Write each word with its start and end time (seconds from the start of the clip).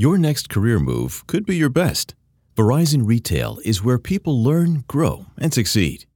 Your 0.00 0.16
next 0.16 0.48
career 0.48 0.78
move 0.78 1.26
could 1.26 1.44
be 1.44 1.56
your 1.56 1.68
best. 1.68 2.14
Verizon 2.54 3.04
Retail 3.04 3.58
is 3.64 3.82
where 3.82 3.98
people 3.98 4.40
learn, 4.40 4.84
grow, 4.86 5.26
and 5.36 5.52
succeed. 5.52 6.06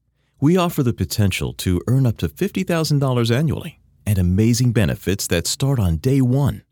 We 0.40 0.56
offer 0.56 0.84
the 0.84 0.92
potential 0.92 1.52
to 1.54 1.80
earn 1.88 2.06
up 2.06 2.16
to 2.18 2.28
$50,000 2.28 3.36
annually 3.36 3.80
and 4.06 4.18
amazing 4.20 4.70
benefits 4.72 5.26
that 5.26 5.48
start 5.48 5.80
on 5.80 5.96
day 5.96 6.20
one. 6.20 6.62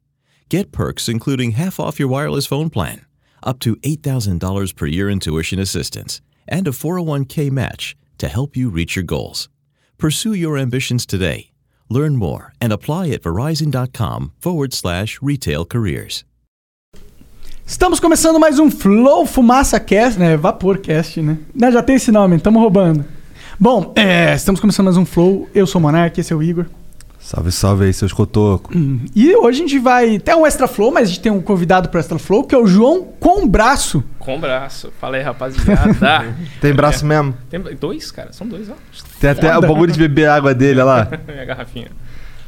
Get 0.48 0.70
perks 0.70 1.08
including 1.08 1.50
half 1.52 1.80
off 1.80 1.98
your 1.98 2.06
wireless 2.06 2.46
phone 2.46 2.70
plan, 2.70 3.04
up 3.42 3.58
to 3.58 3.74
$8,000 3.78 4.76
per 4.76 4.86
year 4.86 5.10
in 5.10 5.18
tuition 5.18 5.58
assistance, 5.58 6.20
and 6.46 6.68
a 6.68 6.70
401k 6.70 7.50
match 7.50 7.96
to 8.18 8.28
help 8.28 8.56
you 8.56 8.70
reach 8.70 8.94
your 8.94 9.02
goals. 9.02 9.48
Pursue 9.98 10.34
your 10.34 10.56
ambitions 10.56 11.04
today. 11.06 11.50
Learn 11.88 12.14
more 12.14 12.52
and 12.60 12.72
apply 12.72 13.08
at 13.08 13.22
verizon.com 13.22 14.30
forward 14.38 14.72
slash 14.72 15.20
retail 15.20 15.64
careers. 15.64 16.22
Estamos 17.70 18.00
começando 18.00 18.40
mais 18.40 18.58
um 18.58 18.68
Flow 18.68 19.24
Fumaça 19.24 19.78
Cast, 19.78 20.18
né? 20.18 20.36
Vaporcast, 20.36 21.22
né? 21.22 21.38
né? 21.54 21.70
Já 21.70 21.80
tem 21.80 21.94
esse 21.94 22.10
nome, 22.10 22.34
estamos 22.34 22.60
roubando. 22.60 23.04
Bom, 23.60 23.92
é, 23.94 24.34
estamos 24.34 24.60
começando 24.60 24.86
mais 24.86 24.96
um 24.96 25.04
Flow. 25.04 25.48
Eu 25.54 25.68
sou 25.68 25.78
o 25.78 25.82
Monark, 25.82 26.20
esse 26.20 26.32
é 26.32 26.36
o 26.36 26.42
Igor. 26.42 26.66
Salve, 27.20 27.52
salve 27.52 27.84
aí, 27.84 27.92
seus 27.92 28.12
cotocos. 28.12 28.74
Hum, 28.74 29.04
E 29.14 29.36
hoje 29.36 29.60
a 29.60 29.62
gente 29.62 29.78
vai. 29.78 30.18
Tem 30.18 30.34
um 30.34 30.44
Extra 30.44 30.66
Flow, 30.66 30.90
mas 30.90 31.04
a 31.04 31.06
gente 31.06 31.20
tem 31.20 31.30
um 31.30 31.40
convidado 31.40 31.88
para 31.90 32.00
Extra 32.00 32.18
Flow, 32.18 32.42
que 32.42 32.56
é 32.56 32.58
o 32.58 32.66
João 32.66 33.06
com 33.20 33.46
braço. 33.46 34.02
Com 34.18 34.40
braço. 34.40 34.92
Fala 35.00 35.18
aí, 35.18 35.22
rapaziada. 35.22 36.34
Tem 36.60 36.74
braço 36.74 37.06
mesmo? 37.06 37.32
Tem 37.48 37.60
dois, 37.60 38.10
cara. 38.10 38.32
São 38.32 38.48
dois, 38.48 38.68
ó. 38.68 38.74
Tem 39.20 39.30
até 39.30 39.56
o 39.56 39.60
bagulho 39.60 39.92
de 39.92 39.98
beber 40.00 40.28
água 40.28 40.52
dele, 40.52 40.80
olha 40.80 40.84
lá. 40.84 41.08
Minha 41.24 41.44
garrafinha. 41.44 41.92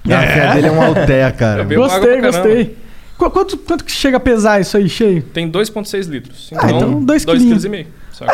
A 0.05 0.09
garrafinha 0.09 0.55
dele 0.55 0.67
é 0.67 0.73
um 0.73 0.83
alté, 0.83 1.31
cara. 1.31 1.63
Eu 1.63 1.67
bebo 1.67 1.85
água 1.85 2.01
Gostei, 2.01 2.21
gostei. 2.21 2.92
Qu- 3.25 3.31
Quanto, 3.31 3.57
quanto 3.59 3.85
que 3.85 3.93
chega 3.93 4.17
a 4.17 4.21
pesar 4.21 4.61
isso 4.61 4.77
aí, 4.77 4.89
cheio? 4.89 5.23
Tem 5.23 5.51
2,6 5.51 6.07
litros. 6.09 6.51
Ah, 6.57 6.71
então 6.71 6.93
dois 7.05 7.05
dois 7.05 7.25
quilinhos. 7.25 7.45
quilos 7.49 7.65
e 7.65 7.69
meio. 7.69 7.87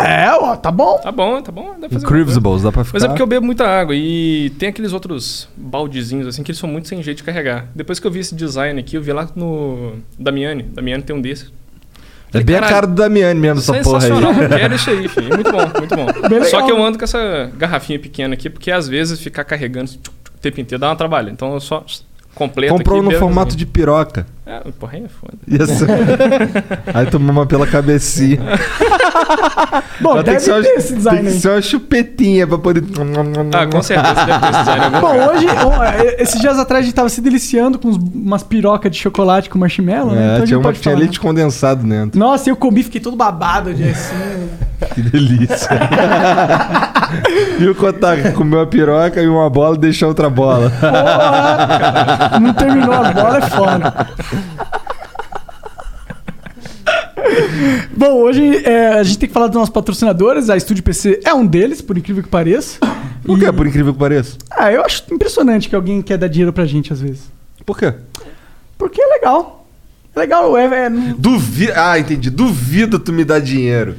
É, 0.02 0.30
ó, 0.32 0.54
tá 0.56 0.70
bom. 0.70 0.98
Tá 0.98 1.10
bom, 1.10 1.40
tá 1.40 1.50
bom. 1.50 1.74
Dá 1.80 1.88
pra. 1.88 1.98
Incredibles, 1.98 2.62
dá 2.62 2.70
pra 2.72 2.84
ficar. 2.84 2.96
Mas 2.96 3.04
é 3.04 3.08
porque 3.08 3.22
eu 3.22 3.26
bebo 3.26 3.46
muita 3.46 3.66
água 3.66 3.94
e 3.94 4.50
tem 4.58 4.68
aqueles 4.68 4.92
outros 4.92 5.48
baldezinhos 5.56 6.26
assim 6.26 6.42
que 6.42 6.50
eles 6.50 6.58
são 6.58 6.68
muito 6.68 6.88
sem 6.88 7.02
jeito 7.02 7.18
de 7.18 7.22
carregar. 7.22 7.68
Depois 7.74 7.98
que 7.98 8.06
eu 8.06 8.10
vi 8.10 8.18
esse 8.20 8.34
design 8.34 8.78
aqui, 8.78 8.96
eu 8.96 9.02
vi 9.02 9.12
lá 9.12 9.28
no 9.34 9.94
Damiani. 10.18 10.62
Damiani 10.64 11.02
tem 11.02 11.16
um 11.16 11.20
desses. 11.22 11.50
É 12.34 12.42
bem 12.42 12.56
a 12.56 12.60
Caralho, 12.60 12.74
cara 12.74 12.86
do 12.86 12.94
Damiani 12.94 13.40
mesmo, 13.40 13.60
essa 13.60 13.72
porra 13.82 14.04
aí. 14.04 14.10
Quero 14.60 14.74
isso 14.74 14.90
aí, 14.90 15.08
filho. 15.08 15.28
Muito 15.34 15.50
bom, 15.50 15.70
muito 15.78 15.96
bom. 15.96 16.28
Bem 16.28 16.44
Só 16.44 16.58
legal. 16.58 16.66
que 16.66 16.72
eu 16.72 16.84
ando 16.84 16.98
com 16.98 17.04
essa 17.04 17.50
garrafinha 17.56 17.98
pequena 17.98 18.34
aqui, 18.34 18.50
porque 18.50 18.70
às 18.70 18.86
vezes 18.86 19.18
ficar 19.18 19.44
carregando 19.44 19.90
o 19.92 20.38
tempo 20.38 20.60
inteiro 20.60 20.78
dá 20.80 20.88
uma 20.90 20.96
trabalho. 20.96 21.30
Então 21.30 21.54
eu 21.54 21.60
só 21.60 21.82
completo 22.34 22.74
Comprou 22.74 23.00
aqui, 23.00 23.12
no 23.14 23.18
formato 23.18 23.48
assim. 23.48 23.56
de 23.56 23.64
piroca. 23.64 24.26
É, 24.50 24.60
porra, 24.80 24.94
aí 24.94 25.04
é 25.04 25.08
foda. 25.08 25.34
Isso. 25.46 25.84
aí 26.94 27.06
tomou 27.06 27.30
uma 27.32 27.44
pela 27.44 27.66
cabecinha. 27.66 28.38
Bom, 30.00 30.14
Mas 30.14 30.24
deve 30.24 30.40
ser 30.40 30.52
uma- 30.52 30.62
ter 30.62 30.68
esse 30.70 30.88
tem 30.88 30.96
design 30.96 31.20
que 31.22 31.26
aí. 31.28 31.40
ser 31.40 31.48
uma 31.50 31.60
chupetinha 31.62 32.46
pra 32.46 32.56
poder. 32.56 32.82
Ah, 33.54 33.66
com 33.66 33.82
certeza 33.82 34.14
deve 34.24 34.38
ter 34.40 34.48
esse 34.50 34.58
design 34.60 34.80
em 34.80 34.84
algum 34.86 35.00
Bom, 35.00 35.12
lugar. 35.12 35.28
hoje, 35.34 35.46
é, 36.06 36.22
esses 36.22 36.40
dias 36.40 36.58
atrás 36.58 36.82
a 36.82 36.84
gente 36.86 36.94
tava 36.94 37.08
se 37.10 37.20
deliciando 37.20 37.78
com 37.78 37.88
uns- 37.88 37.98
umas 38.14 38.42
pirocas 38.42 38.90
de 38.90 38.96
chocolate 38.98 39.50
com 39.50 39.58
marshmallow, 39.58 40.12
né? 40.14 40.20
É, 40.20 40.24
Então 40.24 40.34
a 40.34 40.38
gente 40.38 40.46
tinha, 40.48 40.58
uma, 40.58 40.62
pode 40.64 40.80
tinha 40.80 40.92
falar, 40.94 41.02
leite 41.04 41.20
condensado 41.20 41.86
dentro. 41.86 42.18
Nossa, 42.18 42.48
eu 42.48 42.56
comi, 42.56 42.82
fiquei 42.82 43.00
todo 43.02 43.16
babado 43.16 43.74
de 43.74 43.84
assim. 43.84 44.14
Que 44.94 45.02
delícia. 45.02 45.68
e 47.58 47.66
o 47.68 47.74
Kotaka 47.74 48.30
comeu 48.30 48.60
a 48.60 48.66
piroca 48.66 49.20
e 49.20 49.26
uma 49.26 49.50
bola 49.50 49.74
e 49.74 49.78
deixou 49.78 50.08
outra 50.08 50.30
bola. 50.30 50.70
Porra! 50.70 52.38
Não 52.40 52.54
terminou 52.54 52.92
a 52.94 53.10
bola, 53.12 53.38
é 53.38 53.40
foda. 53.42 54.06
Bom, 57.96 58.22
hoje 58.22 58.64
é, 58.64 58.88
a 58.88 59.02
gente 59.02 59.18
tem 59.18 59.28
que 59.28 59.32
falar 59.32 59.48
dos 59.48 59.56
nossos 59.56 59.72
patrocinadores. 59.72 60.48
A 60.48 60.56
Estúdio 60.56 60.82
PC 60.84 61.20
é 61.24 61.34
um 61.34 61.46
deles, 61.46 61.82
por 61.82 61.98
incrível 61.98 62.22
que 62.22 62.28
pareça. 62.28 62.78
Por 63.24 63.38
que, 63.38 63.52
por 63.52 63.66
incrível 63.66 63.92
que 63.92 63.98
pareça? 63.98 64.38
Ah, 64.50 64.72
eu 64.72 64.82
acho 64.84 65.04
impressionante 65.12 65.68
que 65.68 65.74
alguém 65.74 66.00
quer 66.00 66.16
dar 66.16 66.28
dinheiro 66.28 66.52
pra 66.52 66.64
gente 66.64 66.92
às 66.92 67.00
vezes. 67.00 67.30
Por 67.66 67.76
quê? 67.78 67.92
Porque 68.78 69.02
é 69.02 69.06
legal. 69.06 69.57
É 70.16 70.20
legal, 70.20 70.56
é, 70.58 70.64
é- 70.86 70.90
Duvido. 71.16 71.72
Ah, 71.76 71.98
entendi. 71.98 72.28
Duvido 72.28 72.98
tu 72.98 73.12
me 73.12 73.24
dar 73.24 73.38
dinheiro. 73.40 73.94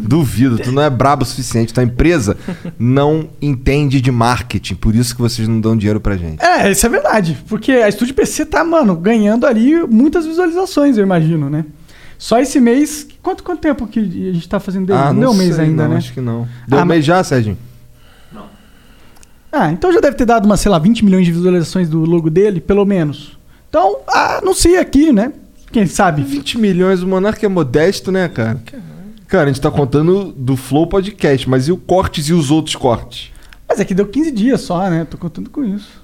Duvido. 0.00 0.58
Tu 0.58 0.72
não 0.72 0.80
é 0.82 0.88
brabo 0.88 1.24
o 1.24 1.26
suficiente. 1.26 1.74
Tua 1.74 1.82
empresa 1.82 2.36
não 2.78 3.28
entende 3.42 4.00
de 4.00 4.10
marketing. 4.10 4.76
Por 4.76 4.94
isso 4.94 5.14
que 5.14 5.20
vocês 5.20 5.46
não 5.46 5.60
dão 5.60 5.76
dinheiro 5.76 6.00
pra 6.00 6.16
gente. 6.16 6.42
É, 6.42 6.70
isso 6.70 6.86
é 6.86 6.88
verdade. 6.88 7.36
Porque 7.48 7.72
a 7.72 7.88
Estúdio 7.88 8.14
PC 8.14 8.46
tá, 8.46 8.64
mano, 8.64 8.96
ganhando 8.96 9.46
ali 9.46 9.74
muitas 9.86 10.24
visualizações, 10.24 10.96
eu 10.96 11.02
imagino, 11.04 11.50
né? 11.50 11.66
Só 12.16 12.38
esse 12.40 12.58
mês. 12.60 13.06
Quanto, 13.22 13.42
quanto 13.44 13.60
tempo 13.60 13.86
que 13.86 14.00
a 14.00 14.02
gente 14.32 14.48
tá 14.48 14.58
fazendo 14.58 14.86
dele? 14.86 14.98
ah, 14.98 15.12
não 15.12 15.20
deu 15.20 15.30
um 15.30 15.34
mês 15.34 15.56
sei, 15.56 15.66
ainda, 15.66 15.82
não, 15.82 15.90
né? 15.90 15.96
Acho 15.98 16.12
que 16.14 16.20
não. 16.20 16.48
Deu 16.66 16.78
Ah, 16.78 16.82
um 16.82 16.86
mas- 16.86 16.96
mês 16.96 17.04
já, 17.04 17.22
Sérgio? 17.22 17.58
Ah, 19.50 19.72
então 19.72 19.90
já 19.92 20.00
deve 20.00 20.16
ter 20.16 20.26
dado 20.26 20.44
umas, 20.44 20.60
sei 20.60 20.70
lá, 20.70 20.78
20 20.78 21.04
milhões 21.04 21.24
de 21.24 21.32
visualizações 21.32 21.88
do 21.88 22.00
logo 22.04 22.28
dele, 22.28 22.60
pelo 22.60 22.84
menos. 22.84 23.38
Então, 23.68 23.98
anuncia 24.08 24.80
aqui, 24.80 25.10
né? 25.12 25.32
Quem 25.70 25.86
sabe? 25.86 26.22
20 26.22 26.58
milhões, 26.58 27.02
o 27.02 27.06
Monarca 27.06 27.44
é 27.44 27.48
modesto, 27.48 28.10
né, 28.10 28.28
cara? 28.28 28.60
Cara, 29.26 29.44
a 29.44 29.46
gente 29.48 29.60
tá 29.60 29.70
contando 29.70 30.32
do 30.36 30.56
Flow 30.56 30.86
Podcast, 30.86 31.48
mas 31.48 31.68
e 31.68 31.72
o 31.72 31.76
cortes 31.76 32.28
e 32.28 32.32
os 32.32 32.50
outros 32.50 32.74
cortes? 32.76 33.30
Mas 33.68 33.78
é 33.78 33.84
que 33.84 33.94
deu 33.94 34.06
15 34.06 34.30
dias 34.30 34.62
só, 34.62 34.88
né? 34.88 35.06
Tô 35.08 35.18
contando 35.18 35.50
com 35.50 35.62
isso. 35.62 36.02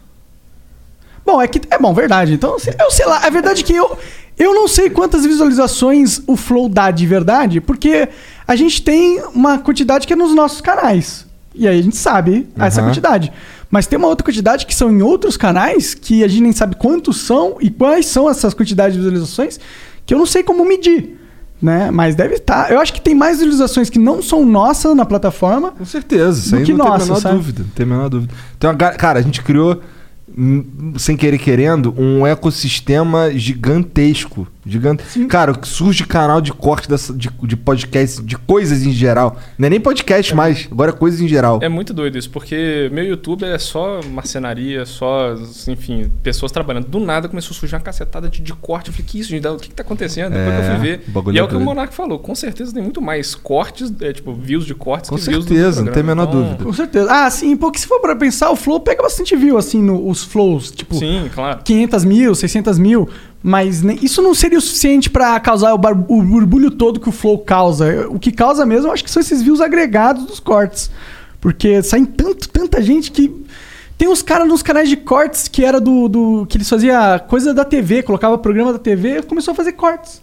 Bom, 1.24 1.40
é 1.40 1.48
que. 1.48 1.62
É 1.70 1.78
bom, 1.78 1.94
verdade. 1.94 2.34
Então, 2.34 2.56
eu 2.78 2.90
sei 2.90 3.06
lá. 3.06 3.24
É 3.24 3.30
verdade 3.30 3.64
que 3.64 3.72
eu. 3.74 3.96
Eu 4.38 4.52
não 4.52 4.68
sei 4.68 4.90
quantas 4.90 5.24
visualizações 5.24 6.20
o 6.26 6.36
Flow 6.36 6.68
dá 6.68 6.90
de 6.90 7.06
verdade, 7.06 7.60
porque 7.60 8.08
a 8.46 8.56
gente 8.56 8.82
tem 8.82 9.22
uma 9.32 9.58
quantidade 9.58 10.06
que 10.06 10.12
é 10.12 10.16
nos 10.16 10.34
nossos 10.34 10.60
canais. 10.60 11.24
E 11.54 11.68
aí 11.68 11.78
a 11.78 11.82
gente 11.82 11.96
sabe 11.96 12.48
essa 12.58 12.80
Aham. 12.80 12.90
quantidade. 12.90 13.32
Mas 13.74 13.88
tem 13.88 13.98
uma 13.98 14.06
outra 14.06 14.24
quantidade 14.24 14.66
que 14.66 14.72
são 14.72 14.88
em 14.88 15.02
outros 15.02 15.36
canais 15.36 15.94
que 15.94 16.22
a 16.22 16.28
gente 16.28 16.42
nem 16.42 16.52
sabe 16.52 16.76
quantos 16.76 17.22
são 17.22 17.56
e 17.60 17.68
quais 17.68 18.06
são 18.06 18.30
essas 18.30 18.54
quantidades 18.54 18.92
de 18.92 19.00
visualizações 19.00 19.58
que 20.06 20.14
eu 20.14 20.18
não 20.18 20.26
sei 20.26 20.44
como 20.44 20.64
medir. 20.64 21.18
Né? 21.60 21.90
Mas 21.90 22.14
deve 22.14 22.36
estar. 22.36 22.70
Eu 22.70 22.78
acho 22.78 22.92
que 22.92 23.00
tem 23.00 23.16
mais 23.16 23.38
visualizações 23.38 23.90
que 23.90 23.98
não 23.98 24.22
são 24.22 24.46
nossas 24.46 24.94
na 24.94 25.04
plataforma. 25.04 25.72
Com 25.72 25.84
certeza, 25.84 26.38
isso 26.38 26.54
aí 26.54 26.62
que 26.62 26.72
não 26.72 26.84
nossa, 26.86 26.98
tem 26.98 27.02
a 27.02 27.06
menor 27.06 27.20
sabe? 27.20 27.34
dúvida. 27.34 27.62
Não 27.64 27.70
tem 27.70 27.84
a 27.84 27.88
menor 27.88 28.08
dúvida. 28.08 28.34
Então, 28.56 28.76
cara, 28.76 29.18
a 29.18 29.22
gente 29.22 29.42
criou, 29.42 29.82
hum, 30.38 30.92
sem 30.96 31.16
querer 31.16 31.38
querendo, 31.38 31.92
um 31.98 32.24
ecossistema 32.24 33.32
gigantesco. 33.32 34.46
Gigante. 34.66 35.04
Cara, 35.26 35.52
o 35.52 35.58
que 35.58 35.68
surge 35.68 36.04
canal 36.06 36.40
de 36.40 36.52
corte 36.52 36.88
dessa, 36.88 37.12
de, 37.12 37.30
de 37.42 37.56
podcast, 37.56 38.22
de 38.22 38.36
coisas 38.36 38.82
em 38.84 38.92
geral. 38.92 39.36
Não 39.58 39.66
é 39.66 39.70
nem 39.70 39.80
podcast 39.80 40.34
mais, 40.34 40.68
agora 40.70 40.90
é 40.90 40.94
coisas 40.94 41.20
em 41.20 41.28
geral. 41.28 41.58
É 41.62 41.68
muito 41.68 41.92
doido 41.92 42.16
isso, 42.18 42.30
porque 42.30 42.88
meu 42.92 43.04
YouTube 43.04 43.44
é 43.44 43.58
só 43.58 44.00
marcenaria, 44.10 44.86
só, 44.86 45.34
enfim, 45.68 46.10
pessoas 46.22 46.50
trabalhando. 46.52 46.86
Do 46.86 46.98
nada 47.00 47.28
começou 47.28 47.54
a 47.54 47.58
surgir 47.58 47.74
uma 47.74 47.80
cacetada 47.80 48.28
de, 48.28 48.40
de 48.40 48.52
corte. 48.54 48.88
Eu 48.88 48.94
falei, 48.94 49.06
que 49.06 49.18
isso, 49.20 49.30
gente? 49.30 49.46
O 49.46 49.56
que, 49.56 49.68
que 49.68 49.74
tá 49.74 49.82
acontecendo? 49.82 50.32
Depois 50.32 50.54
É, 50.54 50.60
que 50.60 50.66
eu 50.66 50.76
fui 50.76 50.86
ver. 50.86 51.04
o 51.06 51.10
bagulho 51.10 51.34
E 51.34 51.38
é 51.38 51.40
é 51.40 51.44
o 51.44 51.48
que 51.48 51.56
o. 51.56 51.60
Monark 51.60 51.94
falou. 51.94 52.18
Com 52.18 52.34
certeza 52.34 52.72
tem 52.72 52.82
muito 52.82 53.02
mais 53.02 53.34
cortes, 53.34 53.92
é, 54.00 54.12
tipo, 54.12 54.32
views 54.32 54.64
de 54.64 54.74
cortes 54.74 55.10
Com 55.10 55.16
que 55.16 55.22
views 55.22 55.44
do 55.44 55.54
certeza, 55.54 55.82
não 55.84 55.92
tem 55.92 56.02
a 56.02 56.06
menor 56.06 56.28
Então, 56.28 56.42
dúvida. 56.42 56.64
Com 56.64 56.72
certeza. 56.72 57.08
Ah, 57.10 57.30
sim, 57.30 57.56
porque 57.56 57.78
se 57.78 57.86
for 57.86 58.00
pra 58.00 58.16
pensar, 58.16 58.50
o 58.50 58.56
Flow 58.56 58.80
pega 58.80 59.02
bastante 59.02 59.36
view, 59.36 59.56
assim, 59.58 59.82
no, 59.82 60.08
os 60.08 60.22
flows. 60.24 60.70
Tipo, 60.70 60.94
Sim, 60.94 61.28
claro. 61.34 61.60
500 61.64 62.04
mil, 62.04 62.34
600 62.34 62.78
mil. 62.78 63.08
Mas 63.46 63.82
isso 64.02 64.22
não 64.22 64.32
seria 64.32 64.56
o 64.56 64.60
suficiente 64.62 65.10
pra 65.10 65.38
causar 65.38 65.74
o, 65.74 65.76
o 65.76 66.22
borbulho 66.22 66.70
todo 66.70 66.98
que 66.98 67.10
o 67.10 67.12
Flow 67.12 67.36
causa. 67.40 68.08
O 68.08 68.18
que 68.18 68.32
causa 68.32 68.64
mesmo, 68.64 68.90
acho 68.90 69.04
que 69.04 69.10
são 69.10 69.20
esses 69.20 69.42
views 69.42 69.60
agregados 69.60 70.24
dos 70.24 70.40
cortes. 70.40 70.90
Porque 71.42 71.82
saem 71.82 72.06
tanto, 72.06 72.48
tanta 72.48 72.80
gente 72.80 73.12
que. 73.12 73.43
Tem 73.96 74.08
uns 74.08 74.22
caras 74.22 74.48
nos 74.48 74.62
canais 74.62 74.88
de 74.88 74.96
cortes 74.96 75.46
que 75.46 75.64
era 75.64 75.80
do, 75.80 76.08
do. 76.08 76.46
que 76.46 76.56
eles 76.56 76.68
faziam 76.68 76.98
coisa 77.28 77.54
da 77.54 77.64
TV, 77.64 78.02
colocava 78.02 78.36
programa 78.36 78.72
da 78.72 78.78
TV 78.78 79.22
começou 79.22 79.52
a 79.52 79.54
fazer 79.54 79.72
cortes. 79.72 80.20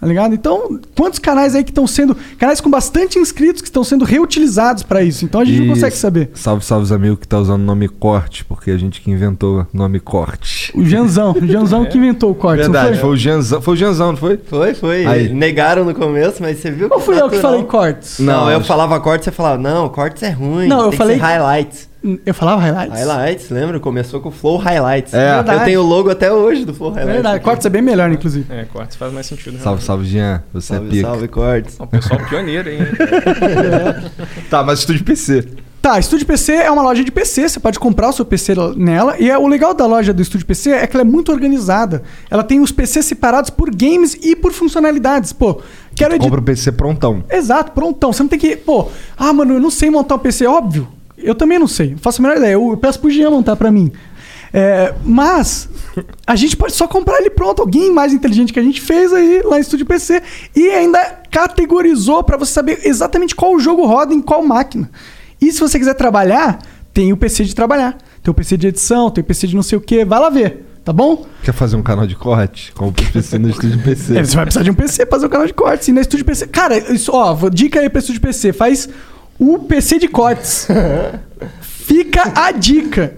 Tá 0.00 0.06
ligado? 0.08 0.34
Então, 0.34 0.80
quantos 0.96 1.20
canais 1.20 1.54
aí 1.54 1.62
que 1.62 1.70
estão 1.70 1.86
sendo. 1.86 2.16
Canais 2.36 2.60
com 2.60 2.68
bastante 2.68 3.20
inscritos 3.20 3.62
que 3.62 3.68
estão 3.68 3.84
sendo 3.84 4.04
reutilizados 4.04 4.82
pra 4.82 5.02
isso. 5.02 5.24
Então 5.24 5.40
a 5.40 5.44
gente 5.44 5.58
não 5.60 5.66
E 5.66 5.68
consegue 5.68 5.96
saber. 5.96 6.30
Salve, 6.34 6.64
salve 6.64 6.82
os 6.84 6.90
amigos 6.92 7.20
que 7.20 7.28
tá 7.28 7.38
usando 7.38 7.60
o 7.62 7.64
nome 7.64 7.88
corte, 7.88 8.44
porque 8.44 8.72
a 8.72 8.76
gente 8.76 9.00
que 9.00 9.10
inventou 9.12 9.60
o 9.72 9.76
nome 9.76 10.00
corte. 10.00 10.72
O 10.76 10.84
Janzão. 10.84 11.30
O 11.32 11.46
Janzão 11.46 11.84
que 11.86 11.96
inventou 11.96 12.32
o 12.32 12.34
corte. 12.34 12.64
não 12.64 12.72
Verdade, 12.72 12.94
foi? 12.94 12.98
foi 12.98 13.10
o 13.10 13.16
Janzão, 13.16 13.62
foi 13.62 13.74
o 13.74 13.76
Janzão, 13.76 14.10
não 14.10 14.16
foi? 14.18 14.36
Foi, 14.44 14.74
foi. 14.74 15.06
Aí. 15.06 15.28
Negaram 15.32 15.84
no 15.84 15.94
começo, 15.94 16.42
mas 16.42 16.58
você 16.58 16.72
viu 16.72 16.88
Ou 16.90 16.98
fui 16.98 17.14
eu 17.14 17.28
que 17.28 17.36
natural. 17.36 17.52
falei 17.52 17.64
cortes? 17.66 18.18
Não, 18.18 18.42
Não, 18.46 18.50
eu 18.50 18.58
acho- 18.58 18.66
falava 18.66 18.98
cortes, 18.98 19.24
você 19.26 19.30
falava, 19.30 19.56
não, 19.62 19.88
cortes 19.88 20.22
é 20.24 20.30
ruim. 20.30 20.66
Não, 20.66 20.86
eu 20.86 20.92
falei- 20.92 21.14
Que 21.14 21.20
ser 21.20 21.26
highlights. 21.26 21.91
Eu 22.26 22.34
falava 22.34 22.60
highlights? 22.60 22.98
Highlights, 22.98 23.50
lembra? 23.50 23.78
Começou 23.78 24.20
com 24.20 24.28
o 24.28 24.32
Flow 24.32 24.56
Highlights. 24.56 25.14
É. 25.14 25.34
Verdade. 25.36 25.60
Eu 25.60 25.64
tenho 25.64 25.80
o 25.82 25.86
logo 25.86 26.10
até 26.10 26.32
hoje 26.32 26.64
do 26.64 26.74
Flow 26.74 26.90
É 26.90 26.94
Highlights. 26.94 27.14
verdade. 27.14 27.36
aqui. 27.36 27.44
Cortes 27.44 27.66
é 27.66 27.70
bem 27.70 27.82
melhor, 27.82 28.10
inclusive. 28.10 28.46
É, 28.52 28.64
cortes 28.64 28.96
faz 28.96 29.12
mais 29.12 29.26
sentido. 29.26 29.52
Salve, 29.58 29.62
realmente. 29.64 29.84
salve, 29.84 30.04
Jean. 30.06 30.42
Você 30.52 30.66
Salve, 30.74 30.86
é 30.86 30.90
pica. 30.90 31.06
salve, 31.08 31.28
cortes. 31.28 31.76
O 31.78 31.86
pessoal 31.86 32.20
pioneiro, 32.28 32.70
hein? 32.70 32.78
Tá, 34.50 34.62
mas 34.62 34.80
estúdio 34.80 35.04
PC. 35.04 35.46
Tá, 35.80 35.98
Estúdio 35.98 36.24
PC 36.24 36.52
é 36.52 36.70
uma 36.70 36.82
loja 36.82 37.02
de 37.02 37.10
PC, 37.10 37.48
você 37.48 37.58
pode 37.58 37.76
comprar 37.80 38.08
o 38.08 38.12
seu 38.12 38.24
PC 38.24 38.54
nela. 38.76 39.16
E 39.18 39.28
é, 39.28 39.36
o 39.36 39.48
legal 39.48 39.74
da 39.74 39.84
loja 39.84 40.12
do 40.12 40.22
Estúdio 40.22 40.46
PC 40.46 40.70
é 40.70 40.86
que 40.86 40.94
ela 40.96 41.00
é 41.02 41.04
muito 41.04 41.32
organizada. 41.32 42.04
Ela 42.30 42.44
tem 42.44 42.60
os 42.60 42.70
PCs 42.70 43.04
separados 43.06 43.50
por 43.50 43.68
games 43.74 44.14
e 44.22 44.36
por 44.36 44.52
funcionalidades. 44.52 45.32
Pô, 45.32 45.60
quero 45.96 46.12
editar. 46.14 46.24
Compra 46.26 46.40
o 46.40 46.44
PC 46.44 46.70
prontão. 46.70 47.24
Exato, 47.28 47.72
prontão. 47.72 48.12
Você 48.12 48.22
não 48.22 48.28
tem 48.30 48.38
que. 48.38 48.56
Pô, 48.56 48.88
ah, 49.18 49.32
mano, 49.32 49.54
eu 49.54 49.60
não 49.60 49.70
sei 49.72 49.90
montar 49.90 50.14
um 50.14 50.18
PC, 50.20 50.46
óbvio. 50.46 50.86
Eu 51.22 51.34
também 51.34 51.58
não 51.58 51.68
sei. 51.68 51.92
Não 51.92 51.98
faço 51.98 52.20
a 52.20 52.22
menor 52.22 52.36
ideia. 52.36 52.54
Eu 52.54 52.76
peço 52.76 52.98
pro 53.00 53.10
Jean 53.10 53.30
montar 53.30 53.56
pra 53.56 53.70
mim. 53.70 53.92
É, 54.54 54.94
mas 55.02 55.68
a 56.26 56.36
gente 56.36 56.56
pode 56.56 56.74
só 56.74 56.86
comprar 56.86 57.18
ele 57.18 57.30
pronto. 57.30 57.62
Alguém 57.62 57.90
mais 57.90 58.12
inteligente 58.12 58.52
que 58.52 58.58
a 58.58 58.62
gente 58.62 58.80
fez 58.80 59.12
aí 59.12 59.40
lá 59.42 59.56
no 59.56 59.60
Estúdio 59.60 59.86
PC. 59.86 60.22
E 60.54 60.68
ainda 60.68 60.98
categorizou 61.30 62.22
pra 62.22 62.36
você 62.36 62.52
saber 62.52 62.80
exatamente 62.84 63.34
qual 63.34 63.58
jogo 63.58 63.86
roda 63.86 64.12
em 64.12 64.20
qual 64.20 64.42
máquina. 64.44 64.90
E 65.40 65.50
se 65.50 65.58
você 65.58 65.78
quiser 65.78 65.94
trabalhar, 65.94 66.58
tem 66.92 67.12
o 67.12 67.16
PC 67.16 67.44
de 67.44 67.54
trabalhar. 67.54 67.96
Tem 68.22 68.30
o 68.30 68.34
PC 68.34 68.56
de 68.56 68.68
edição, 68.68 69.10
tem 69.10 69.22
o 69.22 69.24
PC 69.24 69.46
de 69.46 69.56
não 69.56 69.62
sei 69.62 69.78
o 69.78 69.80
que. 69.80 70.04
Vai 70.04 70.20
lá 70.20 70.30
ver, 70.30 70.64
tá 70.84 70.92
bom? 70.92 71.26
Quer 71.42 71.52
fazer 71.52 71.74
um 71.76 71.82
canal 71.82 72.06
de 72.06 72.14
corte? 72.14 72.72
Compra 72.72 73.04
o 73.04 73.12
PC 73.12 73.38
no 73.38 73.48
estúdio 73.48 73.82
PC. 73.82 74.18
É, 74.18 74.24
você 74.24 74.36
vai 74.36 74.44
precisar 74.44 74.62
de 74.62 74.70
um 74.70 74.74
PC 74.74 75.06
pra 75.06 75.16
fazer 75.16 75.26
o 75.26 75.30
canal 75.30 75.46
de 75.46 75.54
cortes. 75.54 75.88
E 75.88 75.92
na 75.92 76.02
Estúdio 76.02 76.26
PC. 76.26 76.46
Cara, 76.48 76.78
isso, 76.92 77.10
ó, 77.12 77.34
dica 77.48 77.80
aí 77.80 77.88
pra 77.88 77.98
Estúdio 77.98 78.20
PC. 78.20 78.52
Faz 78.52 78.88
o 79.42 79.58
PC 79.58 79.98
de 79.98 80.06
cortes. 80.06 80.68
Fica 81.60 82.32
a 82.34 82.52
dica. 82.52 83.16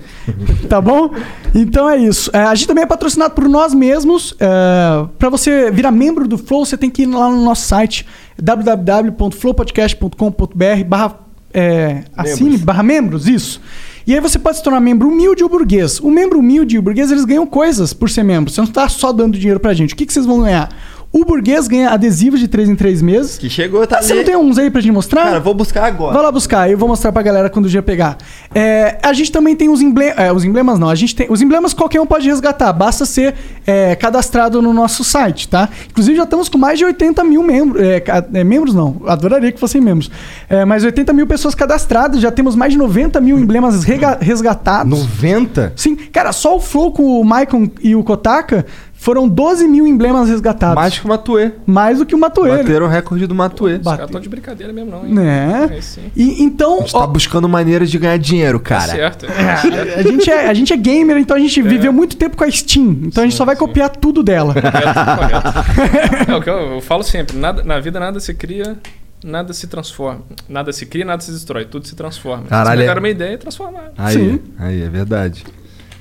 Tá 0.68 0.80
bom? 0.80 1.10
Então 1.54 1.88
é 1.88 1.96
isso. 1.98 2.30
É, 2.32 2.44
a 2.44 2.54
gente 2.54 2.66
também 2.66 2.84
é 2.84 2.86
patrocinado 2.86 3.34
por 3.34 3.46
nós 3.46 3.74
mesmos. 3.74 4.34
É, 4.40 5.04
para 5.18 5.28
você 5.28 5.70
virar 5.70 5.90
membro 5.90 6.26
do 6.26 6.38
Flow, 6.38 6.64
você 6.64 6.78
tem 6.78 6.88
que 6.88 7.02
ir 7.02 7.06
lá 7.06 7.28
no 7.28 7.44
nosso 7.44 7.66
site 7.66 8.06
www.flowpodcast.com.br 8.40 10.84
barra 10.86 11.20
é, 11.52 12.04
assine, 12.16 12.56
barra 12.58 12.82
membros, 12.82 13.28
isso. 13.28 13.60
E 14.06 14.12
aí 14.12 14.20
você 14.20 14.38
pode 14.38 14.56
se 14.56 14.62
tornar 14.62 14.80
membro 14.80 15.08
humilde 15.08 15.42
ou 15.44 15.48
burguês. 15.48 16.00
O 16.00 16.10
membro 16.10 16.40
humilde 16.40 16.74
e 16.74 16.78
o 16.78 16.82
burguês, 16.82 17.12
eles 17.12 17.24
ganham 17.24 17.46
coisas 17.46 17.92
por 17.92 18.10
ser 18.10 18.24
membro. 18.24 18.52
Você 18.52 18.60
não 18.60 18.68
está 18.68 18.88
só 18.88 19.12
dando 19.12 19.38
dinheiro 19.38 19.60
pra 19.60 19.72
gente. 19.72 19.94
O 19.94 19.96
que, 19.96 20.04
que 20.04 20.12
vocês 20.12 20.26
vão 20.26 20.42
ganhar? 20.42 20.68
O 21.14 21.24
burguês 21.24 21.68
ganha 21.68 21.90
adesivos 21.90 22.40
de 22.40 22.48
3 22.48 22.70
em 22.70 22.74
3 22.74 23.00
meses. 23.00 23.38
Que 23.38 23.48
chegou, 23.48 23.86
tá 23.86 23.98
Ah, 23.98 24.02
você 24.02 24.14
não 24.14 24.24
tem 24.24 24.36
uns 24.36 24.58
aí 24.58 24.68
pra 24.68 24.80
gente 24.80 24.90
mostrar? 24.90 25.22
Cara, 25.22 25.38
vou 25.38 25.54
buscar 25.54 25.84
agora. 25.84 26.12
Vai 26.12 26.20
lá 26.20 26.32
buscar, 26.32 26.68
eu 26.68 26.76
vou 26.76 26.88
mostrar 26.88 27.12
pra 27.12 27.22
galera 27.22 27.48
quando 27.48 27.66
o 27.66 27.68
dia 27.68 27.80
pegar. 27.84 28.18
É, 28.52 28.98
a 29.00 29.12
gente 29.12 29.30
também 29.30 29.54
tem 29.54 29.68
os 29.68 29.80
emblemas. 29.80 30.18
É, 30.18 30.32
os 30.32 30.42
emblemas 30.42 30.76
não, 30.76 30.90
a 30.90 30.94
gente 30.96 31.14
tem. 31.14 31.28
Os 31.30 31.40
emblemas 31.40 31.72
qualquer 31.72 32.00
um 32.00 32.06
pode 32.06 32.28
resgatar, 32.28 32.72
basta 32.72 33.06
ser 33.06 33.32
é, 33.64 33.94
cadastrado 33.94 34.60
no 34.60 34.72
nosso 34.72 35.04
site, 35.04 35.46
tá? 35.46 35.68
Inclusive 35.88 36.16
já 36.16 36.24
estamos 36.24 36.48
com 36.48 36.58
mais 36.58 36.80
de 36.80 36.84
80 36.84 37.22
mil 37.22 37.44
membros. 37.44 37.80
É, 37.80 38.02
é, 38.32 38.42
membros 38.42 38.74
não, 38.74 39.00
adoraria 39.06 39.52
que 39.52 39.60
fossem 39.60 39.80
membros. 39.80 40.10
É, 40.48 40.64
mas 40.64 40.82
80 40.82 41.12
mil 41.12 41.28
pessoas 41.28 41.54
cadastradas, 41.54 42.20
já 42.20 42.32
temos 42.32 42.56
mais 42.56 42.72
de 42.72 42.78
90 42.78 43.20
mil 43.20 43.38
emblemas 43.38 43.84
resgatados. 44.20 44.90
90? 44.90 45.74
Sim, 45.76 45.94
cara, 45.94 46.32
só 46.32 46.56
o 46.56 46.60
Flow 46.60 46.90
com 46.90 47.20
o 47.20 47.24
Maicon 47.24 47.70
e 47.80 47.94
o 47.94 48.02
Kotaka 48.02 48.66
foram 49.04 49.28
12 49.28 49.68
mil 49.68 49.86
emblemas 49.86 50.30
resgatados. 50.30 50.76
Mais 50.76 50.98
que 50.98 51.04
o 51.04 51.08
Matuê. 51.08 51.52
Mais 51.66 51.98
do 51.98 52.06
que 52.06 52.14
o 52.14 52.18
Matoeiro. 52.18 52.56
Bateram 52.56 52.86
o 52.86 52.88
recorde 52.88 53.26
do 53.26 53.34
Matuê. 53.34 53.74
Os 53.76 53.82
caras 53.84 54.06
estão 54.06 54.18
de 54.18 54.30
brincadeira 54.30 54.72
mesmo, 54.72 54.90
não, 54.90 55.04
hein? 55.06 55.12
Né? 55.12 55.70
É, 55.76 55.80
sim. 55.82 56.10
E, 56.16 56.42
então, 56.42 56.76
A 56.78 56.80
gente 56.80 56.92
tá 56.92 56.98
ó, 57.00 57.06
buscando 57.06 57.46
maneiras 57.46 57.90
de 57.90 57.98
ganhar 57.98 58.16
dinheiro, 58.16 58.58
Tá 58.58 58.64
cara. 58.64 58.92
certo. 58.92 59.26
a, 59.26 60.02
gente 60.02 60.30
é, 60.30 60.48
a 60.48 60.54
gente 60.54 60.72
é 60.72 60.76
gamer, 60.78 61.18
então 61.18 61.36
a 61.36 61.40
gente 61.40 61.60
viveu 61.60 61.92
muito 61.92 62.16
tempo 62.16 62.34
com 62.34 62.44
a 62.44 62.50
Steam. 62.50 63.00
Então 63.02 63.22
a 63.22 63.26
gente 63.26 63.36
só 63.36 63.44
vai 63.44 63.56
copiar 63.56 63.90
tudo 63.90 64.22
dela. 64.22 64.54
Correto, 64.64 65.16
correto. 65.18 66.30
É 66.32 66.34
o 66.36 66.40
que 66.40 66.48
eu, 66.48 66.74
eu 66.76 66.80
falo 66.80 67.02
sempre. 67.02 67.36
Nada, 67.36 67.62
na 67.62 67.78
vida 67.80 68.00
nada 68.00 68.18
se 68.20 68.32
cria, 68.32 68.74
nada 69.22 69.52
se 69.52 69.66
transforma. 69.66 70.22
Nada 70.48 70.72
se 70.72 70.86
cria, 70.86 71.04
nada 71.04 71.20
se 71.22 71.30
destrói. 71.30 71.66
Tudo 71.66 71.86
se 71.86 71.94
transforma. 71.94 72.44
Caralho, 72.44 72.70
Eles 72.70 72.80
é- 72.80 72.82
pegaram 72.84 73.02
uma 73.02 73.08
ideia 73.10 73.34
e 73.34 73.38
transformaram. 73.38 73.90
Aí, 73.98 74.14
Sim. 74.14 74.40
aí, 74.58 74.82
é 74.82 74.88
verdade. 74.88 75.44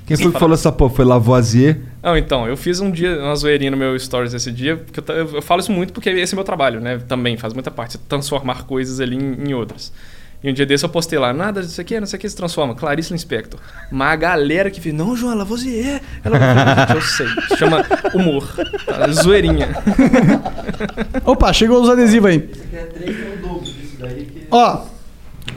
Quem 0.05 0.17
foi 0.17 0.31
que 0.31 0.39
falou 0.39 0.53
essa 0.53 0.71
porra? 0.71 0.93
Foi 0.93 1.05
Lavoisier? 1.05 1.79
Não, 2.01 2.17
então, 2.17 2.45
eu 2.47 2.57
fiz 2.57 2.79
um 2.81 2.91
dia, 2.91 3.17
uma 3.21 3.35
zoeirinha 3.35 3.71
no 3.71 3.77
meu 3.77 3.97
stories 3.97 4.33
esse 4.33 4.51
dia, 4.51 4.75
porque 4.77 4.99
eu, 5.11 5.15
eu- 5.15 5.35
eu 5.35 5.41
falo 5.41 5.61
isso 5.61 5.71
muito 5.71 5.93
porque 5.93 6.09
esse 6.09 6.33
é 6.33 6.35
meu 6.35 6.43
trabalho, 6.43 6.81
né? 6.81 6.99
Também 7.07 7.37
faz 7.37 7.53
muita 7.53 7.71
parte, 7.71 7.97
transformar 7.97 8.63
coisas 8.63 8.99
ali 8.99 9.15
em, 9.15 9.49
em 9.49 9.53
outras. 9.53 9.93
E 10.43 10.49
um 10.49 10.53
dia 10.53 10.65
desse 10.65 10.83
eu 10.83 10.89
postei 10.89 11.17
lá, 11.17 11.31
nada 11.31 11.61
disso 11.61 11.79
aqui, 11.79 11.97
não 11.97 12.05
sei 12.05 12.17
o 12.17 12.19
que 12.19 12.27
se 12.27 12.35
transforma, 12.35 12.75
Clarice 12.75 13.13
Lispector. 13.13 13.57
Mas 13.89 14.11
a 14.11 14.15
galera 14.17 14.69
que 14.69 14.81
fez, 14.81 14.93
não, 14.93 15.15
João, 15.15 15.35
Lavoisier. 15.37 16.01
Ela, 16.21 16.37
gente, 16.37 16.95
eu 16.95 17.01
sei, 17.01 17.27
se 17.47 17.55
chama 17.57 17.85
humor, 18.13 18.45
tá? 18.85 19.09
zoeirinha. 19.09 19.69
Opa, 21.23 21.53
chegou 21.53 21.81
os 21.81 21.89
adesivos 21.89 22.29
aí. 22.29 22.49
Ó, 24.51 24.81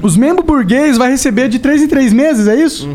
os 0.01 0.17
membros 0.17 0.47
burguês 0.47 0.97
vai 0.97 1.11
receber 1.11 1.49
de 1.49 1.59
3 1.59 1.83
em 1.83 1.89
3 1.89 2.13
meses, 2.13 2.47
é 2.47 2.55
isso? 2.55 2.89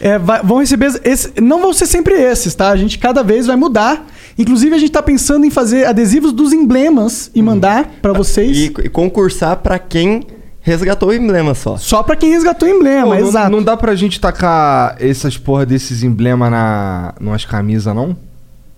É, 0.00 0.18
vai- 0.18 0.42
vão 0.42 0.58
receber. 0.58 1.00
Esse, 1.04 1.32
não 1.40 1.60
vão 1.60 1.72
ser 1.72 1.86
sempre 1.86 2.14
esses, 2.14 2.54
tá? 2.54 2.70
A 2.70 2.76
gente 2.76 2.98
cada 2.98 3.22
vez 3.22 3.46
vai 3.46 3.56
mudar. 3.56 4.06
Inclusive, 4.38 4.74
a 4.74 4.78
gente 4.78 4.92
tá 4.92 5.02
pensando 5.02 5.44
em 5.44 5.50
fazer 5.50 5.84
adesivos 5.86 6.32
dos 6.32 6.52
emblemas 6.52 7.30
e 7.34 7.42
mandar 7.42 7.90
pra 8.00 8.12
vocês. 8.12 8.56
E, 8.56 8.64
e 8.84 8.88
concursar 8.88 9.56
pra 9.56 9.78
quem 9.78 10.22
resgatou 10.60 11.08
o 11.08 11.14
emblema 11.14 11.54
só. 11.54 11.76
Só 11.76 12.02
pra 12.02 12.14
quem 12.14 12.30
resgatou 12.30 12.68
o 12.68 12.70
emblema, 12.72 13.14
Pô, 13.16 13.20
não, 13.20 13.28
exato. 13.28 13.50
não 13.50 13.62
dá 13.62 13.76
pra 13.76 13.94
gente 13.96 14.20
tacar 14.20 14.96
essas 15.00 15.36
porra 15.36 15.66
desses 15.66 16.02
emblemas 16.04 16.50
na 16.50 17.14
numas 17.20 17.44
camisas, 17.44 17.92
não? 17.94 18.16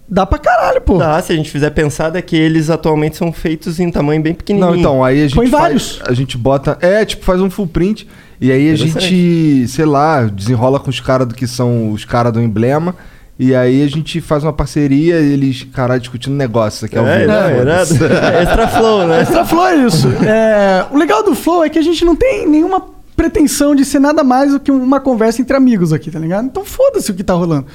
Dá 0.09 0.25
pra 0.27 0.39
caralho, 0.39 0.81
pô. 0.81 0.99
Tá, 0.99 1.21
se 1.23 1.33
a 1.33 1.37
gente 1.37 1.51
fizer 1.51 1.71
pensar 1.71 2.15
é 2.17 2.23
que 2.23 2.35
eles 2.37 2.69
atualmente 2.71 3.17
são 3.17 3.33
feitos 3.33 3.79
em 3.79 3.91
tamanho 3.91 4.21
bem 4.23 4.35
pequenininho. 4.35 4.71
Não, 4.73 4.77
então, 4.79 5.05
aí 5.05 5.21
a 5.21 5.23
gente 5.29 5.37
Põe 5.37 5.47
faz, 5.49 5.63
vários. 5.63 6.01
a 6.05 6.13
gente 6.13 6.37
bota, 6.39 6.77
é, 6.81 7.05
tipo, 7.05 7.25
faz 7.25 7.41
um 7.41 7.49
full 7.51 7.67
print 7.69 8.09
e 8.41 8.51
aí 8.51 8.71
a 8.71 8.75
gente, 8.77 9.67
sei 9.69 9.85
lá, 9.85 10.23
desenrola 10.25 10.81
com 10.81 10.89
os 10.91 11.01
caras 11.01 11.27
do 11.29 11.35
que 11.35 11.47
são 11.47 11.91
os 11.93 12.05
caras 12.05 12.33
do 12.33 12.41
emblema 12.41 12.95
e 13.39 13.55
aí 13.55 13.83
a 13.83 13.87
gente 13.89 14.21
faz 14.21 14.43
uma 14.45 14.53
parceria, 14.53 15.17
eles, 15.17 15.67
caralho, 15.73 16.01
discutindo 16.01 16.35
negócio, 16.35 16.77
isso 16.79 16.85
aqui 16.87 16.99
é 16.99 17.01
o 17.01 17.07
É, 17.07 17.19
vídeo. 17.21 17.33
não, 17.33 17.51
irado. 17.63 17.95
Extra 18.43 18.69
flow, 18.69 19.07
né? 19.07 19.21
Extra 19.23 19.45
Flow 19.47 19.67
é 19.67 19.77
isso. 19.87 20.09
É, 20.27 20.87
o 20.91 20.97
legal 20.97 21.23
do 21.23 21.35
Flow 21.35 21.65
é 21.65 21.69
que 21.71 21.79
a 21.79 21.83
gente 21.83 22.05
não 22.05 22.15
tem 22.15 22.47
nenhuma 22.47 22.83
pretensão 23.17 23.75
de 23.75 23.85
ser 23.85 23.99
nada 23.99 24.23
mais 24.25 24.53
do 24.53 24.61
que 24.61 24.71
uma 24.71 25.01
conversa 25.01 25.41
entre 25.43 25.57
amigos 25.57 25.93
aqui, 25.93 26.11
tá 26.11 26.19
ligado? 26.19 26.47
Então 26.47 26.65
foda-se 26.65 27.11
o 27.11 27.15
que 27.15 27.23
tá 27.25 27.35
rolando. 27.35 27.67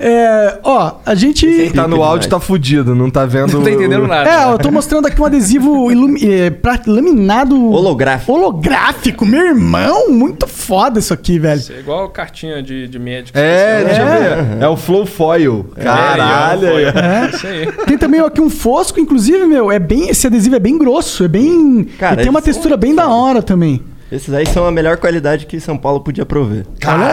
É, 0.00 0.58
ó, 0.62 0.92
a 1.04 1.14
gente. 1.16 1.44
Quem 1.44 1.72
tá 1.72 1.88
no 1.88 2.02
áudio 2.04 2.30
tá 2.30 2.38
fudido, 2.38 2.94
não 2.94 3.10
tá 3.10 3.26
vendo. 3.26 3.54
Não 3.54 3.62
tá 3.64 3.70
entendendo 3.72 4.04
o- 4.04 4.06
nada. 4.06 4.30
É, 4.30 4.46
ó, 4.46 4.52
eu 4.52 4.58
tô 4.58 4.70
mostrando 4.70 5.06
aqui 5.06 5.20
um 5.20 5.24
adesivo 5.24 5.90
ilumi- 5.90 6.24
é, 6.24 6.50
pra- 6.50 6.78
laminado. 6.86 7.70
Holográfico. 7.72 8.32
Holográfico, 8.32 9.26
meu 9.26 9.44
irmão! 9.44 10.08
Muito 10.10 10.46
foda 10.46 11.00
isso 11.00 11.12
aqui, 11.12 11.38
velho. 11.40 11.58
Isso 11.58 11.72
é 11.72 11.80
igual 11.80 12.08
cartinha 12.10 12.62
de, 12.62 12.86
de 12.86 12.98
médico. 12.98 13.36
É, 13.36 13.84
deixa 13.84 14.00
eu 14.02 14.06
É. 14.06 14.42
ver. 14.42 14.62
É 14.62 14.68
o 14.68 14.76
Flow 14.76 15.04
Foil. 15.04 15.66
Caralho. 15.82 16.66
É, 16.68 16.82
É. 16.84 17.30
Isso 17.34 17.46
aí. 17.46 17.66
Tem 17.86 17.98
também 17.98 18.20
aqui 18.20 18.40
um 18.40 18.50
fosco, 18.50 19.00
inclusive, 19.00 19.46
meu, 19.46 19.70
é 19.72 19.80
bem. 19.80 20.08
Esse 20.10 20.26
adesivo 20.28 20.54
é 20.54 20.60
bem 20.60 20.78
grosso, 20.78 21.24
é 21.24 21.28
bem. 21.28 21.88
Cara, 21.98 22.14
e 22.14 22.18
tem 22.22 22.30
uma 22.30 22.40
textura 22.42 22.76
bem 22.76 22.94
da 22.94 23.08
hora 23.08 23.42
também. 23.42 23.82
Esses 24.10 24.32
aí 24.32 24.46
são 24.46 24.66
a 24.66 24.70
melhor 24.70 24.96
qualidade 24.96 25.44
que 25.44 25.60
São 25.60 25.76
Paulo 25.76 26.00
podia 26.00 26.24
prover. 26.24 26.64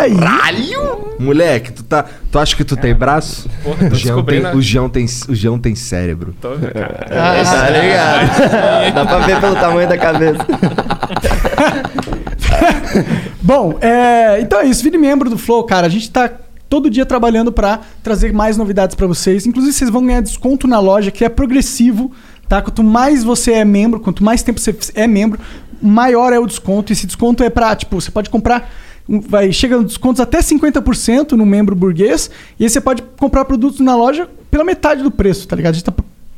Aí. 0.01 0.13
Moleque, 1.19 1.73
tu 1.73 1.83
tá. 1.83 2.05
Tu 2.31 2.39
acha 2.39 2.55
que 2.55 2.63
tu 2.63 2.77
tem 2.77 2.95
braço? 2.95 3.49
Porra, 3.63 3.87
o, 3.87 3.95
Jean 3.95 4.23
tem, 4.23 4.45
o, 4.45 4.61
Jean 4.61 4.89
tem, 4.89 5.05
o 5.27 5.35
Jean 5.35 5.59
tem 5.59 5.75
cérebro. 5.75 6.33
Tô, 6.39 6.51
cara, 6.51 7.43
tá 7.43 7.69
ligado? 7.69 8.93
Dá 8.93 9.05
pra 9.05 9.19
ver 9.19 9.41
pelo 9.41 9.55
tamanho 9.55 9.89
da 9.89 9.97
cabeça. 9.97 10.45
Bom, 13.41 13.77
é, 13.81 14.39
então 14.39 14.61
é 14.61 14.65
isso. 14.65 14.81
Vire 14.81 14.97
membro 14.97 15.29
do 15.29 15.37
Flow, 15.37 15.65
cara. 15.65 15.87
A 15.87 15.89
gente 15.89 16.09
tá 16.09 16.31
todo 16.69 16.89
dia 16.89 17.05
trabalhando 17.05 17.51
pra 17.51 17.79
trazer 18.03 18.33
mais 18.33 18.57
novidades 18.57 18.95
pra 18.95 19.07
vocês. 19.07 19.45
Inclusive, 19.45 19.73
vocês 19.73 19.89
vão 19.89 20.05
ganhar 20.05 20.21
desconto 20.21 20.67
na 20.67 20.79
loja, 20.79 21.11
que 21.11 21.23
é 21.23 21.29
progressivo, 21.29 22.11
tá? 22.47 22.61
Quanto 22.61 22.83
mais 22.83 23.23
você 23.23 23.53
é 23.53 23.65
membro, 23.65 23.99
quanto 23.99 24.23
mais 24.23 24.43
tempo 24.43 24.59
você 24.59 24.75
é 24.93 25.07
membro, 25.07 25.39
maior 25.85 26.33
é 26.33 26.39
o 26.39 26.45
desconto. 26.45 26.91
Esse 26.91 27.05
desconto 27.05 27.43
é 27.43 27.49
pra, 27.49 27.75
tipo, 27.75 27.99
você 27.99 28.11
pode 28.11 28.29
comprar. 28.29 28.69
Vai, 29.07 29.51
chega 29.51 29.77
nos 29.77 29.85
descontos 29.87 30.19
até 30.19 30.39
50% 30.39 31.33
no 31.33 31.45
membro 31.45 31.75
burguês. 31.75 32.29
E 32.59 32.63
aí 32.63 32.69
você 32.69 32.81
pode 32.81 33.03
comprar 33.17 33.45
produtos 33.45 33.79
na 33.79 33.95
loja 33.95 34.27
pela 34.49 34.63
metade 34.63 35.03
do 35.03 35.11
preço, 35.11 35.47
tá 35.47 35.55
ligado? 35.55 35.73
A 35.73 35.75
gente 35.75 35.85
tá, 35.85 35.93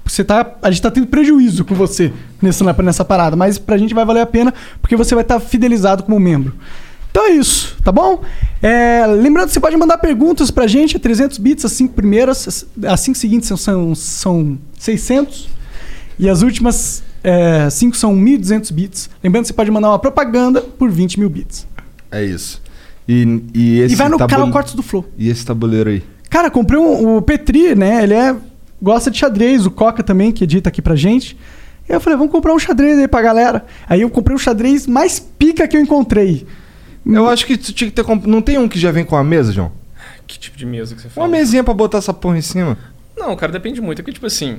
você 0.06 0.24
tá, 0.24 0.56
a 0.62 0.70
gente 0.70 0.82
tá 0.82 0.92
tendo 0.92 1.08
prejuízo 1.08 1.64
com 1.64 1.74
você 1.76 2.12
nessa, 2.42 2.64
nessa 2.84 3.06
parada. 3.06 3.36
Mas 3.36 3.58
pra 3.58 3.78
gente 3.78 3.94
vai 3.94 4.04
valer 4.06 4.22
a 4.22 4.26
pena, 4.26 4.54
porque 4.82 4.96
você 4.96 5.16
vai 5.16 5.24
estar 5.24 5.40
fidelizado 5.40 6.04
como 6.04 6.20
membro. 6.20 6.54
Então 7.10 7.26
é 7.26 7.32
isso, 7.32 7.76
tá 7.84 7.92
bom? 7.92 8.22
É, 8.62 9.04
lembrando 9.08 9.48
que 9.48 9.54
você 9.54 9.60
pode 9.60 9.76
mandar 9.78 9.98
perguntas 9.98 10.52
pra 10.52 10.68
gente, 10.68 10.98
é 10.98 11.00
300 11.00 11.38
bits, 11.40 11.66
as 11.66 11.72
cinco 11.72 11.94
primeiras, 11.94 12.48
as- 12.48 12.66
as 12.86 13.00
cinco 13.00 13.18
seguintes 13.18 13.48
são, 13.48 13.58
são, 13.58 13.96
são 13.96 14.58
600 14.78 15.48
e 16.20 16.30
as 16.30 16.44
últimas 16.44 17.02
é, 17.30 17.70
cinco 17.70 17.96
são 17.98 18.16
1.200 18.16 18.72
bits. 18.72 19.10
Lembrando 19.24 19.44
que 19.44 19.48
você 19.50 19.54
pode 19.54 19.70
mandar 19.72 19.90
uma 19.90 20.00
propaganda 20.00 20.62
por 20.62 20.90
20 20.90 21.20
mil 21.20 21.30
bits. 21.30 21.68
É 22.12 22.24
isso. 22.24 22.62
E, 23.08 23.42
e 23.54 23.80
esse 23.80 23.94
e 23.94 23.98
vai 23.98 24.10
no 24.10 24.18
tabule- 24.18 24.38
canal 24.40 24.52
Cortes 24.52 24.74
do 24.74 24.82
Flow. 24.84 25.06
E 25.18 25.30
esse 25.30 25.46
tabuleiro 25.46 25.90
aí? 25.90 26.04
Cara, 26.30 26.50
comprei 26.52 26.80
um, 26.80 27.18
o 27.18 27.22
Petri, 27.22 27.76
né? 27.76 28.04
Ele 28.04 28.14
é 28.14 28.36
gosta 28.82 29.10
de 29.10 29.18
xadrez, 29.18 29.66
o 29.66 29.72
Coca 29.72 30.04
também, 30.04 30.32
que 30.32 30.44
edita 30.44 30.70
aqui 30.70 30.82
pra 30.82 30.96
gente. 30.96 31.38
E 31.90 31.92
eu 31.94 32.00
falei, 32.02 32.18
vamos 32.18 32.32
comprar 32.32 32.54
um 32.54 32.60
xadrez 32.60 32.98
aí 33.00 33.08
pra 33.08 33.22
galera. 33.22 33.66
Aí 33.88 34.02
eu 34.02 34.10
comprei 34.10 34.36
o 34.36 34.40
xadrez 34.40 34.86
mais 34.88 35.20
pica 35.20 35.68
que 35.68 35.76
eu 35.78 35.82
encontrei. 35.82 36.46
Eu 37.06 37.28
acho 37.30 37.46
que 37.46 37.58
tu 37.58 37.72
tinha 37.72 37.90
que 37.90 37.96
ter. 37.96 38.04
comp- 38.04 38.26
Não 38.26 38.42
tem 38.42 38.58
um 38.58 38.68
que 38.68 38.78
já 38.78 38.92
vem 38.92 39.06
com 39.06 39.16
a 39.16 39.24
mesa, 39.24 39.54
João? 39.54 39.72
Que 40.28 40.38
tipo 40.38 40.58
de 40.58 40.66
mesa 40.66 40.94
que 40.94 41.02
você 41.02 41.08
Uma 41.08 41.14
fala? 41.14 41.28
mesinha 41.30 41.64
pra 41.64 41.74
botar 41.74 42.00
essa 42.00 42.14
porra 42.14 42.38
em 42.38 42.42
cima. 42.42 42.78
Não, 43.16 43.34
cara, 43.38 43.52
depende 43.54 43.80
muito. 43.80 44.02
É 44.02 44.04
que, 44.04 44.12
tipo 44.12 44.26
assim, 44.26 44.58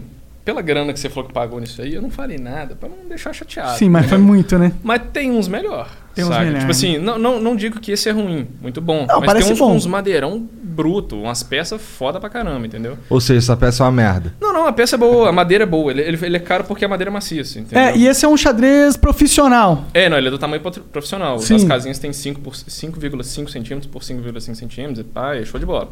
pela 0.48 0.62
grana 0.62 0.94
que 0.94 0.98
você 0.98 1.10
falou 1.10 1.28
que 1.28 1.34
pagou 1.34 1.60
nisso 1.60 1.82
aí, 1.82 1.92
eu 1.94 2.00
não 2.00 2.08
falei 2.08 2.38
nada 2.38 2.74
pra 2.74 2.88
não 2.88 3.06
deixar 3.06 3.34
chateado. 3.34 3.76
Sim, 3.76 3.90
mas 3.90 4.06
foi 4.06 4.16
entendeu? 4.16 4.32
muito, 4.34 4.58
né? 4.58 4.72
Mas 4.82 5.02
tem 5.12 5.30
uns 5.30 5.46
melhor. 5.46 5.90
Tem 6.14 6.24
uns 6.24 6.28
sabe? 6.28 6.46
melhor. 6.46 6.60
Tipo 6.60 6.70
assim, 6.70 6.96
não, 6.96 7.18
não, 7.18 7.38
não 7.38 7.54
digo 7.54 7.78
que 7.78 7.92
esse 7.92 8.08
é 8.08 8.12
ruim, 8.12 8.48
muito 8.62 8.80
bom. 8.80 9.04
Não, 9.06 9.18
mas 9.18 9.26
parece 9.26 9.44
tem 9.48 9.52
uns, 9.52 9.58
bom. 9.58 9.74
uns 9.74 9.84
madeirão 9.84 10.48
bruto, 10.62 11.20
umas 11.20 11.42
peças 11.42 11.82
foda 11.82 12.18
pra 12.18 12.30
caramba, 12.30 12.66
entendeu? 12.66 12.96
Ou 13.10 13.20
seja, 13.20 13.40
essa 13.40 13.56
peça 13.58 13.82
é 13.82 13.84
uma 13.84 13.92
merda. 13.92 14.32
Não, 14.40 14.50
não, 14.50 14.66
a 14.66 14.72
peça 14.72 14.96
é 14.96 14.98
boa, 14.98 15.28
a 15.28 15.32
madeira 15.32 15.64
é 15.64 15.66
boa. 15.66 15.90
Ele, 15.90 16.00
ele, 16.00 16.18
ele 16.24 16.36
é 16.38 16.40
caro 16.40 16.64
porque 16.64 16.82
a 16.82 16.88
madeira 16.88 17.10
é 17.10 17.12
macia, 17.12 17.42
assim, 17.42 17.60
entendeu? 17.60 17.84
É, 17.84 17.94
e 17.94 18.06
esse 18.06 18.24
é 18.24 18.28
um 18.28 18.36
xadrez 18.36 18.96
profissional. 18.96 19.84
É, 19.92 20.08
não, 20.08 20.16
ele 20.16 20.28
é 20.28 20.30
do 20.30 20.38
tamanho 20.38 20.62
pro- 20.62 20.72
profissional. 20.80 21.38
Sim. 21.40 21.56
As 21.56 21.64
casinhas 21.64 21.98
têm 21.98 22.10
5 22.10 22.40
por 22.40 22.54
5,5 22.54 23.50
centímetros 23.50 23.92
por 23.92 24.00
5,5 24.00 24.54
centímetros, 24.54 25.00
e 25.00 25.04
pá, 25.04 25.34
é 25.34 25.44
show 25.44 25.60
de 25.60 25.66
bola. 25.66 25.90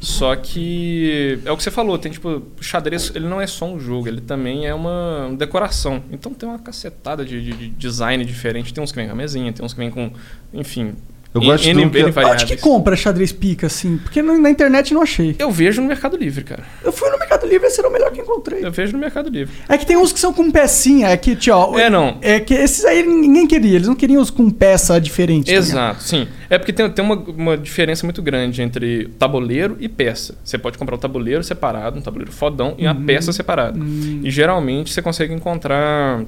Só 0.00 0.36
que 0.36 1.38
é 1.46 1.50
o 1.50 1.56
que 1.56 1.62
você 1.62 1.70
falou, 1.70 1.96
tem 1.98 2.12
tipo, 2.12 2.28
o 2.28 2.62
xadrez, 2.62 3.10
ele 3.14 3.26
não 3.26 3.40
é 3.40 3.46
só 3.46 3.64
um 3.66 3.80
jogo, 3.80 4.06
ele 4.06 4.20
também 4.20 4.66
é 4.66 4.74
uma 4.74 5.34
decoração. 5.38 6.02
Então 6.12 6.34
tem 6.34 6.46
uma 6.48 6.58
cacetada 6.58 7.24
de, 7.24 7.42
de- 7.42 7.52
de 7.56 7.68
design 7.70 8.22
diferente. 8.24 8.74
Tem 8.74 8.84
uns 8.84 8.92
que 8.92 8.96
vem 8.96 9.06
com 9.06 9.12
a 9.12 9.16
mesinha, 9.16 9.50
tem 9.52 9.64
uns 9.64 9.72
que 9.72 9.78
vem 9.78 9.90
com, 9.90 10.12
enfim, 10.52 10.92
Eu 11.34 11.40
gosto 11.40 11.66
N- 11.66 11.74
do 11.74 11.98
N 11.98 12.12
que- 12.12 12.20
Onde 12.20 12.46
que 12.46 12.56
compra 12.58 12.94
xadrez 12.94 13.32
pica, 13.32 13.66
assim? 13.66 13.96
Porque 13.98 14.22
na 14.22 14.48
internet 14.48 14.94
não 14.94 15.02
achei. 15.02 15.34
Eu 15.36 15.50
vejo 15.50 15.82
no 15.82 15.88
Mercado 15.88 16.16
Livre, 16.16 16.44
cara. 16.44 16.62
Eu 16.84 16.92
fui 16.92 17.10
no 17.10 17.18
Mercado 17.18 17.44
Livre, 17.44 17.66
esse 17.66 17.80
era 17.80 17.88
o 17.88 17.92
melhor 17.92 18.12
que 18.12 18.20
encontrei. 18.20 18.64
Eu 18.64 18.70
vejo 18.70 18.92
no 18.92 18.98
Mercado 19.00 19.28
Livre. 19.28 19.52
É 19.68 19.76
que 19.76 19.84
tem 19.84 19.96
uns 19.96 20.12
que 20.12 20.20
são 20.20 20.32
com 20.32 20.48
pecinha, 20.48 21.08
é 21.08 21.16
que, 21.16 21.34
tio, 21.34 21.76
É, 21.76 21.90
não. 21.90 22.18
É 22.22 22.38
que 22.38 22.54
esses 22.54 22.84
aí 22.84 23.02
ninguém 23.04 23.48
queria, 23.48 23.74
eles 23.74 23.88
não 23.88 23.96
queriam 23.96 24.22
os 24.22 24.30
com 24.30 24.48
peça 24.48 25.00
diferente. 25.00 25.46
tá? 25.46 25.52
Exato, 25.52 26.02
sim. 26.04 26.28
É 26.48 26.56
porque 26.56 26.72
tem, 26.72 26.88
tem 26.88 27.04
uma, 27.04 27.16
uma 27.16 27.56
diferença 27.58 28.06
muito 28.06 28.22
grande 28.22 28.62
entre 28.62 29.08
tabuleiro 29.18 29.76
e 29.80 29.88
peça. 29.88 30.36
Você 30.44 30.56
pode 30.56 30.78
comprar 30.78 30.94
o 30.94 30.98
tabuleiro 30.98 31.42
separado, 31.42 31.98
um 31.98 32.02
tabuleiro 32.02 32.30
fodão, 32.30 32.76
e 32.78 32.86
uma 32.86 32.94
peça 32.94 33.32
separada. 33.32 33.76
E 34.22 34.30
geralmente 34.30 34.92
você 34.92 35.02
consegue 35.02 35.34
encontrar 35.34 36.22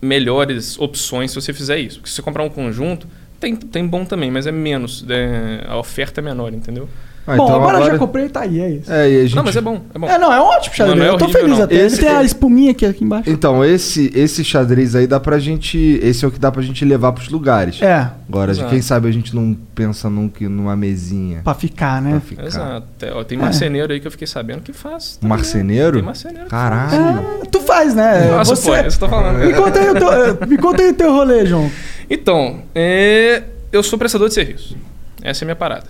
melhores 0.00 0.78
opções 0.78 1.30
se 1.30 1.34
você 1.40 1.52
fizer 1.52 1.78
isso. 1.78 1.98
Porque 1.98 2.08
se 2.08 2.16
você 2.16 2.22
comprar 2.22 2.42
um 2.42 2.48
conjunto, 2.48 3.06
tem, 3.40 3.56
tem 3.56 3.86
bom 3.86 4.04
também, 4.04 4.30
mas 4.30 4.46
é 4.46 4.52
menos. 4.52 5.04
é, 5.08 5.64
a 5.66 5.78
oferta 5.78 6.20
é 6.20 6.22
menor, 6.22 6.52
entendeu? 6.52 6.88
Ah, 7.26 7.36
Bom, 7.36 7.44
então 7.44 7.56
agora, 7.56 7.84
já 7.84 7.98
comprei, 7.98 8.28
tá 8.28 8.40
aí, 8.40 8.60
é 8.60 8.70
isso. 8.70 8.90
É, 8.92 9.08
e 9.08 9.18
a 9.18 9.22
gente... 9.22 9.36
Não, 9.36 9.44
mas 9.44 9.54
é 9.54 9.60
bom, 9.60 9.82
é 9.94 9.98
bom. 9.98 10.08
É, 10.08 10.18
não, 10.18 10.32
é 10.32 10.40
um 10.40 10.44
ótimo 10.46 10.74
xadrez. 10.74 10.98
Não, 10.98 11.04
não 11.04 11.10
é 11.12 11.14
eu 11.14 11.18
tô 11.18 11.24
horrível, 11.26 11.42
feliz 11.42 11.58
não. 11.58 11.64
até. 11.64 11.74
Esse- 11.76 11.96
Ele 12.00 12.06
tem 12.06 12.16
a 12.16 12.22
espuminha 12.24 12.70
aqui, 12.72 12.86
aqui 12.86 13.04
embaixo. 13.04 13.30
Então, 13.30 13.64
esse, 13.64 14.10
esse 14.14 14.42
xadrez 14.42 14.96
aí 14.96 15.06
dá 15.06 15.20
pra 15.20 15.38
gente. 15.38 15.78
Esse 16.02 16.24
é 16.24 16.28
o 16.28 16.30
que 16.30 16.38
dá 16.40 16.50
pra 16.50 16.60
gente 16.62 16.84
levar 16.84 17.12
pros 17.12 17.28
lugares. 17.28 17.80
É, 17.82 18.10
Agora, 18.28 18.50
Exato. 18.52 18.70
quem 18.70 18.80
sabe 18.80 19.08
a 19.08 19.12
gente 19.12 19.34
não 19.34 19.56
pensa 19.74 20.08
num, 20.10 20.28
que- 20.28 20.48
numa 20.48 20.74
mesinha 20.74 21.40
pra 21.44 21.52
ficar, 21.54 22.00
pra 22.02 22.10
né? 22.10 22.22
ficar. 22.24 22.46
Exato. 22.46 22.86
É, 23.02 23.12
ó, 23.12 23.22
Tem 23.22 23.36
marceneiro 23.38 23.92
aí 23.92 24.00
que 24.00 24.06
eu 24.06 24.10
fiquei 24.10 24.26
sabendo 24.26 24.62
que 24.62 24.72
faz. 24.72 25.18
Um 25.22 25.28
marceneiro? 25.28 25.98
Tem 25.98 26.02
marceneiro. 26.02 26.48
Caralho. 26.48 26.94
É, 27.42 27.46
tu 27.50 27.60
faz, 27.60 27.94
né? 27.94 28.30
Nossa, 28.32 28.56
Você... 28.56 28.68
pô, 28.70 28.74
é 28.76 28.86
isso 28.88 28.98
que 28.98 29.04
eu 29.04 29.08
tô 29.08 29.14
falando. 29.14 29.38
me, 29.44 29.52
conta 29.52 29.78
aí 29.78 29.90
o 29.90 29.94
teu, 29.94 30.12
eh, 30.12 30.46
me 30.46 30.56
conta 30.58 30.82
aí 30.82 30.90
o 30.90 30.94
teu 30.94 31.12
rolê, 31.12 31.44
João. 31.46 31.70
Então, 32.08 32.62
é, 32.74 33.42
eu 33.70 33.82
sou 33.82 33.98
prestador 33.98 34.28
de 34.28 34.34
serviço. 34.34 34.76
Essa 35.22 35.44
é 35.44 35.44
a 35.44 35.46
minha 35.46 35.56
parada. 35.56 35.84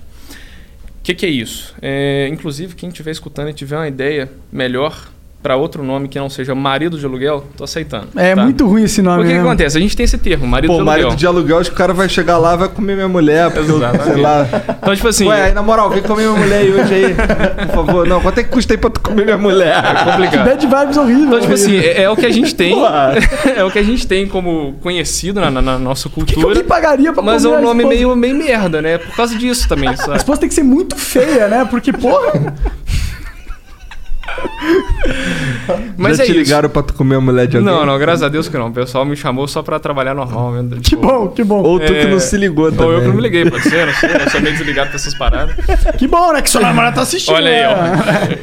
O 1.00 1.02
que, 1.02 1.14
que 1.14 1.26
é 1.26 1.30
isso? 1.30 1.74
É, 1.80 2.28
inclusive, 2.28 2.74
quem 2.74 2.90
estiver 2.90 3.10
escutando 3.10 3.48
e 3.48 3.54
tiver 3.54 3.76
uma 3.76 3.88
ideia 3.88 4.30
melhor 4.52 5.10
para 5.42 5.56
outro 5.56 5.82
nome 5.82 6.06
que 6.06 6.18
não 6.18 6.28
seja 6.28 6.54
marido 6.54 6.98
de 6.98 7.06
aluguel, 7.06 7.44
tô 7.56 7.64
aceitando. 7.64 8.08
É 8.14 8.34
tá? 8.34 8.42
muito 8.44 8.66
ruim 8.66 8.84
esse 8.84 9.00
nome, 9.00 9.18
Porque 9.22 9.32
o 9.32 9.36
que 9.36 9.42
né? 9.42 9.48
acontece? 9.48 9.78
A 9.78 9.80
gente 9.80 9.96
tem 9.96 10.04
esse 10.04 10.18
termo, 10.18 10.46
marido 10.46 10.68
Pô, 10.68 10.74
de 10.74 10.80
aluguel. 10.80 11.02
marido 11.04 11.16
de 11.18 11.26
aluguel, 11.26 11.58
acho 11.58 11.70
que 11.70 11.74
o 11.74 11.78
cara 11.78 11.94
vai 11.94 12.08
chegar 12.10 12.36
lá 12.36 12.56
vai 12.56 12.68
comer 12.68 12.94
minha 12.94 13.08
mulher, 13.08 13.50
porque 13.50 13.70
Exatamente. 13.72 14.04
sei 14.04 14.16
lá. 14.22 14.46
Então, 14.82 14.94
tipo 14.96 15.08
assim, 15.08 15.26
Ué, 15.26 15.42
aí, 15.46 15.52
na 15.54 15.62
moral, 15.62 15.88
vem 15.88 16.02
comer 16.02 16.26
minha 16.28 16.38
mulher 16.38 16.58
aí 16.60 16.70
hoje 16.72 16.94
aí. 16.94 17.14
Por 17.66 17.74
favor. 17.86 18.06
Não, 18.06 18.20
quanto 18.20 18.38
é 18.38 18.42
que 18.42 18.50
custa 18.50 18.74
aí 18.74 18.78
pra 18.78 18.90
tu 18.90 19.00
comer 19.00 19.24
minha 19.24 19.38
mulher? 19.38 19.76
é 19.82 20.04
complicado. 20.10 20.44
Bad 20.46 20.66
vibes 20.66 20.96
horrível. 20.98 21.24
Então, 21.26 21.40
tipo 21.40 21.52
assim, 21.54 21.76
é, 21.78 22.02
é 22.02 22.10
o 22.10 22.16
que 22.16 22.26
a 22.26 22.30
gente 22.30 22.54
tem. 22.54 22.76
É 23.56 23.64
o 23.64 23.70
que 23.70 23.78
a 23.78 23.82
gente 23.82 24.06
tem 24.06 24.26
como 24.26 24.74
conhecido 24.82 25.40
na, 25.40 25.50
na- 25.50 25.62
na 25.62 25.78
nossa 25.78 26.08
O 26.08 26.10
que, 26.10 26.20
que 26.24 26.34
cultura. 26.34 26.48
alguém 26.54 26.64
pagaria 26.64 27.12
pra 27.12 27.22
mas 27.22 27.44
é 27.44 27.48
um 27.48 27.54
a 27.56 27.60
nome 27.60 27.84
meio, 27.84 28.14
meio 28.16 28.34
merda, 28.36 28.80
né? 28.82 28.98
Por 28.98 29.14
causa 29.16 29.34
disso 29.36 29.68
também, 29.68 29.88
A 29.88 29.96
sabe? 29.96 30.16
esposa 30.18 30.40
tem 30.40 30.48
que 30.48 30.54
ser 30.54 30.62
muito 30.62 30.96
feia, 30.96 31.48
né? 31.48 31.66
Porque, 31.68 31.92
porra... 31.92 32.54
Mas 35.96 36.16
Já 36.18 36.24
é 36.24 36.26
te 36.26 36.32
isso. 36.32 36.40
ligaram 36.40 36.68
pra 36.68 36.82
tu 36.82 36.94
comer 36.94 37.16
a 37.16 37.20
mulher 37.20 37.46
de 37.46 37.56
alguém? 37.56 37.72
Não, 37.72 37.86
não, 37.86 37.98
graças 37.98 38.22
a 38.22 38.28
Deus 38.28 38.48
que 38.48 38.56
não. 38.56 38.68
O 38.68 38.72
pessoal 38.72 39.04
me 39.04 39.16
chamou 39.16 39.46
só 39.48 39.62
pra 39.62 39.78
trabalhar 39.78 40.14
normal. 40.14 40.52
Mesmo, 40.52 40.70
Que 40.76 40.80
tipo, 40.90 41.02
bom, 41.02 41.28
que 41.28 41.44
bom. 41.44 41.62
Ou 41.62 41.78
tu 41.80 41.86
que 41.86 41.92
É, 41.98 42.10
não 42.10 42.18
se 42.20 42.36
ligou 42.36 42.70
também. 42.70 42.86
Ou 42.86 42.92
eu 42.92 43.00
que 43.00 43.06
não 43.08 43.14
me 43.14 43.22
liguei, 43.22 43.48
pode 43.48 43.62
ser, 43.68 43.86
não 43.86 43.94
sei. 43.94 44.10
Eu 44.10 44.30
sou 44.30 44.40
meio 44.40 44.56
desligado 44.56 44.88
pra 44.88 44.96
essas 44.96 45.14
paradas. 45.14 45.54
Que 45.98 46.06
bom, 46.06 46.32
né? 46.32 46.42
Que 46.42 46.50
sua 46.50 46.60
namorada 46.62 46.96
tá 46.96 47.02
assistindo. 47.02 47.34
Olha 47.34 47.50
aí, 47.50 47.60
né? 47.62 48.38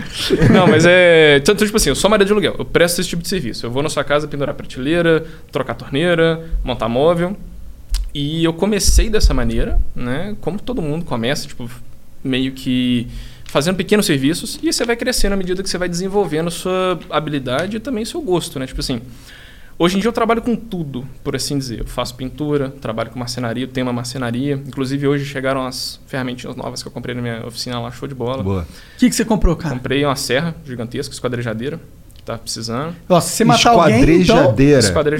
ó. 0.49 0.53
Não, 0.53 0.67
mas 0.67 0.85
é. 0.85 1.37
Então, 1.37 1.55
tipo 1.55 1.75
assim, 1.77 1.89
eu 1.89 1.95
sou 1.95 2.09
marido 2.09 2.27
de 2.27 2.33
aluguel. 2.33 2.55
Eu 2.57 2.65
presto 2.65 2.99
esse 3.01 3.09
tipo 3.09 3.21
de 3.21 3.27
serviço. 3.29 3.65
Eu 3.65 3.71
vou 3.71 3.81
na 3.83 3.89
sua 3.89 4.03
casa 4.03 4.27
pendurar 4.27 4.53
prateleira, 4.55 5.23
trocar 5.51 5.73
torneira, 5.75 6.41
montar 6.63 6.87
móvel. 6.87 7.35
E 8.13 8.43
eu 8.43 8.53
comecei 8.53 9.09
dessa 9.09 9.33
maneira, 9.33 9.79
né? 9.95 10.35
Como 10.41 10.59
todo 10.59 10.81
mundo 10.81 11.05
começa, 11.05 11.47
tipo, 11.47 11.69
meio 12.23 12.51
que 12.51 13.07
fazendo 13.47 13.75
pequenos 13.75 14.05
serviços. 14.05 14.59
E 14.61 14.71
você 14.71 14.85
vai 14.85 14.95
crescendo 14.95 15.33
à 15.33 15.35
medida 15.35 15.63
que 15.63 15.69
você 15.69 15.77
vai 15.77 15.89
desenvolvendo 15.89 16.51
sua 16.51 16.99
habilidade 17.09 17.77
e 17.77 17.79
também 17.79 18.05
seu 18.05 18.21
gosto, 18.21 18.59
né? 18.59 18.67
Tipo 18.67 18.79
assim. 18.79 19.01
Hoje 19.79 19.95
em 19.95 19.99
dia 19.99 20.07
eu 20.07 20.13
trabalho 20.13 20.41
com 20.41 20.55
tudo, 20.55 21.07
por 21.23 21.35
assim 21.35 21.55
dizer. 21.55 21.81
Eu 21.81 21.85
faço 21.85 22.15
pintura, 22.15 22.71
trabalho 22.81 23.11
com 23.11 23.19
marcenaria, 23.19 23.63
eu 23.63 23.67
tenho 23.67 23.85
uma 23.85 23.93
marcenaria. 23.93 24.55
Inclusive 24.65 25.07
hoje 25.07 25.23
chegaram 25.23 25.67
as 25.67 25.99
ferramentinhas 26.07 26.55
novas 26.55 26.81
que 26.81 26.87
eu 26.87 26.91
comprei 26.91 27.13
na 27.13 27.21
minha 27.21 27.45
oficina 27.45 27.79
lá, 27.79 27.91
show 27.91 28.07
de 28.07 28.15
bola. 28.15 28.41
Boa. 28.41 28.63
O 28.63 28.97
que, 28.97 29.07
que 29.07 29.15
você 29.15 29.23
comprou, 29.23 29.55
cara? 29.55 29.75
Comprei 29.75 30.03
uma 30.03 30.15
serra 30.15 30.55
gigantesca, 30.65 31.13
esquadrejadeira, 31.13 31.79
tava 32.27 32.39
precisando. 32.39 32.93
Nossa, 33.09 33.29
se 33.29 33.43
matar 33.43 33.71
alguém, 33.71 34.21
então... 34.21 34.55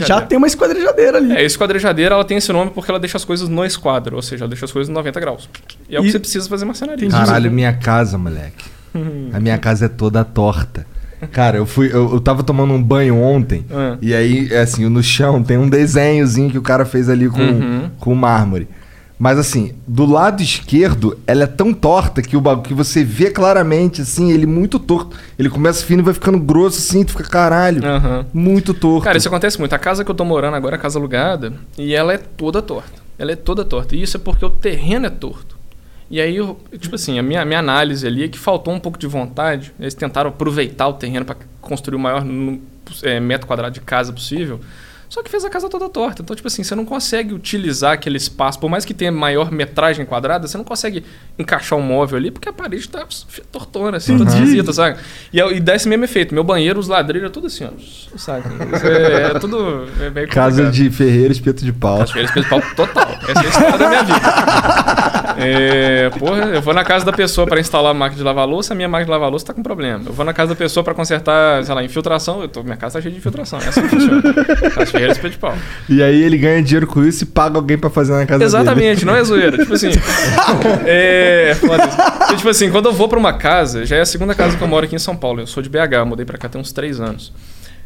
Já 0.05 0.21
tem 0.21 0.37
uma 0.37 0.45
esquadrejadeira 0.47 1.17
ali. 1.17 1.33
É, 1.35 1.43
esquadrejadeira 1.43 2.13
ela 2.15 2.23
tem 2.25 2.37
esse 2.37 2.51
nome 2.53 2.71
porque 2.71 2.91
ela 2.91 2.99
deixa 2.99 3.17
as 3.17 3.25
coisas 3.25 3.47
no 3.49 3.63
esquadro, 3.65 4.15
ou 4.15 4.21
seja, 4.21 4.43
ela 4.43 4.49
deixa 4.49 4.65
as 4.65 4.71
coisas 4.71 4.89
em 4.89 4.93
90 4.93 5.19
graus. 5.19 5.49
E 5.89 5.95
é 5.95 5.99
o 5.99 6.03
E- 6.03 6.05
que 6.05 6.11
você 6.11 6.19
precisa 6.19 6.47
fazer 6.49 6.65
marcenaria. 6.65 7.09
Caralho, 7.09 7.49
minha 7.51 7.73
casa, 7.73 8.17
moleque. 8.17 8.65
A 9.33 9.39
minha 9.39 9.57
casa 9.57 9.85
é 9.85 9.87
toda 9.89 10.23
torta. 10.25 10.85
Cara, 11.31 11.57
eu 11.57 11.65
fui. 11.65 11.87
Eu, 11.87 12.13
eu 12.13 12.19
tava 12.19 12.43
tomando 12.43 12.73
um 12.73 12.81
banho 12.81 13.15
ontem. 13.21 13.65
Ah. 13.71 13.97
E 14.01 14.13
aí, 14.13 14.49
é 14.51 14.59
assim, 14.59 14.87
no 14.87 15.01
chão 15.01 15.41
tem 15.41 15.57
um 15.57 15.67
desenhozinho 15.69 16.49
que 16.51 16.57
o 16.57 16.61
cara 16.61 16.85
fez 16.85 17.09
ali 17.09 17.27
com, 17.29 17.41
Uhum. 17.41 17.89
com 17.99 18.13
mármore. 18.15 18.67
Mas 19.19 19.39
assim, 19.39 19.74
do 19.88 20.05
lado 20.05 20.43
esquerdo, 20.43 21.17
ela 21.25 21.43
é 21.43 21.47
tão 21.47 21.74
torta 21.74 22.21
que 22.21 22.38
o 22.38 22.41
bagulho 22.41 22.67
que 22.67 22.74
você 22.74 23.03
vê 23.03 23.31
claramente, 23.31 24.01
assim, 24.01 24.31
ele 24.31 24.45
muito 24.45 24.77
torto. 24.77 25.17
Ele 25.39 25.50
começa 25.50 25.83
fino 25.83 26.01
e 26.01 26.05
vai 26.05 26.13
ficando 26.13 26.39
grosso 26.39 26.77
assim, 26.77 27.03
tu 27.03 27.13
fica 27.13 27.24
caralho. 27.24 27.83
Aham. 27.83 28.25
Muito 28.31 28.75
torto. 28.75 29.05
Cara, 29.05 29.17
isso 29.17 29.27
acontece 29.27 29.57
muito. 29.57 29.74
A 29.74 29.79
casa 29.79 30.05
que 30.05 30.12
eu 30.12 30.15
tô 30.15 30.24
morando 30.24 30.53
agora 30.55 30.75
é 30.75 30.77
a 30.77 30.81
casa 30.81 31.00
alugada 31.00 31.53
e 31.77 31.95
ela 31.95 32.13
é 32.13 32.17
toda 32.17 32.62
torta. 32.62 33.01
Ela 33.17 33.31
é 33.31 33.36
toda 33.36 33.65
torta. 33.65 33.95
E 33.95 34.03
isso 34.03 34.17
é 34.17 34.19
porque 34.19 34.45
o 34.45 34.51
terreno 34.51 35.07
é 35.07 35.09
torto. 35.09 35.57
E 36.09 36.21
aí, 36.21 36.38
eu, 36.38 36.57
tipo 36.79 36.95
assim, 36.95 37.17
a 37.17 37.24
minha, 37.24 37.43
minha 37.43 37.59
análise 37.59 38.05
ali 38.05 38.24
é 38.24 38.27
que 38.27 38.38
faltou 38.38 38.74
um 38.74 38.79
pouco 38.79 39.00
de 39.00 39.07
vontade. 39.07 39.74
Eles 39.79 39.95
tentaram 39.95 40.29
aproveitar 40.29 40.88
o 40.88 40.93
terreno 40.93 41.25
para 41.25 41.36
construir 41.59 41.97
o 41.97 42.00
maior 42.00 42.24
é, 43.03 43.19
metro 43.19 43.47
quadrado 43.47 43.74
de 43.74 43.81
casa 43.81 44.13
possível. 44.13 44.59
Só 45.09 45.23
que 45.23 45.29
fez 45.31 45.45
a 45.45 45.49
casa 45.49 45.69
toda 45.69 45.87
torta. 45.87 46.21
Então, 46.21 46.35
tipo 46.35 46.47
assim, 46.47 46.63
você 46.63 46.75
não 46.75 46.83
consegue 46.85 47.33
utilizar 47.33 47.93
aquele 47.93 48.17
espaço, 48.17 48.59
por 48.59 48.69
mais 48.69 48.83
que 48.83 48.93
tenha 48.93 49.11
maior 49.11 49.51
metragem 49.51 50.05
quadrada, 50.05 50.47
você 50.47 50.57
não 50.57 50.65
consegue 50.65 51.03
encaixar 51.39 51.79
um 51.79 51.81
móvel 51.81 52.17
ali, 52.17 52.29
porque 52.31 52.49
a 52.49 52.53
parede 52.53 52.89
tá 52.89 53.05
tortona, 53.51 53.97
assim, 53.97 54.17
toda 54.17 54.29
Entendi. 54.29 54.43
esquisita, 54.43 54.73
sabe? 54.73 54.97
E, 55.31 55.39
e 55.39 55.59
dá 55.59 55.75
esse 55.75 55.87
mesmo 55.87 56.03
efeito. 56.03 56.33
Meu 56.33 56.43
banheiro, 56.43 56.79
os 56.79 56.87
ladrilhos, 56.87 57.29
é 57.29 57.31
tudo 57.31 57.47
assim, 57.47 57.65
ó. 57.65 58.17
Sabe? 58.17 58.47
Isso 58.75 58.85
É, 58.87 59.23
é 59.35 59.39
tudo 59.39 59.87
é 60.01 60.09
meio 60.09 60.27
Casa 60.27 60.69
de 60.69 60.89
ferreiro, 60.89 61.31
espeto 61.31 61.63
de 61.63 61.71
pau. 61.71 61.99
Cachoeira 61.99 62.27
espiritual 62.27 62.61
total. 62.75 63.09
Essa 63.27 63.41
é 63.41 63.45
a 63.45 63.49
história 63.49 63.77
da 63.77 63.89
minha 63.89 64.03
vida. 64.03 64.17
É, 65.38 66.10
porra, 66.17 66.46
eu 66.46 66.62
vou 66.62 66.74
na 66.74 66.84
casa 66.84 67.05
da 67.05 67.12
pessoa 67.12 67.46
para 67.46 67.60
instalar 67.60 67.91
a 67.91 67.93
máquina 67.93 68.17
de 68.17 68.24
lavar 68.24 68.48
louça, 68.48 68.74
a 68.74 68.75
minha 68.75 68.88
máquina 68.88 69.05
de 69.05 69.12
lavar 69.12 69.29
louça 69.29 69.46
tá 69.48 69.53
com 69.53 69.62
problema. 69.62 70.03
Eu 70.05 70.13
vou 70.13 70.25
na 70.25 70.34
casa 70.34 70.50
da 70.50 70.55
pessoa 70.55 70.84
para 70.84 70.93
consertar, 70.93 71.63
sei 71.63 71.75
lá, 71.75 71.84
infiltração, 71.84 72.41
eu 72.41 72.48
tô, 72.48 72.63
minha 72.63 72.77
casa 72.77 72.98
tá 72.98 73.01
cheia 73.01 73.12
de 73.12 73.17
infiltração. 73.17 73.60
É 73.60 73.67
assim 73.67 73.81
que 73.81 73.89
funciona. 73.89 74.22
Cachoeira 74.74 75.12
espiritual. 75.12 75.55
E 75.89 76.01
aí 76.01 76.22
ele 76.22 76.38
ganha 76.38 76.62
dinheiro 76.62 76.88
com 76.88 77.03
isso 77.03 77.24
e 77.24 77.27
paga 77.27 77.57
alguém 77.57 77.77
pra 77.77 77.89
fazer 77.89 78.13
na 78.13 78.25
casa 78.25 78.39
dele. 78.39 78.46
Exatamente, 78.46 79.05
não 79.05 79.15
é 79.15 79.24
zoeira. 79.24 79.57
Tipo 79.57 79.74
assim. 79.74 79.89
é. 80.86 81.55
Foda 81.60 81.86
isso. 81.86 81.98
Porque, 81.98 82.36
tipo 82.36 82.50
assim, 82.50 82.72
quando 82.72 82.88
eu 82.88 82.93
vou 82.93 83.07
pra 83.07 83.19
uma 83.19 83.34
casa, 83.34 83.86
já 83.86 83.98
é 83.98 84.01
a 84.01 84.05
segunda 84.05 84.34
casa 84.34 84.57
que 84.57 84.63
eu 84.63 84.67
moro 84.67 84.86
aqui 84.86 84.96
em 84.96 85.00
São 85.00 85.15
Paulo. 85.15 85.41
Eu 85.41 85.48
sou 85.48 85.62
de 85.62 85.69
BH, 85.69 86.05
mudei 86.05 86.25
pra 86.25 86.38
cá 86.38 86.48
tem 86.48 86.60
uns 86.60 86.72
três 86.72 87.00
anos. 87.00 87.34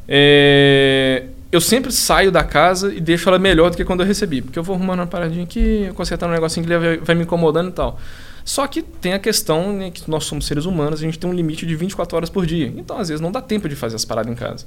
É, 0.08 1.24
eu 1.52 1.60
sempre 1.60 1.92
saio 1.92 2.32
da 2.32 2.44
casa 2.44 2.94
e 2.94 3.00
deixo 3.00 3.28
ela 3.30 3.38
melhor 3.38 3.70
do 3.70 3.78
que 3.78 3.84
quando 3.84 4.02
eu 4.02 4.06
recebi. 4.06 4.42
Porque 4.42 4.58
eu 4.58 4.64
vou 4.64 4.76
arrumando 4.76 5.00
uma 5.00 5.08
paradinha 5.08 5.44
aqui, 5.44 5.92
consertando 5.96 6.32
um 6.32 6.36
negocinho 6.36 6.66
que 6.66 6.78
vai, 6.78 6.98
vai 6.98 7.16
me 7.16 7.24
incomodando 7.24 7.70
e 7.70 7.74
tal. 7.74 8.00
Só 8.44 8.66
que 8.68 8.82
tem 8.82 9.14
a 9.14 9.20
questão 9.20 9.74
né, 9.74 9.92
que 9.92 10.10
nós 10.10 10.24
somos 10.26 10.48
seres 10.48 10.66
humanos, 10.66 11.00
a 11.00 11.04
gente 11.04 11.20
tem 11.20 11.30
um 11.30 11.34
limite 11.34 11.66
de 11.66 11.76
24 11.76 12.16
horas 12.16 12.30
por 12.30 12.46
dia. 12.46 12.74
Então, 12.76 12.98
às 12.98 13.10
vezes, 13.10 13.22
não 13.22 13.32
dá 13.32 13.42
tempo 13.42 13.70
de 13.70 13.76
fazer 13.76 13.96
as 13.96 14.06
paradas 14.06 14.32
em 14.32 14.36
casa. 14.36 14.66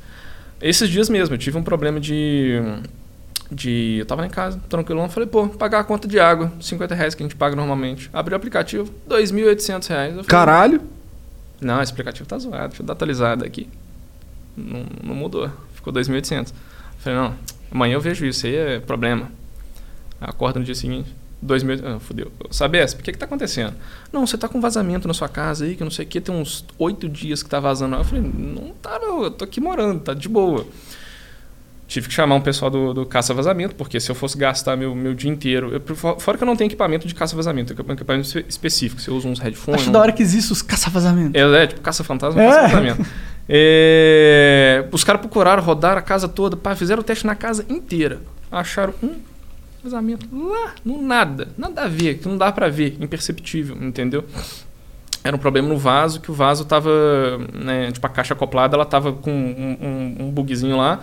Esses 0.60 0.88
dias 0.88 1.08
mesmo, 1.08 1.34
eu 1.34 1.38
tive 1.38 1.58
um 1.58 1.62
problema 1.62 1.98
de 1.98 2.60
de. 3.50 3.96
Eu 3.98 4.06
tava 4.06 4.22
lá 4.22 4.26
em 4.26 4.30
casa, 4.30 4.60
tranquilão. 4.68 5.08
Falei, 5.08 5.28
pô, 5.28 5.48
pagar 5.48 5.80
a 5.80 5.84
conta 5.84 6.08
de 6.08 6.18
água, 6.18 6.52
50 6.60 6.94
reais 6.94 7.14
que 7.14 7.22
a 7.22 7.26
gente 7.26 7.36
paga 7.36 7.56
normalmente. 7.56 8.10
Abri 8.12 8.34
o 8.34 8.36
aplicativo, 8.36 8.92
2.800 9.08 9.88
reais. 9.88 10.10
Falei, 10.10 10.24
Caralho. 10.24 10.80
Não, 11.60 11.80
esse 11.80 11.92
aplicativo 11.92 12.28
tá 12.28 12.38
zoado, 12.38 12.68
deixa 12.68 12.82
eu 12.82 12.86
dar 12.86 12.92
atualizado 12.92 13.44
aqui. 13.44 13.68
Não, 14.56 14.84
não 15.02 15.14
mudou, 15.14 15.50
ficou 15.74 15.92
2.800. 15.92 16.52
Falei, 17.04 17.18
não, 17.18 17.34
amanhã 17.70 17.94
eu 17.94 18.00
vejo 18.00 18.24
isso, 18.26 18.46
aí 18.46 18.54
é 18.56 18.80
problema. 18.80 19.30
Acorda 20.20 20.58
no 20.58 20.64
dia 20.64 20.74
seguinte. 20.74 21.14
2000, 21.42 21.80
ah, 21.86 22.00
fudeu. 22.00 22.32
Sabesp, 22.50 23.00
o 23.00 23.02
que 23.04 23.12
que 23.12 23.18
tá 23.18 23.26
acontecendo? 23.26 23.74
Não, 24.10 24.26
você 24.26 24.38
tá 24.38 24.48
com 24.48 24.58
vazamento 24.62 25.06
na 25.06 25.12
sua 25.12 25.28
casa 25.28 25.66
aí, 25.66 25.76
que 25.76 25.84
não 25.84 25.90
sei 25.90 26.06
o 26.06 26.08
que, 26.08 26.18
tem 26.18 26.34
uns 26.34 26.64
oito 26.78 27.06
dias 27.06 27.42
que 27.42 27.50
tá 27.50 27.60
vazando. 27.60 27.96
Eu 27.96 28.04
falei, 28.04 28.22
não 28.24 28.72
tá 28.80 28.98
não, 28.98 29.24
eu 29.24 29.30
tô 29.30 29.44
aqui 29.44 29.60
morando, 29.60 30.00
tá 30.00 30.14
de 30.14 30.26
boa. 30.26 30.66
Tive 31.86 32.08
que 32.08 32.14
chamar 32.14 32.36
um 32.36 32.40
pessoal 32.40 32.70
do, 32.70 32.94
do 32.94 33.04
caça-vazamento, 33.04 33.74
porque 33.74 34.00
se 34.00 34.10
eu 34.10 34.14
fosse 34.14 34.38
gastar 34.38 34.74
meu, 34.74 34.94
meu 34.94 35.12
dia 35.12 35.30
inteiro... 35.30 35.70
Eu, 35.86 35.94
for- 35.94 36.18
fora 36.18 36.38
que 36.38 36.42
eu 36.42 36.46
não 36.46 36.56
tenho 36.56 36.68
equipamento 36.68 37.06
de 37.06 37.14
caça-vazamento, 37.14 37.74
eu 37.74 37.76
tenho 37.76 37.92
equipamento 37.94 38.26
espe- 38.26 38.46
específico. 38.48 39.02
Você 39.02 39.10
usa 39.10 39.28
uns 39.28 39.38
headphones... 39.38 39.82
Acho 39.82 39.90
um- 39.90 39.92
da 39.92 40.00
hora 40.00 40.12
que 40.12 40.22
existe 40.22 40.50
os 40.50 40.62
caça-vazamentos. 40.62 41.34
é, 41.34 41.62
é, 41.62 41.66
tipo 41.66 41.82
caça-fantasma, 41.82 42.42
É. 42.42 42.48
caça-vazamento. 42.48 43.06
É, 43.48 44.86
os 44.90 45.04
caras 45.04 45.20
procuraram 45.20 45.62
rodar 45.62 45.98
a 45.98 46.02
casa 46.02 46.28
toda, 46.28 46.56
pá, 46.56 46.74
fizeram 46.74 47.00
o 47.00 47.04
teste 47.04 47.26
na 47.26 47.34
casa 47.34 47.64
inteira. 47.68 48.20
Acharam 48.50 48.94
um 49.02 49.16
vazamento 49.82 50.26
lá, 50.32 50.74
no 50.84 51.00
nada. 51.02 51.48
Nada 51.58 51.82
a 51.82 51.88
ver, 51.88 52.18
que 52.18 52.28
não 52.28 52.38
dá 52.38 52.50
pra 52.50 52.68
ver, 52.68 52.96
imperceptível, 53.00 53.76
entendeu? 53.80 54.24
Era 55.22 55.34
um 55.34 55.38
problema 55.38 55.68
no 55.68 55.78
vaso, 55.78 56.20
que 56.20 56.30
o 56.30 56.34
vaso 56.34 56.64
tava, 56.64 56.90
né, 57.52 57.90
tipo, 57.92 58.06
a 58.06 58.10
caixa 58.10 58.34
acoplada, 58.34 58.76
ela 58.76 58.84
tava 58.84 59.12
com 59.12 59.30
um, 59.30 59.76
um, 59.80 60.26
um 60.26 60.30
bugzinho 60.30 60.76
lá. 60.76 61.00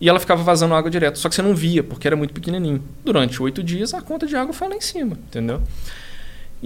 E 0.00 0.08
ela 0.08 0.18
ficava 0.18 0.42
vazando 0.42 0.74
água 0.74 0.90
direto. 0.90 1.18
Só 1.18 1.28
que 1.28 1.34
você 1.34 1.40
não 1.40 1.54
via, 1.54 1.82
porque 1.82 2.06
era 2.06 2.16
muito 2.16 2.34
pequenininho. 2.34 2.82
Durante 3.04 3.40
oito 3.42 3.62
dias, 3.62 3.94
a 3.94 4.02
conta 4.02 4.26
de 4.26 4.36
água 4.36 4.52
foi 4.52 4.68
lá 4.68 4.74
em 4.74 4.80
cima, 4.80 5.16
entendeu? 5.28 5.62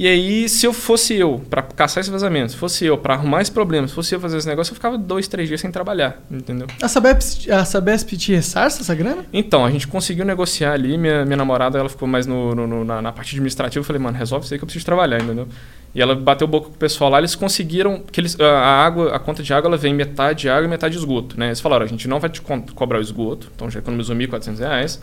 E 0.00 0.06
aí, 0.06 0.48
se 0.48 0.64
eu 0.64 0.72
fosse 0.72 1.16
eu 1.16 1.42
para 1.50 1.60
caçar 1.60 2.00
esse 2.02 2.10
vazamento, 2.10 2.52
se 2.52 2.56
fosse 2.56 2.84
eu 2.86 2.96
para 2.96 3.14
arrumar 3.14 3.42
esse 3.42 3.50
problema, 3.50 3.88
se 3.88 3.94
fosse 3.94 4.14
eu 4.14 4.20
fazer 4.20 4.36
esse 4.38 4.46
negócio, 4.46 4.70
eu 4.70 4.76
ficava 4.76 4.96
dois, 4.96 5.26
três 5.26 5.48
dias 5.48 5.60
sem 5.60 5.72
trabalhar, 5.72 6.22
entendeu? 6.30 6.68
A 6.80 6.86
Sabesp, 6.86 7.50
a 7.50 7.64
Sabesp 7.64 8.16
te 8.16 8.32
ressarça 8.32 8.80
essa 8.82 8.94
grana? 8.94 9.24
Então, 9.32 9.64
a 9.64 9.70
gente 9.72 9.88
conseguiu 9.88 10.24
negociar 10.24 10.72
ali. 10.74 10.96
Minha, 10.96 11.24
minha 11.24 11.36
namorada, 11.36 11.80
ela 11.80 11.88
ficou 11.88 12.06
mais 12.06 12.28
no, 12.28 12.54
no- 12.54 12.66
no- 12.68 12.84
na, 12.84 13.02
na 13.02 13.10
parte 13.10 13.34
administrativa. 13.34 13.80
Eu 13.80 13.84
falei, 13.84 14.00
mano, 14.00 14.16
resolve 14.16 14.44
isso 14.44 14.54
aí 14.54 14.58
que 14.58 14.62
eu 14.62 14.66
preciso 14.66 14.84
trabalhar, 14.86 15.20
entendeu? 15.20 15.48
E 15.92 16.00
ela 16.00 16.14
bateu 16.14 16.46
boca 16.46 16.68
com 16.68 16.74
o 16.74 16.78
pessoal 16.78 17.10
lá. 17.10 17.18
Eles 17.18 17.34
conseguiram. 17.34 18.00
que 18.00 18.20
eles, 18.20 18.38
a 18.38 18.60
água, 18.86 19.16
a 19.16 19.18
conta 19.18 19.42
de 19.42 19.52
água, 19.52 19.66
ela 19.68 19.76
vem 19.76 19.92
metade 19.92 20.42
de 20.42 20.48
água 20.48 20.64
e 20.64 20.68
metade 20.68 20.92
de 20.92 20.98
esgoto, 21.00 21.36
né? 21.36 21.46
Eles 21.48 21.60
falaram, 21.60 21.84
a 21.84 21.88
gente 21.88 22.06
não 22.06 22.20
vai 22.20 22.30
te 22.30 22.40
co- 22.40 22.62
cobrar 22.72 22.98
o 22.98 23.02
esgoto, 23.02 23.50
então 23.52 23.68
já 23.68 23.80
economizou 23.80 24.14
1.400 24.14 24.58
reais. 24.60 25.00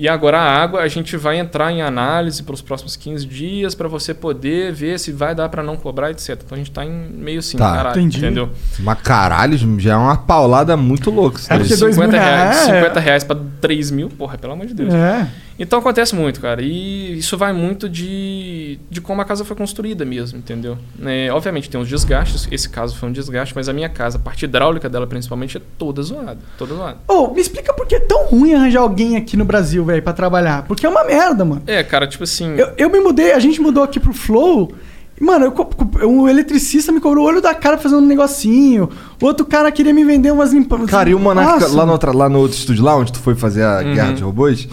E 0.00 0.08
agora 0.08 0.38
a 0.38 0.62
água, 0.62 0.80
a 0.80 0.86
gente 0.86 1.16
vai 1.16 1.40
entrar 1.40 1.72
em 1.72 1.82
análise 1.82 2.40
pelos 2.44 2.62
próximos 2.62 2.94
15 2.94 3.26
dias 3.26 3.74
para 3.74 3.88
você 3.88 4.14
poder 4.14 4.72
ver 4.72 4.96
se 4.96 5.10
vai 5.10 5.34
dar 5.34 5.48
para 5.48 5.60
não 5.60 5.76
cobrar, 5.76 6.12
etc. 6.12 6.40
Então 6.44 6.54
a 6.54 6.56
gente 6.56 6.70
tá 6.70 6.84
em 6.84 6.88
meio 6.88 7.40
assim, 7.40 7.56
Tá, 7.58 7.74
caralho, 7.74 8.00
entendi. 8.00 8.18
entendeu? 8.18 8.48
Mas 8.78 9.00
caralho, 9.02 9.58
já 9.80 9.94
é 9.94 9.96
uma 9.96 10.16
paulada 10.16 10.76
muito 10.76 11.10
louca 11.10 11.40
É 11.50 11.58
porque 11.58 11.74
dois 11.74 11.96
50 11.96 12.12
mil 12.12 12.20
reais, 12.20 12.58
reais, 12.58 12.68
é. 12.68 12.80
50 12.80 13.00
reais 13.00 13.24
para 13.24 13.40
3 13.60 13.90
mil, 13.90 14.08
porra, 14.08 14.38
pelo 14.38 14.52
amor 14.52 14.66
de 14.66 14.74
Deus. 14.74 14.94
É. 14.94 15.26
Então 15.58 15.78
acontece 15.80 16.14
muito, 16.14 16.40
cara. 16.40 16.62
E 16.62 17.18
isso 17.18 17.36
vai 17.36 17.52
muito 17.52 17.88
de, 17.88 18.78
de 18.88 19.00
como 19.00 19.20
a 19.20 19.24
casa 19.24 19.44
foi 19.44 19.56
construída 19.56 20.04
mesmo, 20.04 20.38
entendeu? 20.38 20.78
É, 21.04 21.30
obviamente 21.32 21.68
tem 21.68 21.80
uns 21.80 21.88
desgastes. 21.88 22.46
Esse 22.50 22.68
caso 22.68 22.96
foi 22.96 23.08
um 23.08 23.12
desgaste, 23.12 23.54
mas 23.56 23.68
a 23.68 23.72
minha 23.72 23.88
casa, 23.88 24.18
a 24.18 24.20
parte 24.20 24.44
hidráulica 24.44 24.88
dela 24.88 25.06
principalmente, 25.06 25.56
é 25.56 25.60
toda 25.76 26.00
zoada. 26.02 26.38
Toda 26.56 26.74
zoada. 26.74 26.98
Ô, 27.08 27.28
me 27.34 27.40
explica 27.40 27.72
por 27.74 27.86
que 27.86 27.96
é 27.96 28.00
tão 28.00 28.26
ruim 28.26 28.54
arranjar 28.54 28.80
alguém 28.82 29.16
aqui 29.16 29.36
no 29.36 29.44
Brasil, 29.44 29.84
velho, 29.84 30.02
pra 30.02 30.12
trabalhar. 30.12 30.62
Porque 30.62 30.86
é 30.86 30.88
uma 30.88 31.04
merda, 31.04 31.44
mano. 31.44 31.62
É, 31.66 31.82
cara, 31.82 32.06
tipo 32.06 32.22
assim. 32.22 32.54
Eu, 32.54 32.72
eu 32.76 32.90
me 32.90 33.00
mudei, 33.00 33.32
a 33.32 33.38
gente 33.40 33.60
mudou 33.60 33.82
aqui 33.82 33.98
pro 33.98 34.12
Flow. 34.12 34.72
E, 35.20 35.24
mano, 35.24 35.52
eu 36.00 36.08
um 36.08 36.28
eletricista 36.28 36.92
me 36.92 37.00
cobrou 37.00 37.24
o 37.24 37.26
olho 37.28 37.40
da 37.42 37.52
cara 37.52 37.76
fazendo 37.76 38.00
um 38.02 38.06
negocinho. 38.06 38.88
Outro 39.20 39.44
cara 39.44 39.72
queria 39.72 39.92
me 39.92 40.04
vender 40.04 40.30
umas 40.30 40.52
limpas. 40.52 40.88
Cara, 40.88 41.10
e 41.10 41.14
o 41.16 41.18
Monark, 41.18 41.60
Nossa, 41.62 41.76
lá, 41.76 41.84
no 41.84 41.90
outra- 41.90 42.12
lá 42.12 42.28
no 42.28 42.38
outro 42.38 42.56
estúdio 42.56 42.84
lá, 42.84 42.94
onde 42.96 43.12
tu 43.12 43.18
foi 43.18 43.34
fazer 43.34 43.64
a 43.64 43.78
Uhum. 43.78 43.94
Guerra 43.94 44.12
de 44.12 44.22
Robôs, 44.22 44.68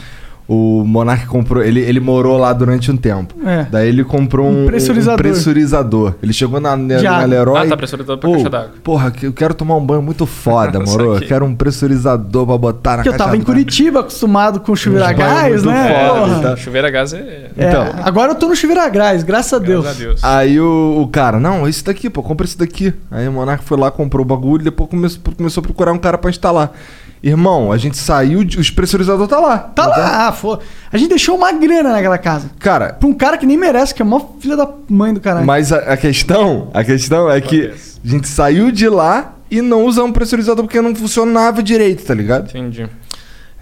o 0.47 0.83
Monark 0.85 1.25
comprou. 1.27 1.63
Ele, 1.63 1.79
ele 1.81 1.99
morou 1.99 2.37
lá 2.37 2.53
durante 2.53 2.91
um 2.91 2.97
tempo. 2.97 3.33
É. 3.45 3.65
Daí 3.71 3.87
ele 3.89 4.03
comprou 4.03 4.47
um, 4.47 4.63
Um 4.63 4.65
pressurizador. 4.67 5.13
um 5.13 5.17
pressurizador. 5.31 6.13
Ele 6.21 6.33
chegou 6.33 6.59
na, 6.59 6.75
na, 6.77 7.01
na. 7.01 7.25
Leroy. 7.25 7.57
Ah, 7.57 7.67
tá, 7.67 7.75
pressurizador 7.77 8.17
pra 8.19 8.29
"Ô, 8.29 8.33
caixa 8.33 8.49
d'água." 8.49 8.69
Porra, 8.83 9.09
que 9.11 9.25
eu 9.25 9.33
quero 9.33 9.53
tomar 9.53 9.75
um 9.75 9.85
banho 9.85 10.01
muito 10.01 10.25
foda, 10.25 10.79
moro? 10.85 11.15
Eu 11.15 11.21
quero 11.21 11.45
um 11.45 11.55
pressurizador 11.55 12.45
pra 12.45 12.57
botar 12.57 12.97
na 12.97 13.03
Que 13.03 13.09
eu 13.09 13.13
tava 13.13 13.31
caixa 13.31 13.35
em 13.37 13.39
d'água." 13.39 13.53
Curitiba, 13.55 13.99
acostumado 14.01 14.59
com 14.59 14.75
chuveiro 14.75 15.05
a 15.05 15.13
gás, 15.13 15.63
né? 15.63 16.09
foda, 16.15 16.39
tá? 16.49 16.55
Chuveiro 16.55 16.87
a 16.87 16.91
gás 16.91 17.13
é. 17.13 17.17
É, 17.17 17.67
Então. 17.69 17.85
agora 18.03 18.31
eu 18.31 18.35
tô 18.35 18.47
no 18.47 18.55
chuveiro 18.55 18.81
a 18.81 18.89
gás, 18.89 19.23
graças 19.23 19.53
a 19.53 19.59
Deus. 19.59 19.83
Graças 19.83 20.01
a 20.01 20.05
Deus. 20.05 20.23
Aí 20.23 20.59
o, 20.59 21.01
o 21.01 21.07
cara, 21.07 21.39
não, 21.39 21.67
esse 21.67 21.83
daqui, 21.83 22.09
pô, 22.09 22.21
compra 22.21 22.45
esse 22.45 22.57
daqui. 22.57 22.93
Aí 23.09 23.27
o 23.27 23.31
Monark 23.31 23.63
foi 23.63 23.77
lá, 23.79 23.89
comprou 23.89 24.23
o 24.23 24.27
bagulho, 24.27 24.63
depois 24.63 24.89
começou, 24.89 25.21
começou 25.35 25.61
a 25.61 25.63
procurar 25.63 25.91
um 25.91 25.97
cara 25.97 26.17
pra 26.17 26.29
instalar. 26.29 26.71
Irmão, 27.23 27.71
a 27.71 27.77
gente 27.77 27.97
saiu, 27.97 28.43
de, 28.43 28.59
os 28.59 28.69
pressurizador 28.69 29.27
tá 29.27 29.39
lá. 29.39 29.57
Tá 29.57 29.87
lá, 29.87 30.27
ah, 30.27 30.31
fô. 30.31 30.59
A 30.91 30.97
gente 30.97 31.09
deixou 31.09 31.35
uma 31.35 31.51
grana 31.51 31.91
naquela 31.91 32.17
casa. 32.19 32.51
Cara, 32.59 32.93
Pra 32.93 33.07
um 33.07 33.13
cara 33.13 33.37
que 33.37 33.45
nem 33.45 33.57
merece, 33.57 33.95
que 33.95 34.01
é 34.01 34.05
mó 34.05 34.19
filha 34.39 34.55
da 34.55 34.69
mãe 34.87 35.13
do 35.13 35.19
caralho. 35.19 35.45
mas 35.45 35.73
a, 35.73 35.77
a 35.77 35.97
questão, 35.97 36.69
a 36.73 36.83
questão 36.83 37.29
é 37.29 37.41
que 37.41 37.73
a 38.03 38.07
gente 38.07 38.27
saiu 38.27 38.71
de 38.71 38.87
lá 38.87 39.33
e 39.49 39.61
não 39.61 39.85
usamos 39.85 40.11
pressurizador 40.11 40.63
porque 40.65 40.79
não 40.81 40.93
funcionava 40.95 41.63
direito, 41.63 42.03
tá 42.05 42.13
ligado? 42.13 42.49
Entendi. 42.49 42.87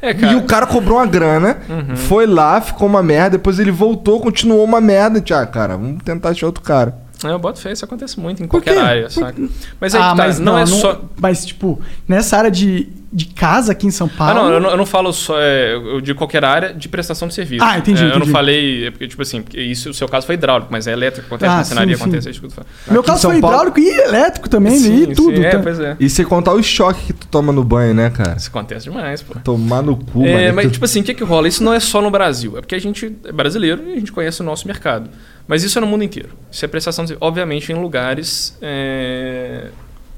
É, 0.01 0.13
cara. 0.13 0.33
E 0.33 0.35
o 0.35 0.43
cara 0.43 0.65
cobrou 0.67 0.97
uma 0.97 1.05
grana, 1.05 1.59
Uhum. 1.69 1.95
foi 1.95 2.27
lá, 2.27 2.59
ficou 2.59 2.85
uma 2.89 3.01
merda, 3.01 3.37
depois 3.37 3.57
ele 3.59 3.71
voltou, 3.71 4.19
continuou 4.19 4.61
uma 4.65 4.81
merda. 4.81 5.21
Tchau, 5.21 5.39
ah, 5.39 5.45
cara, 5.45 5.77
vamos 5.77 6.03
tentar 6.03 6.29
achar 6.29 6.47
outro 6.47 6.61
cara. 6.61 6.97
É, 7.23 7.29
eu 7.31 7.39
boto 7.39 7.59
fé, 7.61 7.71
isso 7.71 7.85
acontece 7.85 8.19
muito 8.19 8.43
em 8.43 8.47
qualquer 8.47 8.77
área, 8.77 9.03
Por- 9.03 9.11
saca? 9.11 9.41
Mas 9.79 9.95
aí 9.95 10.01
ah, 10.01 10.11
que 10.11 10.17
tá, 10.17 10.23
mas 10.25 10.39
não, 10.39 10.57
é 10.59 10.65
só. 10.65 10.99
Mas, 11.17 11.45
tipo, 11.45 11.79
nessa 12.05 12.35
área 12.37 12.51
de, 12.51 12.89
de 13.13 13.25
casa 13.25 13.71
aqui 13.73 13.85
em 13.85 13.91
São 13.91 14.09
Ah, 14.13 14.17
Paulo. 14.17 14.33
não, 14.33 14.49
eu 14.53 14.59
não, 14.59 14.69
eu 14.71 14.77
não 14.77 14.85
falo 14.87 15.13
só 15.13 15.35
é, 15.39 15.75
de 16.01 16.13
qualquer 16.15 16.43
área 16.43 16.73
de 16.73 16.89
prestação 16.89 17.27
de 17.27 17.33
serviço. 17.35 17.63
Ah, 17.63 17.77
entendi, 17.77 18.03
É, 18.03 18.11
Eu 18.11 18.19
não 18.19 18.25
falei, 18.25 18.87
é 18.87 18.91
porque, 18.91 19.07
tipo 19.07 19.21
assim, 19.21 19.41
porque 19.43 19.61
isso, 19.61 19.91
o 19.91 19.93
seu 19.93 20.07
caso 20.07 20.25
foi 20.25 20.33
hidráulico, 20.35 20.69
mas 20.71 20.87
é 20.87 20.91
elétrico, 20.93 21.27
acontece, 21.27 21.51
Ah, 21.51 21.55
marcenaria 21.57 21.95
acontece, 21.95 22.27
é 22.27 22.31
isso. 22.31 22.41
Meu 22.89 23.01
Aqui 23.01 23.09
caso 23.09 23.21
foi 23.29 23.39
Paulo- 23.39 23.55
hidráulico 23.69 23.79
e 23.79 23.87
elétrico 24.01 24.49
também, 24.49 24.77
Sim, 24.77 25.03
e 25.11 25.15
tudo. 25.15 25.37
sim, 25.37 25.43
é, 25.43 25.49
tá? 25.51 25.59
pois 25.59 25.79
é. 25.79 25.95
E 25.99 26.09
sem 26.09 26.25
contar 26.25 26.53
o 26.53 26.63
choque 26.63 27.05
que 27.07 27.13
tu 27.13 27.27
toma 27.27 27.53
no 27.53 27.63
banho, 27.63 27.93
né, 27.93 28.09
cara? 28.09 28.35
Isso 28.35 28.49
acontece 28.49 28.85
demais, 28.85 29.21
pô. 29.21 29.35
Tomar 29.43 29.83
no 29.83 29.95
cu, 29.95 30.25
É, 30.25 30.45
mano. 30.45 30.55
mas, 30.55 30.65
Tu- 30.67 30.71
tipo 30.73 30.85
assim, 30.85 31.01
o 31.01 31.03
que 31.03 31.13
que 31.13 31.23
rola? 31.23 31.47
Isso 31.47 31.63
não 31.63 31.73
é 31.73 31.79
só 31.79 32.01
no 32.01 32.09
Brasil. 32.09 32.57
É 32.57 32.61
porque 32.61 32.73
a 32.75 32.79
gente 32.81 33.15
é 33.25 33.31
brasileiro 33.31 33.83
e 33.87 33.93
a 33.93 33.95
gente 33.95 34.11
conhece 34.11 34.41
o 34.41 34.43
nosso 34.43 34.67
mercado. 34.67 35.09
Mas 35.47 35.61
isso 35.63 35.77
é 35.77 35.81
no 35.81 35.87
mundo 35.87 36.03
inteiro. 36.03 36.29
Isso 36.51 36.63
é 36.65 36.67
prestação 36.67 37.05
de... 37.05 37.15
Obviamente, 37.21 37.71
em 37.71 37.75
lugares... 37.75 38.57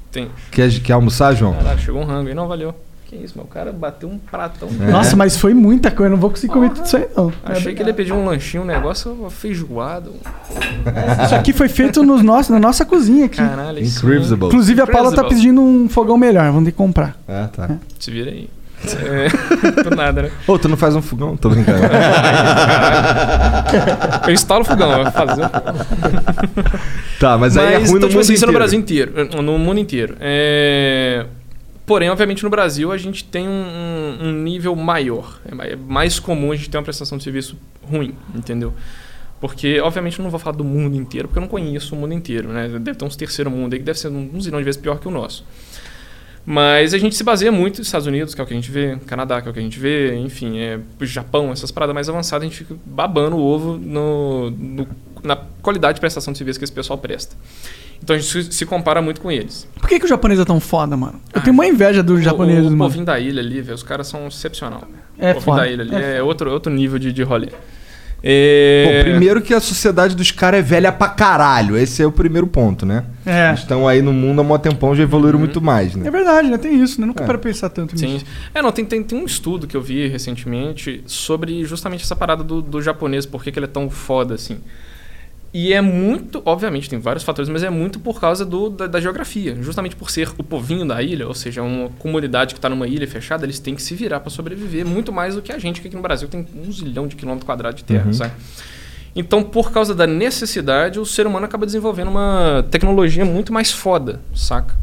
é, 0.08 0.12
Tem... 0.12 0.30
Quer, 0.50 0.70
quer 0.80 0.92
almoçar, 0.94 1.34
João? 1.34 1.54
Caralho, 1.54 1.78
chegou 1.80 2.02
um 2.02 2.04
rango 2.04 2.28
aí. 2.28 2.34
Não, 2.34 2.48
valeu. 2.48 2.74
Que 3.06 3.14
isso, 3.14 3.34
meu? 3.36 3.44
O 3.44 3.48
cara 3.48 3.72
bateu 3.72 4.08
um 4.08 4.18
pratão. 4.18 4.68
É. 4.80 4.90
Nossa, 4.90 5.14
mas 5.14 5.36
foi 5.36 5.54
muita 5.54 5.92
coisa, 5.92 6.10
não 6.10 6.16
vou 6.16 6.28
conseguir 6.28 6.52
comer 6.52 6.70
tudo 6.70 6.86
isso 6.86 6.96
aí, 6.96 7.06
não. 7.16 7.32
Achei 7.44 7.72
que 7.72 7.80
ele 7.80 7.90
ia 7.90 7.94
pedir 7.94 8.12
um 8.12 8.24
lanchinho, 8.24 8.64
um 8.64 8.66
negócio, 8.66 9.12
uma 9.12 9.30
feijoada. 9.30 10.10
um- 10.10 11.24
Isso 11.24 11.34
aqui 11.36 11.52
foi 11.52 11.68
feito 11.68 12.02
nos 12.02 12.20
nossos, 12.22 12.50
na 12.50 12.58
nossa 12.58 12.84
cozinha 12.84 13.26
aqui. 13.26 13.36
Caralho. 13.36 13.78
Incredible. 13.84 14.48
Inclusive, 14.48 14.80
a 14.80 14.86
Paula 14.88 15.12
tá 15.14 15.22
pedindo 15.22 15.60
um 15.60 15.88
fogão 15.88 16.18
melhor, 16.18 16.46
vamos 16.46 16.64
ter 16.64 16.72
que 16.72 16.76
comprar. 16.76 17.16
Ah, 17.28 17.48
tá. 17.54 17.76
Se 18.00 18.10
vira 18.10 18.30
aí. 18.32 18.50
É, 18.84 19.28
do 19.82 19.90
nada, 19.96 20.22
né? 20.22 20.30
Ô, 20.46 20.58
tu 20.58 20.68
não 20.68 20.76
faz 20.76 20.94
um 20.94 21.02
fogão? 21.02 21.36
Tô 21.36 21.48
brincando. 21.48 21.78
Eu 24.26 24.32
instalo 24.34 24.64
fogão, 24.64 24.90
eu 24.92 25.02
vou 25.04 25.12
fazer 25.12 25.44
o 25.44 25.48
fogão. 25.48 25.74
tá, 27.18 27.38
mas, 27.38 27.56
aí 27.56 27.74
é 27.74 27.78
Mas, 27.78 27.90
ruim 27.90 27.98
então, 27.98 28.08
no 28.08 28.08
tipo 28.08 28.12
mundo 28.14 28.20
assim, 28.22 28.34
isso 28.34 28.44
é 28.44 28.46
no 28.46 28.52
inteiro. 28.52 28.58
Brasil 28.58 28.78
inteiro. 28.78 29.12
eh, 29.16 29.42
No 29.42 29.58
mundo 29.58 29.78
inteiro. 29.80 30.16
É... 30.20 31.26
Porém, 31.84 32.10
obviamente, 32.10 32.42
no 32.42 32.50
Brasil 32.50 32.90
a 32.90 32.96
gente 32.98 33.22
tem 33.24 33.48
um, 33.48 34.16
um 34.20 34.32
nível 34.32 34.74
maior. 34.74 35.38
É 35.46 35.72
É 35.72 35.76
mais 35.76 36.18
comum 36.18 36.50
a 36.52 36.56
gente 36.56 36.68
ter 36.68 36.76
uma 36.78 36.82
prestação 36.84 37.16
de 37.16 37.24
serviço 37.24 37.56
ruim, 37.82 38.14
entendeu? 38.34 38.72
Porque, 39.40 39.80
obviamente, 39.80 40.18
eu 40.18 40.22
não 40.22 40.30
vou 40.30 40.40
falar 40.40 40.56
do 40.56 40.64
mundo 40.64 40.96
inteiro, 40.96 41.28
porque 41.28 41.38
eu 41.38 41.42
não 41.42 41.48
conheço 41.48 41.94
o 41.94 41.98
mundo 41.98 42.12
inteiro, 42.14 42.48
né? 42.48 42.68
Deve 42.68 42.94
ter 42.98 43.04
uns 43.04 43.14
terceiro 43.16 43.50
mundo 43.50 43.74
aí 43.74 43.78
que 43.78 43.84
deve 43.84 43.98
ser 43.98 44.08
um 44.08 44.40
zilhão 44.40 44.58
de 44.58 44.64
vezes 44.64 44.80
pior 44.80 44.98
que 44.98 45.06
o 45.06 45.10
nosso. 45.10 45.44
Mas 46.48 46.94
a 46.94 46.98
gente 46.98 47.16
se 47.16 47.24
baseia 47.24 47.50
muito 47.50 47.78
nos 47.78 47.88
Estados 47.88 48.06
Unidos, 48.06 48.32
que 48.32 48.40
é 48.40 48.44
o 48.44 48.46
que 48.46 48.52
a 48.52 48.56
gente 48.56 48.70
vê, 48.70 48.96
Canadá, 49.04 49.42
que 49.42 49.48
é 49.48 49.50
o 49.50 49.52
que 49.54 49.58
a 49.58 49.62
gente 49.62 49.80
vê, 49.80 50.16
enfim, 50.16 50.58
é, 50.60 50.78
Japão, 51.00 51.50
essas 51.50 51.72
paradas 51.72 51.92
mais 51.92 52.08
avançadas, 52.08 52.46
a 52.46 52.48
gente 52.48 52.58
fica 52.58 52.76
babando 52.86 53.34
o 53.36 53.40
ovo 53.42 53.76
no, 53.76 54.50
no- 54.52 54.86
na 55.24 55.36
qualidade 55.60 55.94
de 55.96 56.00
prestação 56.00 56.30
de 56.32 56.38
serviço 56.38 56.60
que 56.60 56.64
esse 56.64 56.72
pessoal 56.72 56.96
presta. 56.98 57.34
Então 58.00 58.14
a 58.14 58.18
gente 58.18 58.52
se, 58.54 58.64
compara 58.64 59.02
muito 59.02 59.20
com 59.20 59.32
eles. 59.32 59.66
Por 59.80 59.88
que, 59.88 59.98
que 59.98 60.04
o 60.04 60.08
japonês 60.08 60.38
é 60.38 60.44
tão 60.44 60.60
foda, 60.60 60.96
mano? 60.96 61.18
Eu 61.34 61.40
Ah, 61.40 61.42
tenho 61.42 61.52
uma 61.54 61.66
inveja 61.66 62.00
dos 62.02 62.22
japoneses, 62.22 62.64
o, 62.66 62.68
o 62.68 62.70
mano. 62.76 62.84
povinho 62.90 63.04
da 63.06 63.18
ilha 63.18 63.40
ali, 63.42 63.60
velho, 63.60 63.74
os 63.74 63.82
caras 63.82 64.06
são 64.06 64.28
excepcional. 64.28 64.84
É 65.18 65.32
o 65.34 65.40
foda. 65.40 65.62
da 65.62 65.68
ilha 65.68 65.82
ali 65.82 65.94
É 65.96 66.18
é, 66.18 66.22
outro, 66.22 66.48
outro 66.52 66.72
nível 66.72 66.98
de, 66.98 67.12
de 67.12 67.22
rolê. 67.24 67.48
É... 68.22 69.02
Bom, 69.04 69.10
primeiro 69.10 69.40
que 69.42 69.54
a 69.54 69.60
sociedade 69.60 70.16
dos 70.16 70.30
caras 70.30 70.60
é 70.60 70.62
velha 70.62 70.90
pra 70.90 71.08
caralho. 71.08 71.76
Esse 71.76 72.02
é 72.02 72.06
o 72.06 72.10
primeiro 72.12 72.46
ponto, 72.46 72.84
né? 72.84 73.04
É. 73.24 73.48
Eles 73.48 73.60
Estão 73.60 73.86
aí 73.86 74.02
no 74.02 74.12
mundo 74.12 74.40
há 74.40 74.44
mó 74.44 74.58
tempão, 74.58 74.94
já 74.96 75.02
evoluíram 75.02 75.38
Uhum. 75.38 75.44
muito 75.44 75.60
mais, 75.60 75.94
né? 75.94 76.06
É 76.06 76.10
verdade, 76.10 76.48
né? 76.50 76.58
Tem 76.58 76.80
isso, 76.82 77.00
né? 77.00 77.06
Nunca 77.06 77.22
É. 77.22 77.26
para 77.26 77.38
pensar 77.38 77.68
tanto 77.68 77.96
Sim. 77.98 78.14
nisso. 78.14 78.24
É, 78.54 78.60
não, 78.62 78.72
tem, 78.72 78.84
tem, 78.84 79.02
tem 79.02 79.18
um 79.18 79.24
estudo 79.24 79.66
que 79.66 79.76
eu 79.76 79.82
vi 79.82 80.08
recentemente 80.08 81.02
sobre 81.06 81.64
justamente 81.64 82.02
essa 82.04 82.16
parada 82.16 82.42
do, 82.42 82.60
do 82.62 82.80
japonês, 82.82 83.26
por 83.26 83.42
que 83.44 83.52
que 83.52 83.58
ele 83.58 83.66
é 83.66 83.68
tão 83.68 83.88
foda 83.90 84.34
assim. 84.34 84.58
E 85.58 85.72
é 85.72 85.80
muito, 85.80 86.42
obviamente, 86.44 86.86
tem 86.86 86.98
vários 86.98 87.24
fatores, 87.24 87.48
mas 87.48 87.62
é 87.62 87.70
muito 87.70 87.98
por 87.98 88.20
causa 88.20 88.44
do, 88.44 88.68
da, 88.68 88.86
da 88.86 89.00
geografia. 89.00 89.56
Justamente 89.62 89.96
por 89.96 90.10
ser 90.10 90.28
o 90.36 90.44
povinho 90.44 90.86
da 90.86 91.02
ilha, 91.02 91.26
ou 91.26 91.32
seja, 91.32 91.62
uma 91.62 91.88
comunidade 91.98 92.52
que 92.52 92.58
está 92.58 92.68
numa 92.68 92.86
ilha 92.86 93.08
fechada, 93.08 93.46
eles 93.46 93.58
têm 93.58 93.74
que 93.74 93.80
se 93.80 93.94
virar 93.94 94.20
para 94.20 94.28
sobreviver, 94.28 94.84
muito 94.84 95.10
mais 95.10 95.34
do 95.34 95.40
que 95.40 95.50
a 95.50 95.58
gente, 95.58 95.80
que 95.80 95.88
aqui 95.88 95.96
no 95.96 96.02
Brasil 96.02 96.28
tem 96.28 96.46
um 96.54 96.70
zilhão 96.70 97.06
de 97.08 97.16
quilômetros 97.16 97.46
quadrados 97.46 97.78
de 97.78 97.84
terra, 97.84 98.12
sabe? 98.12 98.32
Então, 99.14 99.42
por 99.42 99.72
causa 99.72 99.94
da 99.94 100.06
necessidade, 100.06 101.00
o 101.00 101.06
ser 101.06 101.26
humano 101.26 101.46
acaba 101.46 101.64
desenvolvendo 101.64 102.08
uma 102.08 102.62
tecnologia 102.70 103.24
muito 103.24 103.50
mais 103.50 103.72
foda, 103.72 104.20
saca? 104.34 104.74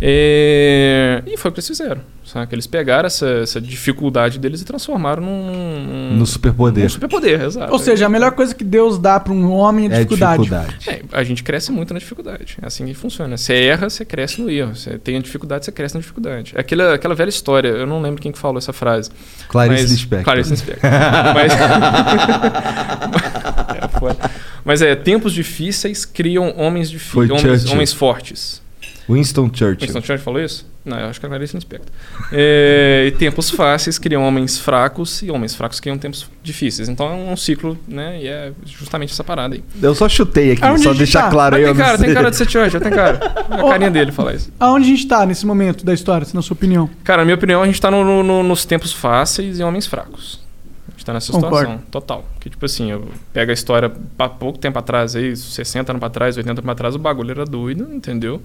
É, 0.00 1.22
E 1.26 1.36
foi 1.36 1.50
o 1.50 1.52
que 1.52 1.60
eles 1.60 1.68
fizeram, 1.68 2.00
saca? 2.40 2.54
Eles 2.54 2.66
pegaram 2.66 3.06
essa, 3.06 3.26
essa 3.28 3.60
dificuldade 3.60 4.38
deles 4.38 4.60
e 4.60 4.64
transformaram 4.64 5.22
num... 5.22 6.16
No 6.16 6.26
superpoder. 6.26 6.84
num 6.84 6.90
superpoder, 6.90 7.42
exato. 7.42 7.72
Ou 7.72 7.78
seja, 7.78 8.06
a 8.06 8.08
melhor 8.08 8.32
coisa 8.32 8.54
que 8.54 8.64
Deus 8.64 8.98
dá 8.98 9.18
para 9.18 9.32
um 9.32 9.50
homem 9.50 9.84
é 9.84 9.86
É 9.86 9.90
dificuldade. 9.98 10.42
dificuldade. 10.42 10.76
É, 10.88 11.02
a 11.12 11.24
gente 11.24 11.42
cresce 11.42 11.72
muito 11.72 11.92
na 11.92 11.98
dificuldade. 11.98 12.56
É 12.60 12.66
assim 12.66 12.86
que 12.86 12.94
funciona. 12.94 13.36
Você 13.36 13.54
erra, 13.54 13.88
você 13.88 14.04
cresce 14.04 14.40
no 14.40 14.50
erro. 14.50 14.74
Você 14.76 14.98
tem 14.98 15.16
a 15.16 15.20
dificuldade, 15.20 15.64
você 15.64 15.72
cresce 15.72 15.94
na 15.94 16.00
dificuldade. 16.00 16.52
É 16.54 16.60
Aquela, 16.60 16.94
aquela 16.94 17.14
velha 17.14 17.28
história, 17.28 17.68
eu 17.68 17.86
não 17.86 18.00
lembro 18.02 18.20
quem 18.20 18.32
que 18.32 18.38
falou 18.38 18.58
essa 18.58 18.72
frase. 18.72 19.10
Clarice 19.48 19.82
mas, 19.82 19.90
Lispector. 19.92 20.24
Clarice 20.24 20.50
Lispector. 20.50 20.90
mas, 21.34 21.52
é, 23.82 23.88
foda. 23.98 24.30
mas 24.64 24.82
é, 24.82 24.94
tempos 24.94 25.32
difíceis 25.32 26.04
criam 26.04 26.54
homens 26.56 26.90
difíceis, 26.90 27.30
homens, 27.30 27.70
homens 27.70 27.92
fortes. 27.92 28.62
Winston 29.08 29.46
Churchill. 29.52 29.86
Winston 29.86 30.00
Churchill 30.00 30.18
falou 30.24 30.40
isso? 30.40 30.66
Não, 30.84 30.98
eu 30.98 31.06
acho 31.06 31.18
que 31.18 31.26
é 31.26 31.28
Clarice 31.28 31.54
Lispector. 31.56 31.88
É, 32.32 33.04
e 33.08 33.10
tempos 33.12 33.50
fáceis 33.50 33.98
criam 33.98 34.22
homens 34.22 34.56
fracos 34.58 35.20
e 35.22 35.30
homens 35.30 35.54
fracos 35.54 35.80
criam 35.80 35.98
tempos 35.98 36.28
difíceis. 36.42 36.88
Então 36.88 37.08
é 37.10 37.14
um 37.14 37.36
ciclo, 37.36 37.76
né? 37.88 38.20
E 38.22 38.28
é 38.28 38.52
justamente 38.64 39.12
essa 39.12 39.24
parada 39.24 39.54
aí. 39.56 39.64
Eu 39.82 39.94
só 39.94 40.08
chutei 40.08 40.52
aqui, 40.52 40.64
Aonde 40.64 40.82
só 40.82 40.92
deixar 40.94 41.22
tá? 41.24 41.30
claro 41.30 41.56
aí. 41.56 41.64
tem 41.64 41.74
cara, 41.74 41.98
tem 41.98 42.14
cara 42.14 42.30
de 42.30 42.36
ser 42.36 42.48
Churchill, 42.50 42.80
tem 42.80 42.92
cara. 42.92 43.18
A 43.50 43.64
Ô, 43.64 43.68
carinha 43.68 43.90
dele 43.90 44.12
falar 44.12 44.34
isso. 44.34 44.52
Aonde 44.60 44.86
a 44.86 44.88
gente 44.88 45.06
tá 45.08 45.26
nesse 45.26 45.44
momento 45.46 45.84
da 45.84 45.92
história, 45.92 46.26
na 46.34 46.42
sua 46.42 46.54
opinião? 46.54 46.88
Cara, 47.02 47.18
na 47.22 47.24
minha 47.24 47.34
opinião, 47.36 47.62
a 47.62 47.66
gente 47.66 47.80
tá 47.80 47.90
no- 47.90 48.04
no- 48.04 48.22
no- 48.22 48.42
nos 48.42 48.64
tempos 48.64 48.92
fáceis 48.92 49.58
e 49.58 49.62
homens 49.64 49.86
fracos. 49.86 50.40
A 50.88 50.90
gente 50.92 51.04
tá 51.04 51.12
nessa 51.12 51.32
Concordo. 51.32 51.56
situação, 51.58 51.82
total. 51.90 52.24
Que 52.40 52.48
tipo 52.48 52.64
assim, 52.64 52.90
eu 52.92 53.08
pego 53.32 53.50
a 53.50 53.54
história 53.54 53.92
há 54.18 54.28
pouco 54.28 54.58
tempo 54.58 54.78
atrás, 54.78 55.16
aí, 55.16 55.34
60 55.36 55.92
anos 55.92 56.00
pra 56.00 56.10
trás, 56.10 56.36
80 56.36 56.52
anos 56.52 56.64
pra 56.64 56.74
trás, 56.76 56.94
o 56.94 56.98
bagulho 56.98 57.32
era 57.32 57.44
doido, 57.44 57.88
entendeu? 57.92 58.40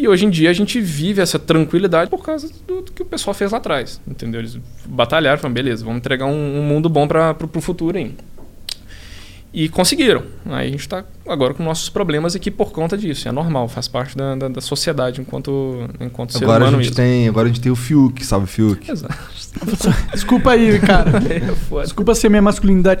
E 0.00 0.06
hoje 0.06 0.26
em 0.26 0.30
dia 0.30 0.48
a 0.48 0.52
gente 0.52 0.80
vive 0.80 1.20
essa 1.20 1.40
tranquilidade 1.40 2.08
por 2.08 2.22
causa 2.22 2.48
do, 2.68 2.82
do 2.82 2.92
que 2.92 3.02
o 3.02 3.04
pessoal 3.04 3.34
fez 3.34 3.50
lá 3.50 3.58
atrás, 3.58 4.00
entendeu? 4.06 4.40
Eles 4.40 4.56
batalharam, 4.86 5.38
falaram, 5.38 5.52
beleza, 5.54 5.84
vamos 5.84 5.98
entregar 5.98 6.26
um, 6.26 6.60
um 6.60 6.62
mundo 6.62 6.88
bom 6.88 7.08
para 7.08 7.34
pro, 7.34 7.48
pro 7.48 7.60
futuro 7.60 7.98
aí. 7.98 8.14
E 9.52 9.68
conseguiram. 9.68 10.22
Aí 10.46 10.68
a 10.68 10.70
gente 10.70 10.82
está 10.82 11.04
agora 11.26 11.52
com 11.52 11.64
nossos 11.64 11.88
problemas 11.88 12.36
aqui 12.36 12.48
por 12.48 12.70
conta 12.70 12.96
disso. 12.96 13.26
É 13.26 13.32
normal, 13.32 13.66
faz 13.66 13.88
parte 13.88 14.16
da, 14.16 14.36
da, 14.36 14.46
da 14.46 14.60
sociedade 14.60 15.20
enquanto, 15.20 15.88
enquanto 15.98 16.32
ser 16.32 16.44
Agora 16.44 16.66
a 16.66 16.68
humano 16.68 16.80
gente 16.80 16.96
mesmo. 16.96 16.96
tem, 16.96 17.28
agora 17.28 17.46
a 17.46 17.48
gente 17.48 17.60
tem 17.60 17.72
o 17.72 17.76
Fiuk, 17.76 18.24
salve 18.24 18.46
Fiuk. 18.46 18.88
Exato. 18.88 19.18
Desculpa 20.12 20.52
aí, 20.52 20.78
cara. 20.78 21.10
É. 21.28 21.82
Desculpa 21.82 22.14
ser 22.14 22.28
minha 22.28 22.42
masculinidade. 22.42 23.00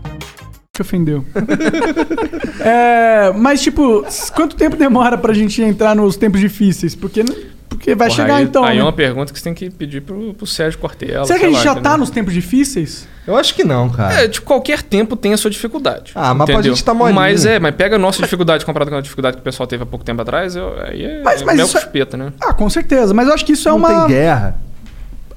Que 0.73 0.81
ofendeu. 0.81 1.25
é, 2.63 3.31
mas, 3.35 3.61
tipo, 3.61 4.05
quanto 4.33 4.55
tempo 4.55 4.77
demora 4.77 5.17
pra 5.17 5.33
gente 5.33 5.61
entrar 5.61 5.93
nos 5.93 6.15
tempos 6.15 6.39
difíceis? 6.39 6.95
Porque, 6.95 7.25
porque 7.67 7.93
vai 7.93 8.07
Porra, 8.07 8.21
chegar 8.21 8.35
aí, 8.35 8.43
então. 8.45 8.63
Aí 8.63 8.77
é 8.77 8.79
né? 8.79 8.83
uma 8.85 8.93
pergunta 8.93 9.33
que 9.33 9.39
você 9.39 9.43
tem 9.43 9.53
que 9.53 9.69
pedir 9.69 10.01
pro, 10.01 10.33
pro 10.33 10.47
Sérgio 10.47 10.79
Cortella. 10.79 11.25
Será 11.25 11.37
que 11.39 11.45
a 11.45 11.47
sei 11.49 11.55
gente 11.57 11.57
lá, 11.57 11.63
já 11.63 11.73
tá 11.73 11.79
entendeu? 11.81 11.97
nos 11.97 12.09
tempos 12.09 12.33
difíceis? 12.33 13.05
Eu 13.27 13.35
acho 13.35 13.53
que 13.53 13.65
não, 13.65 13.89
cara. 13.89 14.13
É, 14.23 14.27
de 14.27 14.39
qualquer 14.39 14.81
tempo 14.81 15.17
tem 15.17 15.33
a 15.33 15.37
sua 15.37 15.51
dificuldade. 15.51 16.13
Ah, 16.15 16.33
mas 16.33 16.45
pra 16.45 16.55
entendeu? 16.55 16.73
gente 16.73 16.85
tá 16.85 16.93
molinho. 16.93 17.15
Mas 17.15 17.45
é, 17.45 17.59
mas 17.59 17.75
pega 17.75 17.97
a 17.97 17.99
nossa 17.99 18.21
dificuldade 18.23 18.65
comparada 18.65 18.89
com 18.91 18.95
a 18.97 19.01
dificuldade 19.01 19.35
que 19.35 19.41
o 19.41 19.43
pessoal 19.43 19.67
teve 19.67 19.83
há 19.83 19.85
pouco 19.85 20.05
tempo 20.05 20.21
atrás, 20.21 20.55
eu, 20.55 20.73
aí 20.85 21.03
é, 21.03 21.21
Mas- 21.21 21.41
é 21.41 21.45
mas 21.45 21.57
mel 21.57 21.67
é- 21.67 22.17
né? 22.17 22.31
Ah, 22.41 22.53
com 22.53 22.69
certeza. 22.69 23.13
Mas 23.13 23.27
eu 23.27 23.33
acho 23.33 23.43
que 23.45 23.51
isso 23.51 23.67
é 23.67 23.71
não 23.71 23.77
uma. 23.77 24.05
tem 24.05 24.15
guerra. 24.15 24.55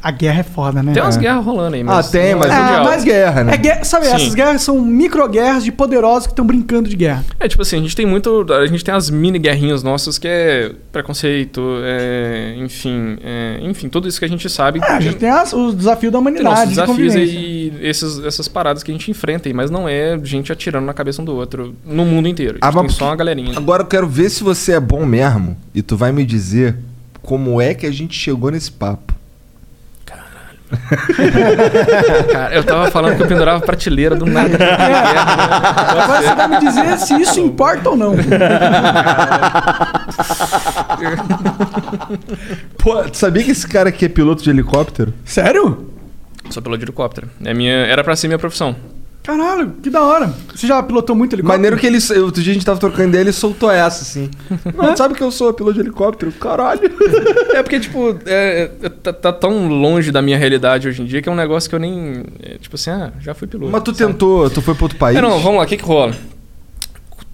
A 0.07 0.11
guerra 0.11 0.41
é 0.41 0.43
foda, 0.43 0.83
né? 0.83 0.93
Tem 0.93 1.03
umas 1.03 1.17
guerras 1.17 1.43
rolando 1.43 1.77
aí, 1.77 1.81
Ah, 1.81 1.85
mas... 1.87 2.11
tem, 2.11 2.35
mas 2.35 2.49
não 2.49 2.55
é 2.55 2.59
é 2.59 2.63
mundial. 2.65 2.85
mais 2.85 3.05
guerra, 3.05 3.45
né? 3.45 3.55
É 3.55 3.57
guerra- 3.57 3.85
sabe, 3.85 4.05
Sim. 4.05 4.13
essas 4.13 4.35
guerras 4.35 4.61
são 4.61 4.79
micro-guerras 4.83 5.65
de 5.65 5.73
poderosos 5.73 6.27
que 6.27 6.33
estão 6.33 6.45
brincando 6.45 6.91
de 6.91 6.95
guerra. 6.95 7.25
É, 7.41 7.49
tipo 7.49 7.63
assim, 7.63 7.79
a 7.79 7.81
gente 7.81 7.97
tem 7.97 8.05
muito. 8.05 8.47
A 8.53 8.67
gente 8.67 8.85
tem 8.85 8.95
as 8.95 9.09
mini 9.09 9.39
guerrinhas 9.39 9.83
nossas 9.83 10.19
que 10.19 10.29
é 10.29 10.73
preconceito, 10.93 11.63
é, 11.83 12.55
enfim. 12.59 13.17
é, 13.25 13.59
enfim, 13.63 13.89
tudo 13.89 14.07
isso 14.07 14.19
que 14.19 14.27
a 14.27 14.29
gente 14.29 14.49
sabe. 14.51 14.79
É, 14.83 14.91
a 14.93 15.01
gente 15.01 15.17
tem 15.17 15.31
as- 15.31 15.55
o 15.55 15.73
desafio 15.73 16.11
da 16.11 16.19
tem 16.19 16.21
humanidade, 16.21 16.45
nossos 16.51 16.69
de 16.69 16.75
desafios 17.03 17.15
e 17.15 17.73
esses, 17.81 18.23
essas 18.25 18.47
paradas 18.47 18.83
que 18.83 18.91
a 18.91 18.95
gente 18.95 19.11
enfrenta 19.11 19.49
aí, 19.49 19.55
mas 19.55 19.71
não 19.71 19.89
é 19.89 20.19
gente 20.23 20.53
atirando 20.53 20.85
na 20.85 20.93
cabeça 20.93 21.23
um 21.23 21.25
do 21.25 21.35
outro 21.35 21.75
no 21.85 22.05
mundo 22.05 22.29
inteiro. 22.29 22.59
A 22.61 22.67
Ah, 22.69 22.71
gente 22.71 22.83
mas 22.83 22.93
tem 22.93 22.99
só 22.99 23.07
uma 23.07 23.17
galerinha. 23.17 23.57
Agora 23.57 23.83
eu 23.83 23.87
quero 23.87 24.07
ver 24.07 24.29
se 24.31 24.45
você 24.45 24.73
é 24.73 24.81
bom 24.81 25.07
mesmo 25.07 25.57
e 25.75 25.81
tu 25.81 25.97
vai 25.97 26.13
me 26.13 26.27
dizer 26.27 26.77
como 27.23 27.59
é 27.59 27.73
que 27.73 27.87
a 27.87 27.91
gente 27.91 28.19
chegou 28.19 28.51
nesse 28.51 28.71
papo. 28.71 29.14
Cara, 32.33 32.55
eu 32.55 32.65
tava 32.65 32.91
falando 32.91 33.17
que 33.17 33.23
eu 33.23 33.27
pendurava 33.27 33.61
prateleira 33.61 34.17
do 34.17 34.27
nada. 34.27 34.57
Agora 34.57 36.23
você 36.23 36.35
vai 36.35 36.49
me 36.49 36.59
dizer 36.59 36.99
se 36.99 37.15
isso 37.21 37.41
importa 37.41 37.91
ou 37.91 37.97
não. 37.97 38.15
Pô, 42.79 43.03
tu 43.05 43.17
sabia 43.17 43.43
que 43.45 43.51
esse 43.51 43.67
cara 43.67 43.89
aqui 43.89 44.07
é 44.07 44.09
piloto 44.09 44.43
de 44.43 44.51
helicóptero? 44.51 45.13
Sério? 45.25 45.91
Sou 46.51 46.63
piloto 46.63 46.79
de 46.79 46.85
helicóptero. 46.85 47.29
É 47.45 47.55
minha, 47.55 47.73
era 47.87 48.03
pra 48.05 48.17
ser 48.17 48.29
minha 48.29 48.39
profissão. 48.39 48.77
Caralho, 49.25 49.73
que 49.83 49.89
da 49.89 50.03
hora. 50.03 50.35
Você 50.55 50.67
já 50.67 50.83
pilotou 50.83 51.17
muito 51.17 51.33
helicóptero? 51.33 51.59
Maneiro 51.59 51.79
que 51.79 51.87
ele. 51.87 51.97
Outro 52.23 52.43
dia 52.43 52.51
a 52.51 52.55
gente 52.55 52.67
tava 52.67 52.79
trocando 52.79 53.09
ideia, 53.09 53.23
ele 53.23 53.33
soltou 53.33 53.71
essa, 53.71 54.03
assim. 54.03 54.31
Não, 54.77 54.95
sabe 54.95 55.15
que 55.15 55.23
eu 55.23 55.31
sou 55.31 55.51
piloto 55.55 55.75
de 55.75 55.81
helicóptero? 55.81 56.31
Caralho. 56.33 56.83
É 57.55 57.63
porque, 57.63 57.81
tipo, 57.81 58.19
é, 58.27 58.71
é, 58.83 58.89
tá, 58.91 59.15
tá 59.15 59.33
tão 59.33 59.67
longe 59.67 60.13
da 60.13 60.21
minha 60.21 60.37
realidade 60.37 60.89
hoje 60.89 61.01
em 61.01 61.07
dia 61.07 61.23
que 61.23 61.29
é 61.29 61.33
um 61.33 61.37
negócio 61.37 61.71
que 61.71 61.75
eu 61.75 61.81
nem. 61.81 62.23
é, 62.43 62.59
tipo 62.59 62.75
assim, 62.75 62.91
ah, 62.91 63.13
já 63.19 63.33
fui 63.33 63.49
piloto. 63.49 63.73
Mas 63.73 63.83
tu 63.83 63.95
sabe? 63.95 64.13
tentou, 64.13 64.51
tu 64.51 64.61
foi 64.61 64.75
pra 64.75 64.85
outro 64.85 64.99
país? 64.99 65.17
É, 65.17 65.23
não, 65.23 65.41
vamos 65.41 65.57
lá, 65.57 65.65
o 65.65 65.67
que, 65.67 65.79
que 65.79 65.85
rola? 65.85 66.15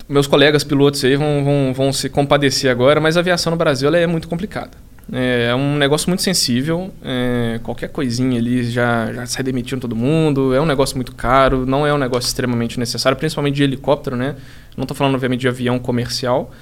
Meus 0.09 0.29
colegas 0.29 0.63
pilotos 0.63 1.05
aí 1.05 1.17
vão, 1.17 1.43
vão, 1.45 1.73
vão 1.75 1.93
se 1.93 2.09
compadecer 2.09 2.71
agora, 2.71 3.01
mas 3.01 3.17
a 3.17 3.21
aviação 3.21 3.51
no 3.51 3.57
Brasil 3.57 3.89
ela 3.89 3.99
é 3.99 4.07
muito 4.07 4.29
complicada. 4.29 4.71
É, 5.13 5.49
é 5.51 5.55
um 5.55 5.77
negócio 5.77 6.09
muito 6.09 6.23
sensível, 6.23 6.93
é, 7.03 7.59
qualquer 7.63 7.89
coisinha 7.89 8.39
ali 8.39 8.63
já, 8.71 9.13
já 9.13 9.27
sai 9.27 9.43
demitindo 9.43 9.81
todo 9.81 9.97
mundo, 9.97 10.55
é 10.55 10.61
um 10.61 10.67
negócio 10.67 10.97
muito 10.97 11.15
caro, 11.15 11.67
não 11.67 11.87
é 11.87 11.93
um 11.93 11.99
negócio 11.99 12.29
extremamente 12.29 12.79
necessário, 12.79 13.19
principalmente 13.19 13.57
de 13.57 13.65
helicóptero, 13.65 14.15
né? 14.17 14.37
Não 14.77 14.83
estou 14.83 14.97
falando, 14.97 15.15
obviamente, 15.15 15.41
de 15.41 15.49
avião 15.49 15.79
comercial. 15.79 16.53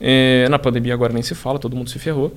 É, 0.00 0.48
na 0.48 0.58
pandemia 0.58 0.94
agora 0.94 1.12
nem 1.12 1.22
se 1.22 1.34
fala, 1.34 1.58
todo 1.58 1.76
mundo 1.76 1.90
se 1.90 1.98
ferrou. 1.98 2.34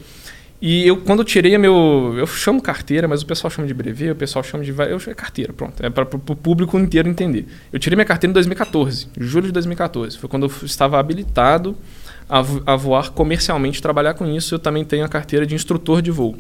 E 0.62 0.88
eu, 0.88 0.98
quando 0.98 1.20
eu 1.20 1.26
tirei 1.26 1.54
a 1.54 1.60
meu. 1.60 2.16
Eu 2.18 2.26
chamo 2.26 2.62
carteira, 2.62 3.08
mas 3.08 3.22
o 3.22 3.26
pessoal 3.26 3.52
chama 3.52 3.68
de 3.68 3.74
brevet, 3.74 4.12
o 4.12 4.16
pessoal 4.16 4.44
chama 4.44 4.64
de. 4.64 4.72
Eu 4.72 5.00
chamo 5.00 5.16
carteira, 5.16 5.54
pronto. 5.54 5.86
É 5.86 5.90
para 5.90 6.04
o 6.04 6.36
público 6.36 6.80
inteiro 6.80 7.08
entender. 7.08 7.48
Eu 7.72 7.78
tirei 7.78 7.96
minha 7.96 8.06
carteira 8.06 8.32
em 8.32 8.34
2014, 8.34 9.08
julho 9.20 9.48
de 9.48 9.52
2014. 9.52 10.18
Foi 10.18 10.28
quando 10.28 10.48
eu 10.48 10.66
estava 10.66 11.00
habilitado 11.00 11.78
a, 12.30 12.40
a 12.66 12.76
voar 12.76 13.12
comercialmente, 13.12 13.82
trabalhar 13.82 14.14
com 14.14 14.26
isso. 14.26 14.56
Eu 14.56 14.60
também 14.60 14.84
tenho 14.84 15.06
a 15.06 15.08
carteira 15.08 15.46
de 15.46 15.56
instrutor 15.56 16.02
de 16.02 16.12
voo. 16.12 16.38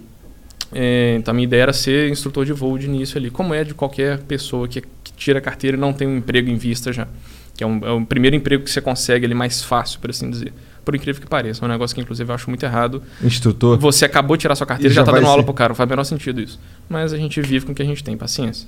É, 0.73 1.15
então 1.17 1.32
a 1.32 1.36
minha 1.36 1.45
ideia 1.45 1.63
era 1.63 1.73
ser 1.73 2.10
instrutor 2.10 2.45
de 2.45 2.52
voo 2.52 2.78
de 2.78 2.88
início 2.88 3.17
ali, 3.17 3.30
como 3.30 3.54
é 3.54 3.63
de 3.63 3.73
qualquer 3.73 4.19
pessoa 4.19 4.67
que, 4.67 4.82
que 4.82 5.13
tira 5.15 5.39
a 5.39 5.41
carteira 5.41 5.78
e 5.78 5.80
não 5.80 5.93
tem 5.93 6.08
um 6.08 6.17
emprego 6.17 6.50
em 6.50 6.58
vista 6.58 6.91
já. 6.91 7.08
Que 7.56 7.63
é, 7.63 7.67
um, 7.67 7.80
é 7.84 7.91
o 7.91 8.06
primeiro 8.06 8.36
emprego 8.36 8.63
que 8.63 8.69
você 8.69 8.82
consegue 8.82 9.26
ali 9.26 9.34
mais 9.34 9.63
fácil, 9.63 10.00
por 10.00 10.10
assim 10.10 10.30
dizer. 10.30 10.54
Por 10.86 10.93
incrível 10.95 11.21
que 11.21 11.28
pareça. 11.28 11.63
É 11.63 11.67
um 11.67 11.71
negócio 11.71 11.95
que, 11.95 12.02
inclusive, 12.02 12.30
eu 12.30 12.36
acho 12.36 12.50
muito 12.50 12.63
errado. 12.63 13.02
Instrutor. 13.21 13.78
Você 13.80 14.06
acabou 14.06 14.38
de 14.38 14.41
tirar 14.41 14.56
sua 14.56 14.67
carteira 14.67 14.91
E 14.91 14.95
já 14.95 15.04
tá 15.04 15.12
vai 15.12 15.19
dando 15.19 15.30
aula 15.30 15.41
ser. 15.41 15.45
pro 15.45 15.54
cara. 15.54 15.69
Não 15.69 15.76
faz 15.76 15.88
o 15.88 15.89
menor 15.89 16.04
sentido 16.04 16.39
isso. 16.39 16.60
Mas 16.88 17.12
a 17.12 17.17
gente 17.17 17.41
vive 17.41 17.65
com 17.65 17.71
o 17.71 17.76
que 17.76 17.82
a 17.82 17.86
gente 17.86 18.04
tem, 18.04 18.15
paciência. 18.15 18.67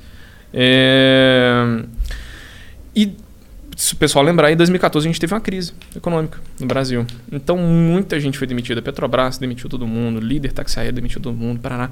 É... 0.53 1.83
E 2.95 3.13
se 3.79 3.93
o 3.93 3.95
pessoal 3.95 4.25
lembrar, 4.25 4.51
em 4.51 4.57
2014 4.57 5.07
a 5.07 5.09
gente 5.09 5.21
teve 5.21 5.33
uma 5.33 5.39
crise 5.39 5.71
econômica 5.95 6.37
no 6.59 6.67
Brasil. 6.67 7.07
Então 7.31 7.55
muita 7.55 8.19
gente 8.19 8.37
foi 8.37 8.45
demitida. 8.45 8.81
Petrobras 8.81 9.37
demitiu 9.37 9.69
todo 9.69 9.87
mundo, 9.87 10.19
líder 10.19 10.51
aéreo 10.75 10.91
demitiu 10.91 11.21
todo 11.21 11.33
mundo, 11.33 11.61
Paraná. 11.61 11.89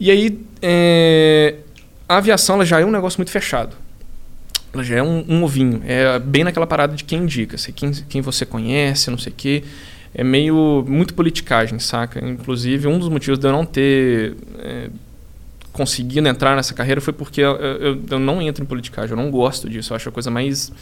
E 0.00 0.10
aí 0.10 0.40
é, 0.62 1.56
a 2.08 2.16
aviação 2.16 2.54
ela 2.54 2.64
já 2.64 2.80
é 2.80 2.86
um 2.86 2.90
negócio 2.90 3.18
muito 3.18 3.30
fechado. 3.30 3.76
Ela 4.72 4.82
já 4.82 4.96
é 4.96 5.02
um, 5.02 5.22
um 5.28 5.44
ovinho. 5.44 5.82
É 5.84 6.18
bem 6.18 6.42
naquela 6.42 6.66
parada 6.66 6.96
de 6.96 7.04
quem 7.04 7.24
indica, 7.24 7.56
assim, 7.56 7.70
quem, 7.70 7.92
quem 7.92 8.22
você 8.22 8.46
conhece, 8.46 9.10
não 9.10 9.18
sei 9.18 9.30
o 9.30 9.36
quê. 9.36 9.62
É 10.14 10.24
meio 10.24 10.82
muito 10.88 11.12
politicagem, 11.12 11.78
saca? 11.78 12.26
Inclusive, 12.26 12.88
um 12.88 12.98
dos 12.98 13.10
motivos 13.10 13.38
de 13.38 13.46
eu 13.46 13.52
não 13.52 13.66
ter 13.66 14.36
é, 14.58 14.88
conseguindo 15.70 16.28
entrar 16.30 16.56
nessa 16.56 16.72
carreira 16.72 16.98
foi 17.02 17.12
porque 17.12 17.42
eu, 17.42 17.56
eu, 17.56 18.02
eu, 18.10 18.18
não 18.18 18.40
entro 18.40 18.64
em 18.64 18.66
politicagem, 18.66 19.10
eu 19.10 19.22
não 19.22 19.30
gosto 19.30 19.68
disso. 19.68 19.92
Eu 19.92 19.96
acho 19.96 20.08
a 20.08 20.12
coisa 20.12 20.30
mais 20.30 20.72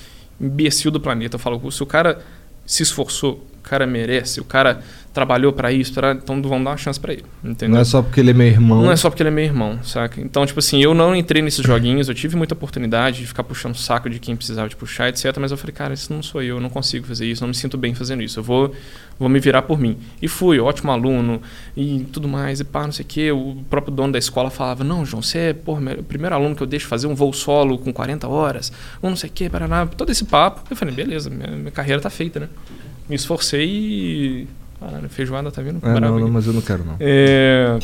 imbecil 0.40 0.90
do 0.90 1.01
planeta. 1.01 1.37
Eu 1.37 1.40
falo, 1.40 1.70
se 1.70 1.83
o 1.83 1.87
cara 1.87 2.24
se 2.66 2.83
esforçou, 2.83 3.44
cara 3.68 3.87
merece, 3.87 4.40
o 4.40 4.44
cara 4.44 4.81
trabalhou 5.12 5.52
para 5.52 5.72
isso, 5.72 5.92
pra, 5.92 6.12
então 6.12 6.40
vamos 6.40 6.64
dar 6.64 6.70
uma 6.70 6.76
chance 6.76 7.00
para 7.00 7.12
ele, 7.12 7.24
entendeu? 7.42 7.74
Não 7.74 7.81
é 7.81 7.85
só 7.85 8.00
porque 8.00 8.20
ele 8.20 8.31
é 8.31 8.33
meu 8.33 8.46
irmão. 8.46 8.83
Não 8.83 8.92
é 8.92 8.94
só 8.96 9.11
porque 9.11 9.22
ele 9.22 9.31
é 9.31 9.33
meu 9.33 9.44
irmão, 9.44 9.83
saca? 9.83 10.20
Então, 10.20 10.46
tipo 10.46 10.61
assim, 10.61 10.81
eu 10.81 10.94
não 10.94 11.16
entrei 11.16 11.42
nesses 11.42 11.64
joguinhos, 11.64 12.09
eu 12.09 12.14
tive 12.14 12.37
muita 12.37 12.54
oportunidade 12.54 13.20
de 13.20 13.26
ficar 13.26 13.42
puxando 13.42 13.74
o 13.74 13.78
saco 13.78 14.09
de 14.09 14.20
quem 14.20 14.37
precisava 14.37 14.68
de 14.68 14.76
puxar, 14.76 15.09
etc, 15.09 15.37
mas 15.40 15.50
eu 15.50 15.57
falei, 15.57 15.74
cara, 15.74 15.94
isso 15.94 16.12
não 16.12 16.22
sou 16.22 16.40
eu, 16.40 16.57
eu 16.57 16.61
não 16.61 16.70
consigo 16.70 17.07
fazer 17.07 17.26
isso, 17.26 17.42
não 17.42 17.48
me 17.48 17.54
sinto 17.54 17.76
bem 17.76 17.94
fazendo 17.94 18.22
isso, 18.22 18.38
eu 18.38 18.44
vou, 18.44 18.72
vou 19.18 19.28
me 19.28 19.40
virar 19.40 19.62
por 19.62 19.78
mim. 19.81 19.98
E 20.22 20.28
fui, 20.28 20.61
ótimo 20.61 20.92
aluno, 20.92 21.42
e 21.76 22.07
tudo 22.12 22.28
mais, 22.28 22.61
e 22.61 22.64
pá, 22.64 22.85
não 22.85 22.92
sei 22.92 23.04
o 23.04 23.09
quê, 23.09 23.33
o 23.33 23.57
próprio 23.68 23.92
dono 23.92 24.12
da 24.12 24.18
escola 24.20 24.50
falava, 24.50 24.85
não, 24.85 25.04
João, 25.04 25.20
você 25.20 25.38
é, 25.38 25.52
porra, 25.52 25.81
o 25.98 26.04
primeiro 26.04 26.35
aluno 26.35 26.54
que 26.54 26.62
eu 26.62 26.66
deixo 26.66 26.87
fazer 26.87 27.09
um 27.09 27.14
voo 27.16 27.33
solo 27.33 27.76
com 27.78 27.92
40 27.92 28.28
horas, 28.28 28.70
ou 29.02 29.11
não 29.11 29.16
sei 29.16 29.31
o 29.31 29.33
quê, 29.33 29.50
paraná, 29.50 29.85
todo 29.85 30.11
esse 30.11 30.24
papo. 30.24 30.62
Eu 30.70 30.76
falei, 30.76 30.94
beleza, 30.94 31.28
minha, 31.28 31.50
minha 31.50 31.72
carreira 31.72 32.00
tá 32.00 32.11
feita, 32.11 32.38
né? 32.38 32.48
Me 33.09 33.16
esforcei 33.16 33.66
e 33.66 34.49
Caralho, 34.81 35.09
feijoada 35.09 35.51
tá 35.51 35.61
vindo? 35.61 35.85
É, 35.85 36.01
não, 36.01 36.18
não, 36.18 36.29
mas 36.29 36.47
eu 36.47 36.53
não 36.53 36.61
quero, 36.61 36.85
não. 36.85 36.97
É, 37.01 37.79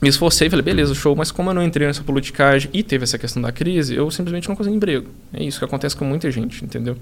me 0.00 0.08
esforcei, 0.08 0.48
falei, 0.48 0.64
beleza, 0.64 0.94
show, 0.94 1.16
mas 1.16 1.32
como 1.32 1.50
eu 1.50 1.54
não 1.54 1.62
entrei 1.62 1.86
nessa 1.86 2.02
politicagem 2.02 2.70
e 2.72 2.82
teve 2.82 3.02
essa 3.02 3.18
questão 3.18 3.42
da 3.42 3.50
crise, 3.50 3.94
eu 3.94 4.08
simplesmente 4.10 4.48
não 4.48 4.54
consegui 4.54 4.76
emprego. 4.76 5.08
É 5.32 5.42
isso 5.42 5.58
que 5.58 5.64
acontece 5.64 5.96
com 5.96 6.04
muita 6.04 6.30
gente, 6.30 6.64
entendeu? 6.64 6.96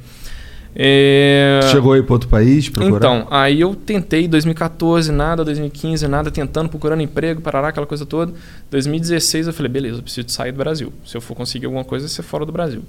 É... 0.78 1.60
Chegou 1.70 1.94
aí 1.94 2.02
para 2.02 2.12
outro 2.12 2.28
país? 2.28 2.68
Procurar? 2.68 2.96
Então, 2.98 3.26
aí 3.30 3.62
eu 3.62 3.74
tentei 3.74 4.28
2014, 4.28 5.10
nada, 5.10 5.42
2015, 5.42 6.06
nada, 6.06 6.30
tentando, 6.30 6.68
procurando 6.68 7.00
emprego, 7.00 7.40
parará, 7.40 7.68
aquela 7.68 7.86
coisa 7.86 8.04
toda. 8.04 8.34
2016 8.70 9.46
eu 9.46 9.52
falei, 9.54 9.72
beleza, 9.72 9.98
eu 9.98 10.02
preciso 10.02 10.28
sair 10.28 10.52
do 10.52 10.58
Brasil. 10.58 10.92
Se 11.06 11.16
eu 11.16 11.20
for 11.22 11.34
conseguir 11.34 11.64
alguma 11.64 11.82
coisa, 11.82 12.06
ser 12.08 12.22
fora 12.22 12.44
do 12.44 12.52
Brasil. 12.52 12.82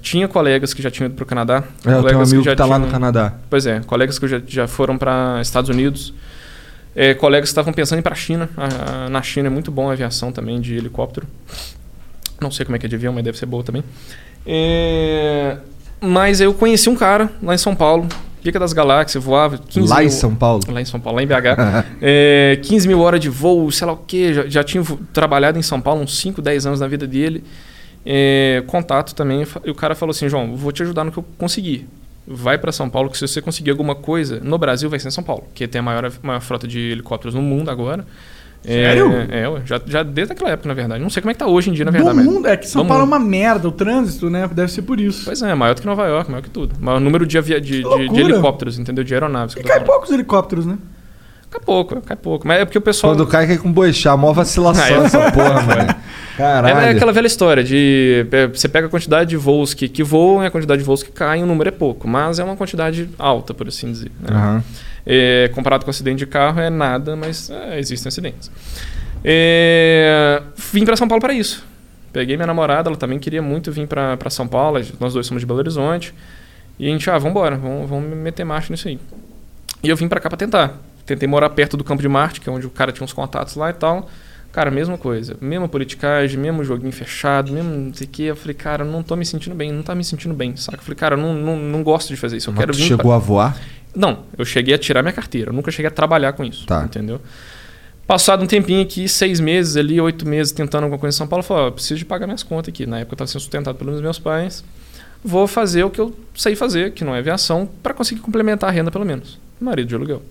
Tinha 0.00 0.28
colegas 0.28 0.72
que 0.72 0.80
já 0.80 0.92
tinham 0.92 1.06
ido 1.06 1.16
para 1.16 1.24
o 1.24 1.26
Canadá. 1.26 1.64
É, 1.84 1.92
eu 1.92 2.04
tenho 2.04 2.18
um 2.20 2.22
amigo 2.22 2.42
que, 2.42 2.50
que 2.50 2.56
tá 2.56 2.66
lá 2.66 2.78
no 2.78 2.86
Canadá. 2.86 3.34
Pois 3.50 3.66
é, 3.66 3.80
colegas 3.80 4.16
que 4.16 4.28
já, 4.28 4.40
já 4.46 4.68
foram 4.68 4.96
para 4.96 5.40
Estados 5.40 5.68
Unidos. 5.68 6.14
É, 6.94 7.14
colegas 7.14 7.48
que 7.48 7.52
estavam 7.52 7.72
pensando 7.72 7.98
em 7.98 8.00
ir 8.00 8.02
para 8.02 8.12
a 8.12 8.16
China. 8.16 8.48
Na 9.10 9.22
China 9.22 9.48
é 9.48 9.50
muito 9.50 9.72
bom 9.72 9.90
a 9.90 9.92
aviação 9.92 10.30
também 10.30 10.60
de 10.60 10.76
helicóptero. 10.76 11.26
Não 12.40 12.52
sei 12.52 12.64
como 12.64 12.76
é 12.76 12.78
que 12.78 12.86
é 12.86 12.88
de 12.88 12.94
avião, 12.94 13.12
mas 13.12 13.24
deve 13.24 13.36
ser 13.36 13.46
boa 13.46 13.64
também. 13.64 13.82
É, 14.46 15.56
mas 16.04 16.40
eu 16.40 16.52
conheci 16.54 16.88
um 16.88 16.96
cara 16.96 17.30
lá 17.42 17.54
em 17.54 17.58
São 17.58 17.74
Paulo, 17.74 18.06
Pica 18.42 18.58
das 18.58 18.72
Galáxias, 18.72 19.24
voava 19.24 19.56
15 19.56 19.88
Lá 19.88 19.96
mil, 19.96 20.06
em 20.06 20.10
São 20.10 20.34
Paulo? 20.34 20.62
Lá 20.68 20.80
em 20.80 20.84
São 20.84 21.00
Paulo, 21.00 21.16
lá 21.16 21.22
em 21.22 21.26
BH. 21.26 21.86
é, 22.02 22.58
15 22.62 22.86
mil 22.86 23.00
horas 23.00 23.18
de 23.18 23.30
voo, 23.30 23.70
sei 23.72 23.86
lá 23.86 23.94
o 23.94 23.96
quê. 23.96 24.34
Já, 24.34 24.46
já 24.46 24.64
tinha 24.64 24.84
trabalhado 25.12 25.58
em 25.58 25.62
São 25.62 25.80
Paulo 25.80 26.02
uns 26.02 26.18
5, 26.18 26.42
10 26.42 26.66
anos 26.66 26.80
na 26.80 26.86
vida 26.86 27.06
dele 27.06 27.42
é, 28.04 28.62
contato 28.66 29.14
também. 29.14 29.46
E 29.64 29.70
o 29.70 29.74
cara 29.74 29.94
falou 29.94 30.10
assim: 30.10 30.28
João, 30.28 30.56
vou 30.56 30.72
te 30.72 30.82
ajudar 30.82 31.04
no 31.04 31.12
que 31.12 31.18
eu 31.18 31.24
conseguir. 31.38 31.88
Vai 32.26 32.56
para 32.56 32.72
São 32.72 32.88
Paulo, 32.88 33.10
que 33.10 33.18
se 33.18 33.26
você 33.26 33.42
conseguir 33.42 33.70
alguma 33.70 33.94
coisa 33.94 34.40
no 34.40 34.56
Brasil, 34.56 34.88
vai 34.88 34.98
ser 34.98 35.08
em 35.08 35.10
São 35.10 35.22
Paulo, 35.22 35.44
que 35.54 35.68
tem 35.68 35.78
a 35.78 35.82
maior, 35.82 36.10
maior 36.22 36.40
frota 36.40 36.66
de 36.66 36.78
helicópteros 36.78 37.34
no 37.34 37.42
mundo 37.42 37.70
agora. 37.70 38.06
Sério? 38.66 39.12
É, 39.30 39.40
é 39.40 39.62
já, 39.66 39.80
já 39.86 40.02
desde 40.02 40.32
aquela 40.32 40.50
época, 40.50 40.68
na 40.68 40.74
verdade. 40.74 41.02
Não 41.02 41.10
sei 41.10 41.20
como 41.20 41.30
é 41.30 41.34
que 41.34 41.40
tá 41.40 41.46
hoje 41.46 41.70
em 41.70 41.72
dia, 41.74 41.84
na 41.84 41.90
Do 41.90 41.94
verdade. 42.02 42.26
mundo, 42.26 42.48
é 42.48 42.56
que 42.56 42.66
São 42.66 42.86
Paulo 42.86 43.02
é 43.02 43.06
uma 43.06 43.18
merda, 43.18 43.68
o 43.68 43.72
trânsito, 43.72 44.30
né? 44.30 44.48
Deve 44.52 44.72
ser 44.72 44.82
por 44.82 44.98
isso. 44.98 45.22
Pois 45.24 45.42
é, 45.42 45.50
é 45.50 45.54
maior 45.54 45.74
do 45.74 45.80
que 45.82 45.86
Nova 45.86 46.06
York, 46.06 46.30
maior 46.30 46.42
que 46.42 46.50
tudo. 46.50 46.74
Maior 46.80 46.98
número 47.00 47.26
de, 47.26 47.36
avia, 47.36 47.60
de, 47.60 47.82
de, 47.82 48.08
de 48.08 48.20
helicópteros, 48.20 48.78
entendeu? 48.78 49.04
De 49.04 49.12
aeronaves. 49.12 49.54
E 49.56 49.62
cai 49.62 49.80
poucos 49.80 50.10
helicópteros, 50.10 50.64
né? 50.66 50.78
Cai 51.50 51.60
pouco, 51.60 52.00
cai 52.00 52.16
pouco. 52.16 52.48
Mas 52.48 52.60
é 52.60 52.64
porque 52.64 52.78
o 52.78 52.80
pessoal. 52.80 53.14
Quando 53.14 53.26
cai, 53.28 53.46
cai 53.46 53.58
com 53.58 53.70
boixá, 53.70 54.16
mó 54.16 54.32
vacilação 54.32 54.82
Ah, 54.98 55.02
é. 55.02 55.04
essa 55.06 55.30
porra, 55.30 55.62
mano. 55.62 55.94
Caralho. 56.36 56.78
É 56.78 56.88
aquela 56.90 57.12
velha 57.12 57.28
história 57.28 57.62
de 57.62 58.26
é, 58.32 58.48
você 58.48 58.68
pega 58.68 58.88
a 58.88 58.90
quantidade 58.90 59.30
de 59.30 59.36
voos 59.36 59.72
que, 59.72 59.88
que 59.88 60.02
voam 60.02 60.42
e 60.42 60.46
a 60.46 60.50
quantidade 60.50 60.80
de 60.80 60.84
voos 60.84 61.02
que 61.02 61.12
caem, 61.12 61.44
o 61.44 61.46
número 61.46 61.68
é 61.68 61.70
pouco, 61.72 62.08
mas 62.08 62.40
é 62.40 62.44
uma 62.44 62.56
quantidade 62.56 63.08
alta, 63.18 63.54
por 63.54 63.68
assim 63.68 63.92
dizer. 63.92 64.10
né? 64.20 64.30
Aham. 64.34 64.64
É, 65.06 65.50
comparado 65.54 65.84
com 65.84 65.90
acidente 65.90 66.18
de 66.18 66.26
carro 66.26 66.60
é 66.60 66.70
nada, 66.70 67.14
mas 67.14 67.50
é, 67.50 67.78
existem 67.78 68.08
acidentes. 68.08 68.50
É, 69.22 70.42
vim 70.72 70.84
para 70.84 70.96
São 70.96 71.08
Paulo 71.08 71.20
para 71.20 71.32
isso. 71.32 71.64
Peguei 72.12 72.36
minha 72.36 72.46
namorada, 72.46 72.88
ela 72.88 72.96
também 72.96 73.18
queria 73.18 73.42
muito 73.42 73.72
vir 73.72 73.86
para 73.88 74.30
São 74.30 74.46
Paulo, 74.46 74.80
nós 75.00 75.12
dois 75.14 75.26
somos 75.26 75.40
de 75.40 75.46
Belo 75.46 75.58
Horizonte. 75.58 76.14
E 76.78 76.86
a 76.86 76.90
gente, 76.90 77.08
ah, 77.10 77.14
vamos 77.18 77.30
embora, 77.30 77.56
vamos, 77.56 77.88
vamos 77.88 78.16
meter 78.16 78.44
marcha 78.44 78.72
nisso 78.72 78.88
aí. 78.88 78.98
E 79.82 79.88
eu 79.88 79.96
vim 79.96 80.08
para 80.08 80.20
cá 80.20 80.28
para 80.28 80.36
tentar. 80.36 80.78
Tentei 81.06 81.28
morar 81.28 81.50
perto 81.50 81.76
do 81.76 81.84
Campo 81.84 82.02
de 82.02 82.08
Marte, 82.08 82.40
que 82.40 82.48
é 82.48 82.52
onde 82.52 82.66
o 82.66 82.70
cara 82.70 82.90
tinha 82.92 83.04
uns 83.04 83.12
contatos 83.12 83.54
lá 83.56 83.70
e 83.70 83.74
tal. 83.74 84.08
Cara, 84.52 84.70
mesma 84.70 84.96
coisa. 84.96 85.36
Mesma 85.40 85.68
politicagem, 85.68 86.38
mesmo 86.38 86.64
joguinho 86.64 86.92
fechado, 86.92 87.52
mesmo 87.52 87.70
não 87.70 87.92
sei 87.94 88.06
o 88.06 88.10
quê. 88.10 88.22
Eu 88.24 88.36
falei, 88.36 88.54
cara, 88.54 88.84
não 88.84 89.02
tô 89.02 89.14
me 89.16 89.26
sentindo 89.26 89.54
bem, 89.54 89.70
não 89.72 89.82
tá 89.82 89.94
me 89.94 90.04
sentindo 90.04 90.32
bem, 90.34 90.56
saca? 90.56 90.78
Eu 90.78 90.82
falei, 90.82 90.96
cara, 90.96 91.14
eu 91.16 91.20
não, 91.20 91.34
não, 91.34 91.56
não 91.56 91.82
gosto 91.82 92.08
de 92.08 92.16
fazer 92.16 92.36
isso. 92.36 92.48
Eu 92.50 92.54
Mas 92.54 92.60
quero 92.60 92.72
vir 92.72 92.82
chegou 92.84 93.06
pra- 93.06 93.16
a 93.16 93.18
voar? 93.18 93.56
Não, 93.94 94.24
eu 94.36 94.44
cheguei 94.44 94.74
a 94.74 94.78
tirar 94.78 95.02
minha 95.02 95.12
carteira. 95.12 95.50
Eu 95.50 95.54
nunca 95.54 95.70
cheguei 95.70 95.88
a 95.88 95.90
trabalhar 95.90 96.32
com 96.32 96.44
isso. 96.44 96.66
Tá. 96.66 96.84
Entendeu? 96.84 97.20
Passado 98.06 98.42
um 98.42 98.46
tempinho 98.46 98.82
aqui, 98.82 99.08
seis 99.08 99.40
meses 99.40 99.76
ali, 99.76 99.98
oito 100.00 100.28
meses 100.28 100.52
tentando 100.52 100.82
alguma 100.84 100.98
coisa 100.98 101.16
em 101.16 101.18
São 101.18 101.26
Paulo, 101.26 101.42
eu 101.42 101.46
falei, 101.46 101.62
ó, 101.64 101.66
eu 101.68 101.72
preciso 101.72 101.96
de 101.98 102.04
pagar 102.04 102.26
minhas 102.26 102.42
contas 102.42 102.68
aqui. 102.68 102.84
Na 102.84 102.98
época 102.98 103.12
eu 103.12 103.16
estava 103.16 103.28
sendo 103.28 103.40
sustentado 103.40 103.76
pelos 103.76 104.00
meus 104.00 104.18
pais. 104.18 104.62
Vou 105.24 105.46
fazer 105.46 105.84
o 105.84 105.90
que 105.90 106.00
eu 106.00 106.14
sei 106.34 106.54
fazer, 106.54 106.92
que 106.92 107.02
não 107.02 107.14
é 107.14 107.20
aviação, 107.20 107.66
para 107.82 107.94
conseguir 107.94 108.20
complementar 108.20 108.68
a 108.68 108.72
renda 108.72 108.90
pelo 108.90 109.06
menos. 109.06 109.38
Marido 109.58 109.88
de 109.88 109.94
aluguel. 109.94 110.22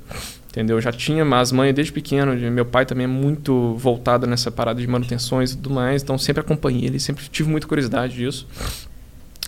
Entendeu? 0.50 0.78
Eu 0.78 0.82
já 0.82 0.92
tinha 0.92 1.26
as 1.40 1.52
mães 1.52 1.74
desde 1.74 1.92
pequeno. 1.92 2.36
Meu 2.52 2.64
pai 2.64 2.86
também 2.86 3.06
é 3.06 3.08
muito 3.08 3.74
voltado 3.76 4.28
nessa 4.28 4.52
parada 4.52 4.80
de 4.80 4.86
manutenções 4.86 5.54
e 5.54 5.56
tudo 5.56 5.72
mais. 5.72 6.04
Então 6.04 6.16
sempre 6.16 6.42
acompanhei 6.42 6.86
ele, 6.86 7.00
sempre 7.00 7.26
tive 7.28 7.50
muita 7.50 7.66
curiosidade 7.66 8.14
disso. 8.14 8.48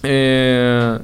É, 0.01 0.99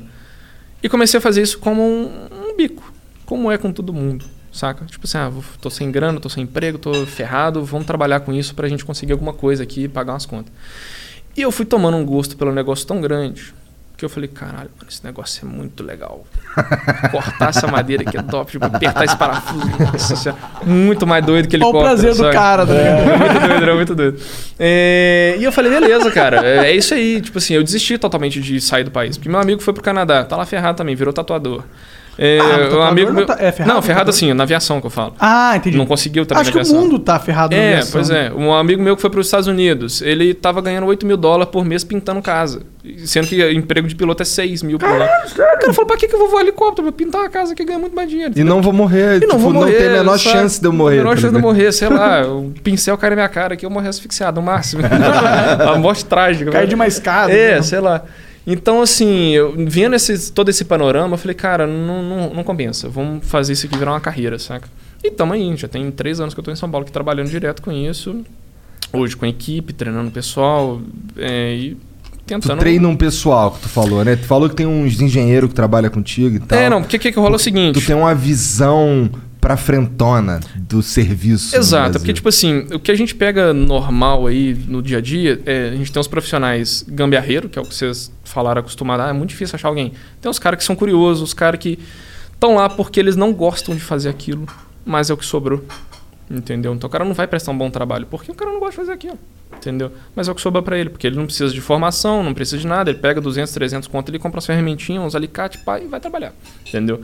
E 0.82 0.89
comecei 0.89 1.19
a 1.19 1.21
fazer 1.21 1.43
isso 1.43 1.60
como 1.60 1.84
um, 1.84 2.28
um 2.32 2.58
bico. 2.58 2.90
Como 3.31 3.49
é 3.49 3.57
com 3.57 3.71
todo 3.71 3.93
mundo, 3.93 4.25
saca? 4.51 4.83
Tipo 4.83 5.07
assim, 5.07 5.17
ah, 5.17 5.31
tô 5.61 5.69
sem 5.69 5.89
grana, 5.89 6.19
tô 6.19 6.27
sem 6.27 6.43
emprego, 6.43 6.77
tô 6.77 7.05
ferrado, 7.05 7.63
vamos 7.63 7.87
trabalhar 7.87 8.19
com 8.19 8.33
isso 8.33 8.53
pra 8.53 8.67
gente 8.67 8.83
conseguir 8.83 9.13
alguma 9.13 9.31
coisa 9.31 9.63
aqui 9.63 9.83
e 9.83 9.87
pagar 9.87 10.11
umas 10.11 10.25
contas. 10.25 10.51
E 11.37 11.41
eu 11.41 11.49
fui 11.49 11.63
tomando 11.63 11.95
um 11.95 12.05
gosto 12.05 12.35
pelo 12.35 12.51
negócio 12.51 12.85
tão 12.85 12.99
grande 12.99 13.53
que 13.95 14.03
eu 14.03 14.09
falei, 14.09 14.27
caralho, 14.27 14.69
mano, 14.75 14.89
esse 14.89 15.01
negócio 15.05 15.47
é 15.47 15.49
muito 15.49 15.81
legal. 15.81 16.27
Cortar 17.09 17.51
essa 17.51 17.67
madeira 17.67 18.03
aqui 18.05 18.17
é 18.17 18.21
top, 18.21 18.51
tipo, 18.51 18.65
apertar 18.65 19.05
esse 19.05 19.15
parafuso. 19.15 19.65
Nossa 19.79 20.37
muito 20.65 21.07
mais 21.07 21.25
doido 21.25 21.47
que 21.47 21.55
ele 21.55 21.63
Olha 21.63 21.77
o 21.77 21.81
prazer 21.81 22.13
do 22.13 22.29
cara, 22.31 22.67
tá 22.67 22.73
ligado? 22.73 22.99
É, 22.99 23.17
muito 23.17 23.47
doido, 23.47 23.63
era 23.63 23.75
muito 23.75 23.95
doido. 23.95 24.19
É, 24.59 25.37
e 25.39 25.43
eu 25.45 25.53
falei, 25.53 25.71
beleza, 25.71 26.11
cara, 26.11 26.45
é, 26.45 26.71
é 26.71 26.75
isso 26.75 26.93
aí. 26.93 27.21
Tipo 27.21 27.37
assim, 27.37 27.53
eu 27.53 27.63
desisti 27.63 27.97
totalmente 27.97 28.41
de 28.41 28.59
sair 28.59 28.83
do 28.83 28.91
país. 28.91 29.15
Porque 29.15 29.29
meu 29.29 29.39
amigo 29.39 29.61
foi 29.61 29.73
pro 29.73 29.81
Canadá, 29.81 30.25
tá 30.25 30.35
lá 30.35 30.45
ferrado 30.45 30.77
também, 30.77 30.95
virou 30.97 31.13
tatuador. 31.13 31.63
É, 32.23 32.38
Ah, 32.39 32.77
um 32.77 32.81
amigo 32.84 33.07
não 33.10 33.15
meu... 33.15 33.25
tá- 33.25 33.36
é 33.39 33.51
ferrado, 33.51 33.73
Não, 33.73 33.81
ferrado 33.81 34.10
assim, 34.12 34.31
na 34.31 34.43
aviação 34.43 34.79
que 34.79 34.86
eu 34.86 34.91
falo. 34.91 35.15
Ah, 35.19 35.53
entendi. 35.57 35.75
Não 35.75 35.88
conseguiu 35.88 36.23
também 36.23 36.41
Acho 36.41 36.49
na 36.49 36.51
que 36.51 36.57
o 36.60 36.62
aviação. 36.62 36.81
mundo 36.81 36.99
tá 36.99 37.19
ferrado 37.19 37.55
na 37.55 37.60
É, 37.62 37.71
aviação. 37.73 37.91
pois 37.93 38.10
é. 38.12 38.31
Um 38.31 38.53
amigo 38.53 38.79
meu 38.84 38.95
que 38.95 39.01
foi 39.01 39.10
para 39.10 39.19
os 39.19 39.25
Estados 39.25 39.47
Unidos, 39.47 40.03
ele 40.03 40.31
tava 40.36 40.62
ganhando 40.62 40.86
8 40.86 41.03
mil 41.03 41.17
dólares 41.17 41.51
por 41.51 41.65
mês 41.65 41.84
pintando 41.84 42.21
casa. 42.21 42.62
Sendo 43.05 43.25
que 43.27 43.51
emprego 43.53 43.88
de 43.88 43.95
piloto 43.95 44.21
é 44.21 44.25
6 44.25 44.62
mil 44.62 44.77
por 44.77 44.88
ano. 44.88 45.03
O 45.03 45.36
cara 45.36 45.73
falou, 45.73 45.88
pra 45.88 45.97
que, 45.97 46.07
que 46.07 46.13
eu 46.13 46.19
vou 46.19 46.29
voar 46.29 46.41
helicóptero? 46.41 46.84
Pra 46.88 46.91
pintar 46.91 47.25
a 47.25 47.29
casa 47.29 47.55
que 47.55 47.63
ganha 47.65 47.79
muito 47.79 47.95
mais 47.95 48.07
dinheiro. 48.07 48.34
E 48.36 48.43
não 48.43 48.62
vou 48.62 48.71
morrer. 48.73 49.17
E 49.17 49.19
tipo, 49.21 49.34
não 49.34 49.39
vou 49.39 49.51
morrer. 49.51 49.73
tem 49.77 49.88
a 49.88 49.91
menor 49.91 50.19
sabe? 50.19 50.36
chance 50.38 50.62
de 50.62 50.67
eu 50.67 50.73
morrer. 50.73 50.95
A 50.95 50.97
menor 50.99 51.15
tá 51.15 51.21
chance 51.21 51.31
de 51.34 51.38
eu 51.39 51.41
morrer, 51.41 51.71
sei 51.71 51.89
lá. 51.89 52.21
O 52.27 52.51
pincel 52.63 52.95
cai 52.99 53.10
na 53.10 53.15
minha 53.15 53.29
cara 53.29 53.55
aqui, 53.55 53.65
eu 53.65 53.69
morrer 53.71 53.89
asfixiado, 53.89 54.39
no 54.39 54.45
máximo. 54.45 54.84
a 55.67 55.75
morte 55.79 56.05
trágica. 56.05 56.51
Cai 56.51 56.62
velho. 56.62 56.69
de 56.69 56.75
uma 56.75 56.86
escada. 56.88 57.31
É, 57.34 57.55
né? 57.55 57.62
sei 57.63 57.79
lá. 57.79 58.03
Então, 58.45 58.82
assim, 58.82 59.30
eu, 59.30 59.54
vendo 59.67 59.95
esse, 59.95 60.32
todo 60.32 60.49
esse 60.49 60.65
panorama, 60.65 61.13
eu 61.13 61.17
falei, 61.17 61.36
cara, 61.36 61.67
não, 61.67 62.01
não, 62.01 62.34
não 62.34 62.43
compensa. 62.43 62.89
Vamos 62.89 63.25
fazer 63.25 63.54
isso 63.54 63.65
aqui 63.65 63.77
virar 63.77 63.91
uma 63.91 63.99
carreira, 63.99 64.39
saca? 64.39 64.67
E 65.04 65.12
tamo 65.12 65.34
aí, 65.34 65.56
já 65.56 65.67
tem 65.67 65.89
três 65.91 66.19
anos 66.19 66.34
que 66.34 66.39
eu 66.39 66.43
tô 66.43 66.51
em 66.51 66.56
São 66.56 66.69
Paulo 66.69 66.84
aqui 66.84 66.91
trabalhando 66.91 67.30
direto 67.30 67.62
com 67.62 67.71
isso. 67.71 68.23
Hoje 68.93 69.15
com 69.15 69.25
a 69.25 69.30
equipe, 69.30 69.73
treinando 69.73 70.10
o 70.10 70.12
pessoal 70.12 70.82
é, 71.17 71.56
e 71.56 71.77
Tu 72.32 72.39
tentando... 72.39 72.60
treina 72.60 72.88
um 72.88 72.95
pessoal 72.95 73.51
que 73.51 73.62
tu 73.62 73.69
falou, 73.69 74.06
né? 74.06 74.15
Tu 74.15 74.25
falou 74.25 74.47
que 74.47 74.56
tem 74.56 74.65
uns 74.65 75.01
engenheiros 75.01 75.49
que 75.49 75.56
trabalham 75.56 75.89
contigo 75.89 76.38
e 76.38 76.39
tal. 76.39 76.58
É, 76.58 76.69
não, 76.69 76.82
porque 76.82 76.97
o 76.97 76.99
que, 76.99 77.12
que 77.12 77.19
rola 77.19 77.36
é 77.36 77.38
o 77.38 77.39
seguinte... 77.39 77.80
Tu 77.80 77.86
tem 77.86 77.95
uma 77.95 78.15
visão 78.15 79.10
pra 79.41 79.58
frentona 79.58 80.39
do 80.56 80.84
serviço. 80.84 81.58
Exato, 81.58 81.97
porque, 81.97 82.13
tipo 82.13 82.30
assim, 82.30 82.67
o 82.71 82.80
que 82.80 82.91
a 82.91 82.95
gente 82.95 83.15
pega 83.15 83.51
normal 83.51 84.27
aí 84.27 84.54
no 84.67 84.84
dia 84.84 84.99
a 84.99 85.01
dia, 85.01 85.41
é, 85.47 85.69
a 85.69 85.75
gente 85.75 85.91
tem 85.91 85.99
os 85.99 86.08
profissionais 86.08 86.86
gambiarreiro, 86.88 87.49
que 87.49 87.58
é 87.58 87.62
o 87.62 87.65
que 87.65 87.73
vocês 87.73 88.12
falaram 88.23 88.60
acostumado, 88.60 89.01
ah, 89.01 89.10
é 89.10 89.13
muito 89.13 89.32
difícil 89.32 89.56
achar 89.56 89.67
alguém. 89.67 89.93
Tem 90.21 90.30
os 90.30 90.38
caras 90.38 90.60
que 90.60 90.63
são 90.63 90.75
curiosos, 90.75 91.23
os 91.23 91.34
caras 91.34 91.60
que 91.60 91.80
estão 92.32 92.56
lá 92.56 92.69
porque 92.69 92.99
eles 92.99 93.15
não 93.15 93.34
gostam 93.34 93.75
de 93.75 93.82
fazer 93.82 94.10
aquilo, 94.10 94.45
mas 94.86 95.10
é 95.10 95.13
o 95.13 95.17
que 95.17 95.25
sobrou. 95.25 95.65
Entendeu? 96.30 96.73
Então 96.73 96.88
o 96.88 96.91
cara 96.91 97.04
não 97.04 97.13
vai 97.13 97.27
prestar 97.27 97.51
um 97.51 97.58
bom 97.58 97.69
trabalho, 97.69 98.06
porque 98.10 98.32
o 98.32 98.36
cara 98.36 98.51
não 98.51 98.60
gosta 98.60 98.71
de 98.71 98.77
fazer 98.77 98.91
aquilo. 98.93 99.19
Entendeu? 99.58 99.91
Mas 100.15 100.27
é 100.27 100.32
o 100.32 100.36
que 100.36 100.41
sobra 100.41 100.62
pra 100.62 100.77
ele, 100.77 100.89
porque 100.89 101.06
ele 101.06 101.17
não 101.17 101.25
precisa 101.25 101.54
de 101.54 101.60
formação, 101.60 102.23
não 102.23 102.34
precisa 102.34 102.58
de 102.58 102.67
nada, 102.67 102.89
ele 102.89 102.99
pega 102.99 103.19
200, 103.19 103.51
300 103.51 103.88
conto, 103.88 104.10
ele 104.10 104.19
compra 104.19 104.38
umas 104.38 104.45
ferramentinhas, 104.45 105.04
uns 105.04 105.15
alicates, 105.15 105.62
pá, 105.62 105.80
e 105.80 105.88
vai 105.88 105.99
trabalhar. 105.99 106.34
Entendeu? 106.65 107.01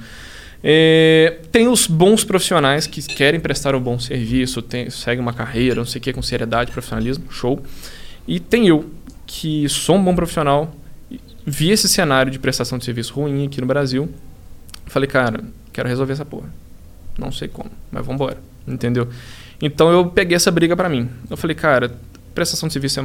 É, 0.64 1.40
tem 1.52 1.68
os 1.68 1.88
bons 1.88 2.24
profissionais 2.24 2.88
que 2.88 3.02
querem 3.02 3.40
prestar 3.40 3.76
um 3.76 3.80
bom 3.80 4.00
serviço, 4.00 4.62
tem, 4.62 4.90
segue 4.90 5.22
uma 5.22 5.34
carreira, 5.34 5.76
não 5.76 5.86
sei 5.86 6.00
o 6.00 6.02
que, 6.02 6.14
com 6.14 6.22
seriedade, 6.22 6.72
profissionalismo, 6.72 7.32
show. 7.32 7.62
E 8.28 8.40
tem 8.40 8.68
eu, 8.68 8.90
que 9.26 9.68
sou 9.70 9.96
um 9.96 10.04
bom 10.04 10.16
profissional, 10.16 10.74
vi 11.46 11.72
esse 11.72 11.88
cenário 11.88 12.32
de 12.32 12.40
prestação 12.40 12.78
de 12.78 12.86
serviço 12.86 13.14
ruim 13.14 13.46
aqui 13.46 13.62
no 13.62 13.68
Brasil, 13.68 14.10
falei, 14.86 15.08
cara, 15.08 15.44
quero 15.72 15.88
resolver 15.88 16.14
essa 16.14 16.26
porra. 16.26 16.50
Não 17.18 17.32
sei 17.32 17.48
como, 17.48 17.72
mas 17.92 18.06
vambora. 18.06 18.38
Entendeu? 18.68 19.08
Então 19.62 19.90
eu 19.92 20.08
peguei 20.08 20.36
essa 20.36 20.52
briga 20.52 20.76
pra 20.76 20.90
mim. 20.90 21.10
Eu 21.30 21.38
falei, 21.38 21.56
cara, 21.56 21.96
prestação 22.36 22.68
de 22.68 22.74
serviço 22.74 23.00
é 23.00 23.04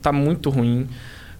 tá 0.00 0.12
muito 0.12 0.48
ruim. 0.50 0.88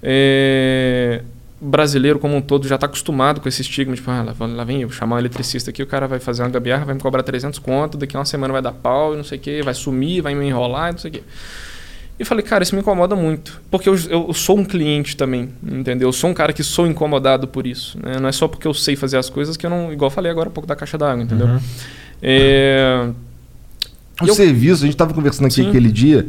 É, 0.03 1.23
brasileiro 1.61 2.19
como 2.19 2.35
um 2.37 2.41
todo 2.41 2.67
já 2.67 2.79
tá 2.79 2.87
acostumado 2.87 3.41
com 3.41 3.49
esse 3.49 3.61
estigma, 3.63 3.95
tipo, 3.95 4.11
ah, 4.11 4.35
lá, 4.39 4.65
vem 4.65 4.83
eu 4.83 4.91
chamar 4.91 5.17
um 5.17 5.19
eletricista 5.19 5.71
aqui, 5.71 5.83
o 5.83 5.87
cara 5.87 6.09
vai 6.09 6.19
fazer 6.19 6.43
uma 6.43 6.49
gambiarra, 6.49 6.85
vai 6.87 6.95
me 6.95 7.01
cobrar 7.01 7.23
300 7.23 7.59
conto, 7.59 7.99
daqui 7.99 8.17
a 8.17 8.21
uma 8.21 8.25
semana 8.25 8.53
vai 8.53 8.63
dar 8.63 8.73
pau, 8.73 9.13
e 9.15 9.17
não 9.17 9.25
sei 9.25 9.37
o 9.39 9.41
que, 9.41 9.63
vai 9.63 9.75
sumir, 9.75 10.23
vai 10.23 10.35
me 10.35 10.47
enrolar, 10.47 10.89
e 10.89 10.93
não 10.93 10.99
sei 10.99 11.11
o 11.11 11.15
que. 11.15 11.23
E 12.19 12.25
falei, 12.25 12.45
cara, 12.45 12.63
isso 12.63 12.75
me 12.75 12.83
incomoda 12.83 13.17
muito. 13.17 13.61
Porque 13.71 13.89
eu, 13.89 13.95
eu 14.11 14.33
sou 14.35 14.59
um 14.59 14.65
cliente 14.65 15.17
também, 15.17 15.49
entendeu? 15.63 16.09
Eu 16.09 16.13
sou 16.13 16.29
um 16.29 16.35
cara 16.35 16.53
que 16.53 16.63
sou 16.63 16.87
incomodado 16.87 17.49
por 17.49 17.67
isso. 17.67 17.99
Né? 18.03 18.21
Não 18.21 18.29
é 18.29 18.33
só 18.33 18.47
porque 18.47 18.69
eu 18.69 18.75
sei 18.75 18.95
fazer 18.95 19.17
as 19.17 19.31
coisas 19.31 19.57
que 19.57 19.65
eu 19.65 19.71
não. 19.71 19.91
Igual 19.91 20.11
eu 20.11 20.15
falei 20.15 20.31
agora 20.31 20.51
há 20.51 20.53
pouco 20.53 20.67
da 20.69 20.77
caixa 20.77 20.99
d'água, 20.99 21.25
entendeu? 21.25 21.49
É, 22.23 23.09
O 24.21 24.27
eu- 24.27 24.35
serviço, 24.35 24.83
a 24.85 24.87
gente 24.87 24.97
tava 24.99 25.15
conversando 25.15 25.47
aqui 25.47 25.55
Sim. 25.63 25.69
aquele 25.71 25.91
dia, 25.91 26.29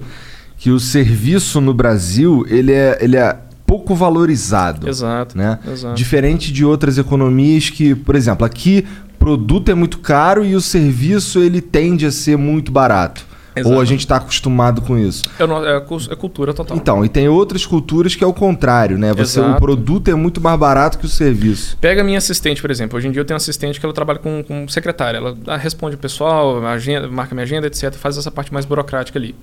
que 0.58 0.72
o 0.72 0.80
serviço 0.80 1.60
no 1.60 1.74
Brasil, 1.74 2.46
ele 2.48 2.72
é, 2.72 2.98
ele 3.02 3.18
é 3.18 3.38
pouco 3.72 3.96
valorizado. 3.96 4.90
Exato. 4.90 5.38
Né? 5.38 5.58
Exato. 5.66 5.96
Diferente 5.96 6.52
de 6.52 6.66
outras 6.66 6.98
economias 6.98 7.70
que, 7.70 7.96
por 7.96 8.16
exemplo, 8.16 8.46
aqui 8.46 8.86
produto 9.18 9.70
é 9.72 9.74
muito 9.74 10.00
caro 10.00 10.44
e 10.44 10.56
o 10.56 10.60
serviço 10.62 11.40
ele 11.40 11.62
tende 11.62 12.06
a 12.06 12.12
ser 12.12 12.38
muito 12.38 12.70
barato. 12.70 13.26
Exato. 13.56 13.74
Ou 13.76 13.82
a 13.82 13.86
gente 13.86 14.02
está 14.02 14.16
acostumado 14.18 14.82
com 14.82 14.98
isso. 14.98 15.24
É, 15.40 15.80
cu- 15.82 15.98
é 16.10 16.16
cultura 16.16 16.54
total. 16.54 16.76
Então, 16.76 17.06
e 17.06 17.10
tem 17.10 17.28
outras 17.30 17.66
culturas 17.66 18.14
que 18.16 18.24
é 18.24 18.28
o 18.28 18.34
contrário, 18.34 18.98
né? 18.98 19.14
Você, 19.14 19.40
o 19.40 19.56
produto 19.56 20.10
é 20.10 20.16
muito 20.16 20.42
mais 20.42 20.58
barato 20.60 20.98
que 20.98 21.06
o 21.06 21.10
serviço. 21.10 21.78
Pega 21.80 22.02
a 22.02 22.04
minha 22.04 22.18
assistente, 22.18 22.62
por 22.62 22.72
exemplo. 22.72 22.98
Hoje 22.98 23.08
em 23.08 23.12
dia 23.12 23.22
eu 23.22 23.26
tenho 23.26 23.36
uma 23.36 23.42
assistente 23.42 23.80
que 23.80 23.86
ela 23.86 23.94
trabalha 23.94 24.20
com, 24.20 24.44
com 24.44 24.68
secretária. 24.68 25.18
Ela 25.18 25.58
responde 25.58 25.96
o 25.96 26.00
pessoal, 26.00 26.66
agenda, 26.66 27.08
marca 27.10 27.34
minha 27.36 27.44
agenda, 27.44 27.68
etc. 27.68 27.94
Faz 27.94 28.18
essa 28.18 28.32
parte 28.32 28.52
mais 28.54 28.66
burocrática 28.66 29.18
ali. 29.20 29.34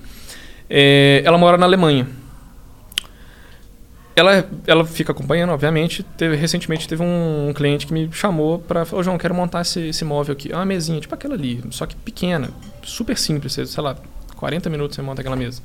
É, 0.69 1.21
ela 1.25 1.37
mora 1.37 1.57
na 1.57 1.65
Alemanha. 1.65 2.07
Ela, 4.19 4.49
ela 4.67 4.85
fica 4.85 5.11
acompanhando, 5.11 5.51
obviamente. 5.51 6.03
Teve, 6.17 6.35
recentemente 6.35 6.87
teve 6.87 7.01
um, 7.01 7.49
um 7.49 7.53
cliente 7.53 7.87
que 7.87 7.93
me 7.93 8.09
chamou 8.11 8.59
para 8.59 8.85
Ô, 8.91 9.01
João, 9.01 9.17
quero 9.17 9.33
montar 9.33 9.61
esse, 9.61 9.79
esse 9.89 10.03
móvel 10.03 10.33
aqui. 10.33 10.51
É 10.51 10.55
uma 10.55 10.65
mesinha, 10.65 10.99
tipo 10.99 11.13
aquela 11.15 11.35
ali, 11.35 11.63
só 11.71 11.85
que 11.85 11.95
pequena, 11.95 12.49
super 12.83 13.17
simples. 13.17 13.53
Sei 13.53 13.83
lá, 13.83 13.95
40 14.35 14.69
minutos 14.69 14.95
você 14.95 15.01
monta 15.01 15.21
aquela 15.21 15.35
mesa. 15.35 15.61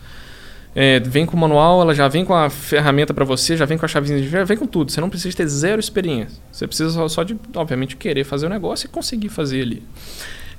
É, 0.76 0.98
vem 0.98 1.24
com 1.24 1.36
o 1.36 1.40
manual, 1.40 1.80
ela 1.82 1.94
já 1.94 2.08
vem 2.08 2.24
com 2.24 2.34
a 2.34 2.50
ferramenta 2.50 3.14
para 3.14 3.24
você, 3.24 3.56
já 3.56 3.64
vem 3.64 3.78
com 3.78 3.84
a 3.84 3.88
chavezinha, 3.88 4.20
já 4.22 4.44
vem 4.44 4.56
com 4.56 4.66
tudo. 4.66 4.90
Você 4.90 5.00
não 5.00 5.08
precisa 5.08 5.36
ter 5.36 5.46
zero 5.46 5.78
experiência. 5.78 6.40
Você 6.50 6.66
precisa 6.66 6.90
só, 6.90 7.08
só 7.08 7.22
de, 7.22 7.36
obviamente, 7.54 7.96
querer 7.96 8.24
fazer 8.24 8.46
o 8.46 8.48
negócio 8.48 8.86
e 8.86 8.88
conseguir 8.88 9.28
fazer 9.28 9.62
ali. 9.62 9.82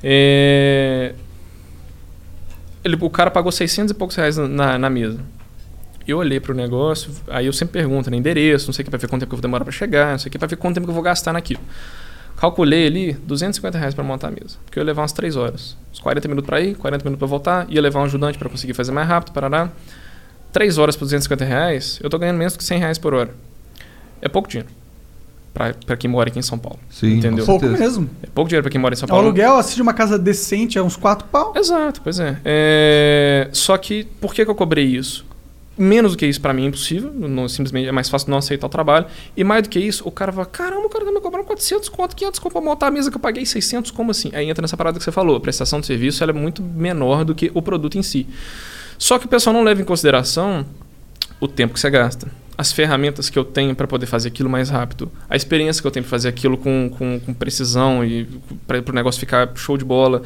É, 0.01 1.13
ele, 2.83 2.97
o 3.01 3.09
cara 3.09 3.29
pagou 3.29 3.51
600 3.51 3.91
e 3.91 3.93
poucos 3.93 4.15
reais 4.15 4.37
na, 4.37 4.77
na 4.77 4.89
mesa. 4.89 5.19
Eu 6.07 6.17
olhei 6.19 6.39
pro 6.39 6.53
negócio, 6.53 7.11
aí 7.27 7.45
eu 7.47 7.53
sempre 7.53 7.73
pergunto, 7.81 8.11
né, 8.11 8.17
endereço, 8.17 8.67
não 8.67 8.73
sei 8.73 8.83
o 8.83 8.85
que, 8.85 8.89
pra 8.91 8.99
ver 8.99 9.07
quanto 9.07 9.21
tempo 9.21 9.29
que 9.29 9.33
eu 9.33 9.37
vou 9.37 9.41
demorar 9.41 9.63
pra 9.63 9.71
chegar, 9.71 10.11
não 10.11 10.19
sei 10.19 10.29
o 10.29 10.31
que, 10.31 10.37
pra 10.37 10.47
ver 10.47 10.55
quanto 10.55 10.75
tempo 10.75 10.85
que 10.85 10.91
eu 10.91 10.93
vou 10.95 11.03
gastar 11.03 11.33
naquilo. 11.33 11.61
Calculei 12.37 12.85
ali 12.85 13.13
250 13.13 13.77
reais 13.77 13.93
pra 13.93 14.03
montar 14.03 14.27
a 14.27 14.31
mesa, 14.31 14.57
porque 14.65 14.77
eu 14.77 14.81
ia 14.81 14.85
levar 14.85 15.01
umas 15.01 15.13
3 15.13 15.35
horas. 15.35 15.75
Uns 15.91 15.99
40 15.99 16.27
minutos 16.27 16.45
pra 16.47 16.61
ir, 16.61 16.75
40 16.75 17.03
minutos 17.03 17.19
pra 17.19 17.27
voltar, 17.27 17.65
ia 17.69 17.81
levar 17.81 18.01
um 18.01 18.03
ajudante 18.03 18.37
pra 18.37 18.49
conseguir 18.49 18.73
fazer 18.73 18.91
mais 18.91 19.07
rápido, 19.07 19.33
parará. 19.33 19.69
3 20.51 20.77
horas 20.77 20.95
por 20.95 21.05
250 21.05 21.43
reais, 21.45 21.99
eu 22.03 22.09
tô 22.09 22.19
ganhando 22.19 22.37
menos 22.37 22.55
que 22.55 22.63
100 22.63 22.79
reais 22.79 22.97
por 22.97 23.13
hora. 23.13 23.31
É 24.21 24.27
pouco 24.29 24.47
dinheiro 24.47 24.69
pra, 25.53 25.73
pra 25.85 25.95
quem 25.97 26.09
mora 26.09 26.29
aqui 26.29 26.37
em 26.37 26.41
São 26.41 26.59
Paulo. 26.59 26.79
Sim, 26.89 27.17
entendeu? 27.17 27.45
com 27.45 27.57
Pouco 27.57 27.65
mesmo. 27.77 28.09
É 28.21 28.27
pouco 28.27 28.49
dinheiro 28.49 28.63
pra 28.63 28.69
quem 28.71 28.79
mora 28.79 28.93
em 28.93 28.97
São 28.97 29.07
O 29.07 29.09
Paulo. 29.09 29.23
aluguel, 29.25 29.55
assim, 29.55 29.75
de 29.75 29.81
uma 29.81 29.93
casa 29.93 30.19
decente 30.19 30.77
é 30.77 30.83
uns 30.83 30.97
4 30.97 31.27
pau. 31.29 31.53
Exato, 31.55 32.01
pois 32.03 32.19
é. 32.19 32.37
É, 32.43 33.49
Só 33.53 33.77
que, 33.77 34.03
por 34.19 34.33
que, 34.33 34.43
que 34.43 34.51
eu 34.51 34.55
cobrei 34.55 34.85
isso? 34.85 35.25
Menos 35.77 36.13
do 36.13 36.17
que 36.17 36.25
isso 36.25 36.39
pra 36.39 36.53
mim 36.53 36.63
é 36.63 36.67
impossível, 36.67 37.11
não, 37.13 37.49
simplesmente 37.49 37.87
é 37.87 37.91
mais 37.91 38.07
fácil 38.07 38.29
não 38.29 38.37
aceitar 38.37 38.65
o 38.65 38.69
trabalho. 38.69 39.07
E 39.35 39.43
mais 39.43 39.63
do 39.63 39.69
que 39.69 39.77
isso, 39.77 40.07
o 40.07 40.11
cara 40.11 40.31
fala, 40.31 40.45
caramba, 40.45 40.85
o 40.85 40.89
cara 40.89 41.03
tá 41.03 41.11
me 41.11 41.19
cobrando 41.19 41.45
400 41.45 41.89
conto, 41.89 42.15
500 42.15 42.39
conto 42.39 42.53
pra 42.53 42.61
montar 42.61 42.87
a 42.87 42.91
mesa 42.91 43.11
que 43.11 43.17
eu 43.17 43.21
paguei 43.21 43.45
600, 43.45 43.91
como 43.91 44.11
assim? 44.11 44.31
Aí 44.33 44.49
entra 44.49 44.61
nessa 44.61 44.77
parada 44.77 44.97
que 44.97 45.03
você 45.03 45.11
falou, 45.11 45.35
a 45.35 45.39
prestação 45.41 45.81
de 45.81 45.85
serviço 45.85 46.23
é 46.23 46.31
muito 46.31 46.63
menor 46.63 47.25
do 47.25 47.35
que 47.35 47.51
o 47.53 47.61
produto 47.61 47.97
em 47.97 48.03
si. 48.03 48.25
Só 48.97 49.19
que 49.19 49.25
o 49.25 49.29
pessoal 49.29 49.53
não 49.53 49.63
leva 49.63 49.81
em 49.81 49.85
consideração 49.85 50.65
o 51.41 51.47
tempo 51.47 51.73
que 51.73 51.79
você 51.79 51.89
gasta, 51.89 52.31
as 52.57 52.71
ferramentas 52.71 53.29
que 53.29 53.37
eu 53.37 53.43
tenho 53.43 53.75
para 53.75 53.85
poder 53.85 54.05
fazer 54.05 54.29
aquilo 54.29 54.49
mais 54.49 54.69
rápido, 54.69 55.11
a 55.29 55.35
experiência 55.35 55.81
que 55.81 55.87
eu 55.87 55.91
tenho 55.91 56.05
para 56.05 56.11
fazer 56.11 56.29
aquilo 56.29 56.57
com, 56.57 56.89
com, 56.97 57.19
com 57.19 57.33
precisão 57.33 58.05
e 58.05 58.25
para 58.65 58.81
o 58.89 58.93
negócio 58.93 59.19
ficar 59.19 59.51
show 59.55 59.77
de 59.77 59.83
bola. 59.83 60.21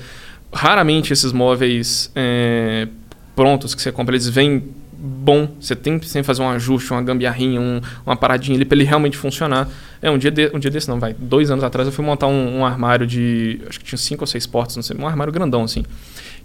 Raramente 0.53 1.11
esses 1.11 1.31
móveis 1.31 2.11
é, 2.15 2.87
prontos 3.35 3.73
que 3.73 3.81
você 3.81 3.91
compra, 3.91 4.13
eles 4.13 4.27
vêm 4.27 4.63
bom. 5.01 5.47
Você 5.59 5.75
tem 5.75 5.97
que 5.97 6.07
sempre 6.07 6.25
fazer 6.27 6.41
um 6.41 6.49
ajuste, 6.49 6.91
uma 6.91 7.01
gambiarrinha, 7.01 7.59
um- 7.61 7.79
uma 8.05 8.15
paradinha 8.15 8.57
ali 8.57 8.65
para 8.65 8.75
ele 8.77 8.83
realmente 8.83 9.15
funcionar. 9.17 9.67
É 10.01 10.11
um 10.11 10.17
dia, 10.17 10.29
de, 10.31 10.51
um 10.53 10.59
dia 10.59 10.69
desse, 10.69 10.89
não, 10.89 10.99
vai. 10.99 11.13
Dois 11.17 11.49
anos 11.49 11.63
atrás 11.63 11.87
eu 11.87 11.91
fui 11.93 12.03
montar 12.03 12.27
um, 12.27 12.59
um 12.59 12.65
armário 12.65 13.07
de. 13.07 13.61
Acho 13.69 13.79
que 13.79 13.85
tinha 13.85 13.97
cinco 13.97 14.23
ou 14.23 14.27
seis 14.27 14.45
portas, 14.45 14.75
não 14.75 14.83
sei, 14.83 14.97
um 14.97 15.07
armário 15.07 15.31
grandão 15.31 15.63
assim. 15.63 15.85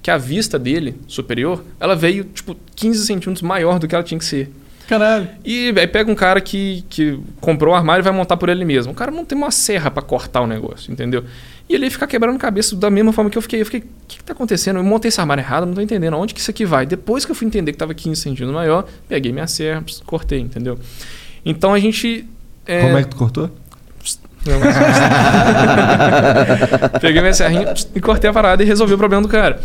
Que 0.03 0.11
a 0.11 0.17
vista 0.19 0.59
dele, 0.59 0.97
superior, 1.09 1.65
ela 1.81 1.97
veio 1.97 2.25
tipo 2.25 2.57
15 2.77 3.05
centímetros 3.07 3.43
maior 3.43 3.79
do 3.79 3.89
que 3.89 3.95
ela 3.95 4.05
tinha 4.05 4.19
que 4.19 4.25
ser. 4.25 4.51
Caralho. 4.87 5.27
E 5.43 5.73
aí 5.79 5.87
pega 5.87 6.13
um 6.13 6.15
cara 6.15 6.43
que, 6.43 6.85
que 6.91 7.19
comprou 7.41 7.73
o 7.73 7.77
armário 7.77 8.03
e 8.03 8.05
vai 8.05 8.13
montar 8.13 8.37
por 8.37 8.51
ele 8.51 8.67
mesmo. 8.67 8.93
O 8.93 8.95
cara 8.95 9.11
não 9.11 9.25
tem 9.25 9.37
uma 9.37 9.51
serra 9.51 9.91
pra 9.91 10.03
cortar 10.03 10.43
o 10.43 10.47
negócio, 10.47 10.93
entendeu? 10.93 11.25
E 11.69 11.75
ele 11.75 11.89
fica 11.89 12.07
quebrando 12.07 12.39
cabeça 12.39 12.77
da 12.77 12.91
mesma 12.91 13.13
forma 13.13 13.31
que 13.31 13.39
eu 13.39 13.43
fiquei. 13.43 13.61
Eu 13.61 13.65
fiquei, 13.65 13.81
o 13.81 13.85
que, 14.07 14.19
que 14.19 14.25
tá 14.25 14.33
acontecendo? 14.35 14.79
Eu 14.79 14.85
montei 14.85 15.09
esse 15.09 15.19
armário 15.21 15.41
errado, 15.41 15.65
não 15.67 15.75
tô 15.75 15.81
entendendo. 15.81 16.15
Onde 16.17 16.35
que 16.35 16.41
isso 16.41 16.51
aqui 16.51 16.65
vai? 16.67 16.85
Depois 16.85 17.25
que 17.25 17.31
eu 17.31 17.35
fui 17.35 17.47
entender 17.47 17.73
que 17.73 17.79
tava 17.79 17.95
15 17.95 18.21
centímetros 18.21 18.55
maior, 18.55 18.85
peguei 19.09 19.33
minha 19.33 19.47
serra, 19.47 19.83
cortei, 20.05 20.41
entendeu? 20.41 20.79
Então 21.45 21.73
a 21.73 21.79
gente. 21.79 22.27
é, 22.67 22.83
Como 22.83 22.99
é 22.99 23.03
que 23.03 23.09
tu 23.09 23.17
cortou? 23.17 23.51
Peguei 27.01 27.21
minha 27.21 27.33
serrinha 27.35 27.73
e 27.95 28.01
cortei 28.01 28.29
a 28.29 28.33
parada 28.33 28.63
e 28.63 28.67
resolvi 28.67 28.95
o 28.95 28.99
problema 28.99 29.23
do 29.23 29.29
cara. 29.29 29.61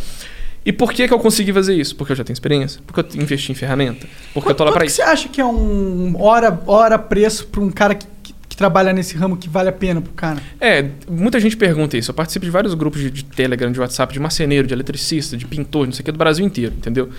E 0.66 0.72
por 0.74 0.92
que, 0.92 1.08
que 1.08 1.14
eu 1.14 1.20
consegui 1.20 1.54
fazer 1.54 1.74
isso? 1.76 1.96
Porque 1.96 2.12
eu 2.12 2.16
já 2.18 2.24
tenho 2.24 2.34
experiência. 2.34 2.82
Porque 2.86 3.18
eu 3.18 3.22
investi 3.22 3.52
em 3.52 3.56
ferramenta. 3.56 4.06
Porque 4.34 4.50
eu 4.52 4.56
tô 4.56 4.64
lá 4.64 4.70
Quanto 4.72 4.78
pra 4.78 4.86
que 4.86 4.92
isso. 4.92 4.98
você 4.98 5.02
acha 5.04 5.30
que 5.30 5.40
é 5.40 5.46
um 5.46 6.16
hora, 6.22 6.60
hora 6.68 7.00
preço 7.00 7.48
pra 7.48 7.62
um 7.62 7.72
cara 7.72 7.96
que, 7.96 8.06
que, 8.60 8.66
que 8.66 8.70
trabalha 8.70 8.94
nesse 8.94 9.16
ramo 9.18 9.38
que 9.38 9.50
vale 9.50 9.70
a 9.70 9.72
pena 9.72 10.02
pro 10.02 10.14
cara? 10.14 10.42
É, 10.60 10.86
muita 11.10 11.40
gente 11.40 11.56
pergunta 11.56 11.98
isso. 11.98 12.12
Eu 12.12 12.16
participo 12.16 12.46
de 12.46 12.52
vários 12.52 12.74
grupos 12.74 13.02
de, 13.02 13.10
de 13.10 13.24
Telegram, 13.24 13.72
de 13.72 13.80
WhatsApp, 13.80 14.14
de 14.14 14.20
marceneiro, 14.20 14.68
de 14.68 14.74
eletricista, 14.74 15.38
de 15.38 15.46
pintor, 15.46 15.86
não 15.86 15.94
sei 15.94 16.02
o 16.02 16.06
que, 16.06 16.12
do 16.12 16.18
Brasil 16.18 16.46
inteiro, 16.46 16.74
entendeu? 16.78 17.10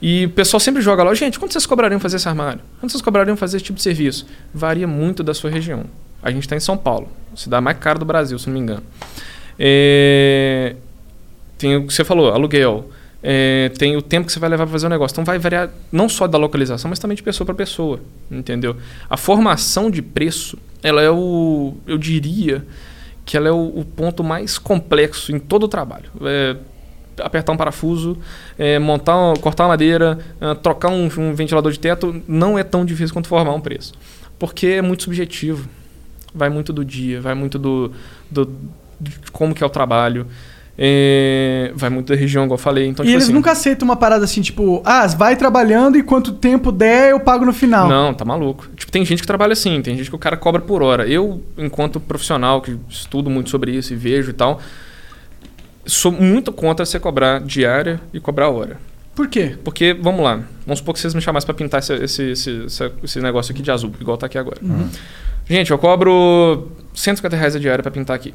E 0.00 0.26
o 0.26 0.30
pessoal 0.30 0.60
sempre 0.60 0.82
joga 0.82 1.02
lá, 1.02 1.14
gente, 1.14 1.38
quanto 1.38 1.52
vocês 1.52 1.64
cobrariam 1.64 2.00
fazer 2.00 2.16
esse 2.16 2.28
armário? 2.28 2.60
Quanto 2.80 2.90
vocês 2.92 3.02
cobrariam 3.02 3.36
fazer 3.36 3.58
esse 3.58 3.64
tipo 3.64 3.76
de 3.76 3.82
serviço? 3.82 4.26
Varia 4.52 4.86
muito 4.86 5.22
da 5.22 5.32
sua 5.32 5.50
região. 5.50 5.84
A 6.22 6.30
gente 6.30 6.42
está 6.42 6.56
em 6.56 6.60
São 6.60 6.76
Paulo, 6.76 7.08
cidade 7.36 7.62
mais 7.62 7.78
cara 7.78 7.98
do 7.98 8.04
Brasil, 8.04 8.38
se 8.38 8.46
não 8.48 8.54
me 8.54 8.60
engano. 8.60 8.82
É, 9.58 10.74
Tem 11.56 11.76
o 11.76 11.86
que 11.86 11.94
você 11.94 12.04
falou, 12.04 12.32
aluguel. 12.32 12.90
É, 13.22 13.70
tem 13.78 13.96
o 13.96 14.02
tempo 14.02 14.26
que 14.26 14.32
você 14.32 14.40
vai 14.40 14.50
levar 14.50 14.64
para 14.64 14.72
fazer 14.72 14.86
o 14.86 14.90
negócio. 14.90 15.14
Então 15.14 15.24
vai 15.24 15.38
variar 15.38 15.70
não 15.92 16.08
só 16.08 16.26
da 16.26 16.36
localização, 16.38 16.88
mas 16.88 16.98
também 16.98 17.16
de 17.16 17.22
pessoa 17.22 17.46
para 17.46 17.54
pessoa, 17.54 18.00
entendeu? 18.30 18.76
A 19.08 19.16
formação 19.16 19.90
de 19.90 20.02
preço, 20.02 20.58
ela 20.82 21.00
é 21.00 21.10
o, 21.10 21.74
eu 21.86 21.96
diria 21.98 22.66
que 23.24 23.36
ela 23.36 23.48
é 23.48 23.52
o, 23.52 23.78
o 23.78 23.84
ponto 23.84 24.24
mais 24.24 24.58
complexo 24.58 25.30
em 25.34 25.38
todo 25.38 25.64
o 25.64 25.68
trabalho. 25.68 26.10
É, 26.22 26.56
apertar 27.20 27.52
um 27.52 27.56
parafuso, 27.56 28.16
é, 28.58 28.78
montar, 28.78 29.16
uma- 29.16 29.36
cortar 29.36 29.64
uma 29.64 29.68
madeira, 29.70 30.18
ah, 30.40 30.54
trocar 30.54 30.88
um, 30.88 31.04
um 31.18 31.34
ventilador 31.34 31.70
de 31.70 31.78
teto, 31.78 32.20
não 32.26 32.58
é 32.58 32.64
tão 32.64 32.84
difícil 32.84 33.12
quanto 33.14 33.28
formar 33.28 33.54
um 33.54 33.60
preço, 33.60 33.92
porque 34.38 34.66
é 34.66 34.82
muito 34.82 35.04
subjetivo. 35.04 35.68
Vai 36.34 36.48
muito 36.48 36.72
do 36.72 36.82
dia, 36.82 37.20
vai 37.20 37.34
muito 37.34 37.58
do, 37.58 37.92
do 38.30 38.50
de 38.98 39.18
como 39.30 39.54
que 39.54 39.62
é 39.62 39.66
o 39.66 39.70
trabalho. 39.70 40.26
É, 40.78 41.70
vai 41.74 41.90
muito 41.90 42.08
da 42.12 42.18
região, 42.18 42.44
igual 42.44 42.56
eu 42.56 42.62
falei. 42.62 42.86
Então, 42.86 43.04
e 43.04 43.08
tipo 43.08 43.14
eles 43.16 43.24
assim, 43.24 43.32
nunca 43.32 43.52
aceitam 43.52 43.86
uma 43.86 43.94
parada 43.96 44.24
assim, 44.24 44.40
tipo, 44.40 44.80
ah, 44.84 45.06
vai 45.06 45.36
trabalhando 45.36 45.98
e 45.98 46.02
quanto 46.02 46.32
tempo 46.32 46.72
der 46.72 47.10
eu 47.10 47.20
pago 47.20 47.44
no 47.44 47.52
final. 47.52 47.88
Não, 47.88 48.14
tá 48.14 48.24
maluco. 48.24 48.66
Tipo, 48.74 48.90
tem 48.90 49.04
gente 49.04 49.20
que 49.20 49.26
trabalha 49.26 49.52
assim, 49.52 49.82
tem 49.82 49.96
gente 49.96 50.08
que 50.08 50.16
o 50.16 50.18
cara 50.18 50.36
cobra 50.36 50.62
por 50.62 50.82
hora. 50.82 51.06
Eu, 51.06 51.42
enquanto 51.58 52.00
profissional, 52.00 52.62
que 52.62 52.78
estudo 52.88 53.28
muito 53.28 53.50
sobre 53.50 53.70
isso 53.72 53.92
e 53.92 53.96
vejo 53.96 54.30
e 54.30 54.32
tal, 54.34 54.60
sou 55.84 56.10
muito 56.12 56.52
contra 56.52 56.86
você 56.86 56.98
cobrar 56.98 57.40
diária 57.40 58.00
e 58.12 58.20
cobrar 58.20 58.48
hora. 58.48 58.78
Por 59.14 59.28
quê? 59.28 59.54
Porque, 59.62 59.92
vamos 59.92 60.22
lá, 60.24 60.40
vamos 60.66 60.78
supor 60.78 60.94
que 60.94 61.00
vocês 61.00 61.14
me 61.14 61.20
chamassem 61.20 61.44
pra 61.46 61.54
pintar 61.54 61.80
esse, 61.80 61.92
esse, 61.94 62.22
esse, 62.30 62.66
esse- 63.04 63.20
negócio 63.20 63.52
aqui 63.52 63.60
de 63.60 63.70
azul, 63.70 63.92
igual 64.00 64.16
tá 64.16 64.24
aqui 64.24 64.38
agora. 64.38 64.56
Gente, 65.46 65.70
eu 65.70 65.76
cobro 65.76 66.68
150 66.94 67.36
reais 67.36 67.54
a 67.54 67.58
diária 67.58 67.82
pra 67.82 67.90
pintar 67.92 68.16
aqui. 68.16 68.32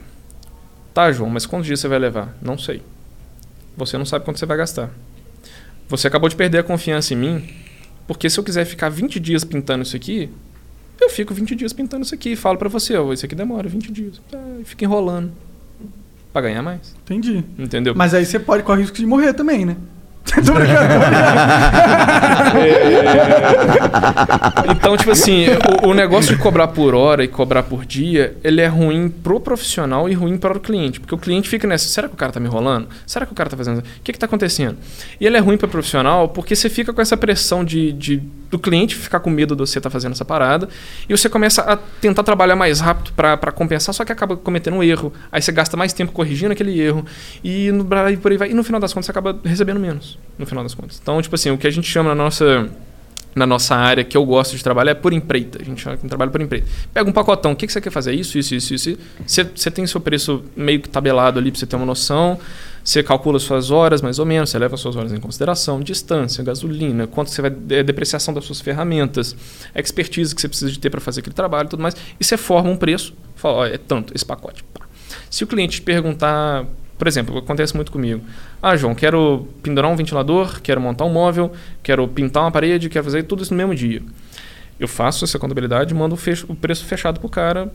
Tá, 0.97 1.11
João, 1.11 1.29
mas 1.29 1.45
quantos 1.45 1.67
dias 1.67 1.79
você 1.79 1.87
vai 1.87 1.99
levar? 1.99 2.35
Não 2.41 2.57
sei. 2.57 2.81
Você 3.75 3.99
não 3.99 4.03
sabe 4.03 4.25
quanto 4.25 4.39
você 4.39 4.47
vai 4.47 4.57
gastar. 4.57 4.89
Você 5.87 6.07
acabou 6.07 6.27
de 6.27 6.35
perder 6.35 6.57
a 6.57 6.63
confiança 6.63 7.13
em 7.13 7.17
mim, 7.17 7.53
porque 8.07 8.27
se 8.31 8.39
eu 8.39 8.43
quiser 8.43 8.65
ficar 8.65 8.89
20 8.89 9.19
dias 9.19 9.43
pintando 9.43 9.83
isso 9.83 9.95
aqui, 9.95 10.27
eu 10.99 11.07
fico 11.11 11.35
20 11.35 11.53
dias 11.53 11.71
pintando 11.71 12.03
isso 12.03 12.15
aqui 12.15 12.31
e 12.31 12.35
falo 12.35 12.57
pra 12.57 12.67
você, 12.67 12.97
ó, 12.97 13.13
isso 13.13 13.23
aqui 13.23 13.35
demora 13.35 13.69
20 13.69 13.91
dias. 13.91 14.19
E 14.59 14.63
fica 14.63 14.85
enrolando. 14.85 15.31
Pra 16.33 16.41
ganhar 16.41 16.63
mais. 16.63 16.95
Entendi. 17.03 17.43
Entendeu? 17.59 17.93
Mas 17.95 18.15
aí 18.15 18.25
você 18.25 18.39
pode 18.39 18.63
correr 18.63 18.79
o 18.79 18.81
risco 18.81 18.97
de 18.97 19.05
morrer 19.05 19.33
também, 19.33 19.67
né? 19.67 19.77
Tô 20.45 20.53
brincando. 20.53 20.87
Então, 24.71 24.97
tipo 24.97 25.11
assim, 25.11 25.45
o, 25.83 25.89
o 25.89 25.93
negócio 25.93 26.35
de 26.35 26.41
cobrar 26.41 26.67
por 26.67 26.93
hora 26.93 27.23
e 27.23 27.27
cobrar 27.27 27.63
por 27.63 27.85
dia, 27.85 28.35
ele 28.43 28.61
é 28.61 28.67
ruim 28.67 29.09
pro 29.09 29.39
profissional 29.39 30.07
e 30.09 30.13
ruim 30.13 30.37
para 30.37 30.55
o 30.57 30.59
cliente. 30.59 30.99
Porque 30.99 31.15
o 31.15 31.17
cliente 31.17 31.47
fica 31.49 31.67
nessa, 31.67 31.87
será 31.87 32.07
que 32.07 32.13
o 32.13 32.17
cara 32.17 32.31
tá 32.31 32.39
me 32.39 32.47
enrolando? 32.47 32.87
Será 33.05 33.25
que 33.25 33.31
o 33.31 33.35
cara 33.35 33.49
tá 33.49 33.57
fazendo... 33.57 33.79
O 33.79 33.83
que 34.03 34.11
que 34.13 34.19
tá 34.19 34.25
acontecendo? 34.25 34.77
E 35.19 35.25
ele 35.25 35.37
é 35.37 35.39
ruim 35.39 35.57
para 35.57 35.67
o 35.67 35.69
profissional 35.69 36.29
porque 36.29 36.55
você 36.55 36.69
fica 36.69 36.93
com 36.93 37.01
essa 37.01 37.17
pressão 37.17 37.63
de, 37.63 37.91
de- 37.93 38.21
do 38.49 38.59
cliente 38.59 38.95
ficar 38.95 39.19
com 39.19 39.29
medo 39.29 39.55
de 39.55 39.59
você 39.61 39.79
estar 39.79 39.89
fazendo 39.89 40.11
essa 40.13 40.25
parada 40.25 40.69
e 41.07 41.15
você 41.17 41.29
começa 41.29 41.61
a 41.61 41.75
tentar 41.77 42.23
trabalhar 42.23 42.55
mais 42.55 42.79
rápido 42.79 43.11
para 43.15 43.51
compensar, 43.51 43.93
só 43.93 44.05
que 44.05 44.11
acaba 44.11 44.35
cometendo 44.37 44.75
um 44.75 44.83
erro. 44.83 45.11
Aí 45.31 45.41
você 45.41 45.51
gasta 45.51 45.75
mais 45.75 45.93
tempo 45.93 46.11
corrigindo 46.11 46.51
aquele 46.51 46.79
erro 46.79 47.05
e, 47.43 47.71
no, 47.71 47.85
e 48.11 48.17
por 48.17 48.31
aí 48.31 48.37
vai. 48.37 48.51
E 48.51 48.53
no 48.53 48.63
final 48.63 48.79
das 48.79 48.93
contas 48.93 49.05
você 49.05 49.11
acaba 49.11 49.37
recebendo 49.43 49.79
menos, 49.79 50.16
no 50.37 50.45
final 50.45 50.63
das 50.63 50.73
contas. 50.73 50.99
Então, 51.01 51.21
tipo 51.21 51.35
assim, 51.35 51.49
o 51.51 51.57
que 51.57 51.67
a 51.67 51.71
gente 51.71 51.87
chama 51.87 52.09
na 52.09 52.15
nossa 52.15 52.69
na 53.37 53.45
nossa 53.45 53.75
área 53.75 54.03
que 54.03 54.17
eu 54.17 54.25
gosto 54.25 54.57
de 54.57 54.63
trabalhar 54.63 54.91
é 54.91 54.95
por 54.95 55.13
empreita. 55.13 55.61
A 55.61 55.63
gente 55.63 55.79
chama 55.79 55.95
de 55.95 56.07
trabalho 56.07 56.31
por 56.31 56.41
empreita. 56.41 56.67
Pega 56.91 57.07
um 57.07 57.13
pacotão, 57.13 57.51
o 57.51 57.55
que, 57.55 57.67
que 57.67 57.73
você 57.73 57.79
quer 57.79 57.91
fazer? 57.91 58.13
Isso, 58.13 58.37
isso, 58.37 58.55
isso, 58.55 58.73
isso. 58.73 58.97
Você, 59.25 59.69
tem 59.69 59.85
seu 59.85 60.01
preço 60.01 60.43
meio 60.55 60.81
que 60.81 60.89
tabelado 60.89 61.37
ali 61.37 61.51
para 61.51 61.59
você 61.59 61.67
ter 61.67 61.75
uma 61.75 61.85
noção. 61.85 62.39
Você 62.83 63.03
calcula 63.03 63.37
suas 63.37 63.69
horas, 63.69 64.01
mais 64.01 64.17
ou 64.17 64.25
menos, 64.25 64.49
você 64.49 64.57
leva 64.57 64.75
suas 64.75 64.95
horas 64.95 65.13
em 65.13 65.19
consideração, 65.19 65.81
distância, 65.81 66.43
gasolina, 66.43 67.05
quanto 67.05 67.29
você 67.29 67.41
vai. 67.41 67.53
É, 67.69 67.83
depreciação 67.83 68.33
das 68.33 68.45
suas 68.45 68.61
ferramentas, 68.61 69.35
expertise 69.75 70.33
que 70.33 70.41
você 70.41 70.47
precisa 70.47 70.71
de 70.71 70.79
ter 70.79 70.89
para 70.89 71.01
fazer 71.01 71.19
aquele 71.19 71.35
trabalho 71.35 71.67
e 71.67 71.69
tudo 71.69 71.83
mais. 71.83 71.95
E 72.19 72.23
você 72.23 72.37
forma 72.37 72.69
um 72.69 72.77
preço, 72.77 73.13
fala, 73.35 73.57
ó, 73.57 73.65
é 73.65 73.77
tanto 73.77 74.15
esse 74.15 74.25
pacote. 74.25 74.63
Se 75.29 75.43
o 75.43 75.47
cliente 75.47 75.79
te 75.79 75.81
perguntar, 75.81 76.65
por 76.97 77.07
exemplo, 77.07 77.37
acontece 77.37 77.75
muito 77.75 77.91
comigo. 77.91 78.21
Ah, 78.61 78.75
João, 78.75 78.95
quero 78.95 79.47
pendurar 79.61 79.91
um 79.91 79.95
ventilador, 79.95 80.61
quero 80.61 80.81
montar 80.81 81.05
um 81.05 81.09
móvel, 81.13 81.51
quero 81.83 82.07
pintar 82.07 82.43
uma 82.43 82.51
parede, 82.51 82.89
quero 82.89 83.03
fazer 83.05 83.23
tudo 83.23 83.43
isso 83.43 83.53
no 83.53 83.57
mesmo 83.57 83.75
dia. 83.75 84.01
Eu 84.79 84.87
faço 84.87 85.23
essa 85.25 85.39
contabilidade 85.39 85.93
mando 85.93 86.15
o, 86.15 86.17
fecho- 86.17 86.45
o 86.49 86.55
preço 86.55 86.85
fechado 86.85 87.19
pro 87.19 87.27
cara, 87.29 87.71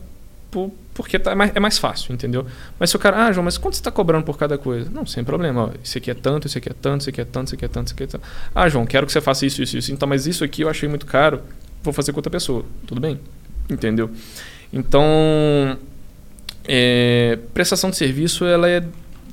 por- 0.51 0.71
porque 0.93 1.17
tá 1.19 1.35
mais- 1.35 1.51
é 1.55 1.59
mais 1.59 1.77
fácil, 1.77 2.13
entendeu? 2.13 2.45
Mas 2.79 2.89
se 2.91 2.95
o 2.95 2.99
cara, 2.99 3.25
ah, 3.25 3.31
João, 3.31 3.43
mas 3.43 3.57
quanto 3.57 3.73
você 3.75 3.79
está 3.81 3.91
cobrando 3.91 4.23
por 4.25 4.37
cada 4.37 4.57
coisa? 4.57 4.89
Não, 4.89 5.05
sem 5.05 5.23
problema. 5.23 5.65
Ó, 5.65 5.69
isso 5.83 5.97
aqui 5.97 6.11
é 6.11 6.13
tanto, 6.13 6.47
isso 6.47 6.57
aqui 6.57 6.69
é 6.69 6.73
tanto, 6.79 7.01
isso 7.01 7.09
aqui 7.09 7.19
é 7.21 7.25
tanto, 7.25 7.47
isso 7.47 7.55
aqui 7.55 7.65
é 7.65 7.67
tanto, 7.67 7.87
isso 7.87 7.93
aqui 7.95 8.03
é 8.03 8.07
tanto. 8.07 8.23
Ah, 8.53 8.69
João, 8.69 8.85
quero 8.85 9.05
que 9.05 9.11
você 9.11 9.19
faça 9.21 9.45
isso, 9.45 9.61
isso, 9.63 9.77
isso. 9.77 9.91
Então, 9.91 10.07
mas 10.07 10.27
isso 10.27 10.43
aqui 10.43 10.61
eu 10.61 10.69
achei 10.69 10.87
muito 10.87 11.05
caro, 11.05 11.41
vou 11.81 11.93
fazer 11.93 12.11
com 12.13 12.19
outra 12.19 12.29
pessoa. 12.31 12.63
Tudo 12.87 13.01
bem? 13.01 13.19
Entendeu? 13.69 14.09
Então, 14.71 15.77
é, 16.65 17.37
prestação 17.53 17.89
de 17.89 17.97
serviço 17.97 18.45
ela 18.45 18.69
é 18.69 18.83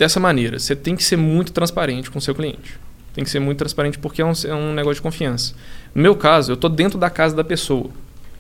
dessa 0.01 0.19
maneira. 0.19 0.59
Você 0.59 0.75
tem 0.75 0.97
que 0.97 1.05
ser 1.05 1.17
muito 1.17 1.53
transparente 1.53 2.11
com 2.11 2.19
o 2.19 2.23
seu 2.23 2.35
cliente. 2.35 2.81
Tem 3.13 3.23
que 3.23 3.29
ser 3.29 3.39
muito 3.39 3.59
transparente 3.59 3.99
porque 3.99 4.23
é 4.23 4.25
um, 4.25 4.33
é 4.47 4.55
um 4.55 4.73
negócio 4.73 4.95
de 4.95 5.03
confiança. 5.03 5.53
No 5.95 6.03
meu 6.03 6.17
caso, 6.17 6.53
eu 6.53 6.55
estou 6.55 6.71
dentro 6.71 6.99
da 6.99 7.11
casa 7.11 7.37
da 7.37 7.45
pessoa. 7.45 7.91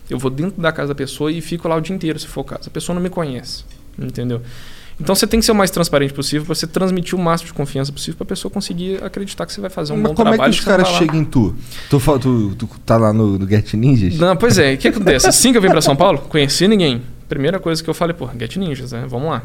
Eu 0.08 0.18
vou 0.18 0.30
dentro 0.30 0.60
da 0.60 0.72
casa 0.72 0.88
da 0.88 0.94
pessoa 0.94 1.30
e 1.30 1.40
fico 1.42 1.68
lá 1.68 1.76
o 1.76 1.80
dia 1.80 1.94
inteiro, 1.94 2.18
se 2.18 2.26
for 2.26 2.40
o 2.40 2.44
caso. 2.44 2.62
A 2.68 2.70
pessoa 2.70 2.94
não 2.94 3.02
me 3.02 3.10
conhece, 3.10 3.64
entendeu? 3.98 4.40
Então 4.98 5.14
você 5.14 5.26
tem 5.26 5.38
que 5.38 5.44
ser 5.46 5.52
o 5.52 5.54
mais 5.54 5.70
transparente 5.70 6.14
possível 6.14 6.46
para 6.46 6.54
você 6.54 6.66
transmitir 6.66 7.14
o 7.14 7.18
máximo 7.18 7.48
de 7.48 7.54
confiança 7.54 7.92
possível 7.92 8.16
para 8.16 8.24
a 8.24 8.28
pessoa 8.28 8.50
conseguir 8.50 9.02
acreditar 9.04 9.44
que 9.44 9.52
você 9.52 9.60
vai 9.60 9.70
fazer 9.70 9.92
um 9.92 9.96
Mas 9.96 10.08
bom 10.10 10.14
como 10.14 10.28
é 10.28 10.32
trabalho. 10.32 10.52
que 10.52 10.58
os 10.58 10.64
caras 10.64 10.88
chegam 10.88 11.16
em 11.16 11.24
tu? 11.24 11.54
Tu, 11.90 12.00
tu, 12.18 12.54
tu 12.54 12.68
tá 12.86 12.96
lá 12.96 13.12
no, 13.12 13.38
no 13.38 13.48
Get 13.48 13.74
Ninjas? 13.74 14.16
Não, 14.18 14.34
pois 14.34 14.56
é, 14.58 14.74
o 14.74 14.78
que 14.78 14.88
acontece? 14.88 15.26
Assim 15.26 15.52
que 15.52 15.58
eu 15.58 15.62
vim 15.62 15.68
pra 15.70 15.82
São 15.82 15.94
Paulo, 15.96 16.20
conheci 16.20 16.66
ninguém. 16.66 17.02
Primeira 17.28 17.58
coisa 17.60 17.82
que 17.82 17.88
eu 17.88 17.94
falei, 17.94 18.14
pô, 18.14 18.28
Get 18.38 18.56
Ninjas, 18.56 18.92
né? 18.92 19.04
Vamos 19.06 19.28
lá. 19.30 19.42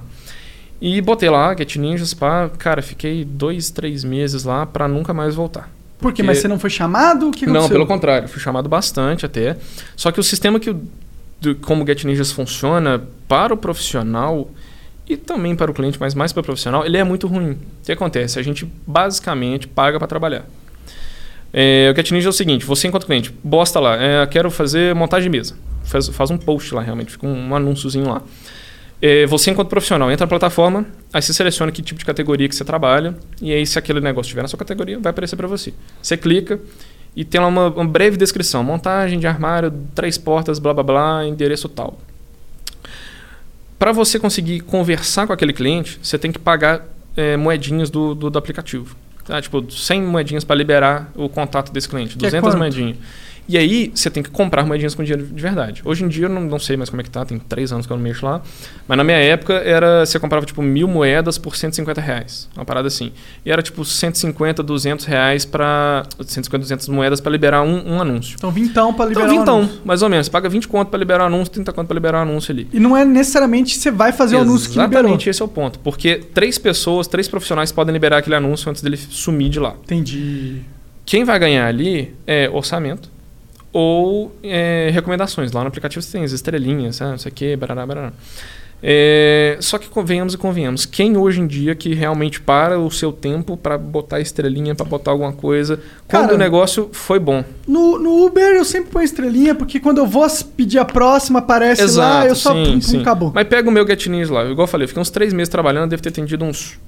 E 0.82 1.00
botei 1.02 1.30
lá, 1.30 1.56
Get 1.56 1.78
Ninjas, 1.78 2.14
pá. 2.14 2.50
Cara, 2.58 2.82
fiquei 2.82 3.24
dois, 3.24 3.70
três 3.70 4.04
meses 4.04 4.44
lá 4.44 4.66
pra 4.66 4.88
nunca 4.88 5.14
mais 5.14 5.36
voltar. 5.36 5.70
Por 5.98 6.14
quê? 6.14 6.22
Mas 6.22 6.40
você 6.40 6.48
não 6.48 6.60
foi 6.60 6.70
chamado? 6.70 7.30
O 7.30 7.32
que 7.32 7.46
Não, 7.46 7.54
aconteceu? 7.54 7.76
pelo 7.76 7.88
contrário, 7.88 8.28
fui 8.28 8.42
chamado 8.42 8.68
bastante 8.68 9.26
até. 9.26 9.58
Só 9.96 10.12
que 10.12 10.20
o 10.20 10.24
sistema 10.24 10.60
que 10.60 10.70
o, 10.70 10.82
do, 11.40 11.56
como 11.56 11.84
o 11.84 11.88
Get 11.88 12.04
Ninjas 12.04 12.32
funciona 12.32 13.02
para 13.28 13.54
o 13.54 13.58
profissional 13.58 14.50
e 15.08 15.16
também 15.16 15.56
para 15.56 15.72
o 15.72 15.74
cliente, 15.74 15.98
mas 16.00 16.14
mais 16.14 16.34
para 16.34 16.42
o 16.42 16.44
profissional, 16.44 16.86
ele 16.86 16.98
é 16.98 17.04
muito 17.04 17.28
ruim. 17.28 17.52
O 17.52 17.58
que 17.86 17.92
acontece? 17.92 18.38
A 18.38 18.44
gente 18.44 18.70
basicamente 18.86 19.68
paga 19.68 19.98
para 19.98 20.08
trabalhar. 20.08 20.46
É, 21.54 21.90
o 21.94 21.96
Get 21.96 22.12
Ninja 22.12 22.28
é 22.28 22.30
o 22.30 22.34
seguinte: 22.34 22.66
você, 22.66 22.88
enquanto 22.88 23.06
cliente, 23.06 23.34
bosta 23.44 23.80
lá, 23.80 23.96
é, 23.96 24.26
quero 24.28 24.52
fazer 24.52 24.94
montagem 24.94 25.32
de 25.32 25.38
mesa. 25.38 25.56
Faz, 25.86 26.08
faz 26.10 26.30
um 26.30 26.38
post 26.38 26.74
lá, 26.74 26.82
realmente, 26.82 27.12
fica 27.12 27.26
um, 27.26 27.50
um 27.50 27.56
anúnciozinho 27.56 28.10
lá. 28.10 28.22
É, 29.02 29.26
você, 29.26 29.52
enquanto 29.52 29.68
profissional, 29.70 30.10
entra 30.12 30.26
na 30.26 30.30
plataforma, 30.30 30.86
aí 31.14 31.22
você 31.22 31.34
seleciona 31.34 31.72
que 31.72 31.82
tipo 31.82 32.00
de 32.00 32.06
categoria 32.06 32.48
que 32.48 32.56
você 32.56 32.64
trabalha, 32.64 33.16
e 33.42 33.52
aí, 33.54 33.66
se 33.66 33.78
aquele 33.78 34.00
negócio 34.00 34.28
estiver 34.28 34.42
na 34.42 34.48
sua 34.48 34.58
categoria, 34.58 34.98
vai 35.00 35.10
aparecer 35.12 35.36
para 35.36 35.48
você. 35.48 35.74
Você 36.02 36.16
clica 36.16 36.60
e 37.16 37.24
tem 37.24 37.40
lá 37.40 37.48
uma, 37.48 37.68
uma 37.68 37.86
breve 37.86 38.18
descrição: 38.18 38.64
montagem 38.64 39.20
de 39.20 39.28
armário, 39.28 39.74
três 39.94 40.18
portas, 40.18 40.60
blá 40.60 40.74
blá 40.74 40.84
blá, 40.84 41.26
endereço 41.26 41.70
tal. 41.70 42.00
Para 43.78 43.92
você 43.92 44.18
conseguir 44.18 44.62
conversar 44.62 45.28
com 45.28 45.34
aquele 45.34 45.52
cliente, 45.54 46.00
você 46.02 46.18
tem 46.18 46.32
que 46.32 46.40
pagar 46.40 46.88
é, 47.16 47.36
moedinhas 47.36 47.90
do, 47.90 48.16
do, 48.16 48.30
do 48.30 48.40
aplicativo. 48.40 48.96
Tá? 49.26 49.42
Tipo, 49.42 49.70
100 49.70 50.04
moedinhas 50.04 50.44
para 50.44 50.56
liberar 50.56 51.12
o 51.16 51.28
contato 51.28 51.72
desse 51.72 51.90
cliente, 51.90 52.16
Que 52.16 52.26
é 52.26 52.30
200 52.30 52.50
quanto? 52.50 52.58
moedinhas. 52.60 52.98
E 53.48 53.58
aí, 53.58 53.92
você 53.94 54.10
tem 54.10 54.24
que 54.24 54.30
comprar 54.30 54.66
moedinhas 54.66 54.96
com 54.96 55.04
dinheiro 55.04 55.28
de 55.28 55.42
verdade. 55.42 55.82
Hoje 55.86 56.04
em 56.04 56.08
dia, 56.08 56.26
eu 56.26 56.30
não, 56.30 56.42
não 56.42 56.60
sei 56.60 56.76
mais 56.76 56.90
como 56.90 57.02
é 57.02 57.04
que 57.04 57.10
tá, 57.10 57.24
tem 57.24 57.38
três 57.38 57.72
anos 57.72 57.86
que 57.86 57.94
eu 57.94 57.98
não 57.98 58.04
mexo 58.04 58.26
lá. 58.26 58.42
Mas 58.88 58.98
na 58.98 59.04
minha 59.04 59.18
época, 59.18 59.54
era 59.54 60.06
você 60.06 60.20
comprava, 60.20 60.46
tipo, 60.46 60.62
mil 60.62 60.88
moedas 60.88 61.38
por 61.38 61.56
150 61.56 62.02
reais. 62.02 62.50
Uma 62.56 62.66
parada 62.66 62.88
assim. 62.88 63.12
E 63.46 63.52
era, 63.52 63.62
tipo, 63.62 63.86
150, 63.86 64.64
200 64.64 65.06
reais 65.06 65.46
para 65.46 66.04
150, 66.20 66.58
200 66.58 66.88
moedas 66.90 67.22
para 67.22 67.32
liberar 67.32 67.62
um, 67.62 67.94
um 67.96 68.02
anúncio. 68.02 68.36
Então, 68.38 68.52
vintão 68.52 68.94
pra 68.94 69.06
liberar 69.06 69.26
Então, 69.26 69.36
um 69.36 69.40
vintão, 69.40 69.58
anúncio. 69.60 69.82
mais 69.86 70.02
ou 70.02 70.10
menos. 70.10 70.26
Você 70.26 70.32
paga 70.32 70.50
20 70.50 70.68
conto 70.68 70.90
para 70.90 71.00
liberar 71.00 71.24
o 71.26 71.28
anúncio, 71.28 71.54
30 71.54 71.72
conto 71.72 71.88
para 71.88 71.94
liberar 71.96 72.20
o 72.20 72.22
anúncio 72.30 72.52
ali. 72.52 72.68
E 72.74 72.80
não 72.80 72.98
é 72.98 73.06
necessariamente 73.06 73.76
você 73.78 73.92
vai 73.92 74.12
fazer 74.12 74.38
o 74.38 74.40
anúncio 74.40 74.70
que 74.72 74.80
liberou. 74.80 75.02
Exatamente, 75.02 75.30
esse 75.30 75.42
é 75.42 75.46
o 75.46 75.48
ponto. 75.48 75.78
Porque 75.80 76.16
três 76.34 76.58
pessoas, 76.58 77.08
três 77.08 77.28
profissionais 77.28 77.72
podem 77.72 77.94
liberar 77.94 78.18
aquele 78.18 78.36
anúncio 78.36 78.70
antes 78.70 78.82
dele 78.82 78.98
sumir 78.98 79.50
de 79.50 79.60
lá. 79.60 79.76
Entendi. 79.84 80.62
Quem 81.06 81.24
vai 81.24 81.38
ganhar 81.38 81.68
ali 81.68 82.16
é 82.26 82.50
orçamento 82.52 83.14
ou 83.76 84.34
é, 84.42 84.90
recomendações. 84.94 85.52
Lá 85.52 85.60
no 85.60 85.68
aplicativo 85.68 86.02
você 86.02 86.14
tem 86.14 86.24
as 86.24 86.32
estrelinhas, 86.32 87.02
ah, 87.02 87.12
não 87.12 87.18
sei 87.18 87.30
o 87.30 87.36
que, 87.36 87.58
barará, 87.58 87.86
barará. 87.86 88.14
É, 88.82 89.58
só 89.60 89.78
que 89.78 89.90
convenhamos 89.90 90.34
e 90.34 90.38
convenhamos. 90.38 90.86
Quem 90.86 91.18
hoje 91.18 91.42
em 91.42 91.48
dia 91.48 91.76
que 91.76 91.94
realmente 91.94 92.40
para 92.40 92.80
o 92.80 92.90
seu 92.90 93.12
tempo 93.12 93.58
para 93.58 93.78
botar 93.78 94.22
estrelinha, 94.22 94.74
para 94.76 94.86
botar 94.86 95.12
alguma 95.12 95.34
coisa, 95.34 95.78
quando 96.08 96.28
Cara, 96.28 96.36
o 96.36 96.38
negócio 96.38 96.90
foi 96.94 97.20
bom. 97.20 97.44
No, 97.68 98.00
no 98.00 98.26
Uber 98.26 98.56
eu 98.56 98.64
sempre 98.64 98.92
ponho 98.92 99.04
estrelinha, 99.04 99.54
porque 99.54 99.78
quando 99.78 99.98
eu 99.98 100.08
vou 100.08 100.26
pedir 100.56 100.80
a 100.80 100.86
próxima, 100.86 101.40
aparece 101.40 101.98
lá, 101.98 102.26
eu 102.26 102.36
só 102.36 102.54
pum, 102.54 102.80
pum, 102.80 103.02
acabou. 103.02 103.32
Mas 103.36 103.46
pega 103.46 103.68
o 103.68 103.72
meu 103.74 103.86
Get 103.86 104.08
News 104.08 104.30
lá. 104.30 104.46
Igual 104.46 104.64
eu 104.64 104.68
falei, 104.68 104.86
eu 104.86 104.88
fiquei 104.88 105.02
uns 105.02 105.10
três 105.10 105.34
meses 105.34 105.50
trabalhando, 105.50 105.90
devo 105.90 106.02
ter 106.02 106.10
atendido 106.10 106.46
uns, 106.46 106.80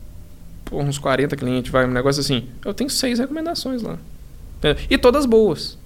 uns 0.72 0.98
40 0.98 1.36
clientes, 1.36 1.70
vai, 1.70 1.86
um 1.86 1.92
negócio 1.92 2.22
assim. 2.22 2.46
Eu 2.64 2.74
tenho 2.74 2.90
seis 2.90 3.20
recomendações 3.20 3.82
lá. 3.82 3.98
E 4.90 4.98
todas 4.98 5.26
boas. 5.26 5.78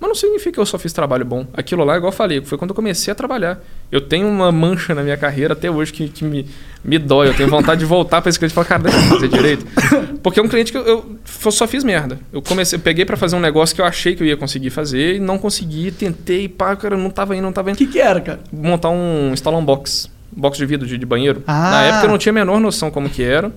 Mas 0.00 0.08
não 0.08 0.14
significa 0.14 0.52
que 0.52 0.60
eu 0.60 0.66
só 0.66 0.78
fiz 0.78 0.92
trabalho 0.92 1.24
bom. 1.24 1.44
Aquilo 1.52 1.84
lá, 1.84 1.96
igual 1.96 2.12
eu 2.12 2.16
falei, 2.16 2.40
foi 2.40 2.56
quando 2.56 2.70
eu 2.70 2.74
comecei 2.74 3.10
a 3.10 3.14
trabalhar. 3.14 3.60
Eu 3.90 4.00
tenho 4.00 4.28
uma 4.28 4.52
mancha 4.52 4.94
na 4.94 5.02
minha 5.02 5.16
carreira 5.16 5.54
até 5.54 5.68
hoje 5.68 5.92
que, 5.92 6.08
que 6.08 6.24
me, 6.24 6.46
me 6.84 6.98
dói. 6.98 7.28
Eu 7.28 7.34
tenho 7.34 7.48
vontade 7.48 7.80
de 7.80 7.84
voltar 7.86 8.22
para 8.22 8.30
esse 8.30 8.38
cliente 8.38 8.52
e 8.52 8.54
falar, 8.54 8.66
cara, 8.66 8.82
deixa 8.84 8.96
eu 8.96 9.02
fazer 9.02 9.28
direito. 9.28 9.66
Porque 10.22 10.38
é 10.38 10.42
um 10.42 10.48
cliente 10.48 10.70
que 10.70 10.78
eu, 10.78 10.86
eu 10.86 11.50
só 11.50 11.66
fiz 11.66 11.82
merda. 11.82 12.18
Eu 12.32 12.40
comecei, 12.40 12.78
eu 12.78 12.80
peguei 12.80 13.04
para 13.04 13.16
fazer 13.16 13.34
um 13.34 13.40
negócio 13.40 13.74
que 13.74 13.80
eu 13.80 13.84
achei 13.84 14.14
que 14.14 14.22
eu 14.22 14.26
ia 14.26 14.36
conseguir 14.36 14.70
fazer 14.70 15.16
e 15.16 15.20
não 15.20 15.36
consegui, 15.36 15.90
tentei, 15.90 16.48
pá, 16.48 16.76
cara, 16.76 16.96
não 16.96 17.10
tava 17.10 17.34
indo, 17.34 17.42
não 17.42 17.52
tava 17.52 17.70
indo 17.70 17.76
O 17.76 17.78
que 17.78 17.86
que 17.86 18.00
era, 18.00 18.20
cara? 18.20 18.40
montar 18.52 18.90
um 18.90 19.32
instalar 19.32 19.58
um 19.58 19.64
box, 19.64 20.08
box 20.30 20.58
de 20.58 20.66
vidro 20.66 20.86
de, 20.86 20.96
de 20.96 21.06
banheiro. 21.06 21.42
Ah. 21.44 21.70
Na 21.70 21.82
época 21.82 22.06
eu 22.06 22.10
não 22.10 22.18
tinha 22.18 22.30
a 22.30 22.34
menor 22.34 22.60
noção 22.60 22.90
como 22.90 23.10
que 23.10 23.22
era. 23.22 23.52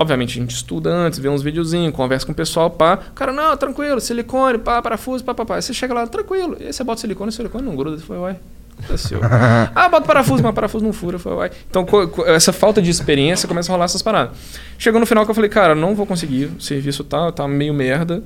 Obviamente, 0.00 0.38
a 0.38 0.40
gente 0.40 0.54
estuda 0.54 0.90
antes, 0.90 1.18
vê 1.18 1.28
uns 1.28 1.42
videozinhos, 1.42 1.94
conversa 1.94 2.24
com 2.24 2.32
o 2.32 2.34
pessoal, 2.34 2.70
pá. 2.70 2.98
O 3.10 3.12
cara, 3.12 3.34
não, 3.34 3.54
tranquilo, 3.54 4.00
silicone, 4.00 4.56
pá, 4.56 4.80
parafuso, 4.80 5.22
pá, 5.22 5.34
pá, 5.34 5.44
pá. 5.44 5.56
Aí 5.56 5.62
você 5.62 5.74
chega 5.74 5.92
lá, 5.92 6.06
tranquilo. 6.06 6.56
E 6.58 6.68
aí 6.68 6.72
você 6.72 6.82
bota 6.82 7.02
silicone, 7.02 7.28
o 7.28 7.32
silicone 7.32 7.66
não 7.66 7.76
gruda. 7.76 7.98
Você 7.98 8.06
foi, 8.06 8.16
uai, 8.16 8.36
aconteceu. 8.78 9.20
ah, 9.74 9.88
bota 9.90 10.06
parafuso, 10.06 10.42
mas 10.42 10.54
parafuso 10.54 10.82
não 10.82 10.94
fura. 10.94 11.18
Foi, 11.18 11.34
uai. 11.34 11.50
Então, 11.68 11.86
essa 12.28 12.50
falta 12.50 12.80
de 12.80 12.90
experiência 12.90 13.46
começa 13.46 13.70
a 13.70 13.74
rolar 13.74 13.84
essas 13.84 14.00
paradas. 14.00 14.34
Chegou 14.78 14.98
no 14.98 15.04
final 15.04 15.26
que 15.26 15.32
eu 15.32 15.34
falei, 15.34 15.50
cara, 15.50 15.74
não 15.74 15.94
vou 15.94 16.06
conseguir, 16.06 16.46
o 16.46 16.62
serviço 16.62 17.04
tá, 17.04 17.30
tá 17.30 17.46
meio 17.46 17.74
merda. 17.74 18.22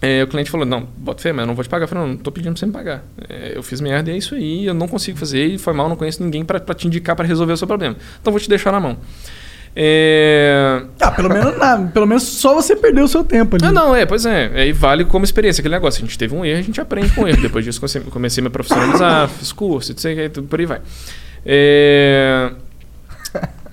É, 0.00 0.22
o 0.22 0.26
cliente 0.26 0.50
falou, 0.50 0.64
não, 0.64 0.88
bota 0.96 1.20
fé, 1.20 1.30
mas 1.30 1.42
eu 1.42 1.46
não 1.46 1.54
vou 1.54 1.62
te 1.62 1.68
pagar. 1.68 1.84
Eu 1.84 1.88
falei, 1.88 2.04
não, 2.04 2.14
não 2.14 2.16
tô 2.16 2.32
pedindo 2.32 2.52
pra 2.52 2.60
você 2.60 2.64
me 2.64 2.72
pagar. 2.72 3.04
É, 3.28 3.52
eu 3.54 3.62
fiz 3.62 3.82
merda 3.82 4.10
e 4.10 4.14
é 4.14 4.16
isso 4.16 4.34
aí, 4.34 4.64
eu 4.64 4.72
não 4.72 4.88
consigo 4.88 5.18
fazer, 5.18 5.44
e 5.44 5.58
foi 5.58 5.74
mal, 5.74 5.90
não 5.90 5.96
conheço 5.96 6.22
ninguém 6.22 6.42
pra 6.42 6.58
te 6.58 6.86
indicar 6.86 7.14
pra 7.14 7.26
resolver 7.26 7.52
o 7.52 7.56
seu 7.58 7.66
problema. 7.66 7.96
Então 8.18 8.32
vou 8.32 8.40
te 8.40 8.48
deixar 8.48 8.72
na 8.72 8.80
mão. 8.80 8.96
É... 9.78 10.82
Ah, 10.98 11.10
pelo 11.10 11.28
menos, 11.28 11.58
nada, 11.58 11.86
pelo 11.92 12.06
menos 12.06 12.22
só 12.22 12.54
você 12.54 12.74
perdeu 12.74 13.04
o 13.04 13.08
seu 13.08 13.22
tempo 13.22 13.56
ali. 13.56 13.66
Ah, 13.66 13.70
não, 13.72 13.94
é, 13.94 14.06
pois 14.06 14.24
é. 14.24 14.50
Aí 14.54 14.72
vale 14.72 15.04
como 15.04 15.24
experiência 15.24 15.60
aquele 15.60 15.74
negócio. 15.74 16.02
A 16.02 16.06
gente 16.06 16.16
teve 16.18 16.34
um 16.34 16.42
erro, 16.44 16.58
a 16.58 16.62
gente 16.62 16.80
aprende 16.80 17.10
com 17.12 17.22
o 17.24 17.28
erro. 17.28 17.42
Depois 17.42 17.62
disso, 17.62 17.78
comecei- 17.78 18.00
comecei 18.00 18.40
a 18.40 18.44
me 18.44 18.48
profissionalizar, 18.50 19.28
fiz 19.38 19.52
curso, 19.52 19.92
etc, 19.92 20.32
tudo 20.32 20.48
por 20.48 20.58
aí 20.58 20.64
vai. 20.66 20.80
É... 21.44 22.50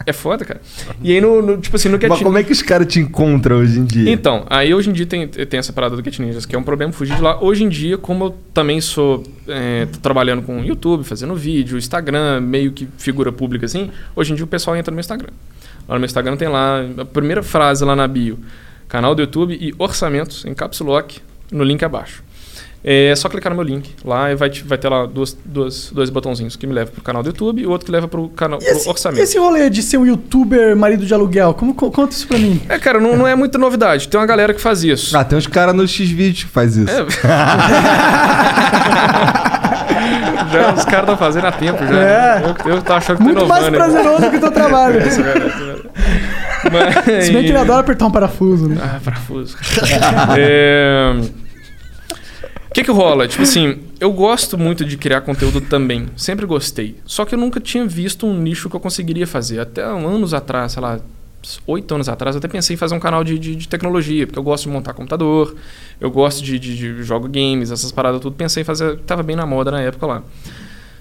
É 0.05 0.11
foda, 0.11 0.43
cara. 0.43 0.59
E 1.01 1.13
aí, 1.13 1.21
no, 1.21 1.41
no- 1.41 1.57
tipo 1.57 1.77
assim, 1.77 1.87
no 1.87 1.97
Get 1.97 2.09
Mas 2.09 2.21
como 2.21 2.37
é 2.37 2.43
que 2.43 2.51
os 2.51 2.61
caras 2.61 2.85
te 2.87 2.99
encontram 2.99 3.59
hoje 3.59 3.79
em 3.79 3.85
dia? 3.85 4.11
Então, 4.11 4.45
aí 4.49 4.73
hoje 4.73 4.89
em 4.89 4.93
dia 4.93 5.05
tem, 5.05 5.25
tem 5.29 5.57
essa 5.57 5.71
parada 5.71 5.95
do 5.95 6.03
Get 6.03 6.19
Ninjas, 6.19 6.45
que 6.45 6.53
é 6.53 6.59
um 6.59 6.63
problema 6.63 6.91
fugir 6.91 7.15
de 7.15 7.21
lá. 7.21 7.41
Hoje 7.41 7.63
em 7.63 7.69
dia, 7.69 7.97
como 7.97 8.25
eu 8.25 8.35
também 8.53 8.81
sou. 8.81 9.23
É, 9.47 9.85
tô 9.85 9.99
trabalhando 9.99 10.41
com 10.41 10.61
YouTube, 10.61 11.05
fazendo 11.05 11.33
vídeo, 11.35 11.77
Instagram, 11.77 12.41
meio 12.41 12.73
que 12.73 12.85
figura 12.97 13.31
pública 13.31 13.65
assim, 13.65 13.89
hoje 14.13 14.33
em 14.33 14.35
dia 14.35 14.43
o 14.43 14.47
pessoal 14.47 14.75
entra 14.75 14.91
no 14.91 14.95
meu 14.95 15.01
Instagram. 15.01 15.29
Lá 15.87 15.95
no 15.95 15.99
meu 15.99 16.05
Instagram 16.05 16.37
tem 16.37 16.47
lá 16.47 16.81
a 16.99 17.05
primeira 17.05 17.43
frase 17.43 17.83
lá 17.85 17.95
na 17.95 18.07
bio: 18.07 18.39
canal 18.87 19.13
do 19.15 19.21
YouTube 19.21 19.57
e 19.59 19.73
orçamentos 19.77 20.45
em 20.45 20.53
caps 20.53 20.79
lock 20.79 21.19
no 21.51 21.63
link 21.63 21.83
abaixo. 21.83 22.23
É 22.85 23.15
só 23.15 23.29
clicar 23.29 23.49
no 23.49 23.55
meu 23.55 23.63
link 23.65 23.91
lá 24.03 24.33
e 24.33 24.35
vai, 24.35 24.49
vai 24.49 24.77
ter 24.77 24.89
lá 24.89 25.05
duas, 25.05 25.37
duas, 25.45 25.89
dois 25.93 26.09
botãozinhos 26.09 26.57
que 26.57 26.67
me 26.67 26.73
levam 26.73 26.93
pro 26.93 27.01
canal 27.01 27.23
do 27.23 27.29
YouTube 27.29 27.61
e 27.61 27.65
o 27.65 27.69
outro 27.71 27.85
que 27.85 27.91
leva 27.93 28.09
pro 28.09 28.27
canal 28.27 28.59
E 28.61 28.65
pro 28.65 28.75
esse, 28.75 28.89
orçamento. 28.89 29.21
esse 29.23 29.39
rolê 29.39 29.69
de 29.69 29.81
ser 29.81 29.95
um 29.97 30.05
youtuber 30.05 30.75
marido 30.75 31.05
de 31.05 31.13
aluguel, 31.13 31.53
como, 31.53 31.73
co- 31.73 31.89
conta 31.91 32.11
isso 32.13 32.27
pra 32.27 32.37
mim. 32.37 32.61
É, 32.67 32.77
cara, 32.77 32.99
não, 32.99 33.15
não 33.15 33.25
é 33.25 33.35
muita 33.35 33.57
novidade. 33.57 34.09
Tem 34.09 34.19
uma 34.19 34.25
galera 34.27 34.53
que 34.53 34.59
faz 34.59 34.83
isso. 34.83 35.17
Ah, 35.17 35.23
tem 35.23 35.37
uns 35.37 35.47
caras 35.47 35.73
no 35.73 35.87
X-Video 35.87 36.45
que 36.45 36.51
faz 36.51 36.75
isso. 36.75 36.91
É. 36.91 37.05
já 40.51 40.73
os 40.73 40.85
caras 40.85 41.01
estão 41.01 41.17
fazendo 41.17 41.47
há 41.47 41.51
tempo 41.51 41.85
já. 41.85 41.99
É. 41.99 42.55
Eu, 42.65 42.71
eu 42.71 42.81
tô 42.81 42.93
achando 42.93 43.17
que 43.17 43.23
tô 43.23 43.29
Muito 43.29 43.47
mais 43.47 43.63
né? 43.65 43.71
prazeroso 43.71 44.29
que 44.29 44.37
o 44.37 44.39
teu 44.39 44.51
trabalho. 44.51 44.99
Isso, 45.07 45.19
é 45.19 45.23
verdade, 45.23 45.47
isso 45.47 45.63
é 45.63 45.65
verdade. 45.65 45.89
Mas... 46.71 47.25
Se 47.25 47.33
bem 47.33 47.43
que 47.43 47.49
ele 47.49 47.57
adora 47.57 47.81
apertar 47.81 48.05
um 48.05 48.11
parafuso, 48.11 48.69
né? 48.69 48.77
Ah, 48.81 48.99
parafuso. 49.03 49.57
É... 50.37 51.13
O 52.69 52.73
que 52.73 52.83
que 52.83 52.91
rola? 52.91 53.27
Tipo 53.27 53.43
assim, 53.43 53.81
eu 53.99 54.11
gosto 54.11 54.57
muito 54.57 54.83
de 54.83 54.97
criar 54.97 55.21
conteúdo 55.21 55.61
também. 55.61 56.07
Sempre 56.15 56.47
gostei. 56.47 56.97
Só 57.05 57.23
que 57.23 57.35
eu 57.35 57.39
nunca 57.39 57.59
tinha 57.59 57.85
visto 57.85 58.25
um 58.25 58.33
nicho 58.33 58.67
que 58.67 58.75
eu 58.75 58.79
conseguiria 58.79 59.27
fazer. 59.27 59.59
Até 59.59 59.83
anos 59.83 60.33
atrás, 60.33 60.71
sei 60.71 60.81
lá, 60.81 60.99
oito 61.67 61.93
anos 61.93 62.09
atrás, 62.09 62.35
eu 62.35 62.39
até 62.39 62.47
pensei 62.47 62.75
em 62.75 62.77
fazer 62.77 62.95
um 62.95 62.99
canal 62.99 63.23
de, 63.23 63.37
de, 63.37 63.55
de 63.55 63.67
tecnologia, 63.67 64.25
porque 64.25 64.39
eu 64.39 64.43
gosto 64.43 64.63
de 64.63 64.69
montar 64.69 64.93
computador, 64.93 65.55
eu 65.99 66.09
gosto 66.11 66.43
de, 66.43 66.57
de, 66.59 66.75
de 66.75 67.03
jogo 67.03 67.27
games, 67.27 67.71
essas 67.71 67.91
paradas 67.91 68.21
tudo. 68.21 68.35
Pensei 68.35 68.61
em 68.61 68.63
fazer, 68.63 68.97
tava 68.99 69.23
bem 69.23 69.35
na 69.35 69.45
moda 69.45 69.71
na 69.71 69.81
época 69.81 70.05
lá. 70.05 70.23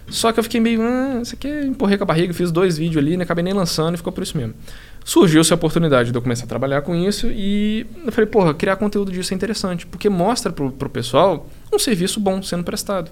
Só 0.08 0.30
que 0.30 0.38
eu 0.38 0.44
fiquei 0.44 0.60
meio, 0.60 0.82
ah, 0.82 1.20
isso 1.22 1.34
aqui 1.34 1.48
é 1.48 1.64
empurrei 1.64 1.96
com 1.96 2.04
a 2.04 2.06
barriga, 2.06 2.34
fiz 2.34 2.52
dois 2.52 2.76
vídeos 2.76 3.02
ali, 3.02 3.16
não 3.16 3.22
acabei 3.22 3.42
nem 3.42 3.54
lançando 3.54 3.94
e 3.94 3.96
ficou 3.96 4.12
por 4.12 4.22
isso 4.22 4.36
mesmo. 4.36 4.52
Surgiu 5.04 5.40
essa 5.40 5.54
oportunidade 5.54 6.10
de 6.10 6.18
eu 6.18 6.20
começar 6.20 6.44
a 6.44 6.46
trabalhar 6.46 6.82
com 6.82 6.94
isso 6.94 7.28
e 7.28 7.86
eu 8.04 8.12
falei, 8.12 8.28
porra, 8.28 8.52
criar 8.52 8.76
conteúdo 8.76 9.10
disso 9.10 9.32
é 9.32 9.36
interessante, 9.36 9.86
porque 9.86 10.10
mostra 10.10 10.52
pro, 10.52 10.70
pro 10.70 10.88
pessoal 10.90 11.48
um 11.72 11.78
serviço 11.78 12.20
bom 12.20 12.42
sendo 12.42 12.62
prestado. 12.62 13.10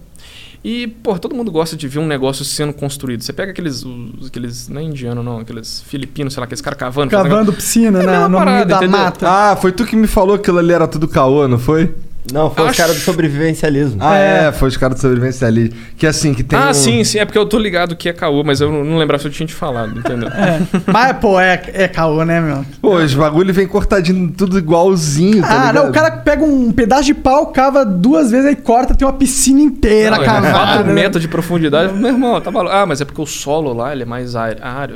E, 0.63 0.87
porra, 0.89 1.19
todo 1.19 1.35
mundo 1.35 1.51
gosta 1.51 1.75
de 1.75 1.89
ver 1.89 1.99
um 2.01 2.07
negócio 2.07 2.45
sendo 2.45 2.73
construído. 2.75 3.23
Você 3.23 3.33
pega 3.33 3.51
aqueles, 3.51 3.83
os- 3.85 4.27
aqueles 4.27 4.69
não 4.69 4.81
é 4.81 4.85
indiano 4.85 5.23
não, 5.23 5.39
aqueles 5.39 5.81
filipinos, 5.81 6.35
sei 6.35 6.41
lá, 6.41 6.45
aqueles 6.45 6.61
caras 6.61 6.79
cavando. 6.79 7.11
fazendo- 7.11 7.31
Cavando 7.31 7.53
piscina, 7.55 7.99
É 8.01 8.03
a 8.03 8.07
né? 8.07 8.29
meio 8.29 8.31
parada, 8.39 8.65
da 8.67 8.77
entendeu? 8.77 8.99
mata. 9.01 9.27
Ah, 9.29 9.57
foi 9.57 9.73
tu 9.73 9.87
que 9.87 9.97
me 9.97 10.07
falou 10.07 10.37
que 10.37 10.43
aquilo 10.43 10.59
ali 10.59 10.73
era 10.73 10.87
tudo 10.87 11.09
caô, 11.09 11.49
não 11.49 11.59
foi? 11.59 11.95
Não, 12.33 12.51
foi 12.51 12.65
os 12.65 12.71
Acho- 12.71 12.79
caras 12.79 12.97
do 12.97 13.03
sobrevivencialismo. 13.03 13.97
Ah, 14.01 14.17
é, 14.17 14.53
foi 14.53 14.69
os 14.69 14.77
caras 14.77 14.97
do 14.97 15.01
sobrevivência 15.01 15.47
ali. 15.47 15.73
Que 15.97 16.07
assim, 16.07 16.35
que 16.35 16.43
tem. 16.43 16.59
ah, 16.59 16.71
um- 16.71 16.75
sim, 16.75 17.03
sim, 17.05 17.19
é 17.19 17.25
porque 17.25 17.39
eu 17.39 17.47
tô 17.47 17.59
ligado 17.59 17.97
que 17.97 18.09
é 18.09 18.13
caô, 18.13 18.43
mas 18.45 18.61
eu 18.61 18.71
não, 18.71 18.99
lembrava 18.99 19.21
se 19.23 19.29
eu 19.29 19.33
tinha 19.33 19.47
te 19.47 19.55
falado, 19.55 19.99
entendeu? 19.99 20.29
É. 20.29 20.61
Mas, 20.87 21.17
pô, 21.19 21.39
é, 21.41 21.61
é 21.73 21.89
caô, 21.89 22.25
né, 22.25 22.41
meu? 22.41 22.65
Pô, 22.81 22.97
os 22.97 23.15
bagulho 23.15 23.53
vem 23.53 23.67
cortadinho 23.67 24.33
tudo 24.37 24.59
igualzinho, 24.59 25.43
tá 25.43 25.49
ah, 25.49 25.57
ligado? 25.69 25.75
não, 25.75 25.91
o 25.91 25.93
cara 25.93 26.11
pega 26.11 26.45
um 26.45 26.71
pedaço 26.73 27.05
de 27.05 27.15
pau, 27.15 27.47
cava 27.49 27.85
duas 27.85 28.31
vezes, 28.31 28.47
aí 28.47 28.57
corta, 28.57 28.95
tem 28.95 29.07
uma 29.07 29.13
piscina 29.15 29.61
inteira 29.61 30.17
Não, 30.17 30.23
é 30.23 30.27
cavada. 30.27 30.53
4 30.53 30.85
né? 30.87 30.93
metros 30.93 31.23
de 31.23 31.29
profundidade. 31.29 31.93
Meu 31.93 32.09
irmão, 32.13 32.41
tá 32.41 32.51
maluco. 32.51 32.75
Ah, 32.75 32.87
mas 32.87 33.01
é 33.01 33.05
porque 33.05 33.21
o 33.21 33.27
solo 33.27 33.73
lá 33.73 33.93
ele 33.93 34.03
é 34.03 34.07
mais 34.07 34.35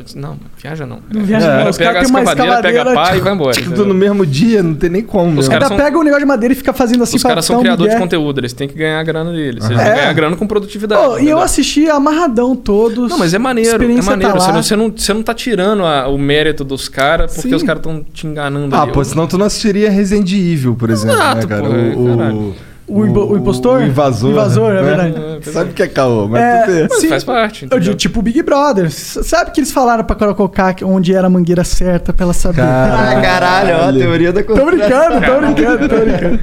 disse, 0.04 0.18
Não, 0.18 0.36
viaja 0.60 0.86
não. 0.86 1.00
Não 1.10 1.22
viaja 1.22 1.46
É, 1.46 1.64
não, 1.64 1.70
os 1.70 1.76
pega 1.76 1.92
caras 1.92 2.06
as 2.06 2.12
têm 2.12 2.20
uma 2.20 2.34
cavadeiras, 2.34 2.62
pega 2.62 2.78
a 2.78 2.82
escavadeira, 2.82 3.10
pá 3.10 3.16
e 3.16 3.20
vai 3.20 3.32
embora. 3.34 3.54
Tudo 3.54 3.66
entendeu? 3.66 3.86
no 3.86 3.94
mesmo 3.94 4.26
dia, 4.26 4.62
não 4.62 4.74
tem 4.74 4.90
nem 4.90 5.02
como. 5.02 5.40
Os 5.40 5.48
meu. 5.48 5.58
caras 5.58 5.68
são- 5.68 5.76
pega 5.76 5.98
o 5.98 6.02
negócio 6.02 6.20
de 6.24 6.28
madeira 6.28 6.52
e 6.52 6.56
fica 6.56 6.72
fazendo 6.72 7.02
assim 7.02 7.13
Os 7.16 7.22
caras 7.22 7.44
são 7.44 7.60
criadores 7.60 7.94
de 7.94 7.98
conteúdo, 8.00 8.40
eles 8.40 8.52
têm 8.52 8.66
que 8.68 8.74
ganhar 8.74 8.98
a 9.00 9.02
grana 9.02 9.32
deles. 9.32 9.64
Eles 9.64 9.78
É. 9.80 9.84
vão 9.84 9.94
ganhar 9.94 10.12
grana 10.12 10.36
com 10.36 10.46
produtividade. 10.46 11.02
Pô, 11.02 11.18
e 11.18 11.28
eu 11.28 11.38
assisti 11.40 11.88
amarradão 11.88 12.54
todos. 12.56 13.10
Não, 13.10 13.18
mas 13.18 13.34
é 13.34 13.38
maneiro, 13.38 13.82
é 13.84 14.02
maneiro. 14.02 14.32
tá 14.32 14.38
você, 14.40 14.52
não, 14.52 14.62
você, 14.62 14.76
não, 14.76 14.92
você 14.96 15.14
não 15.14 15.22
tá 15.22 15.34
tirando 15.34 15.84
a- 15.84 16.08
o 16.08 16.18
mérito 16.18 16.64
dos 16.64 16.88
caras 16.88 17.34
porque 17.34 17.48
Sim. 17.48 17.54
os 17.54 17.62
caras 17.62 17.80
estão 17.80 18.04
te 18.12 18.26
enganando 18.26 18.74
Ah, 18.74 18.82
ali. 18.82 18.92
pô, 18.92 19.00
Eu- 19.00 19.04
senão 19.04 19.26
tu 19.26 19.36
não 19.38 19.46
assistiria 19.46 19.90
Resident 19.90 20.30
Evil, 20.32 20.74
por 20.74 20.90
exemplo, 20.90 21.16
Exato, 21.16 21.36
né, 21.42 21.46
cara? 21.46 21.62
pô, 21.62 22.00
o, 22.00 22.16
caralho. 22.16 22.54
O 22.86 23.06
impo- 23.06 23.24
o 23.32 23.36
impostor? 23.38 23.80
O 23.80 23.82
invasor. 23.82 24.30
Invasor, 24.32 24.70
é 24.72 24.74
né? 24.74 24.82
verdade. 24.82 25.14
É, 25.48 25.52
Sabe 25.52 25.68
é. 25.68 25.72
o 25.72 25.74
que 25.74 25.82
é 25.82 25.86
caô, 25.88 26.28
mas 26.28 26.42
É. 26.42 26.86
Mas 26.90 27.00
Sim. 27.00 27.08
faz 27.08 27.24
parte. 27.24 27.62
Eu 27.62 27.66
entendeu? 27.66 27.80
digo, 27.84 27.94
tipo 27.96 28.20
Big 28.20 28.42
Brother. 28.42 28.90
Sabe 28.90 29.52
que 29.52 29.60
eles 29.60 29.72
falaram 29.72 30.04
pra 30.04 30.14
Carol 30.14 30.34
Colocar 30.34 30.74
onde 30.82 31.14
era 31.14 31.26
a 31.26 31.30
mangueira 31.30 31.64
certa 31.64 32.12
pra 32.12 32.24
ela 32.24 32.34
saber? 32.34 32.60
Ah, 32.60 33.18
caralho, 33.22 33.74
ó, 33.76 33.88
a 33.88 33.92
teoria 33.92 34.32
da 34.34 34.42
Tô 34.42 34.54
conspiração. 34.54 35.18
brincando, 35.20 35.26
tô 35.26 35.40
brincando, 35.40 35.88
tô 35.88 35.96
brincando. 35.96 36.40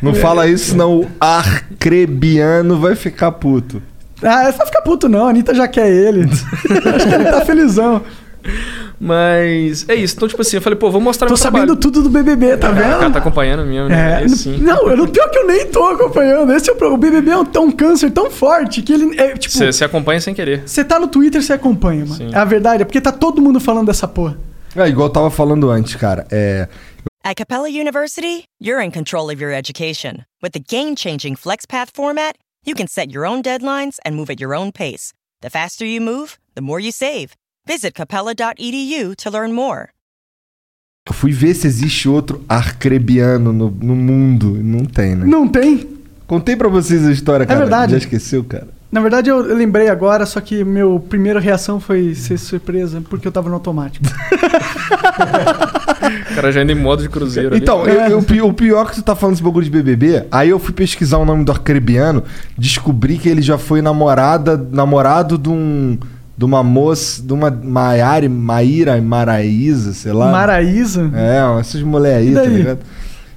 Não 0.00 0.14
fala 0.14 0.46
isso, 0.46 0.70
senão 0.70 1.00
o 1.00 1.06
arcrebiano 1.20 2.78
vai 2.78 2.94
ficar 2.94 3.32
puto. 3.32 3.82
Ah, 4.22 4.44
é 4.48 4.52
só 4.52 4.64
ficar 4.64 4.80
puto 4.82 5.06
não, 5.08 5.26
a 5.26 5.30
Anitta 5.30 5.54
já 5.54 5.68
quer 5.68 5.90
ele. 5.90 6.22
Acho 6.94 7.08
que 7.08 7.14
ele 7.14 7.24
tá 7.24 7.40
felizão. 7.44 8.00
Mas 9.04 9.86
é 9.88 9.94
isso. 9.94 10.14
Então, 10.16 10.26
tipo 10.26 10.40
assim, 10.40 10.56
eu 10.56 10.62
falei, 10.62 10.78
pô, 10.78 10.90
vou 10.90 11.00
mostrar 11.00 11.26
Tô 11.28 11.32
meu 11.32 11.36
sabendo 11.36 11.76
trabalho. 11.76 11.80
tudo 11.80 12.02
do 12.02 12.08
BBB, 12.08 12.56
tá 12.56 12.70
O 12.70 12.74
cara 12.74 12.98
vendo? 12.98 13.12
tá 13.12 13.18
acompanhando 13.18 13.64
mesmo, 13.66 13.88
né? 13.90 14.22
É, 14.22 14.24
É, 14.24 14.28
sim. 14.28 14.56
não, 14.56 14.88
eu 14.88 14.96
não 14.96 15.06
pior 15.06 15.28
que 15.30 15.38
eu 15.38 15.46
nem 15.46 15.66
tô 15.66 15.84
acompanhando. 15.88 16.50
Esse 16.52 16.70
é 16.70 16.72
o 16.72 16.76
problema. 16.76 16.96
O 16.96 16.98
BBB 16.98 17.30
é 17.30 17.36
um, 17.36 17.44
tão 17.44 17.70
câncer 17.70 18.10
tão 18.10 18.30
forte 18.30 18.80
que 18.82 18.92
ele 18.94 19.20
é 19.20 19.36
tipo. 19.36 19.54
Você 19.54 19.70
você 19.72 19.84
acompanha 19.84 20.20
sem 20.20 20.32
querer. 20.34 20.62
Você 20.66 20.82
tá 20.82 20.98
no 20.98 21.06
Twitter, 21.06 21.42
você 21.42 21.52
acompanha, 21.52 22.00
mano. 22.06 22.14
Sim. 22.14 22.30
É 22.32 22.38
a 22.38 22.44
verdade, 22.44 22.82
é 22.82 22.84
porque 22.86 23.00
tá 23.00 23.12
todo 23.12 23.42
mundo 23.42 23.60
falando 23.60 23.86
dessa 23.88 24.08
porra. 24.08 24.38
É, 24.74 24.88
igual 24.88 25.08
eu 25.08 25.12
tava 25.12 25.30
falando 25.30 25.70
antes, 25.70 25.94
cara. 25.96 26.26
É, 26.32 26.66
At 27.22 27.36
Capella 27.36 27.68
University, 27.68 28.44
you're 28.60 28.82
in 28.84 28.90
control 28.90 29.30
of 29.30 29.40
your 29.40 29.52
education. 29.52 30.24
With 30.42 30.50
the 30.52 30.60
game 30.66 30.94
changing 30.96 31.36
FlexPath 31.36 31.88
format, 31.94 32.36
you 32.66 32.74
can 32.74 32.86
set 32.86 33.12
your 33.14 33.26
own 33.26 33.42
deadlines 33.42 33.96
and 34.04 34.14
move 34.16 34.30
at 34.32 34.40
your 34.40 34.54
own 34.54 34.72
pace. 34.72 35.12
The 35.42 35.50
faster 35.50 35.84
you 35.86 36.00
move, 36.00 36.38
the 36.54 36.60
more 36.62 36.80
you 36.80 36.90
save. 36.90 37.32
Visit 37.66 37.92
capella.edu 37.94 39.14
to 39.16 39.30
learn 39.30 39.52
more. 39.52 39.88
eu 41.08 41.14
fui 41.14 41.32
ver 41.32 41.54
se 41.54 41.66
existe 41.66 42.08
outro 42.08 42.44
arcrebiano 42.48 43.52
no, 43.52 43.70
no 43.70 43.94
mundo. 43.96 44.58
Não 44.62 44.84
tem, 44.84 45.14
né? 45.14 45.24
Não 45.26 45.48
tem. 45.48 45.88
Contei 46.26 46.56
pra 46.56 46.68
vocês 46.68 47.06
a 47.06 47.10
história, 47.12 47.46
cara. 47.46 47.60
verdade. 47.60 47.92
Já 47.92 47.98
esqueceu, 47.98 48.44
cara? 48.44 48.68
Na 48.92 49.00
verdade, 49.00 49.28
eu, 49.28 49.38
lembrei 49.40 49.88
agora, 49.88 50.24
só 50.24 50.40
que 50.40 50.62
meu 50.62 51.00
primeira 51.00 51.40
reação 51.40 51.80
foi 51.80 52.14
ser 52.14 52.38
surpresa, 52.38 53.02
porque 53.08 53.26
eu 53.26 53.32
tava 53.32 53.48
no 53.48 53.54
automático. 53.56 54.04
O 56.30 56.34
cara 56.34 56.52
já 56.52 56.60
anda 56.60 56.72
em 56.72 56.74
modo 56.74 57.02
de 57.02 57.08
cruzeiro. 57.08 57.50
ali. 57.54 57.60
Então, 57.62 57.86
eu- 57.86 58.10
eu- 58.10 58.18
o 58.18 58.22
pi- 58.22 58.42
o 58.42 58.52
pior 58.52 58.90
que 58.90 58.96
tu 58.96 59.02
tá 59.02 59.14
falando 59.16 59.34
esse 59.36 59.42
bagulho 59.42 59.64
de 59.64 59.70
BBB, 59.70 60.26
aí 60.30 60.50
eu 60.50 60.58
fui 60.58 60.72
pesquisar 60.74 61.16
o 61.18 61.24
nome 61.24 61.44
do 61.44 61.52
arcrebiano, 61.52 62.24
descobri 62.58 63.16
que 63.16 63.28
ele 63.28 63.40
já 63.40 63.56
foi 63.56 63.80
namorada, 63.80 64.56
namorado 64.70 65.38
de 65.38 65.48
um 65.48 65.96
de 66.36 66.44
uma 66.44 66.62
moça, 66.62 67.22
de 67.22 67.32
uma 67.32 67.50
Maiara, 67.50 68.28
Maíra, 68.28 69.00
Maraísa, 69.00 69.92
sei 69.92 70.12
lá. 70.12 70.30
Maraísa. 70.30 71.10
É, 71.14 71.60
essas 71.60 71.82
mulheres 71.82 72.28
aí, 72.28 72.34
tá 72.34 72.48
ligado? 72.48 72.78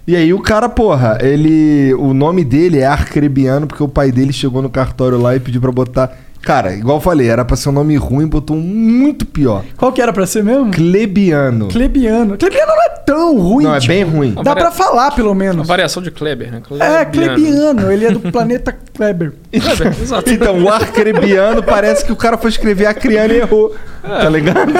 E 0.07 0.15
aí 0.15 0.33
o 0.33 0.39
cara, 0.39 0.69
porra, 0.69 1.17
ele. 1.21 1.93
O 1.95 2.13
nome 2.13 2.45
dele 2.45 2.79
é 2.79 2.85
Arcrebiano, 2.85 3.67
porque 3.67 3.83
o 3.83 3.89
pai 3.89 4.09
dele 4.09 4.31
chegou 4.31 4.61
no 4.61 4.69
cartório 4.69 5.19
lá 5.19 5.35
e 5.35 5.39
pediu 5.39 5.59
pra 5.59 5.71
botar. 5.71 6.17
Cara, 6.47 6.73
igual 6.73 6.95
eu 6.95 7.01
falei, 7.01 7.27
era 7.27 7.43
pra 7.43 7.57
ser 7.57 7.67
um 7.67 7.73
nome 7.73 7.97
ruim, 7.97 8.25
botou 8.25 8.55
um 8.55 8.61
muito 8.61 9.25
pior. 9.25 9.65
Qual 9.75 9.91
que 9.91 10.01
era 10.01 10.13
pra 10.13 10.25
ser 10.25 10.45
mesmo? 10.45 10.71
Clebiano. 10.71 11.67
Clebiano. 11.67 12.37
Clebiano 12.37 12.71
não 12.71 12.83
é 12.83 12.89
tão 13.05 13.37
ruim. 13.37 13.65
Não, 13.65 13.75
é 13.75 13.79
tipo, 13.81 13.93
bem 13.93 14.03
ruim. 14.05 14.33
Dá 14.41 14.55
pra 14.55 14.71
falar, 14.71 15.11
pelo 15.11 15.35
menos. 15.35 15.57
Uma 15.57 15.65
variação 15.65 16.01
de 16.01 16.09
Kleber, 16.09 16.49
né? 16.49 16.61
É, 16.79 17.03
Clebiano. 17.03 17.91
Ele 17.91 18.05
é 18.05 18.11
do 18.11 18.21
planeta 18.31 18.73
Kleber. 18.95 19.33
Kleber, 19.51 20.01
exato. 20.01 20.31
Então, 20.31 20.63
o 20.63 20.69
arcrebiano 20.69 21.61
parece 21.61 22.05
que 22.05 22.13
o 22.13 22.15
cara 22.15 22.37
foi 22.37 22.49
escrever 22.49 22.85
acriano 22.85 23.33
e 23.33 23.39
errou. 23.39 23.75
Tá 24.01 24.29
ligado? 24.29 24.71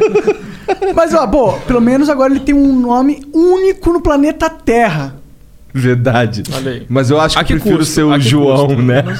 Mas, 0.96 1.12
ó, 1.12 1.26
pô, 1.26 1.52
pelo 1.66 1.82
menos 1.82 2.08
agora 2.08 2.32
ele 2.32 2.40
tem 2.40 2.54
um 2.54 2.72
nome 2.72 3.22
único 3.34 3.92
no 3.92 4.00
planeta 4.00 4.48
Terra. 4.48 5.25
Verdade. 5.86 6.42
Olha 6.54 6.72
aí. 6.72 6.86
Mas 6.88 7.10
eu 7.10 7.20
acho 7.20 7.36
que 7.38 7.44
que 7.44 7.52
prefiro 7.54 7.78
custo? 7.78 7.92
ser 7.94 8.02
o 8.02 8.18
João, 8.18 8.66
custo? 8.68 8.82
né? 8.82 9.04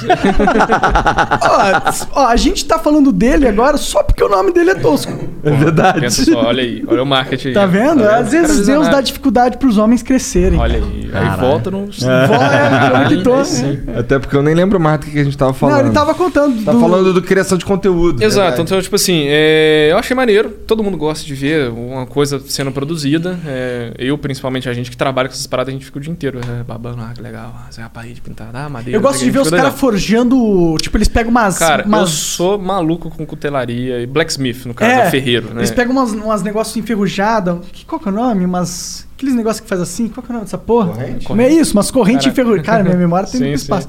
Ó, 2.13 2.21
ó, 2.21 2.27
a 2.27 2.35
gente 2.35 2.65
tá 2.65 2.79
falando 2.79 3.11
dele 3.11 3.47
agora 3.47 3.77
só 3.77 4.03
porque 4.03 4.23
o 4.23 4.29
nome 4.29 4.51
dele 4.51 4.71
é 4.71 4.75
tosco. 4.75 5.11
É 5.43 5.51
verdade. 5.51 6.01
Pensa 6.01 6.25
só, 6.25 6.45
olha 6.45 6.63
aí. 6.63 6.83
Olha 6.87 7.03
o 7.03 7.05
marketing 7.05 7.49
aí. 7.49 7.53
Tá 7.53 7.65
vendo? 7.65 8.03
Tá 8.03 8.17
Às 8.17 8.31
vezes 8.31 8.65
Deus 8.65 8.87
dá 8.87 9.01
dificuldade 9.01 9.57
pros 9.57 9.77
homens 9.77 10.01
crescerem. 10.03 10.59
Olha 10.59 10.77
aí. 10.77 11.09
Aí 11.13 11.39
volta 11.39 11.71
no. 11.71 11.79
Volta, 11.85 13.03
é, 13.03 13.07
que 13.07 13.23
tô. 13.23 13.43
Sim. 13.45 13.79
Até 13.97 14.19
porque 14.19 14.35
eu 14.35 14.41
nem 14.43 14.53
lembro 14.55 14.79
mais 14.79 14.99
do 14.99 15.05
que 15.05 15.19
a 15.19 15.23
gente 15.23 15.37
tava 15.37 15.53
falando. 15.53 15.75
Não, 15.77 15.85
ele 15.85 15.93
tava 15.93 16.13
contando. 16.13 16.63
Tá 16.63 16.71
do- 16.71 16.79
falando 16.79 17.13
do 17.13 17.21
criação 17.21 17.57
de 17.57 17.65
conteúdo. 17.65 18.21
Exato, 18.23 18.47
verdade. 18.47 18.61
então, 18.63 18.81
tipo 18.81 18.95
assim, 18.95 19.25
é, 19.27 19.89
eu 19.91 19.97
achei 19.97 20.15
maneiro. 20.15 20.49
Todo 20.65 20.83
mundo 20.83 20.97
gosta 20.97 21.25
de 21.25 21.33
ver 21.33 21.69
uma 21.69 22.05
coisa 22.05 22.41
sendo 22.47 22.71
produzida. 22.71 23.37
É, 23.45 23.91
eu, 23.97 24.17
principalmente, 24.17 24.67
a 24.67 24.73
gente 24.73 24.89
que 24.91 24.97
trabalha 24.97 25.27
com 25.29 25.33
essas 25.33 25.47
paradas, 25.47 25.69
a 25.69 25.77
gente 25.77 25.85
fica 25.85 25.97
o 25.97 26.01
dia 26.01 26.11
inteiro 26.11 26.39
é, 26.39 26.46
babando. 26.65 27.01
Ah, 27.01 27.11
que 27.13 27.21
legal. 27.21 27.53
Ah, 27.55 27.71
Zé, 27.71 27.83
a 27.83 27.89
parede 27.89 28.21
pintada, 28.21 28.65
ah, 28.65 28.69
madeira. 28.69 28.97
Eu 28.97 29.01
gosto 29.01 29.23
de 29.23 29.29
ver 29.29 29.39
os 29.39 29.49
caras 29.49 29.65
caras 29.65 29.79
forjando. 29.79 30.75
Tipo, 30.81 30.97
eles 30.97 31.07
pegam 31.07 31.31
umas. 31.31 31.57
Cara, 31.57 31.83
eu 31.83 31.87
umas... 31.87 32.09
sou 32.09 32.57
maluco 32.57 33.09
com 33.09 33.25
cutelaria 33.25 34.01
e 34.01 34.05
blacksmith, 34.05 34.65
no 34.65 34.73
caso, 34.73 34.91
É, 34.91 35.07
é, 35.07 35.09
ferreiro, 35.09 35.53
né? 35.53 35.61
Eles 35.61 35.71
pegam 35.71 35.93
umas, 35.93 36.11
umas 36.11 36.43
negócios 36.43 36.75
enferrujados. 36.77 37.65
Que, 37.71 37.85
qual 37.85 37.99
que 37.99 38.07
é 38.07 38.11
o 38.11 38.15
nome? 38.15 38.45
Umas. 38.45 39.07
Aqueles 39.15 39.35
negócios 39.35 39.61
que 39.61 39.67
faz 39.67 39.81
assim. 39.81 40.07
Qual 40.09 40.23
que 40.23 40.31
é 40.31 40.31
o 40.31 40.33
nome 40.33 40.45
dessa 40.45 40.57
porra? 40.57 40.93
Não 41.29 41.39
é 41.39 41.49
isso, 41.49 41.73
umas 41.73 41.91
correntes 41.91 42.27
enferrujadas. 42.27 42.65
Cara, 42.65 42.83
minha 42.83 42.95
memória 42.95 43.27
tem 43.27 43.39
Sim, 43.39 43.47
muito 43.47 43.59
sim. 43.59 43.87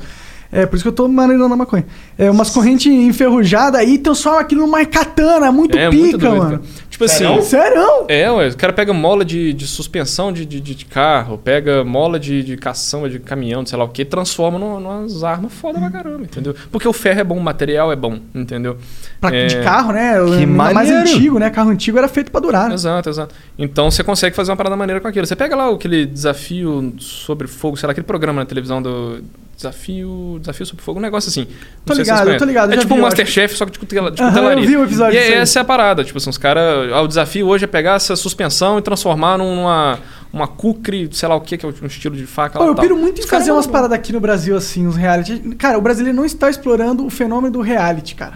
É, 0.50 0.64
por 0.64 0.76
isso 0.76 0.82
que 0.82 0.88
eu 0.88 0.92
tô 0.92 1.06
maneirando 1.08 1.52
a 1.52 1.56
maconha. 1.56 1.84
É, 2.16 2.30
umas 2.30 2.48
correntes 2.50 2.86
enferrujadas 2.90 3.78
aí 3.80 3.98
transforma 3.98 4.40
aquilo 4.40 4.62
numa 4.62 4.84
katana. 4.86 5.52
Muito 5.52 5.76
É, 5.76 5.90
pica, 5.90 6.00
muito 6.02 6.18
doido, 6.18 6.36
mano. 6.38 6.50
cara. 6.58 6.62
Tipo 6.88 7.04
assim. 7.04 7.42
Sério? 7.42 7.82
É, 8.08 8.30
ué, 8.30 8.48
o 8.48 8.56
cara 8.56 8.72
pega 8.72 8.92
mola 8.94 9.24
de, 9.24 9.52
de 9.52 9.66
suspensão 9.66 10.32
de, 10.32 10.46
de, 10.46 10.58
de 10.60 10.84
carro, 10.86 11.36
pega 11.38 11.84
mola 11.84 12.18
de, 12.18 12.42
de 12.42 12.56
caçamba 12.56 13.10
de 13.10 13.18
caminhão, 13.18 13.62
de 13.62 13.68
sei 13.68 13.78
lá 13.78 13.84
o 13.84 13.88
que, 13.88 14.04
transforma 14.04 14.58
num- 14.58 14.80
numas 14.80 15.22
armas 15.22 15.52
foda 15.52 15.78
pra 15.78 15.90
caramba, 15.90 16.22
entendeu? 16.24 16.54
Porque 16.72 16.88
o 16.88 16.92
ferro 16.94 17.20
é 17.20 17.24
bom, 17.24 17.36
o 17.36 17.40
material 17.42 17.92
é 17.92 17.96
bom, 17.96 18.18
entendeu? 18.34 18.78
Pra, 19.20 19.34
É, 19.36 19.46
De 19.46 19.60
carro, 19.62 19.92
né? 19.92 20.14
Que 20.38 20.46
mais 20.46 20.90
antigo, 20.90 21.38
né? 21.38 21.50
Carro 21.50 21.70
antigo 21.70 21.98
era 21.98 22.08
feito 22.08 22.32
pra 22.32 22.40
durar. 22.40 22.68
né? 22.68 22.74
Exato, 22.74 23.08
exato. 23.10 23.34
Então 23.58 23.90
você 23.90 24.02
consegue 24.02 24.34
fazer 24.34 24.50
uma 24.50 24.56
parada 24.56 24.76
maneira 24.76 24.98
com 25.00 25.06
aquilo. 25.08 25.26
Você 25.26 25.36
pega 25.36 25.54
lá 25.54 25.70
aquele 25.70 26.06
desafio 26.06 26.94
sobre 26.98 27.46
fogo, 27.46 27.76
sei 27.76 27.86
lá, 27.86 27.90
aquele 27.92 28.06
programa 28.06 28.40
na 28.40 28.46
televisão 28.46 28.80
do. 28.80 29.22
Desafio. 29.58 30.38
Desafio 30.40 30.64
sobre 30.66 30.82
fogo, 30.84 31.00
um 31.00 31.02
negócio 31.02 31.28
assim. 31.28 31.46
Tô 31.84 31.92
ligado, 31.92 32.38
tô 32.38 32.44
ligado, 32.44 32.72
É 32.72 32.76
tipo 32.76 32.94
vi, 32.94 32.94
um 32.94 33.02
eu 33.02 33.06
acho. 33.06 33.16
Masterchef, 33.16 33.56
só 33.56 33.66
que 33.66 33.72
de 33.72 33.78
cutela- 33.80 34.10
de 34.10 34.22
Aham, 34.22 34.30
cutelaria. 34.32 34.64
eu 34.64 34.68
vi 34.68 34.76
o 34.76 34.84
episódio 34.84 35.14
E 35.16 35.18
aí. 35.18 35.32
essa 35.34 35.58
é 35.58 35.62
a 35.62 35.64
parada. 35.64 36.04
Tipo 36.04 36.16
assim, 36.18 36.30
os 36.30 36.38
caras. 36.38 36.92
Ah, 36.92 37.02
o 37.02 37.08
desafio 37.08 37.46
hoje 37.48 37.64
é 37.64 37.66
pegar 37.66 37.94
essa 37.96 38.14
suspensão 38.14 38.78
e 38.78 38.82
transformar 38.82 39.36
numa. 39.36 39.98
Uma 40.30 40.46
cucre, 40.46 41.08
sei 41.10 41.26
lá 41.26 41.34
o 41.36 41.40
que, 41.40 41.56
que 41.56 41.64
é 41.64 41.68
um 41.82 41.86
estilo 41.86 42.14
de 42.14 42.26
faca 42.26 42.58
Pô, 42.58 42.64
lá 42.64 42.70
eu 42.70 42.74
tal. 42.74 42.82
piro 42.82 42.96
muito 42.98 43.18
em 43.18 43.24
Os 43.24 43.30
fazer 43.30 43.50
umas 43.50 43.64
mandam. 43.66 43.72
paradas 43.80 43.98
aqui 43.98 44.12
no 44.12 44.20
Brasil, 44.20 44.54
assim, 44.54 44.86
uns 44.86 44.94
reality. 44.94 45.38
Cara, 45.56 45.78
o 45.78 45.80
brasileiro 45.80 46.14
não 46.14 46.26
está 46.26 46.50
explorando 46.50 47.04
o 47.06 47.08
fenômeno 47.08 47.50
do 47.54 47.60
reality, 47.62 48.14
cara. 48.14 48.34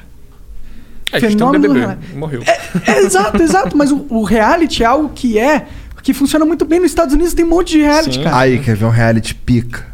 É, 1.13 1.19
a 1.19 1.21
gente 1.21 1.37
tem 1.37 1.47
um 1.47 1.51
fenômeno 1.53 1.75
BBB. 1.75 1.81
reality. 1.81 2.15
Morreu. 2.17 2.43
É, 2.87 2.99
exato, 3.01 3.43
exato. 3.43 3.77
Mas 3.77 3.93
o, 3.93 4.07
o 4.09 4.23
reality 4.25 4.83
é 4.83 4.87
algo 4.87 5.11
que 5.15 5.39
é. 5.39 5.67
Que 6.03 6.15
funciona 6.15 6.47
muito 6.47 6.65
bem 6.65 6.81
nos 6.81 6.91
Estados 6.91 7.13
Unidos, 7.15 7.35
tem 7.35 7.45
um 7.45 7.49
monte 7.51 7.73
de 7.73 7.83
reality, 7.83 8.15
Sim. 8.17 8.23
cara. 8.25 8.39
Aí, 8.39 8.59
quer 8.59 8.75
ver 8.75 8.87
um 8.87 8.91
reality 8.91 9.35
pica? 9.35 9.92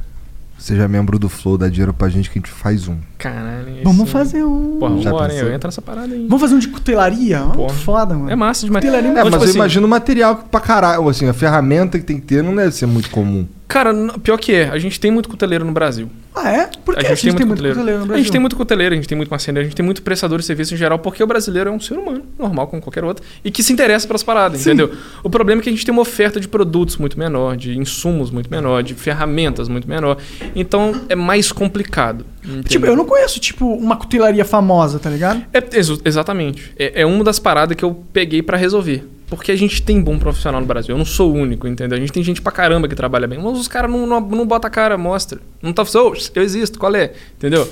Seja 0.59 0.89
membro 0.89 1.19
do 1.19 1.29
Flow, 1.29 1.57
dá 1.57 1.69
dinheiro 1.69 1.95
pra 1.95 2.09
gente 2.09 2.29
que 2.29 2.39
a 2.39 2.43
gente 2.43 2.51
faz 2.51 2.89
um. 2.89 2.97
Caralho. 3.17 3.81
Vamos 3.85 4.03
esse- 4.03 4.11
fazer 4.13 4.45
um. 4.45 4.79
Porra, 4.81 4.99
Já 5.01 5.11
vambora, 5.11 5.33
hein? 5.33 5.39
Eu 5.39 5.53
entro 5.55 5.69
nessa 5.69 5.81
parada 5.81 6.13
aí. 6.13 6.27
Vamos 6.27 6.41
fazer 6.41 6.55
um 6.57 6.59
de 6.59 6.69
cutelaria? 6.69 7.41
Muito 7.41 7.57
Porra. 7.57 7.75
foda, 7.75 8.15
mano. 8.15 8.31
É 8.31 8.35
massa 8.37 8.67
demais. 8.67 8.85
Cutelaria 8.85 9.11
É, 9.11 9.15
Mas, 9.15 9.23
mas 9.25 9.33
tipo 9.33 9.45
eu 9.45 9.49
assim, 9.49 9.59
imagino 9.59 9.87
o 9.87 9.91
material 9.91 10.37
pra 10.51 10.61
caralho, 10.61 11.09
assim, 11.09 11.29
a 11.29 11.33
ferramenta 11.33 11.99
que 11.99 12.05
tem 12.05 12.17
que 12.19 12.27
ter 12.27 12.43
não 12.43 12.55
deve 12.55 12.73
ser 12.73 12.87
muito 12.87 13.09
comum. 13.11 13.47
Cara, 13.69 13.93
pior 14.23 14.39
que 14.39 14.53
é, 14.55 14.71
a 14.71 14.79
gente 14.79 14.99
tem 14.99 15.11
muito 15.11 15.29
cuteleiro 15.29 15.63
no 15.63 15.73
Brasil. 15.73 16.09
Ah, 16.35 16.51
é? 16.51 16.71
Por 16.85 16.97
que 16.97 17.05
a 17.07 17.15
gente, 17.15 17.35
tem 17.37 17.45
muito 17.45 17.59
cuteleiro 17.63 17.77
no 17.99 18.05
A 18.05 18.07
Brasil? 18.07 18.17
gente 18.25 18.33
tem 18.33 18.41
muito 18.41 18.57
cuteleiro, 18.57 18.95
a 18.95 18.97
gente 18.97 19.09
tem 19.09 19.17
muito 19.17 19.29
marceneiro, 19.29 19.67
a 19.67 19.69
gente 19.69 19.77
tem 19.77 19.85
muito 19.85 20.03
prestador 20.03 20.39
de 20.39 20.45
serviço 20.47 20.73
em 20.73 20.77
geral, 20.77 20.99
porque 21.01 21.23
o 21.23 21.27
brasileiro 21.27 21.69
é 21.69 21.73
um 21.73 21.79
ser 21.81 21.95
humano, 21.99 22.23
normal 22.39 22.67
como 22.69 22.81
qualquer 22.81 23.05
outro, 23.05 23.23
e 23.45 23.51
que 23.51 23.63
se 23.63 23.73
interessa 23.73 24.07
pelas 24.07 24.23
paradas, 24.23 24.61
Sim. 24.61 24.71
entendeu? 24.71 24.93
O 25.23 25.29
problema 25.29 25.61
é 25.61 25.63
que 25.65 25.69
a 25.69 25.73
gente 25.73 25.85
tem 25.85 25.93
uma 25.93 26.01
oferta 26.01 26.41
de 26.41 26.49
produtos 26.49 26.97
muito 26.97 27.19
menor, 27.19 27.57
de 27.59 27.77
insumos 27.77 28.31
muito 28.31 28.49
menor, 28.51 28.83
de 28.83 28.95
ferramentas 28.95 29.69
muito 29.69 29.87
menor. 29.87 30.17
Então 30.57 30.95
é 31.09 31.15
mais 31.15 31.53
complicado. 31.53 32.25
Tipo, 32.41 32.57
entendeu? 32.61 32.91
eu 32.93 32.97
não 32.97 33.05
conheço, 33.05 33.39
tipo, 33.39 33.67
uma 33.75 33.97
cutelaria 33.97 34.45
famosa, 34.45 34.99
tá 34.99 35.11
ligado? 35.11 35.45
É, 35.53 35.63
ex- 35.77 36.01
exatamente. 36.05 36.73
É, 36.79 37.03
é 37.03 37.07
uma 37.07 37.23
das 37.23 37.39
paradas 37.39 37.77
que 37.77 37.85
eu 37.85 38.03
peguei 38.15 38.41
pra 38.43 38.57
resolver. 38.57 39.07
Porque 39.29 39.53
a 39.53 39.57
gente 39.57 39.83
tem 39.83 40.01
bom 40.01 40.19
profissional 40.19 40.61
no 40.61 40.67
Brasil. 40.67 40.95
Eu 40.95 40.99
não 40.99 41.05
sou 41.05 41.31
o 41.31 41.35
único, 41.35 41.69
entendeu? 41.69 41.97
A 41.99 42.01
gente 42.01 42.13
tem 42.13 42.23
gente 42.23 42.41
pra 42.41 42.51
caramba 42.51 42.89
que 42.89 42.95
trabalha 42.95 43.27
bem. 43.27 43.39
Mas 43.39 43.59
os 43.59 43.69
caras 43.69 43.91
não, 43.91 44.07
não, 44.07 44.21
não 44.21 44.47
botam 44.47 44.69
a 44.69 44.71
cara, 44.71 44.97
mostra. 44.97 45.39
Não 45.63 45.73
tá 45.73 45.85
falando, 45.85 46.13
"Ô, 46.15 46.17
eu 46.35 46.43
existo, 46.43 46.79
qual 46.79 46.95
é? 46.95 47.13
Entendeu? 47.37 47.69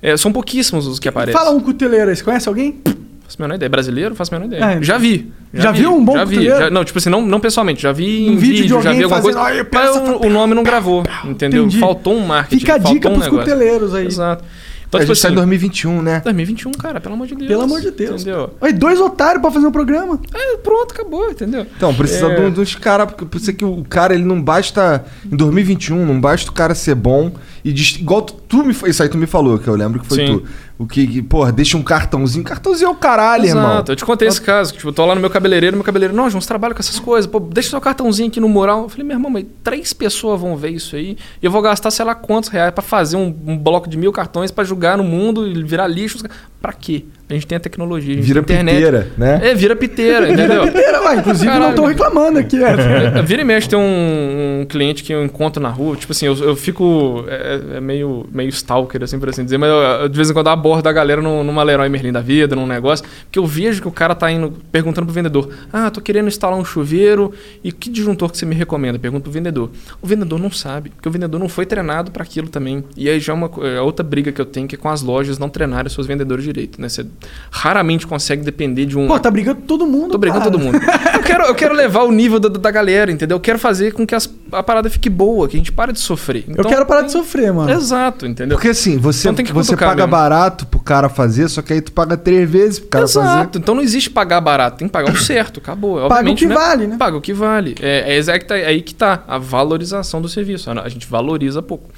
É, 0.00 0.16
são 0.16 0.32
pouquíssimos 0.32 0.86
os 0.86 0.98
que 0.98 1.08
aparecem. 1.08 1.38
Fala 1.38 1.50
um 1.50 1.60
cuteleiro 1.60 2.10
aí, 2.10 2.16
você 2.16 2.22
conhece 2.22 2.48
alguém? 2.48 2.80
Faço 3.24 3.36
a 3.38 3.42
menor 3.42 3.54
ideia. 3.56 3.68
Brasileiro? 3.68 4.14
Faço 4.14 4.34
a 4.34 4.38
menor 4.38 4.54
ideia. 4.54 4.72
É. 4.78 4.82
já 4.82 4.98
vi. 4.98 5.32
Já 5.52 5.72
vi, 5.72 5.80
viu 5.80 5.94
um 5.94 6.04
bom 6.04 6.14
já 6.14 6.24
vi. 6.24 6.44
Já- 6.46 6.70
não, 6.70 6.84
tipo 6.84 6.98
assim, 6.98 7.10
não, 7.10 7.20
não 7.22 7.38
pessoalmente. 7.40 7.82
Já 7.82 7.92
vi 7.92 8.28
Um 8.28 8.32
em 8.32 8.36
vídeo 8.36 8.54
de 8.56 8.62
vídeo, 8.62 8.82
já 8.82 8.92
vi 8.92 9.02
alguma 9.02 9.20
fazendo, 9.20 9.40
coisa. 9.40 9.40
"Ai, 9.60 9.66
Mas 9.72 9.96
o, 9.96 10.26
o 10.26 10.30
nome 10.30 10.54
não 10.54 10.62
gravou, 10.62 11.02
entendeu? 11.24 11.64
Entendi. 11.64 11.78
Faltou 11.80 12.14
um 12.16 12.24
marketing. 12.24 12.60
Fica 12.60 12.74
a 12.74 12.78
dica 12.78 13.08
um 13.08 13.14
pros 13.14 13.24
negócio. 13.24 13.38
cuteleiros 13.52 13.94
aí. 13.94 14.06
Exato. 14.06 14.44
Então, 14.90 14.98
a 14.98 15.04
tipo 15.04 15.14
gente 15.14 15.22
tá 15.22 15.28
em 15.28 15.30
assim, 15.30 15.36
2021, 15.36 16.02
né? 16.02 16.20
2021, 16.24 16.72
cara, 16.72 17.00
pelo 17.00 17.14
amor 17.14 17.28
de 17.28 17.36
Deus. 17.36 17.48
Pelo 17.48 17.62
amor 17.62 17.80
de 17.80 17.92
Deus. 17.92 18.22
Entendeu? 18.22 18.50
Oi, 18.60 18.72
dois 18.72 19.00
otários 19.00 19.40
pra 19.40 19.48
fazer 19.48 19.66
um 19.68 19.70
programa. 19.70 20.18
É, 20.34 20.56
pronto, 20.56 20.92
acabou, 20.92 21.30
entendeu? 21.30 21.64
Então, 21.76 21.94
precisa 21.94 22.26
É. 22.26 22.48
de 22.48 22.50
dos 22.56 22.74
caras, 22.74 23.06
porque 23.06 23.24
precisa 23.24 23.52
que 23.52 23.64
o 23.64 23.84
cara, 23.84 24.12
ele 24.14 24.24
não 24.24 24.42
basta. 24.42 25.04
Em 25.24 25.36
2021, 25.36 26.04
não 26.04 26.20
basta 26.20 26.50
o 26.50 26.52
cara 26.52 26.74
ser 26.74 26.96
bom 26.96 27.32
e 27.64 27.70
igual 27.70 28.22
tu, 28.22 28.34
tu 28.48 28.64
me 28.64 28.74
Isso 28.88 29.02
aí 29.02 29.08
tu 29.08 29.16
me 29.16 29.26
falou, 29.26 29.58
que 29.60 29.68
eu 29.68 29.76
lembro 29.76 30.00
que 30.00 30.06
foi 30.08 30.26
Sim. 30.26 30.38
tu. 30.38 30.44
O 30.80 30.86
que, 30.86 31.06
que, 31.06 31.20
porra, 31.20 31.52
deixa 31.52 31.76
um 31.76 31.82
cartãozinho. 31.82 32.42
Cartãozinho 32.42 32.88
é 32.88 32.90
o 32.90 32.94
caralho, 32.94 33.44
irmão. 33.44 33.70
Exato, 33.70 33.92
eu 33.92 33.96
te 33.96 34.02
contei 34.02 34.26
esse 34.26 34.40
caso, 34.40 34.72
que 34.72 34.78
tipo, 34.78 34.88
eu 34.88 34.94
tô 34.94 35.04
lá 35.04 35.14
no 35.14 35.20
meu 35.20 35.28
cabeleireiro, 35.28 35.76
meu 35.76 35.84
cabeleireiro, 35.84 36.16
não, 36.16 36.30
João, 36.30 36.40
você 36.40 36.48
trabalha 36.48 36.72
com 36.72 36.80
essas 36.80 36.98
coisas, 36.98 37.30
pô, 37.30 37.38
deixa 37.38 37.68
seu 37.68 37.80
cartãozinho 37.82 38.30
aqui 38.30 38.40
no 38.40 38.48
mural. 38.48 38.84
Eu 38.84 38.88
falei, 38.88 39.04
meu 39.04 39.14
irmão, 39.14 39.30
mas 39.30 39.44
três 39.62 39.92
pessoas 39.92 40.40
vão 40.40 40.56
ver 40.56 40.70
isso 40.70 40.96
aí, 40.96 41.18
e 41.42 41.44
eu 41.44 41.50
vou 41.50 41.60
gastar, 41.60 41.90
sei 41.90 42.02
lá, 42.02 42.14
quantos 42.14 42.48
reais 42.48 42.72
pra 42.72 42.82
fazer 42.82 43.18
um, 43.18 43.26
um 43.46 43.58
bloco 43.58 43.90
de 43.90 43.98
mil 43.98 44.10
cartões 44.10 44.50
pra 44.50 44.64
jogar 44.64 44.96
no 44.96 45.04
mundo 45.04 45.46
e 45.46 45.62
virar 45.62 45.86
lixo. 45.86 46.16
Pra 46.62 46.72
quê? 46.72 47.04
A 47.30 47.34
gente 47.34 47.46
tem 47.46 47.56
a 47.56 47.60
tecnologia, 47.60 48.12
a 48.12 48.16
gente 48.16 48.26
Vira 48.26 48.42
tem 48.42 48.56
internet. 48.56 48.74
piteira, 48.76 49.08
né? 49.16 49.40
É, 49.50 49.54
vira 49.54 49.76
piteira, 49.76 50.28
entendeu? 50.32 50.70
Pera, 50.72 51.00
ué, 51.02 51.16
inclusive 51.16 51.46
Caralho, 51.46 51.62
não 51.76 51.76
mano. 51.76 51.86
reclamando 51.88 52.38
aqui. 52.40 52.56
É. 52.62 53.18
É, 53.18 53.22
Vira 53.22 53.42
e 53.42 53.44
mexe 53.44 53.68
tem 53.68 53.78
um, 53.78 54.60
um 54.62 54.66
cliente 54.66 55.02
que 55.04 55.12
eu 55.12 55.24
encontro 55.24 55.62
na 55.62 55.68
rua, 55.68 55.96
tipo 55.96 56.12
assim, 56.12 56.26
eu, 56.26 56.34
eu 56.36 56.56
fico. 56.56 57.24
É, 57.28 57.76
é 57.76 57.80
meio, 57.80 58.26
meio 58.32 58.48
stalker, 58.48 59.02
assim, 59.04 59.18
por 59.18 59.28
assim 59.28 59.44
dizer, 59.44 59.58
mas 59.58 59.70
eu, 59.70 59.76
eu, 59.76 60.08
de 60.08 60.16
vez 60.16 60.28
em 60.30 60.32
quando 60.34 60.48
abordo 60.48 60.86
a 60.88 60.92
galera 60.92 61.22
num- 61.22 61.44
numa 61.44 61.62
Leroy 61.62 61.88
Merlin 61.88 62.12
da 62.12 62.20
vida, 62.20 62.56
num 62.56 62.66
negócio, 62.66 63.04
porque 63.24 63.38
eu 63.38 63.46
vejo 63.46 63.80
que 63.80 63.88
o 63.88 63.92
cara 63.92 64.14
tá 64.14 64.30
indo 64.30 64.52
perguntando 64.72 65.06
pro 65.06 65.14
vendedor: 65.14 65.50
Ah, 65.72 65.90
tô 65.90 66.00
querendo 66.00 66.26
instalar 66.28 66.58
um 66.58 66.64
chuveiro 66.64 67.32
e 67.62 67.70
que 67.70 67.88
disjuntor 67.88 68.30
que 68.30 68.38
você 68.38 68.44
me 68.46 68.54
recomenda? 68.54 68.98
Pergunta 68.98 69.22
pro 69.22 69.32
vendedor. 69.32 69.70
O 70.02 70.06
vendedor 70.06 70.38
não 70.40 70.50
sabe, 70.50 70.90
porque 70.90 71.08
o 71.08 71.12
vendedor 71.12 71.38
não 71.38 71.48
foi 71.48 71.64
treinado 71.64 72.10
para 72.10 72.22
aquilo 72.24 72.48
também. 72.48 72.82
E 72.96 73.08
aí 73.08 73.20
já 73.20 73.32
é 73.32 73.36
uma 73.36 73.50
é 73.62 73.80
outra 73.80 74.04
briga 74.04 74.32
que 74.32 74.40
eu 74.40 74.44
tenho 74.46 74.66
que 74.66 74.74
é 74.74 74.78
com 74.78 74.88
as 74.88 75.00
lojas 75.02 75.38
não 75.38 75.48
treinarem 75.48 75.86
os 75.86 75.92
seus 75.92 76.06
vendedores 76.06 76.44
direito, 76.44 76.80
né? 76.80 76.88
Você 76.88 77.04
raramente 77.50 78.06
consegue 78.06 78.42
depender 78.42 78.86
de 78.86 78.96
um. 78.98 79.06
Pô, 79.06 79.18
tá 79.18 79.30
brigando 79.30 79.60
todo 79.62 79.86
mundo. 79.86 80.12
Tô 80.12 80.18
brigando 80.18 80.44
cara. 80.44 80.50
todo 80.52 80.62
mundo. 80.62 80.78
Eu 81.14 81.22
quero, 81.22 81.44
eu 81.44 81.54
quero 81.54 81.74
levar 81.74 82.02
o 82.04 82.12
nível 82.12 82.38
da, 82.40 82.48
da 82.48 82.70
galera, 82.70 83.10
entendeu? 83.10 83.36
Eu 83.36 83.40
quero 83.40 83.58
fazer 83.58 83.92
com 83.92 84.06
que 84.06 84.14
as- 84.14 84.28
a 84.52 84.62
parada 84.62 84.88
fique 84.90 85.08
boa, 85.10 85.48
que 85.48 85.56
a 85.56 85.58
gente 85.58 85.72
pare 85.72 85.92
de 85.92 86.00
sofrer. 86.00 86.44
Eu 86.48 86.52
Então, 86.54 86.64
quero 86.70 86.86
parar 86.86 87.00
tem- 87.00 87.06
de 87.08 87.12
sofrer, 87.12 87.52
mano. 87.52 87.70
Exato, 87.70 88.26
entendeu? 88.26 88.56
Porque 88.56 88.68
assim, 88.68 88.98
você, 88.98 89.28
Então 89.28 89.34
tem 89.34 89.44
que 89.44 89.52
você 89.52 89.76
paga 89.76 89.94
mesmo. 89.96 90.10
barato 90.10 90.66
pro 90.66 90.80
cara 90.80 91.08
fazer, 91.08 91.48
só 91.48 91.62
que 91.62 91.72
aí 91.72 91.80
tu 91.80 91.92
paga 91.92 92.16
três 92.16 92.48
vezes 92.48 92.78
pro 92.78 92.88
cara 92.88 93.06
fazer. 93.08 93.20
Exato. 93.26 93.58
Então 93.58 93.74
não 93.74 93.82
existe 93.82 94.10
pagar 94.10 94.40
barato, 94.40 94.78
tem 94.78 94.88
que 94.88 94.92
pagar 94.92 95.12
o 95.12 95.16
certo, 95.18 95.60
acabou. 95.60 95.94
Paga 95.96 96.02
o 96.02 96.06
Obviamente, 96.18 96.46
que 96.46 96.52
vale, 96.54 96.86
né? 96.86 96.96
Paga 96.98 97.16
o 97.16 97.20
que 97.20 97.32
vale. 97.32 97.74
É, 97.80 98.12
é 98.14 98.16
exato, 98.16 98.54
é 98.54 98.66
aí 98.66 98.82
que 98.82 98.94
tá 98.94 99.22
a 99.26 99.38
valorização 99.38 100.20
do 100.22 100.28
serviço. 100.28 100.70
A 100.70 100.88
gente 100.88 101.06
valoriza 101.06 101.60
pouco. 101.62 101.88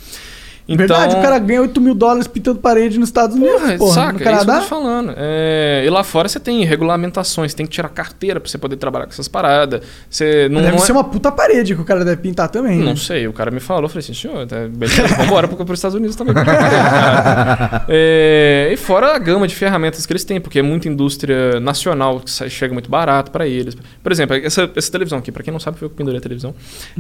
Então, 0.75 0.87
Verdade, 0.97 1.17
o 1.17 1.21
cara 1.23 1.39
ganha 1.39 1.61
8 1.63 1.81
mil 1.81 1.95
dólares 1.95 2.27
pintando 2.27 2.59
parede 2.61 2.99
nos 2.99 3.09
Estados 3.09 3.37
Unidos, 3.37 3.61
Porra, 3.61 3.77
porra. 3.79 3.95
saca? 3.95 4.13
no 4.13 4.19
É 4.19 4.23
isso 4.23 4.23
que 4.23 4.29
eu 4.29 4.33
Canadá. 4.47 4.61
tô 4.61 4.67
falando. 4.67 5.15
É, 5.17 5.83
e 5.87 5.91
lá 5.91 6.03
fora 6.03 6.29
você 6.29 6.41
tem 6.41 6.65
regulamentações, 6.65 7.53
tem 7.55 7.67
que 7.67 7.73
tirar 7.73 7.89
carteira 7.89 8.41
pra 8.41 8.49
você 8.49 8.57
poder 8.59 8.77
trabalhar 8.77 9.07
com 9.07 9.13
essas 9.13 9.29
paradas. 9.29 9.83
Você 10.09 10.49
não, 10.51 10.61
Deve 10.61 10.77
não 10.77 10.83
é- 10.83 10.87
ser 10.87 10.93
uma 10.93 11.05
puta 11.05 11.31
parede 11.31 11.75
que 11.75 11.81
o 11.81 11.85
cara 11.85 12.05
deve 12.05 12.23
pintar 12.23 12.49
também. 12.49 12.79
né? 12.79 12.85
Não 12.85 12.97
sei, 12.97 13.27
o 13.29 13.33
cara 13.33 13.51
me 13.51 13.61
falou, 13.61 13.85
eu 13.85 13.89
falei 13.89 14.01
assim, 14.05 14.15
senhor, 14.15 14.47
tá, 14.47 14.57
beleza, 14.69 15.07
vambora 15.17 15.47
para 15.49 15.63
os 15.63 15.79
Estados 15.79 15.95
Unidos 15.97 16.17
também. 16.17 16.35
É, 17.89 18.71
e 18.73 18.77
fora 18.77 19.15
a 19.15 19.19
gama 19.19 19.47
de 19.47 19.55
ferramentas 19.55 20.07
que 20.07 20.13
eles 20.13 20.25
têm, 20.25 20.41
porque 20.41 20.59
é 20.59 20.63
muita 20.63 20.89
indústria 20.89 21.61
nacional 21.61 22.21
que 22.21 22.31
sai- 22.31 22.49
chega 22.51 22.73
muito 22.73 22.89
barato 22.91 23.31
para 23.31 23.47
eles. 23.47 23.77
Por 24.03 24.13
exemplo, 24.13 24.37
essa, 24.37 24.71
essa 24.75 24.91
televisão 24.93 25.19
aqui, 25.19 25.31
para 25.33 25.43
quem 25.43 25.53
não 25.53 25.61
sabe, 25.61 25.79
foi 25.79 25.87
eu 25.87 25.91
que 25.91 25.97
pendurei 25.97 26.19
a 26.19 26.23
televisão. 26.23 26.55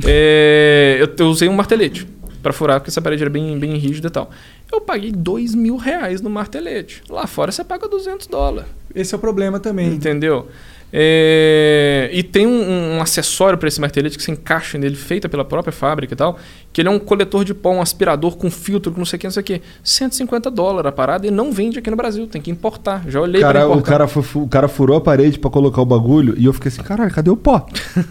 É, 0.05 0.97
eu, 1.01 1.09
eu 1.18 1.27
usei 1.31 1.49
um 1.49 1.53
martelete 1.53 2.07
para 2.43 2.53
furar, 2.53 2.80
porque 2.80 2.90
essa 2.90 3.01
parede 3.01 3.22
era 3.22 3.30
bem, 3.30 3.59
bem 3.59 3.76
rígida 3.76 4.09
e 4.09 4.11
tal. 4.11 4.30
Eu 4.70 4.80
paguei 4.80 5.12
dois 5.12 5.55
mil 5.55 5.76
reais 5.76 6.20
no 6.20 6.28
martelete. 6.28 7.03
Lá 7.09 7.26
fora 7.26 7.53
você 7.53 7.62
paga 7.62 7.88
200 7.88 8.26
dólares. 8.26 8.68
Esse 8.95 9.14
é 9.14 9.16
o 9.16 9.20
problema 9.20 9.61
também. 9.61 9.88
Entendeu? 9.88 10.49
É, 10.93 12.11
e 12.12 12.22
tem 12.22 12.47
um, 12.47 12.97
um 12.97 13.01
acessório 13.01 13.57
para 13.57 13.66
esse 13.66 13.80
martelete 13.80 14.18
que 14.18 14.22
você 14.22 14.30
encaixa 14.30 14.76
nele, 14.76 14.95
feita 14.95 15.26
pela 15.26 15.45
própria 15.45 15.72
fábrica 15.72 16.12
e 16.12 16.16
tal, 16.16 16.38
que 16.73 16.81
ele 16.81 16.89
é 16.89 16.91
um 16.91 16.99
coletor 16.99 17.45
de 17.45 17.53
pó, 17.53 17.70
um 17.73 17.83
aspirador 17.83 18.37
com 18.37 18.51
filtro, 18.51 18.91
com 18.93 18.99
não 18.99 19.05
sei 19.05 19.16
o 19.16 19.20
que, 19.20 19.27
não 19.27 19.33
sei 19.33 19.41
o 19.43 19.45
que. 19.45 19.62
150 19.85 20.51
dólares 20.51 20.89
a 20.89 20.93
parada 20.93 21.27
e 21.27 21.31
não 21.31 21.53
vende 21.53 21.79
aqui 21.79 21.91
no 21.91 21.97
Brasil, 21.97 22.27
tem 22.27 22.41
que 22.41 22.51
importar. 22.51 23.03
Já 23.09 23.20
olhei 23.20 23.41
Cara, 23.41 23.61
pra 23.61 23.68
o, 23.68 23.73
importar. 23.73 23.91
cara 23.91 24.07
fu- 24.09 24.41
o 24.43 24.49
cara 24.49 24.68
furou 24.68 24.97
a 24.97 25.01
parede 25.01 25.39
pra 25.39 25.51
colocar 25.51 25.83
o 25.83 25.85
bagulho 25.85 26.35
e 26.39 26.45
eu 26.47 26.53
fiquei 26.53 26.68
assim, 26.68 26.83
caralho, 26.83 27.11
cadê 27.12 27.31
o 27.31 27.37
pó? 27.37 27.66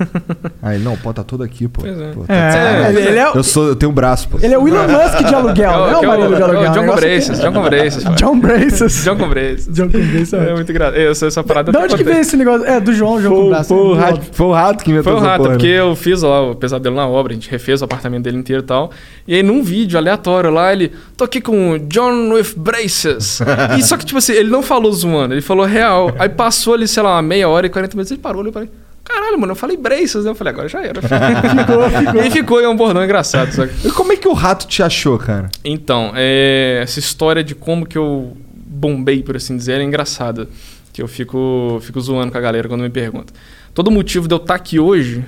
Aí, 0.62 0.78
não, 0.80 0.93
o 0.93 0.97
pó 0.97 1.12
tá 1.14 1.24
todo 1.24 1.43
aqui, 1.43 1.68
pô. 1.68 1.82
Pois 1.82 1.99
é. 1.99 2.12
Pô, 2.12 2.24
tá- 2.24 2.34
É, 2.34 2.89
ele, 2.89 3.18
é, 3.20 3.32
Eu, 3.36 3.43
sou, 3.43 3.68
eu 3.70 3.76
tenho 3.76 3.91
braço, 3.91 4.28
pô. 4.30 4.38
ele 4.41 4.53
é 4.53 4.57
o 4.59 4.68
Elon 4.68 4.84
Musk 4.88 5.28
de 5.28 5.34
aluguel, 5.36 5.72
não 5.72 5.89
é 5.89 5.95
o 5.95 5.99
que 5.99 6.05
marido 6.07 6.28
de 6.36 6.41
é 6.41 6.43
aluguel. 6.43 6.72
o 6.72 6.74
John 6.74 6.91
o 6.91 6.95
Braces, 6.95 7.30
aqui- 7.30 7.41
John 7.51 7.64
Braces. 7.64 8.03
John 8.16 8.39
Braces. 8.39 9.03
John 9.03 9.16
Braces. 9.30 9.68
John 9.74 9.88
Braces. 9.88 10.34
É 10.34 10.53
muito 10.53 10.72
engraçado. 10.72 10.97
Essa, 10.97 11.26
essa 11.28 11.43
parada 11.43 11.72
Da 11.72 11.80
até 11.80 11.88
onde 11.93 11.97
que 11.97 12.03
veio 12.03 12.20
esse 12.20 12.38
negócio? 12.38 12.66
É, 12.68 12.80
do 12.80 12.93
João, 12.93 13.20
João 13.22 13.34
com 13.36 13.41
Foi, 13.41 13.49
braço. 13.95 14.22
foi 14.32 14.45
o 14.47 14.51
rato, 14.53 14.82
o 14.82 14.84
que 14.84 14.91
inventou 14.91 15.14
Foi 15.14 15.22
o 15.22 15.26
rato, 15.26 15.43
porque 15.43 15.68
né? 15.68 15.80
eu 15.80 15.95
fiz 15.95 16.22
lá 16.22 16.51
o 16.51 16.55
pesadelo 16.55 16.95
na 16.95 17.07
obra, 17.07 17.32
a 17.32 17.36
gente 17.36 17.49
refez 17.49 17.82
o 17.82 17.86
apartamento 17.86 18.24
dele 18.24 18.38
inteiro 18.38 18.50
e 18.59 18.63
tal. 18.63 18.91
E 19.27 19.35
aí, 19.35 19.43
num 19.43 19.63
vídeo 19.63 19.97
aleatório 19.97 20.49
lá, 20.49 20.71
ele. 20.71 20.91
Tô 21.15 21.23
aqui 21.23 21.39
com 21.41 21.71
o 21.71 21.79
John 21.79 22.33
with 22.33 22.53
Braces. 22.55 23.39
e 23.77 23.83
só 23.83 23.97
que, 23.97 24.05
tipo 24.05 24.17
assim, 24.17 24.33
ele 24.33 24.49
não 24.49 24.61
falou 24.61 24.91
zoando, 24.91 25.33
ele 25.33 25.41
falou 25.41 25.65
real. 25.65 26.13
Aí 26.19 26.29
passou 26.29 26.73
ali, 26.73 26.87
sei 26.87 27.03
lá, 27.03 27.15
uma 27.15 27.21
meia 27.21 27.47
hora 27.47 27.65
e 27.65 27.69
40 27.69 27.95
minutos, 27.95 28.11
ele 28.11 28.21
parou 28.21 28.41
ali 28.41 28.49
e 28.49 28.53
falei. 28.53 28.69
Caralho, 29.03 29.39
mano, 29.39 29.51
eu 29.51 29.55
falei 29.55 29.75
braces, 29.75 30.23
né? 30.23 30.31
Eu 30.31 30.35
falei, 30.35 30.53
agora 30.53 30.69
já 30.69 30.81
era. 30.81 31.01
ficou, 31.01 31.89
ficou. 31.89 32.23
E 32.23 32.31
ficou, 32.31 32.61
e 32.61 32.63
é 32.63 32.69
um 32.69 32.75
bordão 32.75 33.03
engraçado, 33.03 33.51
sabe? 33.51 33.71
E 33.83 33.91
como 33.91 34.13
é 34.13 34.15
que 34.15 34.27
o 34.27 34.33
rato 34.33 34.67
te 34.67 34.83
achou, 34.83 35.17
cara? 35.17 35.49
Então, 35.65 36.11
é, 36.15 36.79
essa 36.81 36.99
história 36.99 37.43
de 37.43 37.55
como 37.55 37.85
que 37.85 37.97
eu 37.97 38.37
bombei, 38.81 39.23
por 39.23 39.35
assim 39.35 39.57
dizer, 39.57 39.79
é 39.79 39.83
engraçada. 39.83 40.47
Que 40.93 41.01
eu 41.01 41.07
fico, 41.07 41.79
fico 41.81 41.99
zoando 42.01 42.31
com 42.31 42.37
a 42.37 42.41
galera 42.41 42.67
quando 42.67 42.81
me 42.81 42.89
perguntam. 42.89 43.33
Todo 43.73 43.89
motivo 43.89 44.27
de 44.27 44.33
eu 44.33 44.37
estar 44.37 44.55
aqui 44.55 44.79
hoje, 44.79 45.23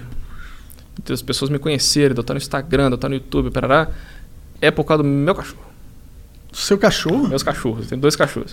das 1.05 1.21
pessoas 1.21 1.49
me 1.49 1.57
conhecerem, 1.59 2.09
de 2.13 2.19
eu 2.19 2.21
estar 2.21 2.33
no 2.33 2.37
Instagram, 2.39 2.87
de 2.87 2.91
eu 2.93 2.95
estar 2.95 3.09
no 3.09 3.15
YouTube, 3.15 3.49
parará, 3.51 3.87
é 4.61 4.69
por 4.71 4.83
causa 4.83 5.03
do 5.03 5.09
meu 5.09 5.33
cachorro. 5.35 5.61
Seu 6.51 6.77
cachorro? 6.77 7.27
Meus 7.27 7.41
cachorros, 7.43 7.83
eu 7.85 7.89
tenho 7.89 8.01
dois 8.01 8.15
cachorros. 8.15 8.51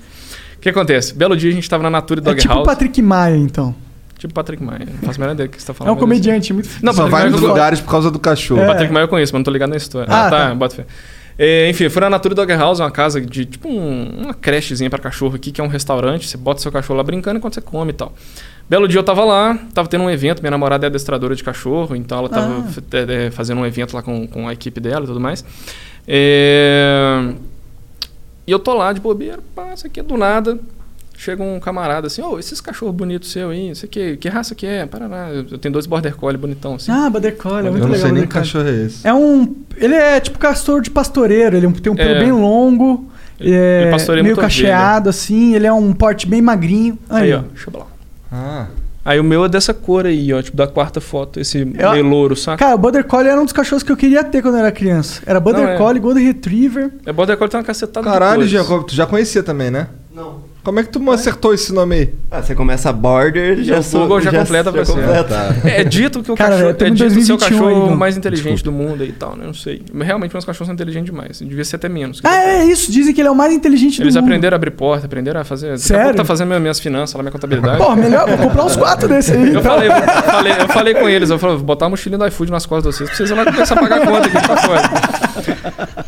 O 0.56 0.60
que 0.60 0.68
acontece? 0.68 1.12
Belo 1.14 1.36
dia 1.36 1.50
a 1.50 1.52
gente 1.52 1.62
estava 1.64 1.82
na 1.82 1.90
Nature 1.90 2.20
É 2.20 2.22
Dog 2.22 2.40
tipo 2.40 2.52
o 2.52 2.56
House. 2.56 2.66
Patrick 2.66 3.02
Maia, 3.02 3.36
então. 3.36 3.74
Tipo 4.18 4.32
Patrick 4.34 4.62
Maia. 4.62 4.86
Não 4.86 4.98
faço 5.08 5.18
a 5.18 5.22
menor 5.22 5.32
ideia 5.34 5.48
do 5.48 5.52
que 5.52 5.56
você 5.58 5.62
está 5.62 5.72
É 5.72 5.76
falando. 5.76 5.94
um 5.94 5.98
comediante 5.98 6.52
muito... 6.52 6.68
Não, 6.82 6.92
Só 6.92 7.02
Patrick 7.04 7.10
vai 7.10 7.20
Maia 7.22 7.30
nos 7.30 7.42
eu- 7.42 7.48
lugares 7.48 7.80
por 7.80 7.90
causa 7.90 8.10
do 8.10 8.18
cachorro. 8.18 8.60
É. 8.62 8.66
Patrick 8.66 8.92
Maia 8.92 9.04
eu 9.04 9.08
conheço, 9.08 9.32
mas 9.32 9.38
não 9.38 9.44
tô 9.44 9.50
ligado 9.50 9.70
na 9.70 9.76
história. 9.76 10.06
Ah, 10.10 10.26
Ah, 10.26 10.30
tá, 10.30 10.48
tá. 10.48 10.54
bota 10.54 10.76
fé. 10.76 10.86
É, 11.38 11.70
enfim, 11.70 11.84
eu 11.84 11.90
fui 11.90 12.00
na 12.02 12.10
Natura 12.10 12.34
Dog 12.34 12.52
House, 12.52 12.80
uma 12.80 12.90
casa 12.90 13.18
de 13.20 13.46
tipo 13.46 13.66
um- 13.68 14.24
uma 14.24 14.34
crechezinha 14.34 14.90
pra 14.90 14.98
cachorro 14.98 15.36
aqui, 15.36 15.50
que 15.50 15.58
é 15.60 15.64
um 15.64 15.68
restaurante. 15.68 16.28
Você 16.28 16.36
bota 16.36 16.60
seu 16.60 16.70
cachorro 16.70 16.98
lá 16.98 17.02
brincando 17.02 17.38
enquanto 17.38 17.54
você 17.54 17.62
come 17.62 17.90
e 17.90 17.94
tal. 17.94 18.14
Belo 18.70 18.86
dia 18.86 19.00
eu 19.00 19.02
tava 19.02 19.24
lá, 19.24 19.58
tava 19.74 19.88
tendo 19.88 20.04
um 20.04 20.10
evento. 20.10 20.40
Minha 20.40 20.52
namorada 20.52 20.86
é 20.86 20.88
adestradora 20.88 21.34
de 21.34 21.42
cachorro, 21.42 21.96
então 21.96 22.18
ela 22.18 22.28
tava 22.28 22.64
Ah. 22.64 22.96
é, 22.96 23.26
é, 23.26 23.30
fazendo 23.32 23.60
um 23.60 23.66
evento 23.66 23.94
lá 23.94 24.00
com, 24.02 24.26
com 24.28 24.46
a 24.48 24.52
equipe 24.52 24.78
dela 24.80 25.02
e 25.04 25.08
tudo 25.08 25.18
mais. 25.18 25.44
É, 26.06 27.32
E 28.46 28.52
eu 28.52 28.58
tô 28.58 28.74
lá 28.74 28.92
de 28.92 29.00
bobeira, 29.00 29.38
passa 29.54 29.86
aqui 29.86 30.00
do 30.02 30.16
nada. 30.16 30.58
Chega 31.16 31.42
um 31.42 31.60
camarada 31.60 32.06
assim, 32.06 32.22
ô, 32.22 32.38
esses 32.38 32.60
cachorros 32.62 32.94
bonitos 32.94 33.30
seu 33.30 33.50
aí, 33.50 33.70
isso 33.70 33.84
aqui, 33.84 34.16
que 34.16 34.28
raça 34.28 34.54
que 34.54 34.66
é? 34.66 34.86
Paraná, 34.86 35.28
eu 35.30 35.44
eu 35.50 35.58
tenho 35.58 35.72
dois 35.72 35.84
border 35.86 36.16
collie 36.16 36.38
bonitão 36.38 36.76
assim. 36.76 36.90
Ah, 36.90 37.10
Border 37.10 37.36
Collie, 37.36 37.66
é 37.66 37.68
eu 37.68 37.72
muito 37.72 37.82
não 37.84 37.90
legal. 37.92 38.06
sei 38.06 38.12
nem 38.12 38.22
que 38.22 38.28
cachorro 38.32 38.66
é 38.68 38.84
esse. 38.86 39.06
É 39.06 39.12
um... 39.12 39.54
Ele 39.76 39.94
é 39.94 40.18
tipo 40.18 40.38
castor 40.38 40.80
de 40.80 40.90
pastoreiro. 40.90 41.56
Ele 41.56 41.70
tem 41.72 41.92
um 41.92 41.96
pelo 41.96 42.10
É. 42.14 42.18
bem 42.20 42.32
longo. 42.32 43.10
Ele- 43.38 43.54
é, 43.54 43.90
ele 43.94 44.12
meio 44.22 44.24
muito 44.24 44.40
cacheado, 44.40 45.10
assim. 45.10 45.54
Ele 45.54 45.66
é 45.66 45.72
um 45.72 45.92
porte 45.92 46.26
bem 46.26 46.40
magrinho. 46.40 46.98
Aí, 47.10 47.24
Aí, 47.24 47.34
ó, 47.34 47.40
deixa 47.52 47.68
eu 47.70 47.78
lá. 47.80 47.86
Ah. 48.32 48.66
Aí 49.04 49.18
o 49.18 49.24
meu 49.24 49.44
é 49.44 49.48
dessa 49.48 49.72
cor 49.72 50.04
aí, 50.04 50.32
ó, 50.32 50.42
tipo 50.42 50.56
da 50.56 50.66
quarta 50.66 51.00
foto, 51.00 51.40
esse 51.40 51.58
Eu- 51.78 51.92
meio 51.92 52.04
louro, 52.06 52.36
saca? 52.36 52.58
Cara, 52.58 52.74
o 52.74 52.78
Border 52.78 53.02
Collie 53.04 53.28
era 53.30 53.40
um 53.40 53.44
dos 53.44 53.52
cachorros 53.52 53.82
que 53.82 53.90
eu 53.90 53.96
queria 53.96 54.22
ter 54.22 54.42
quando 54.42 54.54
eu 54.56 54.60
era 54.60 54.70
criança. 54.70 55.22
Era 55.24 55.40
Border 55.40 55.62
Não, 55.64 55.70
é. 55.70 55.76
Collie, 55.78 56.00
Golden 56.00 56.24
Retriever. 56.24 56.92
É 57.06 57.12
border 57.12 57.36
collie 57.38 57.50
tem 57.50 57.58
uma 57.58 57.64
cacetada 57.64 58.04
Caralho, 58.08 58.42
de. 58.42 58.48
Jacob, 58.52 58.84
tu 58.84 58.94
já 58.94 59.06
conhecia 59.06 59.42
também, 59.42 59.70
né? 59.70 59.88
Não. 60.14 60.49
Como 60.70 60.78
é 60.78 60.84
que 60.84 60.88
tu 60.90 61.10
acertou 61.10 61.52
esse 61.52 61.72
nome 61.72 61.96
aí? 61.96 62.14
Ah, 62.30 62.40
você 62.42 62.54
começa 62.54 62.92
border, 62.92 63.60
já 63.64 63.80
o 63.80 63.82
sou- 63.82 64.02
Google 64.02 64.20
já 64.20 64.30
completa 64.30 64.70
pra 64.70 64.84
você. 64.84 64.92
completa. 64.92 65.56
É 65.66 65.82
dito 65.82 66.22
que 66.22 66.30
o 66.30 66.36
Cara, 66.36 66.50
cachorro 66.52 66.70
é 66.70 66.72
dito 66.90 66.96
ser 66.96 67.04
o 67.04 67.08
2021 67.08 67.38
cachorro 67.38 67.84
ainda. 67.86 67.96
mais 67.96 68.16
inteligente 68.16 68.62
do 68.62 68.70
mundo 68.70 69.02
aí 69.02 69.08
e 69.08 69.12
tal, 69.12 69.34
né? 69.34 69.42
Não 69.46 69.52
sei. 69.52 69.82
Realmente 70.00 70.32
meus 70.32 70.44
cachorros 70.44 70.68
são 70.68 70.74
inteligentes 70.74 71.10
demais. 71.10 71.40
Devia 71.40 71.64
ser 71.64 71.74
até 71.74 71.88
menos. 71.88 72.20
Ah, 72.22 72.36
é 72.44 72.64
isso. 72.66 72.92
Dizem 72.92 73.12
que 73.12 73.20
ele 73.20 73.26
é 73.26 73.30
o 73.32 73.34
mais 73.34 73.52
inteligente 73.52 74.00
Eles 74.00 74.14
do 74.14 74.20
mundo. 74.20 74.28
aprenderam 74.28 74.54
a 74.54 74.58
abrir 74.58 74.70
porta, 74.70 75.06
aprenderam 75.06 75.40
a 75.40 75.44
fazer. 75.44 75.70
Daqui 75.70 75.82
a 75.82 75.86
Sério? 75.86 76.14
tá 76.14 76.24
fazendo 76.24 76.60
minhas- 76.60 76.78
finanças, 76.78 77.16
lá 77.16 77.22
minha 77.24 77.32
contabilidade. 77.32 77.78
Pô, 77.78 77.96
melhor, 77.96 78.28
vou 78.28 78.38
comprar 78.38 78.64
uns 78.64 78.76
quatro 78.76 79.08
desses 79.08 79.32
aí. 79.34 79.42
Eu 79.42 79.48
então. 79.48 79.62
falei, 79.62 79.88
eu, 79.88 79.92
falei, 79.92 80.52
eu 80.52 80.68
falei 80.68 80.94
com 80.94 81.08
eles, 81.08 81.30
eu 81.30 81.38
falei, 81.40 81.56
vou 81.56 81.64
botar 81.64 81.86
a 81.86 81.88
mochilinha 81.88 82.16
do 82.16 82.26
iFood 82.28 82.52
nas 82.52 82.64
costas 82.64 82.94
de 82.96 82.98
vocês, 83.04 83.10
pra 83.10 83.16
vocês 83.26 83.30
lá 83.36 83.44
começar 83.44 83.74
a 83.74 83.80
pagar 83.80 84.02
a 84.02 84.06
conta 84.06 84.28
aqui 84.28 84.46
pra 84.46 84.56
fora. 84.58 84.90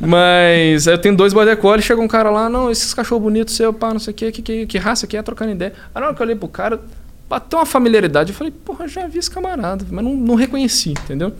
Mas 0.00 0.86
eu 0.86 0.98
tenho 0.98 1.16
dois 1.16 1.32
border 1.32 1.56
collie, 1.56 1.82
chega 1.82 2.00
um 2.00 2.08
cara 2.08 2.30
lá, 2.30 2.48
não, 2.48 2.70
esses 2.70 2.92
cachorros 2.94 3.22
bonitos 3.22 3.54
seu, 3.54 3.72
pá, 3.72 3.92
não 3.92 4.00
sei 4.00 4.12
o 4.12 4.14
quê, 4.14 4.32
que, 4.32 4.42
que, 4.52 4.66
que 4.66 4.78
raça 4.78 5.06
que 5.06 5.16
é, 5.16 5.22
trocando 5.22 5.52
ideia. 5.52 5.72
Aí 5.94 6.00
na 6.00 6.08
hora 6.08 6.14
que 6.14 6.22
eu 6.22 6.24
olhei 6.24 6.36
pro 6.36 6.48
cara, 6.48 6.80
bateu 7.28 7.58
uma 7.58 7.66
familiaridade, 7.66 8.32
eu 8.32 8.36
falei, 8.36 8.52
porra, 8.52 8.86
já 8.86 9.06
vi 9.06 9.18
esse 9.18 9.30
camarada, 9.30 9.84
mas 9.90 10.04
não, 10.04 10.14
não 10.14 10.34
reconheci, 10.34 10.90
entendeu? 10.90 11.32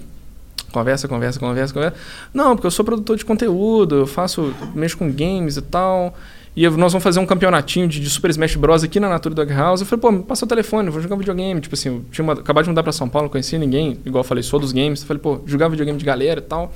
Conversa, 0.72 1.06
conversa, 1.06 1.38
conversa, 1.38 1.74
conversa. 1.74 1.96
Não, 2.32 2.56
porque 2.56 2.66
eu 2.66 2.70
sou 2.70 2.84
produtor 2.84 3.16
de 3.16 3.24
conteúdo, 3.24 3.96
eu 3.96 4.06
faço, 4.06 4.54
mexo 4.74 4.96
com 4.96 5.12
games 5.12 5.58
e 5.58 5.62
tal. 5.62 6.16
E 6.56 6.68
nós 6.68 6.92
vamos 6.92 7.02
fazer 7.02 7.18
um 7.18 7.26
campeonatinho 7.26 7.88
de, 7.88 8.00
de 8.00 8.08
Super 8.08 8.30
Smash 8.30 8.56
Bros. 8.56 8.82
aqui 8.82 8.98
na 8.98 9.08
Natura 9.08 9.34
Dog 9.34 9.52
House. 9.52 9.80
Eu 9.80 9.86
falei, 9.86 10.00
pô, 10.00 10.10
me 10.10 10.22
passa 10.22 10.44
o 10.44 10.48
telefone, 10.48 10.88
vou 10.88 11.00
jogar 11.00 11.16
videogame. 11.16 11.60
Tipo 11.60 11.74
assim, 11.74 11.88
eu 11.88 12.04
tinha 12.10 12.22
uma, 12.22 12.34
acabado 12.34 12.64
de 12.64 12.70
mudar 12.70 12.82
pra 12.82 12.92
São 12.92 13.08
Paulo, 13.08 13.26
não 13.26 13.30
conhecia 13.30 13.58
ninguém, 13.58 13.98
igual 14.04 14.20
eu 14.22 14.28
falei, 14.28 14.42
sou 14.42 14.58
dos 14.58 14.72
games. 14.72 15.02
Eu 15.02 15.06
falei, 15.06 15.20
pô, 15.22 15.40
jogar 15.46 15.68
videogame 15.68 15.98
de 15.98 16.04
galera 16.04 16.40
e 16.40 16.42
tal. 16.42 16.72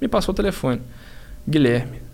Me 0.00 0.06
passou 0.06 0.32
o 0.32 0.36
telefone. 0.36 0.80
Guilherme. 1.48 2.11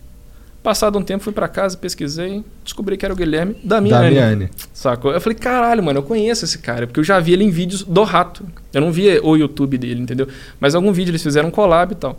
Passado 0.63 0.99
um 0.99 1.03
tempo, 1.03 1.23
fui 1.25 1.33
pra 1.33 1.47
casa, 1.49 1.77
pesquisei, 1.77 2.45
descobri 2.65 2.97
que 2.97 3.05
era 3.05 3.15
o 3.15 3.17
Guilherme 3.17 3.57
da 3.65 3.81
minha 3.81 3.95
Damiani. 3.95 4.51
Sacou? 4.75 5.13
Eu 5.13 5.21
falei, 5.21 5.39
caralho, 5.39 5.83
mano, 5.83 6.01
eu 6.01 6.03
conheço 6.03 6.45
esse 6.45 6.59
cara, 6.59 6.87
porque 6.87 6.99
eu 7.01 7.05
já 7.05 7.19
vi 7.21 7.33
ele 7.33 7.45
em 7.45 7.51
vídeos 7.51 7.85
do 7.85 8.03
rato. 8.03 8.45
Eu 8.75 8.81
não 8.81 8.91
via 8.93 9.25
o 9.25 9.37
YouTube 9.37 9.79
dele, 9.79 10.01
entendeu? 10.01 10.27
Mas 10.61 10.75
algum 10.75 10.93
vídeo 10.93 11.11
eles 11.13 11.23
fizeram 11.23 11.49
um 11.49 11.53
collab 11.53 11.93
e 11.93 11.95
tal. 11.97 12.19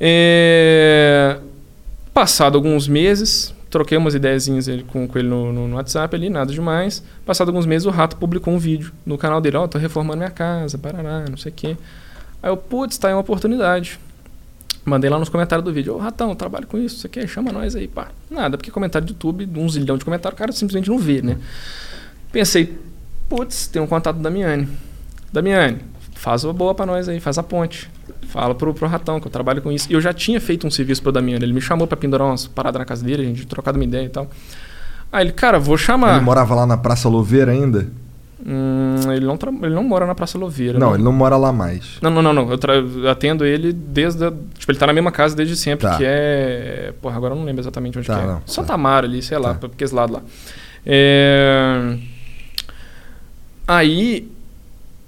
É... 0.00 1.36
Passado 2.12 2.56
alguns 2.56 2.88
meses, 2.88 3.54
troquei 3.70 3.96
umas 3.96 4.14
ideiazinhas 4.14 4.66
ele- 4.66 4.82
com, 4.82 5.06
com 5.06 5.18
ele 5.18 5.28
no, 5.28 5.52
no- 5.52 5.68
no 5.68 5.76
WhatsApp 5.76 6.14
ali, 6.16 6.28
nada 6.28 6.52
demais. 6.52 7.02
Passado 7.24 7.48
alguns 7.48 7.66
meses, 7.66 7.86
o 7.86 7.90
rato 7.90 8.16
publicou 8.16 8.52
um 8.52 8.58
vídeo 8.58 8.90
no 9.06 9.16
canal 9.16 9.40
dele: 9.40 9.58
Ó, 9.58 9.68
tô 9.68 9.78
reformando 9.78 10.16
minha 10.18 10.30
casa, 10.30 10.76
parará, 10.76 11.24
não 11.30 11.36
sei 11.36 11.52
o 11.52 11.54
quê. 11.54 11.76
Aí 12.42 12.50
eu, 12.50 12.56
putz, 12.56 12.98
tá 12.98 13.08
aí 13.08 13.14
uma 13.14 13.20
oportunidade. 13.20 14.00
Mandei 14.84 15.10
lá 15.10 15.18
nos 15.18 15.28
comentários 15.28 15.64
do 15.64 15.72
vídeo: 15.72 15.94
Ô, 15.94 15.98
ratão, 15.98 16.30
eu 16.30 16.34
trabalho 16.34 16.66
com 16.66 16.78
isso, 16.78 16.96
você 16.96 17.08
quer? 17.08 17.26
Chama 17.28 17.52
nós 17.52 17.76
aí, 17.76 17.86
pá. 17.86 18.08
Nada, 18.30 18.56
porque 18.56 18.70
comentário 18.70 19.06
do 19.06 19.10
YouTube, 19.10 19.48
um 19.56 19.68
zilhão 19.68 19.96
de 19.96 20.04
comentários, 20.04 20.36
o 20.36 20.38
cara 20.38 20.52
simplesmente 20.52 20.88
não 20.88 20.98
vê, 20.98 21.20
né? 21.20 21.38
Pensei, 22.32 22.78
putz, 23.28 23.66
tem 23.66 23.80
um 23.80 23.86
contato 23.86 24.16
da 24.16 24.22
Damiane. 24.22 24.68
Damiane, 25.32 25.78
faz 26.14 26.44
uma 26.44 26.52
boa 26.52 26.74
pra 26.74 26.86
nós 26.86 27.08
aí, 27.08 27.20
faz 27.20 27.38
a 27.38 27.42
ponte. 27.42 27.90
Fala 28.28 28.54
pro, 28.54 28.72
pro 28.72 28.86
Ratão 28.86 29.20
que 29.20 29.26
eu 29.26 29.30
trabalho 29.30 29.60
com 29.60 29.72
isso. 29.72 29.90
E 29.90 29.94
eu 29.94 30.00
já 30.00 30.12
tinha 30.12 30.40
feito 30.40 30.66
um 30.66 30.70
serviço 30.70 31.02
pro 31.02 31.10
Damiane. 31.10 31.44
Ele 31.44 31.52
me 31.52 31.60
chamou 31.60 31.86
pra 31.86 31.96
pendurar 31.96 32.28
umas 32.28 32.46
paradas 32.46 32.78
na 32.78 32.84
casa 32.84 33.04
dele, 33.04 33.22
a 33.22 33.26
gente 33.26 33.46
trocado 33.46 33.76
uma 33.76 33.84
ideia 33.84 34.06
e 34.06 34.08
tal. 34.08 34.28
Aí 35.12 35.24
ele, 35.24 35.32
cara, 35.32 35.58
vou 35.58 35.76
chamar. 35.76 36.16
Ele 36.16 36.24
morava 36.24 36.54
lá 36.54 36.64
na 36.64 36.76
Praça 36.76 37.08
Louveira 37.08 37.50
ainda? 37.50 37.88
Hum, 38.46 39.12
ele, 39.12 39.26
não 39.26 39.38
ele 39.62 39.74
não 39.74 39.84
mora 39.84 40.06
na 40.06 40.14
Praça 40.14 40.38
Louveira. 40.38 40.78
Não, 40.78 40.90
né? 40.90 40.96
ele 40.96 41.02
não 41.02 41.12
mora 41.12 41.36
lá 41.36 41.52
mais. 41.52 41.98
Não, 42.00 42.10
não, 42.10 42.22
não, 42.22 42.32
não. 42.32 42.50
Eu, 42.50 43.10
atendo 43.10 43.44
ele 43.44 43.72
desde. 43.72 44.24
A... 44.24 44.30
Tipo, 44.30 44.72
ele 44.72 44.78
tá 44.78 44.86
na 44.86 44.92
mesma 44.92 45.12
casa 45.12 45.36
desde 45.36 45.56
sempre, 45.56 45.86
Tá. 45.86 45.96
que 45.98 46.04
é. 46.06 46.94
Porra, 47.02 47.16
agora 47.16 47.34
eu 47.34 47.38
não 47.38 47.44
lembro 47.44 47.60
exatamente 47.60 47.98
onde 47.98 48.06
Tá, 48.06 48.16
que 48.18 48.24
é. 48.24 48.26
não, 48.26 48.42
Santa 48.46 48.68
tá. 48.68 48.74
Amaro 48.74 49.06
ali, 49.06 49.22
sei 49.22 49.38
lá, 49.38 49.54
Tá. 49.54 49.68
porque 49.68 49.84
esse 49.84 49.94
lado 49.94 50.14
lá. 50.14 50.22
É... 50.86 51.96
Aí. 53.68 54.30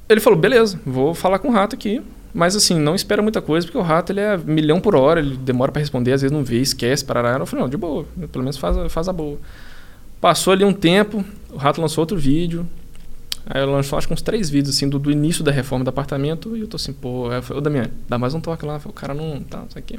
Ele 0.08 0.20
falou, 0.20 0.38
beleza, 0.38 0.78
vou 0.84 1.14
falar 1.14 1.38
com 1.38 1.48
o 1.48 1.52
rato 1.52 1.74
aqui. 1.74 2.02
Mas 2.34 2.56
assim, 2.56 2.78
não 2.78 2.94
espera 2.94 3.20
muita 3.20 3.42
coisa, 3.42 3.66
porque 3.66 3.76
o 3.78 3.82
rato 3.82 4.10
ele 4.10 4.20
é 4.20 4.38
milhão 4.38 4.80
por 4.80 4.94
hora, 4.96 5.20
ele 5.20 5.36
demora 5.36 5.70
pra 5.70 5.80
responder, 5.80 6.12
às 6.12 6.22
vezes 6.22 6.34
não 6.34 6.42
vê, 6.42 6.60
esquece, 6.60 7.04
parará. 7.04 7.38
Eu 7.38 7.44
falei, 7.44 7.62
não, 7.62 7.68
de 7.68 7.76
boa, 7.76 8.06
pelo 8.30 8.42
menos 8.42 8.56
faz, 8.56 8.90
faz 8.90 9.08
a 9.08 9.12
boa. 9.12 9.38
Passou 10.18 10.52
ali 10.52 10.64
um 10.64 10.72
tempo, 10.72 11.22
o 11.50 11.56
rato 11.58 11.80
lançou 11.80 12.00
outro 12.02 12.16
vídeo. 12.16 12.66
Aí 13.46 13.60
eu 13.60 13.70
lançou 13.70 13.98
acho 13.98 14.06
que 14.06 14.14
uns 14.14 14.22
três 14.22 14.48
vídeos 14.48 14.74
assim 14.74 14.88
do, 14.88 14.98
do 14.98 15.10
início 15.10 15.42
da 15.42 15.50
reforma 15.50 15.84
do 15.84 15.88
apartamento. 15.88 16.56
E 16.56 16.60
eu 16.60 16.68
tô 16.68 16.76
assim, 16.76 16.92
pô, 16.92 17.28
aí 17.30 17.38
eu 17.38 17.42
falei, 17.42 17.58
ô 17.58 17.60
Damiano, 17.60 17.90
dá 18.08 18.18
mais 18.18 18.34
um 18.34 18.40
toque 18.40 18.64
lá. 18.64 18.78
Falei, 18.78 18.90
O 18.90 19.00
cara 19.00 19.14
não 19.14 19.40
tá, 19.40 19.58
não 19.58 19.70
sei 19.70 19.82
o 19.82 19.84
quê. 19.84 19.98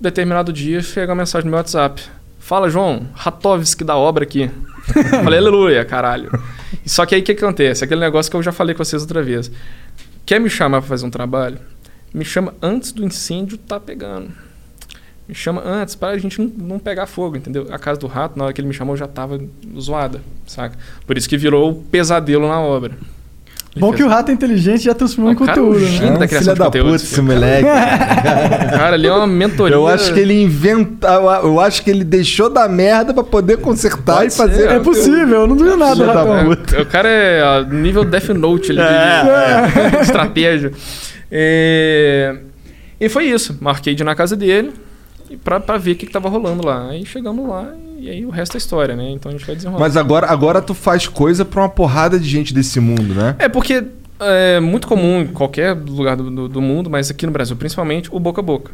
Determinado 0.00 0.52
dia 0.52 0.82
chega 0.82 1.12
uma 1.12 1.22
mensagem 1.22 1.46
no 1.46 1.50
meu 1.50 1.58
WhatsApp. 1.58 2.02
Fala, 2.38 2.68
João, 2.68 3.06
Ratovski 3.14 3.82
da 3.82 3.96
obra 3.96 4.24
aqui. 4.24 4.50
Falei, 5.24 5.38
aleluia, 5.38 5.84
caralho. 5.84 6.30
E 6.84 6.88
Só 6.88 7.04
que 7.06 7.14
aí 7.14 7.20
o 7.20 7.24
que 7.24 7.34
que 7.34 7.44
acontece? 7.44 7.82
Aquele 7.82 8.00
negócio 8.00 8.30
que 8.30 8.36
eu 8.36 8.42
já 8.42 8.52
falei 8.52 8.74
com 8.74 8.84
vocês 8.84 9.02
outra 9.02 9.22
vez. 9.22 9.50
Quer 10.24 10.38
me 10.38 10.48
chamar 10.48 10.80
pra 10.80 10.88
fazer 10.88 11.06
um 11.06 11.10
trabalho? 11.10 11.58
Me 12.14 12.24
chama 12.24 12.54
antes 12.62 12.92
do 12.92 13.04
incêndio 13.04 13.58
tá 13.58 13.80
pegando. 13.80 14.32
Me 15.28 15.34
chama 15.34 15.60
antes 15.64 15.94
para 15.96 16.12
a 16.14 16.18
gente 16.18 16.40
não, 16.40 16.52
não 16.56 16.78
pegar 16.78 17.06
fogo, 17.06 17.36
entendeu? 17.36 17.66
A 17.70 17.78
casa 17.78 17.98
do 17.98 18.06
rato, 18.06 18.38
na 18.38 18.44
hora 18.44 18.52
que 18.52 18.60
ele 18.60 18.68
me 18.68 18.74
chamou, 18.74 18.96
já 18.96 19.08
tava 19.08 19.40
zoada, 19.78 20.20
saca? 20.46 20.76
Por 21.06 21.18
isso 21.18 21.28
que 21.28 21.36
virou 21.36 21.70
o 21.70 21.74
pesadelo 21.74 22.46
na 22.46 22.60
obra. 22.60 22.92
Ele 23.72 23.80
Bom 23.80 23.88
fez- 23.88 23.96
que 24.00 24.04
o 24.04 24.08
rato 24.08 24.30
é 24.30 24.32
inteligente 24.34 24.80
e 24.82 24.84
já 24.84 24.94
transformou 24.94 25.32
em 25.32 25.36
cara 25.36 25.50
é 25.50 25.54
um 25.60 25.66
conteúdo, 25.66 25.84
né? 26.00 26.16
da 26.16 26.26
criação 26.28 26.40
filha 26.40 26.52
de 26.54 26.58
da 26.60 26.64
conteúdo, 26.66 26.90
puta, 26.92 26.94
esse 27.04 27.20
moleque. 27.20 27.64
Cara, 28.70 28.94
ali 28.94 29.06
é 29.06 29.12
uma 29.12 29.26
mentoria. 29.26 29.74
Eu 29.76 29.86
acho 29.86 30.14
que 30.14 30.20
ele 30.20 30.42
inventa. 30.42 31.08
Eu 31.42 31.60
acho 31.60 31.82
que 31.82 31.90
ele 31.90 32.02
deixou 32.04 32.48
da 32.48 32.66
merda 32.68 33.12
pra 33.12 33.22
poder 33.22 33.58
consertar 33.58 34.18
Pode 34.18 34.32
e 34.32 34.36
fazer. 34.36 34.54
ser, 34.62 34.70
É 34.70 34.78
possível, 34.80 35.40
eu 35.42 35.46
não 35.46 35.56
duvido 35.56 35.76
nada, 35.76 35.94
Filha 35.94 36.06
da 36.06 36.12
ratão. 36.14 36.52
É, 36.78 36.80
o 36.80 36.86
cara 36.86 37.08
é 37.10 37.64
nível 37.66 38.02
Death 38.04 38.28
Note 38.30 38.70
ali, 38.72 38.80
É, 38.80 39.90
de, 39.90 39.96
de 39.96 40.02
estratégia. 40.04 40.72
É, 41.30 42.34
E 42.98 43.08
foi 43.10 43.24
isso. 43.26 43.58
Marquei 43.60 43.94
de 43.94 44.02
ir 44.02 44.06
na 44.06 44.14
casa 44.14 44.34
dele 44.36 44.72
e 44.72 44.76
pra, 45.42 45.60
pra 45.60 45.78
ver 45.78 45.92
o 45.92 45.96
que, 45.96 46.06
que 46.06 46.12
tava 46.12 46.28
rolando 46.28 46.64
lá. 46.64 46.88
Aí 46.90 47.04
chegamos 47.04 47.48
lá 47.48 47.72
e 47.98 48.10
aí 48.10 48.24
o 48.26 48.30
resto 48.30 48.56
é 48.56 48.58
história, 48.58 48.94
né? 48.94 49.10
Então 49.10 49.30
a 49.30 49.32
gente 49.32 49.46
vai 49.46 49.56
desenrolar. 49.56 49.80
Mas 49.80 49.96
agora, 49.96 50.26
agora 50.26 50.62
tu 50.62 50.74
faz 50.74 51.08
coisa 51.08 51.44
pra 51.44 51.62
uma 51.62 51.68
porrada 51.68 52.18
de 52.18 52.28
gente 52.28 52.52
desse 52.54 52.78
mundo, 52.78 53.14
né? 53.14 53.34
É 53.38 53.48
porque 53.48 53.84
é 54.20 54.60
muito 54.60 54.86
comum 54.86 55.22
em 55.22 55.26
qualquer 55.26 55.74
lugar 55.74 56.16
do, 56.16 56.30
do, 56.30 56.48
do 56.48 56.60
mundo, 56.60 56.88
mas 56.88 57.10
aqui 57.10 57.26
no 57.26 57.32
Brasil 57.32 57.56
principalmente, 57.56 58.08
o 58.12 58.20
boca 58.20 58.40
a 58.40 58.44
boca. 58.44 58.72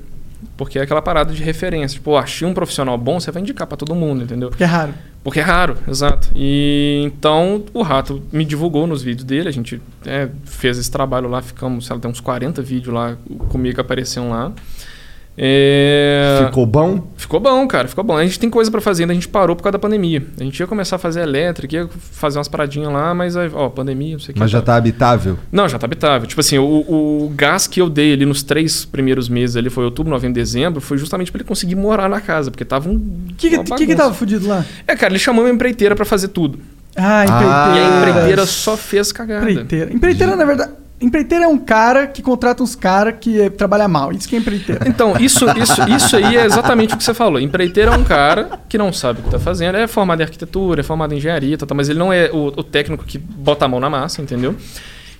Porque 0.56 0.78
é 0.78 0.82
aquela 0.82 1.00
parada 1.00 1.32
de 1.32 1.42
referência. 1.42 1.96
Tipo, 1.96 2.16
achei 2.16 2.46
um 2.46 2.52
profissional 2.52 2.98
bom, 2.98 3.18
você 3.18 3.30
vai 3.30 3.42
indicar 3.42 3.66
pra 3.66 3.76
todo 3.76 3.94
mundo, 3.94 4.24
entendeu? 4.24 4.50
Porque 4.50 4.64
é 4.64 4.66
raro. 4.66 4.92
Porque 5.22 5.38
é 5.38 5.42
raro, 5.42 5.76
exato. 5.88 6.30
E 6.34 7.02
então 7.04 7.64
o 7.72 7.82
Rato 7.82 8.22
me 8.32 8.44
divulgou 8.44 8.86
nos 8.86 9.02
vídeos 9.02 9.24
dele, 9.24 9.48
a 9.48 9.52
gente 9.52 9.80
é, 10.04 10.28
fez 10.44 10.78
esse 10.78 10.90
trabalho 10.90 11.28
lá, 11.28 11.40
ficamos, 11.40 11.86
sei 11.86 11.94
lá, 11.94 12.02
tem 12.02 12.10
uns 12.10 12.20
40 12.20 12.60
vídeos 12.60 12.92
lá 12.92 13.16
comigo 13.48 13.76
que 13.76 13.80
apareciam 13.80 14.30
lá. 14.30 14.52
É, 15.36 16.44
Ficou 16.46 16.66
bom? 16.66 17.06
Ficou 17.16 17.40
bom, 17.40 17.66
cara, 17.66 17.88
ficou 17.88 18.04
bom. 18.04 18.16
A 18.16 18.24
gente 18.24 18.38
tem 18.38 18.50
coisa 18.50 18.70
pra 18.70 18.80
fazer, 18.80 19.04
ainda 19.04 19.12
a 19.12 19.14
gente 19.14 19.28
parou 19.28 19.56
por 19.56 19.62
causa 19.62 19.72
da 19.72 19.78
pandemia. 19.78 20.22
A 20.38 20.44
gente 20.44 20.60
ia 20.60 20.66
começar 20.66 20.96
a 20.96 20.98
fazer 20.98 21.22
elétrica, 21.22 21.74
ia 21.74 21.88
fazer 21.88 22.38
umas 22.38 22.48
paradinhas 22.48 22.92
lá, 22.92 23.14
mas 23.14 23.36
aí, 23.36 23.50
ó, 23.52 23.68
pandemia, 23.70 24.12
não 24.12 24.20
sei 24.20 24.32
o 24.32 24.34
que. 24.34 24.40
Mas 24.40 24.50
já 24.50 24.60
tá 24.60 24.76
habitável? 24.76 25.38
Não, 25.50 25.68
já 25.68 25.78
tá 25.78 25.86
habitável. 25.86 26.28
Tipo 26.28 26.40
assim, 26.40 26.58
o, 26.58 26.64
o 26.64 27.32
gás 27.34 27.66
que 27.66 27.80
eu 27.80 27.88
dei 27.88 28.12
ali 28.12 28.26
nos 28.26 28.42
três 28.42 28.84
primeiros 28.84 29.28
meses 29.28 29.56
ali, 29.56 29.70
foi 29.70 29.84
outubro, 29.84 30.10
novembro, 30.10 30.34
dezembro, 30.34 30.80
foi 30.80 30.98
justamente 30.98 31.32
pra 31.32 31.38
ele 31.40 31.48
conseguir 31.48 31.76
morar 31.76 32.08
na 32.08 32.20
casa, 32.20 32.50
porque 32.50 32.64
tava 32.64 32.90
um. 32.90 32.96
O 32.96 33.34
que, 33.36 33.58
que, 33.58 33.86
que, 33.86 33.96
tava 33.96 34.12
fudido 34.12 34.46
lá? 34.46 34.64
É, 34.86 34.94
cara, 34.94 35.12
ele 35.12 35.18
chamou 35.18 35.44
uma 35.44 35.50
empreiteira 35.50 35.96
pra 35.96 36.04
fazer 36.04 36.28
tudo. 36.28 36.58
Ah, 36.94 37.24
E 37.24 37.30
empreiteira. 37.30 37.96
a 37.96 38.10
empreiteira 38.10 38.46
só 38.46 38.76
fez 38.76 39.12
cagada. 39.12 39.50
Empreiteira. 39.50 39.92
Empreiteira, 39.94 40.36
na 40.36 40.44
verdade. 40.44 40.81
Empreiteira 41.02 41.46
é 41.46 41.48
um 41.48 41.58
cara 41.58 42.06
que 42.06 42.22
contrata 42.22 42.62
uns 42.62 42.76
caras 42.76 43.16
que 43.20 43.50
trabalha 43.50 43.88
mal. 43.88 44.12
Isso 44.12 44.28
que 44.28 44.36
é 44.36 44.38
empreiteira. 44.38 44.88
Então, 44.88 45.16
isso, 45.18 45.44
isso, 45.58 45.82
isso 45.88 46.16
aí 46.16 46.36
é 46.36 46.44
exatamente 46.44 46.94
o 46.94 46.96
que 46.96 47.02
você 47.02 47.12
falou. 47.12 47.40
Empreiteiro 47.40 47.92
é 47.92 47.96
um 47.96 48.04
cara 48.04 48.60
que 48.68 48.78
não 48.78 48.92
sabe 48.92 49.18
o 49.18 49.22
que 49.22 49.28
está 49.28 49.38
fazendo, 49.38 49.76
é 49.76 49.86
formado 49.88 50.20
em 50.20 50.24
arquitetura, 50.24 50.80
é 50.80 50.84
formado 50.84 51.12
em 51.12 51.16
engenharia, 51.16 51.58
tá, 51.58 51.66
tá, 51.66 51.74
mas 51.74 51.88
ele 51.88 51.98
não 51.98 52.12
é 52.12 52.30
o, 52.30 52.46
o 52.46 52.62
técnico 52.62 53.04
que 53.04 53.18
bota 53.18 53.64
a 53.64 53.68
mão 53.68 53.80
na 53.80 53.90
massa, 53.90 54.22
entendeu? 54.22 54.54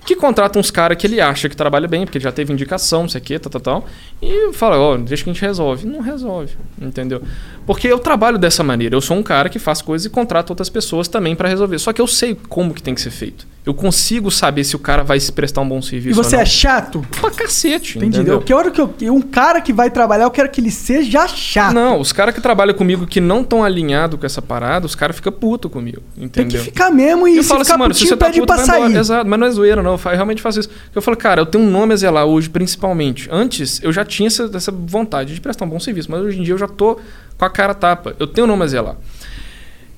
Que 0.05 0.15
contrata 0.15 0.59
uns 0.59 0.69
caras 0.69 0.97
que 0.97 1.07
ele 1.07 1.21
acha 1.21 1.47
que 1.47 1.55
trabalha 1.55 1.87
bem, 1.87 2.05
porque 2.05 2.19
já 2.19 2.31
teve 2.31 2.51
indicação, 2.51 3.03
não 3.03 3.09
sei 3.09 3.21
o 3.21 3.23
que, 3.23 3.39
tal, 3.39 3.49
tal, 3.49 3.61
tal, 3.61 3.85
e 4.21 4.51
fala, 4.51 4.77
ó, 4.77 4.97
deixa 4.97 5.23
que 5.23 5.29
a 5.29 5.33
gente 5.33 5.41
resolve. 5.41 5.87
Não 5.87 6.01
resolve, 6.01 6.53
entendeu? 6.81 7.21
Porque 7.65 7.87
eu 7.87 7.99
trabalho 7.99 8.37
dessa 8.37 8.63
maneira. 8.63 8.95
Eu 8.95 9.01
sou 9.01 9.17
um 9.17 9.23
cara 9.23 9.49
que 9.49 9.59
faz 9.59 9.81
coisas 9.81 10.05
e 10.05 10.09
contrata 10.09 10.51
outras 10.51 10.69
pessoas 10.69 11.07
também 11.07 11.35
para 11.35 11.47
resolver. 11.49 11.79
Só 11.79 11.93
que 11.93 12.01
eu 12.01 12.07
sei 12.07 12.37
como 12.49 12.73
que 12.73 12.81
tem 12.83 12.93
que 12.93 13.01
ser 13.01 13.11
feito. 13.11 13.47
Eu 13.65 13.73
consigo 13.73 14.29
saber 14.29 14.65
se 14.65 14.75
o 14.75 14.79
cara 14.79 15.03
vai 15.03 15.17
se 15.21 15.31
prestar 15.31 15.61
um 15.61 15.69
bom 15.69 15.81
serviço 15.81 16.19
E 16.19 16.23
você 16.23 16.35
é 16.35 16.43
chato? 16.45 17.01
Pra 17.21 17.31
cacete, 17.31 17.97
Entendi. 17.97 18.17
entendeu? 18.17 18.41
Que 18.41 18.53
hora 18.53 18.69
que 18.69 18.81
eu, 18.81 18.93
um 19.03 19.21
cara 19.21 19.61
que 19.61 19.71
vai 19.71 19.89
trabalhar, 19.89 20.25
eu 20.25 20.31
quero 20.31 20.49
que 20.49 20.59
ele 20.59 20.69
seja 20.69 21.25
chato. 21.29 21.73
Não, 21.73 21.97
os 21.97 22.11
caras 22.11 22.35
que 22.35 22.41
trabalham 22.41 22.73
comigo 22.75 23.07
que 23.07 23.21
não 23.21 23.39
estão 23.39 23.63
alinhados 23.63 24.19
com 24.19 24.25
essa 24.25 24.41
parada, 24.41 24.85
os 24.85 24.95
caras 24.95 25.15
ficam 25.15 25.31
putos 25.31 25.71
comigo, 25.71 26.01
Tem 26.13 26.25
entendeu? 26.25 26.59
que 26.59 26.65
ficar 26.65 26.91
mesmo 26.91 27.25
e 27.25 27.37
eu 27.37 27.43
se 27.43 27.47
falo 27.47 27.61
assim, 27.61 27.77
mano, 27.77 27.93
se 27.93 28.05
você 28.05 28.17
tá 28.17 28.29
puto, 28.29 28.45
pra 28.45 28.57
sair. 28.57 28.83
embora. 28.83 28.99
Exato, 28.99 29.29
mas 29.29 29.39
não 29.39 29.47
é 29.47 29.51
zoeira, 29.51 29.81
não. 29.81 29.93
Eu 29.93 29.99
eu 30.03 30.11
realmente 30.11 30.41
faço 30.41 30.59
isso. 30.59 30.69
Eu 30.93 31.01
falo, 31.01 31.15
cara, 31.15 31.39
eu 31.39 31.45
tenho 31.45 31.63
um 31.63 31.69
nome 31.71 31.93
a 31.93 31.95
zelar 31.95 32.25
hoje, 32.25 32.49
principalmente. 32.49 33.29
Antes, 33.31 33.79
eu 33.81 33.93
já 33.93 34.03
tinha 34.03 34.27
essa, 34.27 34.49
essa 34.53 34.71
vontade 34.73 35.33
de 35.33 35.39
prestar 35.39 35.63
um 35.63 35.69
bom 35.69 35.79
serviço, 35.79 36.11
mas 36.11 36.19
hoje 36.21 36.37
em 36.37 36.43
dia 36.43 36.53
eu 36.53 36.57
já 36.57 36.67
tô 36.67 36.99
com 37.37 37.45
a 37.45 37.49
cara 37.49 37.73
tapa. 37.73 38.15
Eu 38.19 38.27
tenho 38.27 38.45
um 38.45 38.49
nome 38.49 38.63
a 38.63 38.67
zelar. 38.67 38.95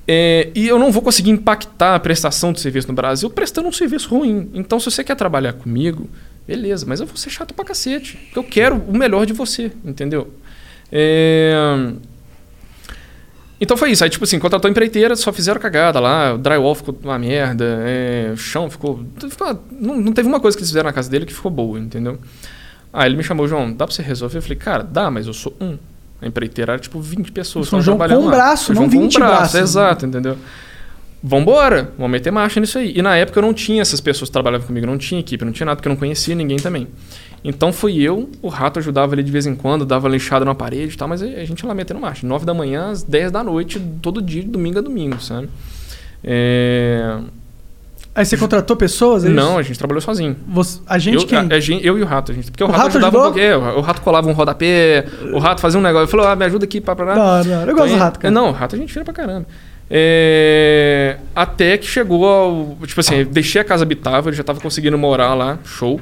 É, 0.08 0.50
e 0.54 0.68
eu 0.68 0.78
não 0.78 0.92
vou 0.92 1.02
conseguir 1.02 1.30
impactar 1.30 1.96
a 1.96 2.00
prestação 2.00 2.52
de 2.52 2.60
serviço 2.60 2.86
no 2.88 2.94
Brasil 2.94 3.28
prestando 3.28 3.68
um 3.68 3.72
serviço 3.72 4.08
ruim. 4.08 4.50
Então, 4.54 4.78
se 4.78 4.88
você 4.90 5.02
quer 5.02 5.16
trabalhar 5.16 5.52
comigo, 5.54 6.08
beleza, 6.46 6.86
mas 6.86 7.00
eu 7.00 7.06
vou 7.06 7.16
ser 7.16 7.30
chato 7.30 7.52
pra 7.52 7.64
cacete. 7.64 8.16
Porque 8.16 8.38
eu 8.38 8.44
quero 8.44 8.76
o 8.76 8.96
melhor 8.96 9.26
de 9.26 9.32
você, 9.32 9.72
entendeu? 9.84 10.32
É... 10.92 11.92
Então 13.60 13.76
foi 13.76 13.90
isso. 13.90 14.04
Aí, 14.04 14.10
tipo 14.10 14.22
assim, 14.24 14.38
contratou 14.38 14.68
a 14.68 14.70
empreiteira, 14.70 15.16
só 15.16 15.32
fizeram 15.32 15.60
cagada 15.60 15.98
lá, 15.98 16.34
o 16.34 16.38
drywall 16.38 16.74
ficou 16.74 16.96
uma 17.02 17.18
merda, 17.18 17.64
é, 17.86 18.30
o 18.32 18.36
chão 18.36 18.70
ficou. 18.70 19.04
ficou- 19.28 19.64
não, 19.72 19.96
não 19.96 20.12
teve 20.12 20.28
uma 20.28 20.38
coisa 20.38 20.56
que 20.56 20.60
eles 20.60 20.70
fizeram 20.70 20.88
na 20.88 20.92
casa 20.92 21.10
dele 21.10 21.24
que 21.26 21.32
ficou 21.34 21.50
boa, 21.50 21.78
entendeu? 21.80 22.18
Aí 22.92 23.08
ele 23.08 23.16
me 23.16 23.22
chamou, 23.24 23.48
João, 23.48 23.72
dá 23.72 23.86
pra 23.86 23.94
você 23.94 24.02
resolver? 24.02 24.38
Eu 24.38 24.42
falei, 24.42 24.56
cara, 24.58 24.82
dá, 24.82 25.10
mas 25.10 25.26
eu 25.26 25.32
sou 25.32 25.56
um. 25.60 25.78
A 26.26 26.28
empreiteira 26.28 26.72
era 26.72 26.80
tipo 26.80 27.00
20 27.00 27.32
pessoas. 27.32 27.70
Tão 27.70 27.80
João 27.80 27.96
trabalhando 27.96 28.22
com 28.22 28.28
um 28.28 28.30
braço, 28.30 28.74
não 28.74 28.82
João 28.82 28.90
com 28.90 28.96
um 28.96 29.00
20 29.02 29.18
braço, 29.18 29.32
braços. 29.34 29.54
Exato, 29.60 30.06
entendeu? 30.06 30.36
Vambora, 31.22 31.90
vamos 31.96 32.12
meter 32.12 32.30
marcha 32.30 32.60
nisso 32.60 32.78
aí. 32.78 32.92
E 32.94 33.02
na 33.02 33.16
época 33.16 33.38
eu 33.38 33.42
não 33.42 33.54
tinha 33.54 33.82
essas 33.82 34.00
pessoas 34.00 34.28
que 34.28 34.32
trabalhavam 34.32 34.66
comigo, 34.66 34.86
não 34.86 34.98
tinha 34.98 35.20
equipe, 35.20 35.44
não 35.44 35.52
tinha 35.52 35.66
nada, 35.66 35.76
porque 35.76 35.88
eu 35.88 35.90
não 35.90 35.96
conhecia 35.96 36.34
ninguém 36.34 36.58
também. 36.58 36.86
Então 37.42 37.72
fui 37.72 38.00
eu, 38.00 38.28
o 38.42 38.48
rato 38.48 38.78
ajudava 38.78 39.14
ali 39.14 39.22
de 39.22 39.32
vez 39.32 39.46
em 39.46 39.54
quando, 39.54 39.86
dava 39.86 40.08
linchada 40.08 40.44
na 40.44 40.54
parede 40.54 40.94
e 40.94 40.96
tal, 40.96 41.08
mas 41.08 41.22
a 41.22 41.44
gente 41.44 41.60
ia 41.60 41.68
lá 41.68 41.74
metendo 41.74 42.00
marcha. 42.00 42.26
9 42.26 42.44
da 42.44 42.52
manhã 42.52 42.90
às 42.90 43.02
10 43.02 43.32
da 43.32 43.42
noite, 43.42 43.80
todo 44.02 44.20
dia, 44.20 44.42
de 44.42 44.48
domingo 44.48 44.78
a 44.78 44.82
domingo, 44.82 45.20
sabe? 45.20 45.48
É... 46.22 47.18
Aí 48.16 48.24
você 48.24 48.36
contratou 48.36 48.74
pessoas? 48.76 49.24
é? 49.26 49.28
Não, 49.28 49.58
a 49.58 49.62
gente 49.62 49.78
trabalhou 49.78 50.00
sozinho. 50.00 50.34
Você- 50.48 50.80
a 50.86 50.98
gente 50.98 51.16
eu, 51.22 51.26
quem? 51.28 51.38
a- 51.38 51.42
a 51.54 51.60
gente- 51.60 51.86
eu 51.86 51.98
e 51.98 52.02
o 52.02 52.06
rato, 52.06 52.32
a 52.32 52.34
gente. 52.34 52.50
Porque 52.50 52.64
o, 52.64 52.66
O 52.66 52.70
rato, 52.70 52.78
rato 52.84 52.88
ajudava 52.96 53.18
um 53.18 53.22
pouquinho. 53.24 53.44
é, 53.44 53.56
o 53.56 53.80
rato 53.82 54.00
colava 54.00 54.26
um 54.28 54.32
rodapé, 54.32 55.04
o 55.34 55.38
rato 55.38 55.60
fazia 55.60 55.78
um 55.78 55.82
negócio. 55.82 56.04
Ele 56.04 56.10
falou, 56.10 56.26
ah, 56.26 56.34
me 56.34 56.44
ajuda 56.46 56.64
aqui, 56.64 56.80
pá, 56.80 56.96
pá. 56.96 57.04
Não, 57.14 57.44
não, 57.44 57.62
eu 57.68 57.76
gosto 57.76 57.92
do 57.92 57.98
rato, 57.98 58.18
cara. 58.18 58.32
Não, 58.32 58.48
o 58.48 58.52
rato 58.52 58.74
a 58.74 58.78
gente 58.78 58.90
vira 58.92 59.04
pra 59.04 59.12
caramba. 59.14 59.46
É, 59.88 61.16
até 61.34 61.76
que 61.78 61.86
chegou 61.86 62.24
ao. 62.26 62.76
Tipo 62.86 63.00
assim, 63.00 63.16
eu 63.16 63.24
deixei 63.26 63.60
a 63.60 63.64
casa 63.64 63.84
habitável, 63.84 64.30
ele 64.30 64.36
já 64.36 64.42
tava 64.42 64.60
conseguindo 64.60 64.96
morar 64.98 65.34
lá, 65.34 65.58
show. 65.64 66.00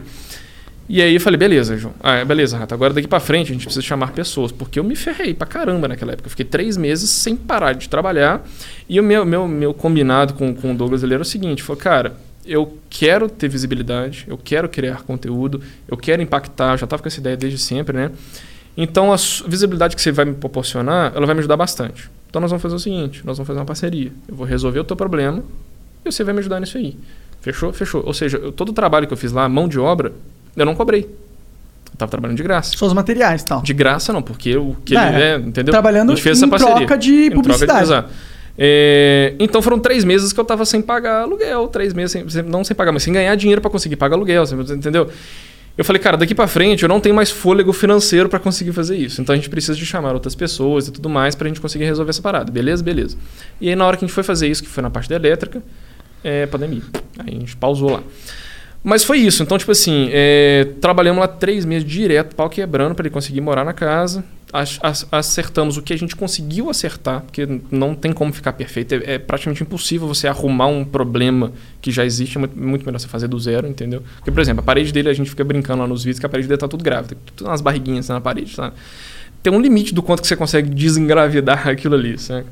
E 0.87 1.01
aí 1.01 1.15
eu 1.15 1.21
falei, 1.21 1.39
beleza, 1.39 1.77
João. 1.79 1.95
Ah, 2.03 2.23
beleza, 2.25 2.59
Rato. 2.59 2.75
Agora 2.75 2.93
daqui 2.93 3.09
pra 3.09 3.19
frente 3.19 3.51
a 3.51 3.55
gente 3.55 3.65
precisa 3.65 3.81
chamar 3.85 4.13
pessoas. 4.13 4.53
Porque 4.53 4.79
eu 4.79 4.85
me 4.85 4.95
ferrei 4.95 5.33
pra 5.33 5.47
caramba 5.47 5.89
naquela 5.89 6.13
época. 6.13 6.27
Eu 6.27 6.31
fiquei 6.31 6.45
três 6.45 6.77
meses 6.77 7.09
sem 7.09 7.35
parar 7.35 7.73
de 7.73 7.89
trabalhar. 7.89 8.47
E 8.89 9.01
o 9.01 9.03
meu, 9.03 9.25
meu, 9.25 9.49
meu 9.49 9.73
combinado 9.73 10.35
com, 10.35 10.55
com 10.55 10.73
o 10.73 10.77
Douglas 10.77 11.03
ele 11.03 11.15
era 11.15 11.23
o 11.23 11.27
seguinte: 11.27 11.63
foi, 11.63 11.77
cara, 11.77 12.17
eu 12.45 12.77
quero 12.91 13.31
ter 13.31 13.49
visibilidade, 13.49 14.27
eu 14.29 14.37
quero 14.37 14.69
criar 14.69 15.03
conteúdo, 15.05 15.63
eu 15.89 15.97
quero 15.97 16.21
impactar. 16.21 16.73
Eu 16.75 16.79
já 16.79 16.87
tava 16.87 17.01
com 17.03 17.09
essa 17.09 17.19
ideia 17.21 17.37
desde 17.37 17.59
sempre, 17.59 17.97
né? 17.97 18.11
Então 18.77 19.11
a 19.13 19.17
visibilidade 19.47 19.97
que 19.97 20.03
você 20.03 20.13
vai 20.13 20.27
me 20.27 20.35
proporcionar, 20.35 21.13
ela 21.15 21.25
vai 21.25 21.35
me 21.35 21.39
ajudar 21.39 21.57
bastante. 21.57 22.11
Então 22.29 22.43
nós 22.43 22.51
vamos 22.51 22.61
fazer 22.63 22.75
o 22.75 22.79
seguinte: 22.79 23.23
nós 23.25 23.39
vamos 23.39 23.47
fazer 23.47 23.59
uma 23.59 23.65
parceria. 23.67 24.13
Eu 24.29 24.35
vou 24.37 24.45
resolver 24.47 24.81
o 24.81 24.85
teu 24.85 24.97
problema 24.97 25.43
e 26.05 26.13
você 26.13 26.23
vai 26.23 26.35
me 26.35 26.41
ajudar 26.41 26.61
nisso 26.61 26.77
aí. 26.77 26.95
Fechou? 27.41 27.73
Fechou. 27.73 28.03
Ou 28.05 28.13
seja, 28.13 28.37
eu- 28.37 28.53
todo 28.53 28.69
o 28.69 28.73
trabalho 28.75 29.07
que 29.07 29.13
eu 29.15 29.17
fiz 29.17 29.33
lá, 29.33 29.49
mão 29.49 29.67
de 29.67 29.79
obra, 29.79 30.13
eu 30.57 30.65
não 30.67 30.75
cobrei. 30.75 31.03
Eu 31.03 31.97
tava 31.99 32.11
trabalhando 32.11 32.37
de 32.37 32.43
graça. 32.43 32.77
Só 32.77 32.87
os 32.87 32.93
materiais 32.93 33.43
e 33.43 33.45
tal. 33.47 33.63
De 33.63 33.73
graça 33.73 34.13
não, 34.13 34.21
porque 34.23 34.57
o 34.57 34.77
que 34.85 34.97
É, 34.97 35.09
ele 35.09 35.23
é, 35.23 35.37
entendeu? 35.37 35.73
trabalhando 35.73 36.11
a 36.13 36.15
gente 36.15 36.23
fez 36.25 36.39
em 36.39 36.41
essa 36.43 36.49
parceria. 36.49 36.75
troca 36.77 36.99
de 36.99 37.13
Em 37.13 37.31
troca 37.31 37.43
publicidade. 37.43 37.83
exato. 37.83 38.11
É, 38.57 39.35
então 39.39 39.61
foram 39.61 39.79
três 39.79 40.05
meses 40.05 40.33
que 40.33 40.39
eu 40.39 40.45
tava 40.45 40.65
sem 40.65 40.81
pagar 40.81 41.23
aluguel, 41.23 41.67
três 41.69 41.93
meses, 41.93 42.33
sem- 42.33 42.43
não 42.43 42.63
sem 42.65 42.75
pagar, 42.75 42.93
mas 42.93 43.03
sem 43.03 43.13
ganhar 43.13 43.35
dinheiro 43.37 43.61
para 43.61 43.71
conseguir 43.71 43.97
pagar 43.97 44.17
aluguel, 44.17 44.45
entendeu? 44.77 45.09
Eu 45.77 45.85
falei, 45.85 46.01
cara, 46.01 46.17
daqui 46.17 46.37
para 46.37 46.47
frente 46.47 46.85
eu 46.85 46.89
não 46.89 47.01
tenho 47.01 47.17
mais 47.17 47.33
fôlego 47.33 47.73
financeiro 47.73 48.29
para 48.29 48.39
conseguir 48.39 48.73
fazer 48.73 48.97
isso. 48.97 49.21
Então 49.21 49.33
a 49.33 49.37
gente 49.37 49.51
precisa 49.51 49.77
de 49.77 49.85
chamar 49.85 50.15
outras 50.15 50.33
pessoas 50.37 50.87
e 50.87 50.93
tudo 50.93 51.09
mais 51.09 51.35
pra 51.35 51.49
gente 51.49 51.61
conseguir 51.61 51.85
resolver 51.85 52.11
essa 52.11 52.23
parada. 52.23 52.53
Beleza? 52.53 52.81
Beleza. 52.83 53.17
E 53.61 53.69
aí 53.69 53.75
na 53.75 53.85
hora 53.85 53.97
que 53.97 54.05
a 54.05 54.07
gente 54.07 54.15
foi 54.15 54.23
fazer 54.23 54.47
isso, 54.47 54.63
que 54.63 54.69
foi 54.69 54.83
na 54.85 54.91
parte 54.91 55.09
da 55.09 55.17
elétrica, 55.17 55.61
é 56.23 56.47
pandemia. 56.47 56.83
Aí 57.19 57.37
a 57.37 57.41
gente 57.41 57.57
pausou 57.57 57.91
lá. 57.91 58.03
Mas 58.85 59.03
foi 59.03 59.19
isso. 59.19 59.43
Então, 59.43 59.57
tipo 59.57 59.73
assim, 59.73 60.11
é, 60.13 60.69
trabalhamos 60.79 61.19
lá 61.19 61.27
três 61.27 61.65
meses 61.65 61.89
direto, 61.89 62.37
pau 62.37 62.51
quebrando, 62.51 62.95
para 62.95 63.07
ele 63.07 63.13
conseguir 63.13 63.41
morar 63.41 63.65
na 63.65 63.73
casa. 63.73 64.23
Acertamos 65.11 65.77
o 65.77 65.83
que 65.83 65.93
a 65.93 65.99
gente 65.99 66.15
conseguiu 66.15 66.71
acertar, 66.71 67.23
porque 67.23 67.49
não 67.73 67.95
tem 67.95 68.13
como 68.13 68.31
ficar 68.33 68.53
perfeito. 68.53 68.95
É, 68.95 69.15
é 69.15 69.19
praticamente 69.19 69.63
impossível 69.63 70.07
você 70.07 70.29
arrumar 70.29 70.67
um 70.67 70.85
problema 70.85 71.51
que 71.81 71.91
já 71.91 72.05
existe. 72.05 72.37
É 72.37 72.41
muito, 72.41 72.85
melhor 72.85 73.01
você 73.01 73.09
fazer 73.09 73.27
do 73.27 73.41
zero, 73.41 73.67
entendeu? 73.67 74.03
Porque, 74.17 74.31
por 74.31 74.41
exemplo, 74.41 74.61
a 74.61 74.63
parede 74.63 74.93
dele, 74.93 75.09
a 75.09 75.15
gente 75.15 75.31
fica 75.31 75.43
brincando 75.43 75.81
lá 75.81 75.89
nos 75.89 76.05
vídeos 76.05 76.21
que 76.21 76.27
a 76.27 76.29
parede 76.29 76.47
dele 76.47 76.61
tá 76.61 76.69
tudo 76.69 76.85
grávida. 76.85 77.17
Tem 77.35 77.49
umas 77.49 77.63
barriguinhas 77.63 78.11
na 78.11 78.21
parede, 78.21 78.55
sabe? 78.55 78.77
Tem 79.43 79.51
um 79.53 79.61
limite 79.61 79.95
do 79.95 80.03
quanto 80.03 80.21
que 80.21 80.29
você 80.29 80.37
consegue 80.37 80.69
desengravidar 80.69 81.67
aquilo 81.69 81.95
ali, 81.95 82.19
sabe? 82.19 82.47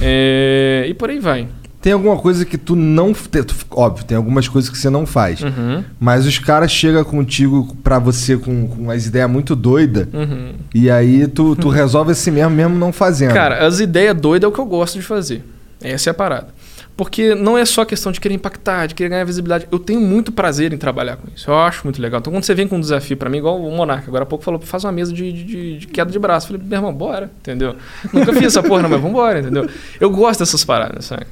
É, 0.00 0.86
e 0.88 0.94
por 0.94 1.10
aí 1.10 1.20
vai. 1.20 1.46
Tem 1.86 1.92
alguma 1.92 2.16
coisa 2.16 2.44
que 2.44 2.58
tu 2.58 2.74
não. 2.74 3.12
te- 3.12 3.44
tu- 3.44 3.54
Óbvio, 3.70 4.04
tem 4.04 4.16
algumas 4.16 4.48
coisas 4.48 4.68
que 4.68 4.76
você 4.76 4.90
não 4.90 5.06
faz. 5.06 5.40
Uhum. 5.40 5.84
Mas 6.00 6.26
os 6.26 6.36
caras 6.36 6.72
chegam 6.72 7.04
contigo 7.04 7.76
pra 7.84 8.00
você 8.00 8.36
com, 8.36 8.66
com 8.66 8.82
umas 8.82 9.06
ideias 9.06 9.30
muito 9.30 9.54
doidas. 9.54 10.08
Uhum. 10.12 10.54
E 10.74 10.90
aí 10.90 11.28
tu, 11.28 11.54
tu 11.54 11.68
resolve 11.68 12.10
assim 12.10 12.32
mesmo, 12.32 12.50
mesmo 12.50 12.76
não 12.76 12.92
fazendo. 12.92 13.32
Cara, 13.34 13.64
as 13.64 13.78
ideias 13.78 14.16
doidas 14.20 14.48
é 14.48 14.50
o 14.50 14.52
que 14.52 14.58
eu 14.58 14.66
gosto 14.66 14.94
de 14.98 15.02
fazer. 15.02 15.44
Essa 15.80 16.10
é 16.10 16.12
a 16.12 16.14
parada. 16.14 16.48
Porque 16.96 17.36
não 17.36 17.56
é 17.56 17.64
só 17.64 17.84
questão 17.84 18.10
de 18.10 18.18
querer 18.20 18.34
impactar, 18.34 18.86
de 18.86 18.94
querer 18.96 19.10
ganhar 19.10 19.24
visibilidade. 19.24 19.68
Eu 19.70 19.78
tenho 19.78 20.00
muito 20.00 20.32
prazer 20.32 20.72
em 20.72 20.76
trabalhar 20.76 21.14
com 21.18 21.28
isso. 21.36 21.48
Eu 21.48 21.56
acho 21.56 21.82
muito 21.84 22.02
legal. 22.02 22.18
Então, 22.18 22.32
quando 22.32 22.42
você 22.42 22.52
vem 22.54 22.66
com 22.66 22.78
um 22.78 22.80
desafio 22.80 23.16
pra 23.16 23.30
mim, 23.30 23.38
igual 23.38 23.62
o 23.62 23.70
Monarca, 23.70 24.08
agora 24.08 24.24
há 24.24 24.26
pouco 24.26 24.42
falou, 24.44 24.58
faz 24.58 24.82
uma 24.82 24.90
mesa 24.90 25.12
de, 25.12 25.30
de- 25.30 25.78
de 25.78 25.86
queda 25.86 26.10
de 26.10 26.18
braço. 26.18 26.46
Eu 26.46 26.58
falei, 26.58 26.66
meu 26.68 26.78
irmão, 26.78 26.92
bora, 26.92 27.30
entendeu? 27.40 27.76
Nunca 28.12 28.32
fiz 28.32 28.46
essa 28.46 28.60
porra, 28.62 28.82
não, 28.82 28.88
mas 28.90 29.00
vambora, 29.00 29.38
entendeu? 29.38 29.68
Eu 30.00 30.10
gosto 30.10 30.40
dessas 30.40 30.64
paradas, 30.64 31.04
sabe? 31.04 31.26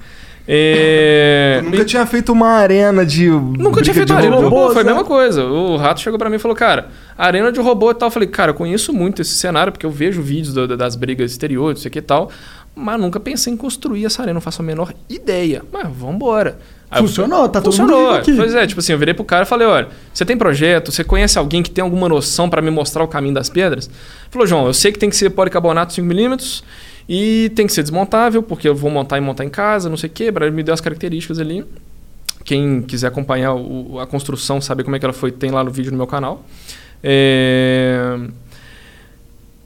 É... 0.47 1.61
Nunca 1.65 1.85
tinha 1.85 2.05
feito 2.07 2.33
uma 2.33 2.49
arena 2.49 3.05
de. 3.05 3.29
Nunca 3.31 3.83
tinha 3.83 3.95
feito 3.95 4.13
arena 4.13 4.37
de 4.37 4.43
robô, 4.43 4.71
foi 4.71 4.83
a 4.83 4.85
mesma 4.85 5.05
coisa. 5.05 5.45
O 5.45 5.77
rato 5.77 6.01
chegou 6.01 6.19
pra 6.19 6.29
mim 6.29 6.37
e 6.37 6.39
falou, 6.39 6.57
cara, 6.57 6.89
arena 7.17 7.51
de 7.51 7.61
robô 7.61 7.91
e 7.91 7.95
tal. 7.95 8.09
Eu 8.09 8.11
falei, 8.13 8.29
cara, 8.29 8.51
eu 8.51 8.55
conheço 8.55 8.93
muito 8.93 9.23
esse 9.23 9.35
cenário, 9.35 9.73
porque 9.73 9.87
eu 9.87 9.91
vejo 9.91 10.21
vídeos 10.23 10.53
do- 10.55 10.77
das 10.77 10.97
brigas 10.97 11.31
exteriores, 11.31 11.79
isso 11.81 11.89
aqui 11.89 11.99
e 11.99 12.03
tal, 12.03 12.31
mas 12.75 13.01
nunca 13.01 13.19
pensei 13.19 13.53
em 13.53 13.57
construir 13.57 14.05
essa 14.05 14.21
arena, 14.23 14.35
não 14.35 14.41
faço 14.41 14.61
a 14.61 14.65
menor 14.65 14.93
ideia. 15.09 15.63
Mas 15.73 15.87
vambora. 15.91 16.59
Aí 16.91 17.01
eu- 17.03 17.07
Funcionou, 17.09 17.49
tá 17.49 17.61
todo 17.61 17.73
mundo 17.77 17.89
Funcionou. 17.89 18.07
rico 18.13 18.21
aqui. 18.23 18.37
Pois 18.37 18.55
é, 18.55 18.67
tipo 18.67 18.81
assim, 18.81 18.93
eu 18.93 18.99
virei 18.99 19.15
pro 19.15 19.25
cara 19.25 19.43
e 19.45 19.47
falei, 19.47 19.67
olha, 19.67 19.89
você 20.13 20.25
tem 20.25 20.37
projeto, 20.37 20.93
você 20.93 21.03
conhece 21.03 21.39
alguém 21.39 21.63
que 21.63 21.71
tem 21.71 21.83
alguma 21.83 22.09
noção 22.09 22.49
pra 22.51 22.61
me 22.63 22.71
mostrar 22.71 23.03
o 23.03 23.09
caminho 23.09 23.35
das 23.35 23.49
pedras? 23.49 23.91
Falou, 24.31 24.47
João, 24.47 24.67
eu 24.67 24.75
sei 24.75 24.93
que 24.93 24.99
tem 24.99 25.09
que 25.11 25.17
ser 25.17 25.31
policarbonato 25.31 25.93
5mm 25.95 26.63
e 27.09 27.51
tem 27.55 27.67
que 27.67 27.73
ser 27.73 27.83
desmontável, 27.83 28.43
porque 28.43 28.69
eu 28.69 28.75
vou 28.75 28.91
montar 28.91 29.19
e 29.19 29.21
montar 29.21 29.45
em 29.45 29.51
casa, 29.51 29.89
não 29.91 29.97
sei 29.97 30.09
o 30.09 30.13
quê. 30.13 30.31
Me 30.53 30.63
deu 30.63 30.73
as 30.75 30.81
características 30.81 31.39
ali. 31.39 31.65
Quem 32.45 32.83
quiser 32.83 33.07
acompanhar 33.09 33.55
o- 33.55 33.99
a 34.01 34.07
construção, 34.07 34.61
saber 34.61 34.85
como 34.85 34.97
é 34.97 34.99
que 34.99 35.05
ela 35.05 35.13
foi, 35.15 35.33
tem 35.33 35.51
lá 35.51 35.63
no 35.65 35.71
vídeo 35.71 35.91
no 35.91 35.97
meu 35.97 36.07
canal. 36.07 36.45
É... 37.03 38.19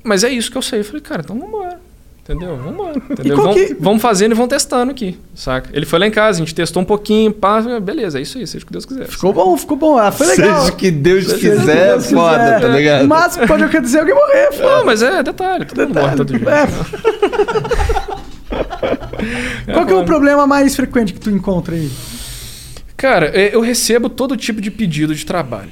Mas 0.05 0.25
é 0.25 0.31
isso 0.31 0.51
que 0.51 0.57
eu 0.59 0.63
sei. 0.63 0.81
Eu 0.81 0.85
falei, 0.85 1.01
cara, 1.03 1.23
então 1.25 1.39
vambora. 1.39 1.81
Entendeu? 2.29 2.57
Vambora. 2.59 2.99
Entendeu? 3.11 3.37
Vamos, 3.37 3.55
que- 3.55 3.75
vamos 3.81 4.03
fazendo 4.03 4.33
e 4.33 4.35
vão 4.35 4.47
testando 4.47 4.91
aqui, 4.91 5.19
saca? 5.35 5.71
Ele 5.73 5.87
foi 5.87 5.99
lá 5.99 6.07
em 6.07 6.11
casa, 6.11 6.39
a 6.39 6.45
gente 6.45 6.55
testou 6.55 6.83
um 6.83 6.85
pouquinho, 6.85 7.33
pá, 7.33 7.61
beleza, 7.81 8.19
é 8.19 8.23
isso 8.23 8.37
aí, 8.37 8.47
seja 8.47 8.65
o 8.65 8.67
que 8.67 8.73
Deus 8.73 8.85
quiser. 8.85 9.07
Ficou 9.07 9.33
bom, 9.33 9.57
ficou 9.57 9.77
bom. 9.79 9.97
Ah, 9.99 10.13
foi 10.13 10.27
legal. 10.27 10.61
Seja 10.61 10.73
o 10.73 10.77
que 10.77 10.91
Deus 10.91 11.25
Seja 11.25 11.39
quiser, 11.39 11.93
Deus 11.93 12.11
foda, 12.11 12.39
quiser. 12.45 12.61
tá 12.61 12.69
ligado? 12.69 13.05
O 13.05 13.09
máximo 13.09 13.43
que 13.43 13.49
pode 13.49 13.65
acontecer 13.65 13.97
é 13.97 14.01
alguém 14.01 14.15
morrer, 14.15 14.53
foda. 14.53 14.77
Não, 14.77 14.85
mas 14.85 15.03
é 15.03 15.23
detalhe, 15.23 15.65
todo 15.65 15.87
mundo 15.89 16.01
morre 16.01 16.17
todo 16.17 16.39
dia. 16.39 16.49
É. 16.51 16.67
Qual 19.73 19.87
que 19.87 19.93
é 19.93 19.97
o 19.97 20.05
problema 20.05 20.47
mais 20.47 20.75
frequente 20.77 21.13
que 21.13 21.21
tu 21.21 21.31
encontra 21.31 21.75
aí? 21.75 21.91
Cara, 22.97 23.27
é, 23.35 23.55
eu 23.55 23.61
recebo 23.61 24.09
todo 24.09 24.37
tipo 24.37 24.61
de 24.61 24.71
pedido 24.71 25.15
de 25.15 25.25
trabalho. 25.25 25.71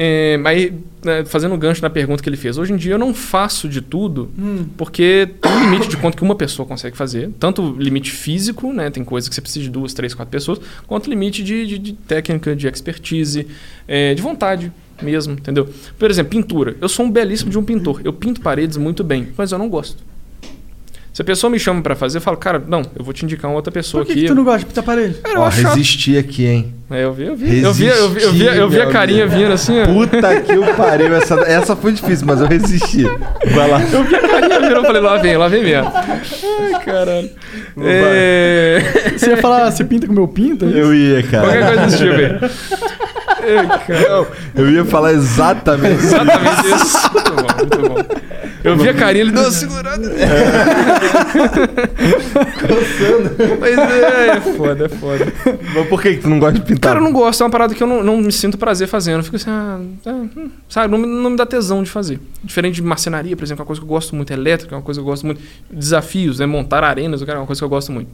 É, 0.00 0.36
mas, 0.36 0.70
né, 1.04 1.24
fazendo 1.24 1.54
um 1.56 1.58
gancho 1.58 1.82
na 1.82 1.90
pergunta 1.90 2.22
que 2.22 2.28
ele 2.28 2.36
fez, 2.36 2.56
hoje 2.56 2.72
em 2.72 2.76
dia 2.76 2.94
eu 2.94 2.98
não 2.98 3.12
faço 3.12 3.68
de 3.68 3.80
tudo, 3.80 4.30
Hum. 4.38 4.64
porque 4.76 5.28
tem 5.40 5.50
um 5.52 5.64
limite 5.64 5.88
de 5.88 5.96
quanto 5.96 6.16
que 6.16 6.22
uma 6.22 6.36
pessoa 6.36 6.64
consegue 6.66 6.96
fazer. 6.96 7.30
Tanto 7.40 7.74
limite 7.76 8.10
físico, 8.12 8.72
né? 8.72 8.90
Tem 8.90 9.02
coisas 9.02 9.28
que 9.28 9.34
você 9.34 9.40
precisa 9.40 9.64
de 9.64 9.70
duas, 9.70 9.92
três, 9.92 10.14
quatro 10.14 10.30
pessoas, 10.30 10.60
quanto 10.86 11.10
limite 11.10 11.42
de, 11.42 11.66
de- 11.66 11.78
de 11.78 11.92
técnica, 11.94 12.54
de 12.54 12.68
expertise, 12.68 13.48
é, 13.88 14.14
de 14.14 14.22
vontade 14.22 14.70
mesmo, 15.02 15.32
entendeu? 15.34 15.68
Por 15.98 16.08
exemplo, 16.10 16.30
pintura. 16.30 16.76
Eu 16.80 16.88
sou 16.88 17.04
um 17.04 17.10
belíssimo 17.10 17.50
de 17.50 17.58
um 17.58 17.64
pintor. 17.64 18.00
Eu 18.04 18.12
pinto 18.12 18.40
paredes 18.40 18.76
muito 18.76 19.02
bem, 19.02 19.28
mas 19.36 19.50
eu 19.50 19.58
não 19.58 19.68
gosto. 19.68 20.02
Se 21.18 21.22
a 21.22 21.24
pessoa 21.24 21.50
me 21.50 21.58
chama 21.58 21.82
pra 21.82 21.96
fazer, 21.96 22.18
eu 22.18 22.22
falo, 22.22 22.36
cara, 22.36 22.62
não, 22.64 22.80
eu 22.96 23.04
vou 23.04 23.12
te 23.12 23.24
indicar 23.24 23.50
uma 23.50 23.56
outra 23.56 23.72
pessoa 23.72 24.04
Por 24.04 24.06
que, 24.06 24.12
aqui. 24.12 24.20
que 24.20 24.28
tu 24.28 24.36
não 24.36 24.44
gosta 24.44 24.60
de 24.60 24.66
pintar 24.66 24.84
parede? 24.84 25.14
Cara, 25.14 25.40
Ó, 25.40 25.50
chato. 25.50 25.74
resisti 25.74 26.16
aqui, 26.16 26.46
hein? 26.46 26.74
É, 26.88 27.02
eu 27.02 27.12
vi, 27.12 27.26
eu 27.26 27.34
vi. 27.34 27.60
Eu 27.60 27.72
vi, 27.72 27.86
eu 27.86 28.08
vi, 28.08 28.22
eu 28.22 28.32
vi, 28.32 28.44
eu 28.44 28.52
vi 28.54 28.76
a 28.76 28.84
Resisti, 28.84 28.92
carinha 28.92 29.26
meu 29.26 29.36
vindo 29.36 29.52
assim, 29.52 29.80
ó. 29.80 29.86
Puta 29.86 30.40
que 30.42 30.56
o 30.56 30.76
pariu. 30.76 31.12
Essa, 31.12 31.34
essa 31.40 31.74
foi 31.74 31.90
difícil, 31.90 32.24
mas 32.24 32.40
eu 32.40 32.46
resisti. 32.46 33.02
Vai 33.52 33.68
lá. 33.68 33.82
Eu 33.82 34.04
vi 34.04 34.14
a 34.14 34.28
carinha 34.28 34.60
vindo, 34.60 34.76
eu 34.76 34.84
falei, 34.84 35.02
lá 35.02 35.16
vem, 35.16 35.36
lá 35.36 35.48
vem 35.48 35.64
mesmo. 35.64 35.92
Ai, 35.92 36.84
caralho. 36.84 37.30
É... 37.78 38.78
Você 39.16 39.30
ia 39.30 39.36
falar, 39.38 39.72
você 39.72 39.84
pinta 39.84 40.06
como 40.06 40.20
eu 40.20 40.28
pinto? 40.28 40.66
é? 40.66 40.68
Eu 40.68 40.94
ia, 40.94 41.20
cara. 41.24 41.48
Qualquer 41.48 41.66
coisa 41.66 41.84
desse 41.84 41.98
tipo 41.98 42.14
aí. 42.14 43.17
Eu 44.54 44.70
ia 44.70 44.84
falar 44.84 45.12
exatamente. 45.12 46.02
Exatamente 46.04 46.66
isso. 46.74 46.98
Muito 47.12 47.30
bom, 47.32 47.56
muito 47.58 47.88
bom. 47.88 48.28
Eu 48.64 48.76
vi 48.76 48.88
a 48.88 48.94
carinha, 48.94 49.22
ele 49.22 49.32
deu 49.32 49.42
uma 49.42 49.50
segurada. 49.52 50.12
Mas 53.60 53.78
é, 53.78 54.28
é 54.36 54.40
foda, 54.40 54.86
é 54.86 54.88
foda. 54.88 55.32
Mas 55.74 55.86
por 55.88 56.02
que, 56.02 56.14
que 56.16 56.22
tu 56.22 56.28
não 56.28 56.38
gosta 56.38 56.58
de 56.58 56.64
pintar? 56.66 56.90
Cara, 56.92 57.00
eu 57.00 57.04
não 57.04 57.12
gosto, 57.12 57.40
é 57.42 57.46
uma 57.46 57.50
parada 57.50 57.74
que 57.74 57.82
eu 57.82 57.86
não, 57.86 58.02
não 58.02 58.16
me 58.18 58.32
sinto 58.32 58.58
prazer 58.58 58.88
fazendo. 58.88 59.18
Eu 59.18 59.24
fico 59.24 59.36
assim, 59.36 59.50
ah, 59.50 59.78
ah, 60.06 60.10
hum, 60.10 60.50
sabe, 60.68 60.90
não, 60.90 60.98
me- 60.98 61.06
não 61.06 61.30
me 61.30 61.36
dá 61.36 61.46
tesão 61.46 61.82
de 61.82 61.90
fazer. 61.90 62.20
Diferente 62.42 62.74
de 62.76 62.82
marcenaria, 62.82 63.36
por 63.36 63.44
exemplo, 63.44 63.58
que 63.58 63.62
é 63.62 63.64
uma 63.64 63.66
coisa 63.66 63.80
que 63.80 63.84
eu 63.84 63.88
gosto 63.88 64.14
muito, 64.16 64.32
elétrica, 64.32 64.74
é 64.74 64.76
uma 64.78 64.82
coisa 64.84 65.00
que 65.00 65.02
eu 65.02 65.08
gosto 65.10 65.24
muito. 65.26 65.40
Desafios, 65.70 66.38
né? 66.38 66.46
Montar 66.46 66.84
arenas, 66.84 67.22
é 67.22 67.34
uma 67.34 67.46
coisa 67.46 67.60
que 67.60 67.64
eu 67.64 67.68
gosto 67.68 67.92
muito. 67.92 68.10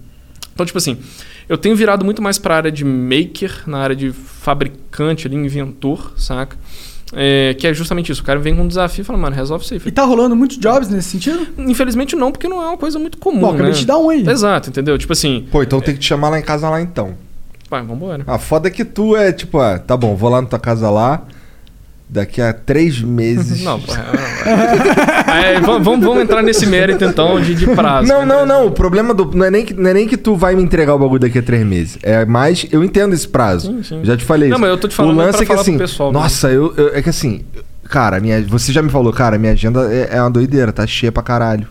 Então, 0.54 0.64
tipo 0.64 0.78
assim, 0.78 0.96
eu 1.48 1.58
tenho 1.58 1.74
virado 1.74 2.04
muito 2.04 2.22
mais 2.22 2.38
pra 2.38 2.56
área 2.56 2.72
de 2.72 2.84
maker, 2.84 3.64
na 3.66 3.78
área 3.78 3.96
de 3.96 4.12
fabricante 4.12 5.26
ali, 5.26 5.36
inventor, 5.36 6.14
saca? 6.16 6.56
É, 7.12 7.54
que 7.54 7.66
é 7.66 7.74
justamente 7.74 8.10
isso. 8.10 8.22
O 8.22 8.24
cara 8.24 8.40
vem 8.40 8.54
com 8.54 8.62
um 8.62 8.68
desafio 8.68 9.02
e 9.02 9.04
fala, 9.04 9.18
mano, 9.18 9.36
resolve 9.36 9.64
isso 9.64 9.74
aí. 9.74 9.80
E 9.84 9.90
tá 9.90 10.04
rolando 10.04 10.34
muitos 10.34 10.58
jobs 10.58 10.88
nesse 10.88 11.10
sentido? 11.10 11.46
Infelizmente 11.58 12.16
não, 12.16 12.32
porque 12.32 12.48
não 12.48 12.62
é 12.62 12.66
uma 12.68 12.78
coisa 12.78 12.98
muito 12.98 13.18
comum. 13.18 13.40
Bom, 13.40 13.50
acabei 13.50 13.72
né? 13.72 13.76
te 13.76 13.84
dar 13.84 13.98
um 13.98 14.08
aí. 14.10 14.26
Exato, 14.26 14.70
entendeu? 14.70 14.96
Tipo 14.96 15.12
assim, 15.12 15.46
Pô, 15.50 15.62
então 15.62 15.80
tem 15.80 15.94
que 15.94 16.00
te 16.00 16.06
chamar 16.06 16.30
lá 16.30 16.38
em 16.38 16.42
casa 16.42 16.68
lá 16.68 16.80
então. 16.80 17.14
vai, 17.68 17.82
vambora. 17.82 18.24
A 18.26 18.38
foda 18.38 18.68
é 18.68 18.70
que 18.70 18.84
tu 18.84 19.16
é 19.16 19.32
tipo, 19.32 19.58
ah, 19.58 19.78
tá 19.78 19.96
bom, 19.96 20.16
vou 20.16 20.30
lá 20.30 20.40
na 20.40 20.48
tua 20.48 20.58
casa 20.58 20.90
lá. 20.90 21.22
Daqui 22.08 22.40
a 22.40 22.52
três 22.52 23.00
meses. 23.00 23.62
Não, 23.62 23.80
porra, 23.80 24.04
não. 24.12 25.32
Aí, 25.34 25.60
vamos, 25.60 26.04
vamos, 26.04 26.22
entrar 26.22 26.42
nesse 26.42 26.66
mérito 26.66 27.02
então 27.04 27.40
de, 27.40 27.54
de 27.54 27.66
prazo. 27.66 28.06
Não, 28.06 28.20
né? 28.20 28.26
não, 28.26 28.46
não. 28.46 28.66
O 28.66 28.70
problema 28.70 29.14
do, 29.14 29.24
não, 29.34 29.46
é 29.46 29.50
nem 29.50 29.64
que, 29.64 29.72
não 29.74 29.90
é 29.90 29.94
nem 29.94 30.06
que 30.06 30.16
tu 30.16 30.36
vai 30.36 30.54
me 30.54 30.62
entregar 30.62 30.94
o 30.94 30.98
bagulho 30.98 31.20
daqui 31.20 31.38
a 31.38 31.42
três 31.42 31.64
meses. 31.66 31.98
É 32.02 32.24
mais. 32.24 32.66
Eu 32.70 32.84
entendo 32.84 33.14
esse 33.14 33.26
prazo. 33.26 33.68
Sim, 33.68 33.82
sim. 33.82 34.00
Já 34.04 34.16
te 34.16 34.24
falei 34.24 34.48
Não, 34.50 34.56
isso. 34.56 34.60
mas 34.60 34.70
eu 34.70 34.78
tô 34.78 34.86
te 34.86 34.94
falando 34.94 35.14
O 35.14 35.16
lance 35.16 35.32
pra 35.32 35.42
é 35.42 35.46
que 35.46 35.52
assim. 35.52 35.78
pessoal 35.78 36.10
mesmo. 36.12 36.22
nossa, 36.22 36.50
eu, 36.50 36.74
eu- 36.76 36.94
É 36.94 37.02
que 37.02 37.08
assim. 37.08 37.42
Cara, 37.88 38.20
minha, 38.20 38.42
você 38.42 38.70
já 38.72 38.82
me 38.82 38.90
falou, 38.90 39.12
cara, 39.12 39.38
minha 39.38 39.52
agenda 39.52 39.92
é, 39.92 40.16
é 40.16 40.20
uma 40.20 40.30
doideira, 40.30 40.72
tá 40.72 40.86
cheia 40.86 41.10
pra 41.12 41.22
caralho. 41.22 41.68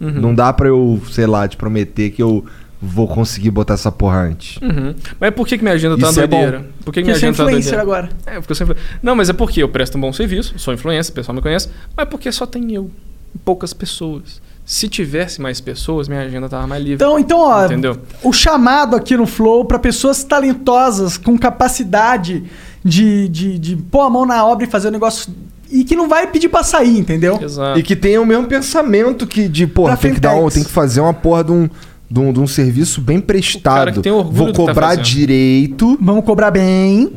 Uhum. 0.00 0.10
Não 0.12 0.34
dá 0.34 0.52
pra 0.52 0.68
eu, 0.68 1.00
sei 1.10 1.26
lá, 1.26 1.46
te 1.48 1.56
prometer 1.56 2.10
que 2.10 2.22
eu 2.22 2.44
vou 2.80 3.08
conseguir 3.08 3.50
botar 3.50 3.74
essa 3.74 3.90
porra 3.90 4.18
antes. 4.22 4.56
Uhum. 4.62 4.94
Mas 5.18 5.34
por 5.34 5.46
que, 5.46 5.58
que 5.58 5.64
minha 5.64 5.74
agenda 5.74 5.96
tá 5.98 6.06
uma 6.06 6.10
Isso 6.10 6.20
é 6.20 6.26
bom. 6.26 6.36
doideira? 6.36 6.58
por 6.58 6.66
que, 6.66 6.72
que 6.74 6.84
Porque 6.84 7.02
minha 7.02 7.14
você 7.14 7.26
é 7.26 7.28
agenda 7.28 7.36
tá 7.36 7.42
uma 7.42 7.50
influencer 7.50 7.72
doideira? 7.84 7.98
agora. 8.00 8.08
É, 8.26 8.40
porque 8.40 8.52
eu 8.52 8.56
sempre... 8.56 8.76
Não, 9.02 9.16
mas 9.16 9.28
é 9.28 9.32
porque 9.32 9.62
eu 9.62 9.68
presto 9.68 9.98
um 9.98 10.00
bom 10.00 10.12
serviço, 10.12 10.54
sou 10.58 10.72
influencer, 10.72 11.12
o 11.12 11.14
pessoal 11.14 11.34
me 11.34 11.42
conhece, 11.42 11.68
mas 11.96 12.08
porque 12.08 12.30
só 12.30 12.46
tem 12.46 12.72
eu, 12.72 12.90
e 13.34 13.38
poucas 13.38 13.72
pessoas. 13.72 14.40
Se 14.64 14.86
tivesse 14.86 15.40
mais 15.40 15.60
pessoas, 15.62 16.08
minha 16.08 16.20
agenda 16.20 16.48
tava 16.48 16.66
mais 16.66 16.82
livre. 16.82 16.96
Então, 16.96 17.18
então 17.18 17.38
ó, 17.40 17.64
Entendeu? 17.64 17.98
o 18.22 18.32
chamado 18.34 18.94
aqui 18.94 19.16
no 19.16 19.26
Flow 19.26 19.64
pra 19.64 19.78
pessoas 19.78 20.22
talentosas, 20.22 21.16
com 21.16 21.38
capacidade 21.38 22.44
de, 22.84 23.28
de, 23.28 23.58
de 23.58 23.76
pôr 23.76 24.02
a 24.02 24.10
mão 24.10 24.26
na 24.26 24.44
obra 24.44 24.66
e 24.66 24.70
fazer 24.70 24.88
o 24.88 24.90
negócio. 24.90 25.32
E 25.70 25.84
que 25.84 25.96
não 25.96 26.08
vai 26.08 26.26
pedir 26.26 26.48
pra 26.48 26.62
sair, 26.62 26.98
entendeu? 26.98 27.38
Exato. 27.42 27.78
E 27.78 27.82
que 27.82 27.94
tenha 27.96 28.20
o 28.20 28.26
mesmo 28.26 28.46
pensamento 28.46 29.26
que 29.26 29.48
de, 29.48 29.66
porra, 29.66 29.92
Pra 29.92 29.96
tem 29.98 30.14
que, 30.14 30.20
dar 30.20 30.34
um, 30.34 30.48
tem 30.48 30.64
que 30.64 30.70
fazer 30.70 31.00
uma 31.00 31.12
porra 31.12 31.44
de 31.44 31.52
um, 31.52 31.68
de 32.10 32.18
um, 32.20 32.32
de 32.32 32.40
um 32.40 32.46
serviço 32.46 33.00
bem 33.00 33.20
prestado. 33.20 33.74
cara 33.76 33.92
que 33.92 34.00
tem 34.00 34.12
orgulho 34.12 34.34
Vou 34.36 34.46
tá 34.52 34.54
cobrar 34.54 34.88
fazendo. 34.88 35.04
direito 35.04 35.98
Vamos 36.00 36.24
cobrar 36.24 36.50
bem. 36.50 37.10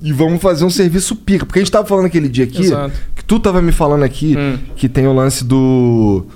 e 0.00 0.12
vamos 0.12 0.42
fazer 0.42 0.64
um 0.64 0.70
serviço 0.70 1.14
pica. 1.14 1.46
Porque 1.46 1.60
a 1.60 1.62
gente 1.62 1.70
tava 1.70 1.86
falando 1.86 2.06
aquele 2.06 2.28
dia 2.28 2.44
aqui, 2.44 2.62
Exato. 2.62 2.92
que 3.14 3.24
tu 3.24 3.38
tava 3.38 3.62
me 3.62 3.70
falando 3.72 4.02
aqui, 4.02 4.36
Hum. 4.36 4.58
que 4.74 4.88
tem 4.88 5.06
o 5.06 5.12
lance 5.12 5.44
do. 5.44 6.26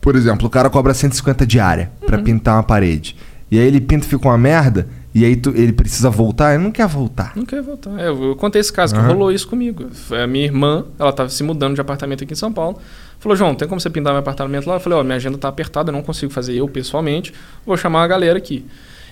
Por 0.00 0.14
exemplo, 0.16 0.46
o 0.46 0.50
cara 0.50 0.70
cobra 0.70 0.94
150 0.94 1.44
diária 1.46 1.90
Uhum. 2.00 2.06
pra 2.06 2.18
pintar 2.18 2.56
uma 2.56 2.62
parede. 2.62 3.16
E 3.50 3.58
aí 3.58 3.66
ele 3.66 3.80
pinta 3.80 4.06
e 4.06 4.08
fica 4.08 4.26
uma 4.28 4.38
merda, 4.38 4.88
e 5.18 5.24
aí 5.24 5.34
tu- 5.36 5.52
ele 5.56 5.72
precisa 5.72 6.10
voltar, 6.10 6.54
ele 6.54 6.62
não 6.62 6.70
quer 6.70 6.86
voltar. 6.86 7.32
Não 7.34 7.46
quer 7.46 7.62
voltar. 7.62 7.98
É, 7.98 8.08
eu, 8.08 8.36
contei 8.36 8.60
esse 8.60 8.72
caso, 8.72 8.94
que 8.94 9.00
rolou 9.00 9.32
isso 9.32 9.48
comigo. 9.48 9.86
A 10.10 10.26
minha 10.26 10.44
irmã, 10.44 10.84
ela 10.98 11.12
tava 11.12 11.30
se 11.30 11.42
mudando 11.42 11.74
de 11.74 11.80
apartamento 11.80 12.22
aqui 12.22 12.34
em 12.34 12.36
São 12.36 12.52
Paulo. 12.52 12.78
Falou, 13.18 13.34
João, 13.34 13.54
tem 13.54 13.66
como 13.66 13.80
você 13.80 13.88
pintar 13.88 14.12
meu 14.12 14.20
apartamento 14.20 14.66
lá? 14.66 14.74
Eu 14.76 14.80
falei, 14.80 14.98
ó, 14.98 15.02
minha 15.02 15.16
agenda 15.16 15.38
tá 15.38 15.48
apertada, 15.48 15.90
eu 15.90 15.92
não 15.94 16.02
consigo 16.02 16.30
fazer 16.30 16.54
eu 16.54 16.68
pessoalmente. 16.68 17.32
Vou 17.64 17.76
chamar 17.76 18.04
a 18.04 18.06
galera 18.06 18.36
aqui. 18.36 18.64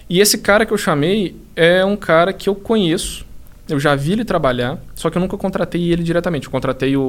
E 0.08 0.20
esse 0.20 0.36
cara 0.38 0.66
que 0.66 0.72
eu 0.72 0.76
chamei 0.76 1.34
é 1.56 1.82
um 1.84 1.96
cara 1.96 2.32
que 2.32 2.48
eu 2.48 2.54
conheço. 2.54 3.24
Eu 3.66 3.80
já 3.80 3.94
vi 3.94 4.12
ele 4.12 4.26
trabalhar, 4.26 4.78
só 4.94 5.08
que 5.08 5.16
eu 5.16 5.20
nunca 5.22 5.38
contratei 5.38 5.90
ele 5.90 6.02
diretamente. 6.02 6.46
Eu 6.46 6.52
contratei 6.52 6.94
o, 6.98 7.00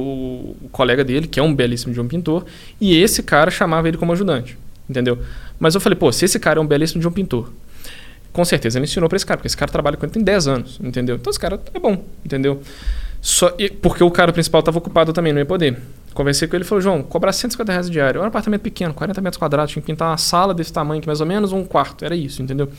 o 0.62 0.70
colega 0.72 1.04
dele, 1.04 1.28
que 1.28 1.38
é 1.38 1.43
um 1.43 1.54
belíssimo 1.54 1.93
de 1.93 2.00
um 2.00 2.08
pintor, 2.08 2.46
e 2.80 2.96
esse 2.96 3.22
cara 3.22 3.52
chamava 3.52 3.89
ele 3.89 3.98
como 3.98 4.14
ajudante. 4.14 4.58
Entendeu? 4.89 5.20
Mas 5.60 5.76
eu 5.76 5.82
falei, 5.82 5.98
pô, 5.98 6.12
se 6.14 6.24
esse 6.24 6.39
cara 6.39 6.60
é 6.60 6.62
um 6.62 6.66
belíssimo 6.66 7.02
de 7.02 7.08
um 7.08 7.12
pintor, 7.12 7.52
com 8.36 8.44
certeza 8.46 8.78
ele 8.78 8.84
ensinou 8.86 9.08
pra 9.10 9.16
esse 9.16 9.26
cara, 9.26 9.38
porque 9.38 9.48
esse 9.48 9.56
cara 9.58 9.72
trabalha 9.72 9.96
com 9.98 10.06
ele 10.06 10.12
tem 10.14 10.22
10 10.24 10.48
anos, 10.48 10.80
entendeu? 10.84 11.16
Então 11.16 11.32
esse 11.32 11.40
cara 11.40 11.60
é 11.74 11.80
bom, 11.80 12.04
entendeu? 12.24 12.62
Só, 13.22 13.54
e- 13.58 13.70
porque 13.70 14.04
o 14.04 14.12
cara 14.12 14.32
principal 14.34 14.60
estava 14.60 14.78
ocupado 14.78 15.12
também, 15.14 15.32
não 15.34 15.40
ia 15.40 15.46
poder. 15.46 15.78
Conversei 16.14 16.48
com 16.48 16.56
ele 16.56 16.64
e 16.64 16.68
falou: 16.68 16.82
João, 16.82 17.02
cobrar 17.02 17.32
150 17.34 17.72
reais 17.72 17.90
diário. 17.90 18.20
Era 18.20 18.26
um 18.26 18.28
apartamento 18.28 18.62
pequeno, 18.62 18.94
40 18.94 19.20
metros 19.22 19.38
quadrados, 19.38 19.72
tinha 19.72 19.82
que 19.82 19.88
pintar 19.88 20.10
uma 20.12 20.18
sala 20.18 20.54
desse 20.54 20.72
tamanho, 20.72 21.02
que 21.02 21.08
mais 21.08 21.22
ou 21.22 21.26
menos, 21.26 21.52
um 21.52 21.64
quarto. 21.64 22.06
Era 22.06 22.16
isso, 22.16 22.42
entendeu? 22.42 22.70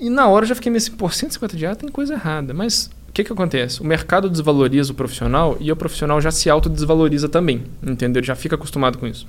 E 0.00 0.08
na 0.08 0.28
hora 0.28 0.44
eu 0.44 0.48
já 0.48 0.54
fiquei 0.54 0.70
meio 0.70 0.78
assim, 0.80 0.92
pô, 0.92 1.08
150 1.10 1.56
diário 1.56 1.76
tem 1.78 1.88
coisa 1.88 2.14
errada. 2.14 2.54
Mas 2.54 2.88
o 3.08 3.12
que 3.12 3.24
que 3.24 3.32
acontece? 3.32 3.80
O 3.80 3.84
mercado 3.84 4.30
desvaloriza 4.30 4.92
o 4.92 4.94
profissional 4.94 5.56
e 5.60 5.72
o 5.72 5.76
profissional 5.76 6.20
já 6.20 6.30
se 6.30 6.48
autodesvaloriza 6.48 7.28
também, 7.28 7.64
entendeu? 7.82 8.20
Ele 8.20 8.26
já 8.26 8.36
fica 8.36 8.54
acostumado 8.54 8.96
com 8.96 9.06
isso. 9.06 9.26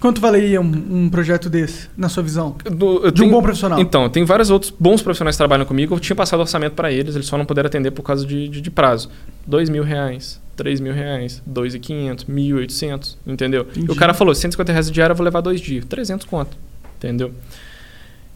Quanto 0.00 0.20
valeria 0.20 0.60
um, 0.60 0.64
um 1.06 1.10
projeto 1.10 1.50
desse, 1.50 1.88
na 1.96 2.08
sua 2.08 2.22
visão? 2.22 2.56
Do- 2.64 3.00
De 3.10 3.20
um 3.22 3.24
tenho- 3.24 3.30
bom 3.32 3.42
profissional. 3.42 3.80
Então, 3.80 4.08
tem 4.08 4.24
vários 4.24 4.48
outros 4.48 4.72
bons 4.78 5.02
profissionais 5.02 5.34
que 5.34 5.38
trabalham 5.38 5.64
comigo. 5.66 5.94
Eu 5.94 5.98
tinha 5.98 6.14
passado 6.14 6.38
orçamento 6.40 6.74
para 6.74 6.92
eles, 6.92 7.16
eles 7.16 7.26
só 7.26 7.36
não 7.36 7.44
puderam 7.44 7.66
atender 7.66 7.90
por 7.90 8.02
causa 8.02 8.24
de, 8.24 8.48
de, 8.48 8.60
de 8.60 8.70
prazo. 8.70 9.10
Dois 9.44 9.68
mil 9.68 9.82
reais, 9.82 10.40
três 10.56 10.78
mil 10.80 10.92
reais, 10.92 11.42
dois 11.44 11.74
e 11.74 11.80
quinhentos, 11.80 12.26
mil 12.26 12.56
e 12.58 12.60
oitocentos, 12.60 13.18
entendeu? 13.26 13.66
E 13.74 13.78
Entendi. 13.80 13.90
o 13.90 13.96
cara 13.96 14.14
falou, 14.14 14.32
150 14.34 14.70
reais 14.70 14.88
diário 14.90 15.12
eu 15.12 15.16
vou 15.16 15.24
levar 15.24 15.40
dois 15.40 15.60
dias, 15.60 15.84
300 15.86 16.26
conto, 16.26 16.56
entendeu? 16.96 17.32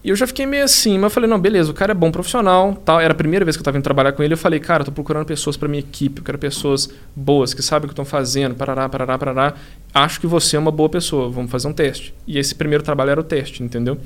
E 0.05 0.09
eu 0.09 0.17
já 0.17 0.27
fiquei 0.27 0.45
meio 0.47 0.65
assim, 0.65 0.95
mas 0.95 1.05
eu 1.05 1.11
falei, 1.11 1.31
não, 1.31 1.39
beleza, 1.39 1.71
o 1.71 1.75
cara 1.75 1.93
é 1.93 1.95
bom 1.95 2.11
profissional, 2.11 2.75
tal. 2.85 3.01
Era 3.01 3.13
a 3.13 3.17
primeira 3.17 3.45
vez 3.45 3.57
que 3.57 3.61
eu 3.61 3.65
tava 3.65 3.77
indo 3.77 3.85
trabalhar 3.85 4.11
com 4.13 4.23
ele, 4.23 4.35
eu 4.35 4.39
falei, 4.39 4.59
cara, 4.59 4.83
eu 4.83 4.87
tô 4.87 4.93
procurando 4.93 5.25
pessoas 5.25 5.57
para 5.57 5.69
minha 5.69 5.79
equipe, 5.79 6.21
eu 6.21 6.25
quero 6.25 6.39
pessoas 6.39 6.91
boas, 7.15 7.55
que 7.55 7.63
sabem 7.63 7.85
o 7.85 7.89
que 7.89 7.93
estão 7.93 8.05
fazendo, 8.05 8.55
parará, 8.57 8.89
parará, 8.89 9.17
parará. 9.17 9.55
Acho 9.95 10.21
que 10.21 10.27
você 10.27 10.57
é 10.57 10.59
uma 10.59 10.73
boa 10.73 10.89
pessoa, 10.89 11.31
vamos 11.31 11.53
fazer 11.53 11.69
um 11.69 11.73
teste. 11.73 12.13
E 12.27 12.37
esse 12.37 12.53
primeiro 12.53 12.83
trabalho 12.83 13.11
era 13.13 13.21
o 13.21 13.25
teste, 13.25 13.63
entendeu? 13.63 13.97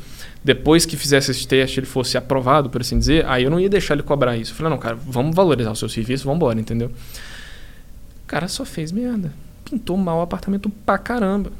Depois 0.44 0.84
que 0.84 0.98
fizesse 0.98 1.30
esse 1.30 1.48
teste, 1.48 1.80
ele 1.80 1.86
fosse 1.86 2.18
aprovado, 2.18 2.68
por 2.68 2.82
assim 2.82 2.98
dizer, 2.98 3.24
aí 3.26 3.44
eu 3.44 3.50
não 3.50 3.58
ia 3.58 3.68
deixar 3.70 3.94
ele 3.94 4.02
cobrar 4.02 4.36
isso. 4.36 4.52
Eu 4.52 4.56
falei, 4.56 4.70
não, 4.70 4.78
cara, 4.78 4.96
vamos 4.96 5.34
valorizar 5.34 5.70
o 5.70 5.76
seu 5.76 5.88
serviço, 5.88 6.24
vamos 6.24 6.36
embora, 6.36 6.60
entendeu? 6.60 6.88
O 6.88 8.26
cara 8.26 8.48
só 8.48 8.66
fez 8.66 8.92
merda. 8.92 9.32
Pintou 9.64 9.96
mal 9.96 10.18
o 10.18 10.22
apartamento 10.22 10.68
pra 10.68 10.98
caramba. 10.98 11.50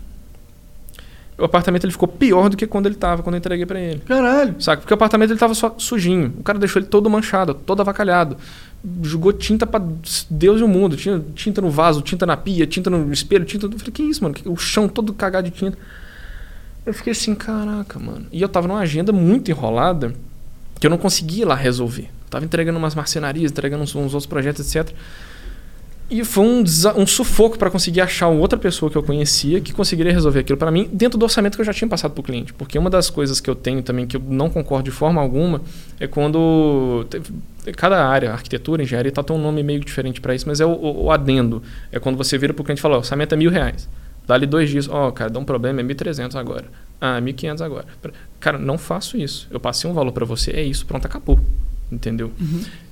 O 1.39 1.45
apartamento 1.45 1.84
ele 1.84 1.93
ficou 1.93 2.09
pior 2.09 2.49
do 2.49 2.57
que 2.57 2.66
quando 2.66 2.87
ele 2.87 2.95
tava, 2.95 3.22
quando 3.22 3.34
eu 3.34 3.39
entreguei 3.39 3.66
pra 3.66 3.78
ele. 3.78 4.01
Caralho. 4.01 4.55
Saca? 4.59 4.80
Porque 4.80 4.93
o 4.93 4.97
apartamento 4.97 5.30
ele 5.30 5.39
tava 5.39 5.55
só 5.55 5.74
sujinho. 5.76 6.34
O 6.39 6.43
cara 6.43 6.59
deixou 6.59 6.80
ele 6.80 6.89
todo 6.89 7.11
manchado, 7.11 7.53
todo 7.53 7.80
avacalhado. 7.80 8.39
Jogou 9.03 9.32
tinta 9.34 9.66
pra 9.66 9.82
Deus 10.30 10.61
e 10.61 10.64
o 10.64 10.68
mundo. 10.68 10.97
Tinha 10.97 11.22
tinta 11.34 11.61
no 11.61 11.68
vaso, 11.68 12.01
tinta 12.01 12.24
na 12.24 12.39
pia, 12.39 12.66
tinta 12.66 12.89
no 12.89 13.12
espelho, 13.12 13.45
tinta. 13.45 13.66
Eu 13.66 13.72
falei, 13.72 13.93
que 13.93 14.03
isso, 14.03 14.22
mano? 14.22 14.34
O 14.47 14.57
chão 14.57 14.89
todo 14.89 15.12
cagado 15.12 15.51
de 15.51 15.55
tinta. 15.55 15.76
Eu 16.87 16.95
fiquei 16.95 17.12
assim, 17.12 17.34
caraca, 17.34 17.99
mano. 17.99 18.26
E 18.32 18.41
eu 18.41 18.49
tava 18.49 18.66
numa 18.66 18.80
agenda 18.80 19.12
muito 19.12 19.51
enrolada 19.51 20.14
que 20.80 20.87
eu 20.87 20.91
não 20.91 20.99
conseguia 20.99 21.43
ir 21.43 21.47
lá 21.47 21.55
resolver. 21.55 22.05
Eu 22.05 22.30
tava 22.30 22.45
entregando 22.47 22.78
umas 22.78 22.95
marcenarias, 22.95 23.51
entregando 23.51 23.82
uns, 23.82 23.95
uns 23.95 24.14
outros 24.14 24.26
projetos, 24.26 24.74
etc. 24.74 24.95
E 26.09 26.24
foi 26.24 26.44
um, 26.44 26.62
um 26.98 27.07
sufoco 27.07 27.59
para 27.59 27.68
conseguir 27.68 28.00
achar 28.00 28.28
outra 28.28 28.57
pessoa 28.57 28.88
que 28.88 28.96
eu 28.96 29.02
conhecia 29.02 29.61
que 29.61 29.72
conseguiria 29.72 30.12
resolver 30.12 30.38
aquilo 30.38 30.57
para 30.57 30.70
mim 30.70 30.88
dentro 30.92 31.18
do 31.18 31.24
orçamento 31.24 31.57
que 31.57 31.61
eu 31.61 31.64
já 31.64 31.72
tinha 31.74 31.88
passado 31.88 32.12
para 32.12 32.20
o 32.20 32.22
cliente. 32.22 32.52
Porque 32.54 32.78
uma 32.78 32.88
das 32.88 33.11
coisas 33.11 33.40
que 33.40 33.50
eu 33.50 33.57
tenho 33.57 33.82
também 33.82 34.07
que 34.07 34.16
eu 34.16 34.22
não 34.28 34.48
concordo 34.48 34.84
de 34.84 34.92
forma 34.92 35.20
alguma 35.20 35.61
é 35.98 36.07
quando 36.07 37.04
cada 37.76 38.07
área, 38.07 38.30
arquitetura, 38.32 38.84
engenharia, 38.84 39.11
tá, 39.11 39.20
tem 39.22 39.34
um 39.34 39.40
nome 39.42 39.64
meio 39.64 39.80
diferente 39.80 40.20
para 40.20 40.32
isso, 40.32 40.46
mas 40.46 40.61
é 40.61 40.64
o, 40.64 40.70
o- 40.70 41.04
o 41.07 41.11
adendo. 41.11 41.61
É 41.90 41.98
quando 41.98 42.16
você 42.16 42.38
vira 42.38 42.54
para 42.54 42.62
o 42.62 42.64
cliente 42.64 42.78
e 42.78 42.82
fala: 42.82 42.94
o 42.94 42.98
orçamento 42.98 43.34
é 43.34 43.36
mil 43.36 43.50
reais. 43.50 43.88
Dá-lhe 44.28 44.46
dois 44.46 44.70
dias, 44.70 44.88
ó, 44.88 45.11
cara, 45.11 45.30
dá 45.30 45.38
um 45.40 45.44
problema, 45.44 45.80
é 45.80 45.84
1.300 45.84 46.36
agora. 46.36 46.66
Ah, 47.00 47.20
1.500 47.20 47.61
agora. 47.64 47.86
Cara, 48.38 48.59
não 48.59 48.78
faço 48.78 49.16
isso. 49.16 49.46
Eu 49.50 49.59
passei 49.61 49.88
um 49.90 49.92
valor 49.94 50.12
para 50.12 50.24
você, 50.24 50.52
é 50.52 50.62
isso, 50.62 50.86
pronto, 50.86 51.04
acabou. 51.04 51.38
Entendeu? 51.91 52.32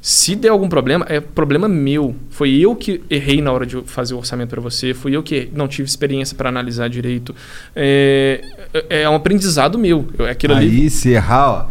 Se 0.00 0.36
der 0.36 0.50
algum 0.50 0.68
problema, 0.68 1.04
é 1.08 1.18
problema 1.18 1.66
meu. 1.66 2.14
Foi 2.30 2.50
eu 2.54 2.76
que 2.76 3.02
errei 3.10 3.42
na 3.42 3.50
hora 3.50 3.66
de 3.66 3.82
fazer 3.86 4.14
o 4.14 4.18
orçamento 4.18 4.50
para 4.50 4.60
você, 4.60 4.94
fui 4.94 5.16
eu 5.16 5.22
que 5.22 5.48
não 5.52 5.66
tive 5.66 5.88
experiência 5.88 6.36
para 6.36 6.48
analisar 6.48 6.88
direito. 6.88 7.34
É, 7.74 8.40
é 8.88 9.02
é 9.02 9.10
um 9.10 9.16
aprendizado 9.16 9.76
meu. 9.78 10.06
Eu- 10.16 10.26
Aquilo 10.26 10.54
ali. 10.54 10.66
Aí, 10.82 10.90
se 10.90 11.10
errar, 11.10 11.50
ó. 11.50 11.66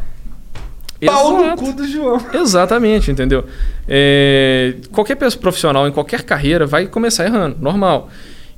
Pau 1.05 1.45
no 1.45 1.55
cu 1.57 1.73
do 1.73 1.85
João. 1.87 2.17
Exatamente, 2.33 3.11
entendeu? 3.11 3.45
É, 3.87 4.75
qualquer 4.91 5.15
pessoa 5.15 5.39
profissional 5.41 5.87
em 5.87 5.91
qualquer 5.91 6.23
carreira 6.23 6.65
vai 6.65 6.87
começar 6.87 7.25
errando, 7.25 7.57
normal. 7.59 8.09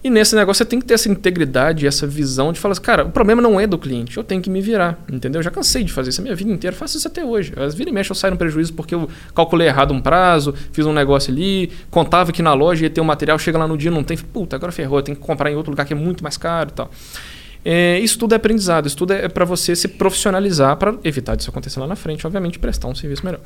E 0.05 0.09
nesse 0.11 0.35
negócio 0.35 0.59
você 0.59 0.65
tem 0.65 0.79
que 0.79 0.85
ter 0.85 0.93
essa 0.93 1.09
integridade, 1.09 1.87
essa 1.87 2.05
visão 2.05 2.53
de 2.53 2.59
falar 2.59 2.73
assim, 2.73 2.81
cara, 2.83 3.05
o 3.05 3.09
problema 3.09 3.41
não 3.41 3.59
é 3.59 3.65
do 3.65 3.75
cliente, 3.75 4.17
eu 4.17 4.23
tenho 4.23 4.39
que 4.39 4.51
me 4.51 4.61
virar, 4.61 5.03
entendeu? 5.11 5.39
Eu 5.39 5.43
já 5.43 5.49
cansei 5.49 5.83
de 5.83 5.91
fazer 5.91 6.11
isso 6.11 6.21
a 6.21 6.23
minha 6.23 6.35
vida 6.35 6.51
inteira, 6.51 6.75
faço 6.75 6.95
isso 6.95 7.07
até 7.07 7.25
hoje. 7.25 7.51
Às 7.57 7.73
vira 7.73 7.89
e 7.89 7.93
mexe 7.93 8.11
eu 8.11 8.15
saio 8.15 8.29
no 8.29 8.37
prejuízo 8.37 8.71
porque 8.73 8.93
eu 8.93 9.09
calculei 9.33 9.67
errado 9.67 9.95
um 9.95 9.99
prazo, 9.99 10.53
fiz 10.71 10.85
um 10.85 10.93
negócio 10.93 11.33
ali, 11.33 11.71
contava 11.89 12.31
que 12.31 12.43
na 12.43 12.53
loja 12.53 12.83
ia 12.83 12.89
ter 12.91 13.01
um 13.01 13.03
material, 13.03 13.39
chega 13.39 13.57
lá 13.57 13.67
no 13.67 13.75
dia 13.75 13.89
não 13.89 14.03
tem, 14.03 14.15
puta, 14.15 14.55
agora 14.55 14.71
ferrou, 14.71 15.01
tenho 15.01 15.17
que 15.17 15.23
comprar 15.23 15.49
em 15.49 15.55
outro 15.55 15.71
lugar 15.71 15.87
que 15.87 15.93
é 15.93 15.97
muito 15.97 16.21
mais 16.21 16.37
caro 16.37 16.69
e 16.69 16.73
tal. 16.73 16.91
É, 17.67 17.97
isso 17.99 18.19
tudo 18.19 18.33
é 18.33 18.35
aprendizado, 18.35 18.85
isso 18.85 18.95
tudo 18.95 19.11
é 19.11 19.27
para 19.27 19.43
você 19.43 19.75
se 19.75 19.87
profissionalizar 19.87 20.77
para 20.77 20.95
evitar 21.03 21.35
disso 21.35 21.49
acontecer 21.49 21.79
lá 21.79 21.87
na 21.87 21.95
frente, 21.95 22.25
obviamente, 22.27 22.59
prestar 22.59 22.87
um 22.87 22.93
serviço 22.93 23.25
melhor. 23.25 23.39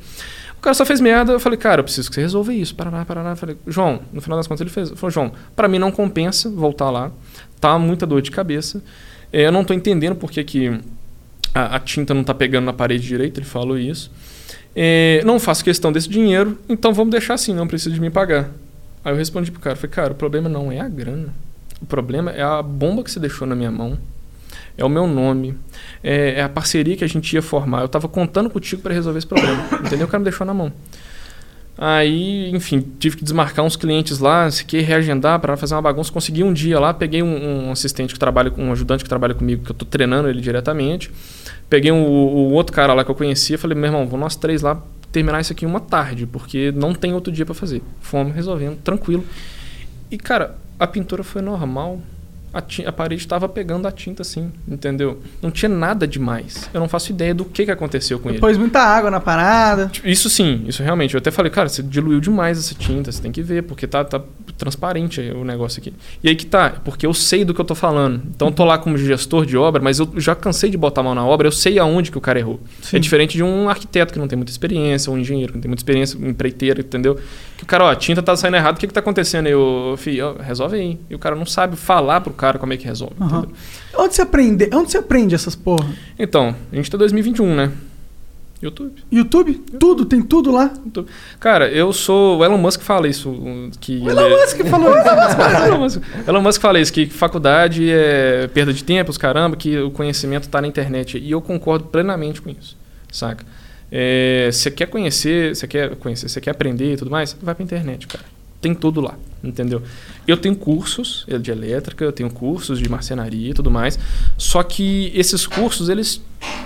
O 0.58 0.60
cara 0.60 0.74
só 0.74 0.84
fez 0.84 1.00
merda, 1.00 1.32
eu 1.32 1.40
falei, 1.40 1.58
cara, 1.58 1.80
eu 1.80 1.84
preciso 1.84 2.10
que 2.10 2.14
você 2.14 2.20
resolva 2.20 2.52
isso. 2.52 2.74
Parará, 2.74 3.02
parará. 3.02 3.30
Eu 3.30 3.36
falei, 3.36 3.56
João, 3.66 4.02
no 4.12 4.20
final 4.20 4.38
das 4.38 4.46
contas 4.46 4.60
ele 4.60 4.68
fez. 4.68 4.90
Falou, 4.90 5.10
João, 5.10 5.32
para 5.56 5.66
mim 5.68 5.78
não 5.78 5.90
compensa 5.90 6.50
voltar 6.50 6.90
lá, 6.90 7.10
tá 7.58 7.78
muita 7.78 8.06
dor 8.06 8.20
de 8.20 8.30
cabeça. 8.30 8.82
É, 9.32 9.46
eu 9.46 9.52
não 9.52 9.64
tô 9.64 9.72
entendendo 9.72 10.14
por 10.16 10.30
que, 10.30 10.70
a, 11.54 11.76
a 11.76 11.80
tinta 11.80 12.12
não 12.12 12.22
tá 12.22 12.34
pegando 12.34 12.66
na 12.66 12.74
parede 12.74 13.06
direito, 13.06 13.38
ele 13.40 13.46
falou 13.46 13.78
isso. 13.78 14.10
É, 14.76 15.22
não 15.24 15.40
faço 15.40 15.64
questão 15.64 15.90
desse 15.90 16.10
dinheiro, 16.10 16.58
então 16.68 16.92
vamos 16.92 17.10
deixar 17.10 17.34
assim, 17.34 17.54
não 17.54 17.66
precisa 17.66 17.94
de 17.94 18.00
me 18.00 18.10
pagar. 18.10 18.50
Aí 19.02 19.12
eu 19.14 19.16
respondi 19.16 19.50
pro 19.50 19.62
cara, 19.62 19.76
falei, 19.76 19.90
cara, 19.90 20.12
o 20.12 20.16
problema 20.16 20.46
não 20.46 20.70
é 20.70 20.78
a 20.78 20.88
grana. 20.88 21.34
O 21.80 21.86
problema 21.86 22.30
é 22.30 22.42
a 22.42 22.62
bomba 22.62 23.02
que 23.02 23.10
você 23.10 23.18
deixou 23.20 23.46
na 23.46 23.54
minha 23.54 23.70
mão. 23.70 23.98
É 24.76 24.84
o 24.84 24.88
meu 24.88 25.06
nome. 25.06 25.54
É, 26.02 26.34
é 26.40 26.42
a 26.42 26.48
parceria 26.48 26.96
que 26.96 27.04
a 27.04 27.08
gente 27.08 27.32
ia 27.34 27.42
formar. 27.42 27.80
Eu 27.82 27.88
tava 27.88 28.08
contando 28.08 28.48
contigo 28.50 28.82
para 28.82 28.94
resolver 28.94 29.18
esse 29.18 29.26
problema. 29.26 29.62
Entendeu? 29.84 30.06
O 30.06 30.10
cara 30.10 30.18
me 30.18 30.24
deixou 30.24 30.46
na 30.46 30.54
mão. 30.54 30.72
Aí, 31.78 32.50
enfim, 32.50 32.84
tive 32.98 33.16
que 33.16 33.24
desmarcar 33.24 33.64
uns 33.64 33.74
clientes 33.74 34.18
lá, 34.18 34.50
se 34.50 34.64
quer 34.66 34.82
reagendar 34.82 35.40
para 35.40 35.56
fazer 35.56 35.74
uma 35.74 35.80
bagunça. 35.82 36.12
Consegui 36.12 36.42
um 36.44 36.52
dia 36.52 36.78
lá, 36.78 36.92
peguei 36.92 37.22
um, 37.22 37.68
um 37.68 37.72
assistente 37.72 38.12
que 38.12 38.20
trabalha 38.20 38.52
um 38.58 38.70
ajudante 38.72 39.02
que 39.02 39.08
trabalha 39.08 39.32
comigo, 39.34 39.64
que 39.64 39.70
eu 39.70 39.74
tô 39.74 39.86
treinando 39.86 40.28
ele 40.28 40.42
diretamente. 40.42 41.10
Peguei 41.70 41.90
um- 41.90 42.04
o 42.04 42.52
outro 42.52 42.74
cara 42.74 42.92
lá 42.92 43.02
que 43.02 43.10
eu 43.10 43.14
conhecia, 43.14 43.56
falei, 43.56 43.76
meu 43.76 43.86
irmão, 43.86 44.04
vamos 44.04 44.20
nós 44.20 44.36
três 44.36 44.60
lá 44.60 44.82
terminar 45.10 45.40
isso 45.40 45.52
aqui 45.52 45.64
uma 45.64 45.80
tarde, 45.80 46.26
porque 46.26 46.70
não 46.76 46.92
tem 46.94 47.14
outro 47.14 47.32
dia 47.32 47.46
para 47.46 47.54
fazer. 47.54 47.80
Fomos 48.00 48.34
resolvendo, 48.34 48.76
tranquilo. 48.82 49.24
E, 50.10 50.18
cara, 50.18 50.56
a 50.78 50.86
pintura 50.86 51.22
foi 51.22 51.40
normal. 51.40 52.00
A, 52.52 52.62
a 52.86 52.92
parede 52.92 53.22
estava 53.22 53.48
pegando 53.48 53.86
a 53.86 53.92
tinta 53.92 54.22
assim, 54.22 54.50
entendeu? 54.66 55.20
Não 55.40 55.50
tinha 55.50 55.68
nada 55.68 56.06
demais. 56.06 56.68
Eu 56.74 56.80
não 56.80 56.88
faço 56.88 57.12
ideia 57.12 57.34
do 57.34 57.44
que, 57.44 57.64
que 57.64 57.70
aconteceu 57.70 58.18
com 58.18 58.28
ele. 58.28 58.38
Pôs 58.38 58.56
muita 58.56 58.80
água 58.80 59.10
na 59.10 59.20
parada. 59.20 59.90
Isso 60.04 60.28
sim, 60.28 60.64
isso 60.66 60.82
realmente. 60.82 61.14
Eu 61.14 61.18
até 61.18 61.30
falei, 61.30 61.50
cara, 61.50 61.68
você 61.68 61.82
diluiu 61.82 62.20
demais 62.20 62.58
essa 62.58 62.74
tinta, 62.74 63.12
você 63.12 63.22
tem 63.22 63.30
que 63.30 63.42
ver, 63.42 63.62
porque 63.62 63.86
tá, 63.86 64.04
tá 64.04 64.20
transparente 64.58 65.20
o 65.20 65.44
negócio 65.44 65.80
aqui. 65.80 65.92
E 66.22 66.28
aí 66.28 66.34
que 66.34 66.46
tá, 66.46 66.74
porque 66.84 67.06
eu 67.06 67.14
sei 67.14 67.44
do 67.44 67.54
que 67.54 67.60
eu 67.60 67.64
tô 67.64 67.74
falando. 67.74 68.22
Então 68.34 68.48
eu 68.48 68.52
tô 68.52 68.64
lá 68.64 68.78
como 68.78 68.98
gestor 68.98 69.46
de 69.46 69.56
obra, 69.56 69.80
mas 69.80 69.98
eu 69.98 70.10
já 70.16 70.34
cansei 70.34 70.70
de 70.70 70.76
botar 70.76 71.00
a 71.00 71.04
mão 71.04 71.14
na 71.14 71.24
obra, 71.24 71.46
eu 71.46 71.52
sei 71.52 71.78
aonde 71.78 72.10
que 72.10 72.18
o 72.18 72.20
cara 72.20 72.38
errou. 72.38 72.60
Sim. 72.82 72.96
É 72.96 73.00
diferente 73.00 73.36
de 73.36 73.42
um 73.42 73.68
arquiteto 73.68 74.12
que 74.12 74.18
não 74.18 74.28
tem 74.28 74.36
muita 74.36 74.50
experiência, 74.50 75.12
um 75.12 75.18
engenheiro 75.18 75.52
que 75.52 75.58
não 75.58 75.62
tem 75.62 75.68
muita 75.68 75.80
experiência, 75.80 76.18
um 76.18 76.28
empreiteiro, 76.28 76.80
entendeu? 76.80 77.18
Que 77.56 77.64
o 77.64 77.66
cara, 77.66 77.84
ó, 77.84 77.90
a 77.90 77.96
tinta 77.96 78.22
tá 78.22 78.36
saindo 78.36 78.56
errado, 78.56 78.76
o 78.76 78.78
que 78.80 78.86
que 78.86 78.92
tá 78.92 79.00
acontecendo 79.00 79.46
aí, 79.46 79.54
ô 79.54 79.94
filho? 79.96 80.36
Ó, 80.38 80.42
Resolve 80.42 80.76
aí. 80.76 80.98
E 81.08 81.14
o 81.14 81.18
cara 81.18 81.36
não 81.36 81.46
sabe 81.46 81.76
falar 81.76 82.20
pro 82.20 82.32
cara 82.40 82.58
como 82.58 82.72
é 82.72 82.76
que 82.76 82.84
resolve. 82.84 83.14
Entendeu? 83.20 83.48
Onde 83.98 84.14
você 84.14 84.22
aprende? 84.22 84.70
Onde 84.72 84.90
você 84.90 84.98
aprende 84.98 85.34
essas 85.34 85.54
porra? 85.54 85.86
Então, 86.18 86.54
a 86.72 86.76
gente 86.76 86.90
tá 86.90 86.96
em 86.96 86.98
2021, 87.00 87.54
né? 87.54 87.70
YouTube. 88.62 88.92
YouTube? 89.10 89.54
Tudo, 89.78 90.04
tem 90.04 90.20
tudo 90.20 90.50
lá. 90.50 90.70
YouTube. 90.84 91.08
Cara, 91.38 91.70
eu 91.70 91.92
sou. 91.94 92.38
O 92.38 92.44
Elon 92.44 92.58
Musk 92.58 92.82
fala 92.82 93.08
isso. 93.08 93.32
Que 93.80 93.98
O 93.98 94.10
Elon 94.10 94.20
é- 94.20 94.28
Musk 94.42 94.58
falou 94.68 94.92
isso. 95.86 96.00
Elon 96.28 96.42
Musk. 96.42 96.60
Fala 96.60 96.78
isso, 96.78 96.92
que 96.92 97.06
faculdade 97.06 97.90
é 97.90 98.48
perda 98.48 98.72
de 98.72 98.84
tempo, 98.84 99.10
os 99.10 99.16
caramba, 99.16 99.56
que 99.56 99.78
o 99.78 99.90
conhecimento 99.90 100.42
está 100.44 100.60
na 100.60 100.66
internet. 100.68 101.16
E 101.18 101.30
eu 101.30 101.40
concordo 101.40 101.84
plenamente 101.86 102.42
com 102.42 102.50
isso, 102.50 102.76
saca? 103.10 103.46
É, 103.90 104.50
Você 104.52 104.70
quer 104.70 104.86
conhecer, 104.86 105.56
você 105.56 105.66
quer 105.66 105.96
conhecer, 105.96 106.28
você 106.28 106.40
quer 106.40 106.50
aprender 106.50 106.92
e 106.92 106.96
tudo 106.98 107.10
mais, 107.10 107.34
vai 107.40 107.54
pra 107.54 107.64
internet, 107.64 108.06
cara. 108.06 108.24
Tem 108.60 108.74
tudo 108.74 109.00
lá, 109.00 109.16
entendeu? 109.42 109.82
Eu 110.26 110.36
tenho 110.36 110.54
cursos 110.54 111.26
de 111.40 111.50
elétrica, 111.50 112.04
eu 112.04 112.12
tenho 112.12 112.30
cursos 112.30 112.78
de 112.78 112.88
marcenaria 112.88 113.50
e 113.50 113.54
tudo 113.54 113.70
mais. 113.70 113.98
Só 114.36 114.62
que 114.62 115.10
esses 115.14 115.46
cursos, 115.46 115.88
eles 115.88 116.20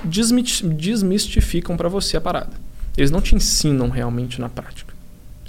desmistificam 0.05 1.77
para 1.77 1.89
você 1.89 2.17
a 2.17 2.21
parada. 2.21 2.53
Eles 2.97 3.11
não 3.11 3.21
te 3.21 3.35
ensinam 3.35 3.89
realmente 3.91 4.41
na 4.41 4.49
prática. 4.49 4.94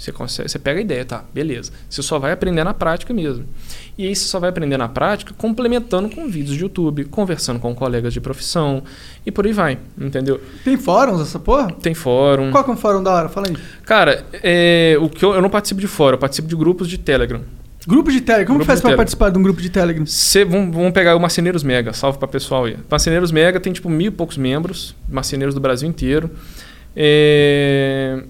Você, 0.06 0.12
consegue, 0.12 0.48
você 0.48 0.58
pega 0.60 0.78
a 0.78 0.82
ideia, 0.82 1.04
tá, 1.04 1.24
beleza. 1.34 1.72
Você 1.90 2.00
só 2.00 2.16
vai 2.16 2.30
aprender 2.30 2.62
na 2.62 2.72
prática 2.72 3.12
mesmo. 3.12 3.44
E 3.98 4.06
aí 4.06 4.14
você 4.14 4.24
só 4.26 4.38
vai 4.38 4.50
aprender 4.50 4.76
na 4.76 4.88
prática 4.88 5.34
complementando 5.36 6.08
com 6.08 6.28
vídeos 6.28 6.56
de 6.56 6.62
YouTube, 6.62 7.06
conversando 7.06 7.58
com 7.58 7.74
colegas 7.74 8.12
de 8.12 8.20
profissão 8.20 8.84
e 9.24 9.32
por 9.32 9.46
aí 9.46 9.52
vai, 9.52 9.78
entendeu? 9.98 10.40
Tem 10.62 10.76
fóruns 10.76 11.20
essa 11.20 11.40
porra? 11.40 11.72
Tem 11.82 11.92
fórum. 11.92 12.52
Qual 12.52 12.62
que 12.62 12.70
é 12.70 12.72
um 12.72 12.76
fórum 12.76 13.02
da 13.02 13.12
hora? 13.12 13.28
Fala 13.28 13.48
aí. 13.48 13.56
Cara, 13.84 14.24
é, 14.34 14.96
o 15.00 15.08
que 15.08 15.24
eu, 15.24 15.34
eu 15.34 15.42
não 15.42 15.50
participo 15.50 15.80
de 15.80 15.88
fórum, 15.88 16.14
eu 16.14 16.20
participo 16.20 16.46
de 16.46 16.54
grupos 16.54 16.88
de 16.88 16.98
Telegram. 16.98 17.40
Grupo 17.84 18.12
de 18.12 18.20
Telegram. 18.20 18.46
Como 18.46 18.58
Grupo 18.60 18.66
faz 18.68 18.80
Telegram. 18.80 18.98
participar 18.98 19.30
de 19.30 19.38
um 19.38 19.42
grupo 19.42 19.60
de 19.60 19.70
Telegram? 19.70 20.06
Cê, 20.06 20.44
vamos, 20.44 20.72
vamos 20.72 20.92
pegar 20.92 21.16
o 21.16 21.20
Marceneiros 21.20 21.64
Mega, 21.64 21.92
salve 21.92 22.16
pra 22.16 22.28
pessoal 22.28 22.66
aí. 22.66 22.76
Marceneiros 22.88 23.32
Mega 23.32 23.58
tem 23.58 23.72
tipo 23.72 23.90
mil 23.90 24.06
e 24.06 24.10
poucos 24.12 24.36
membros, 24.36 24.94
marceneiros 25.08 25.52
do 25.52 25.60
Brasil 25.60 25.88
inteiro. 25.88 26.30
É, 26.94 28.22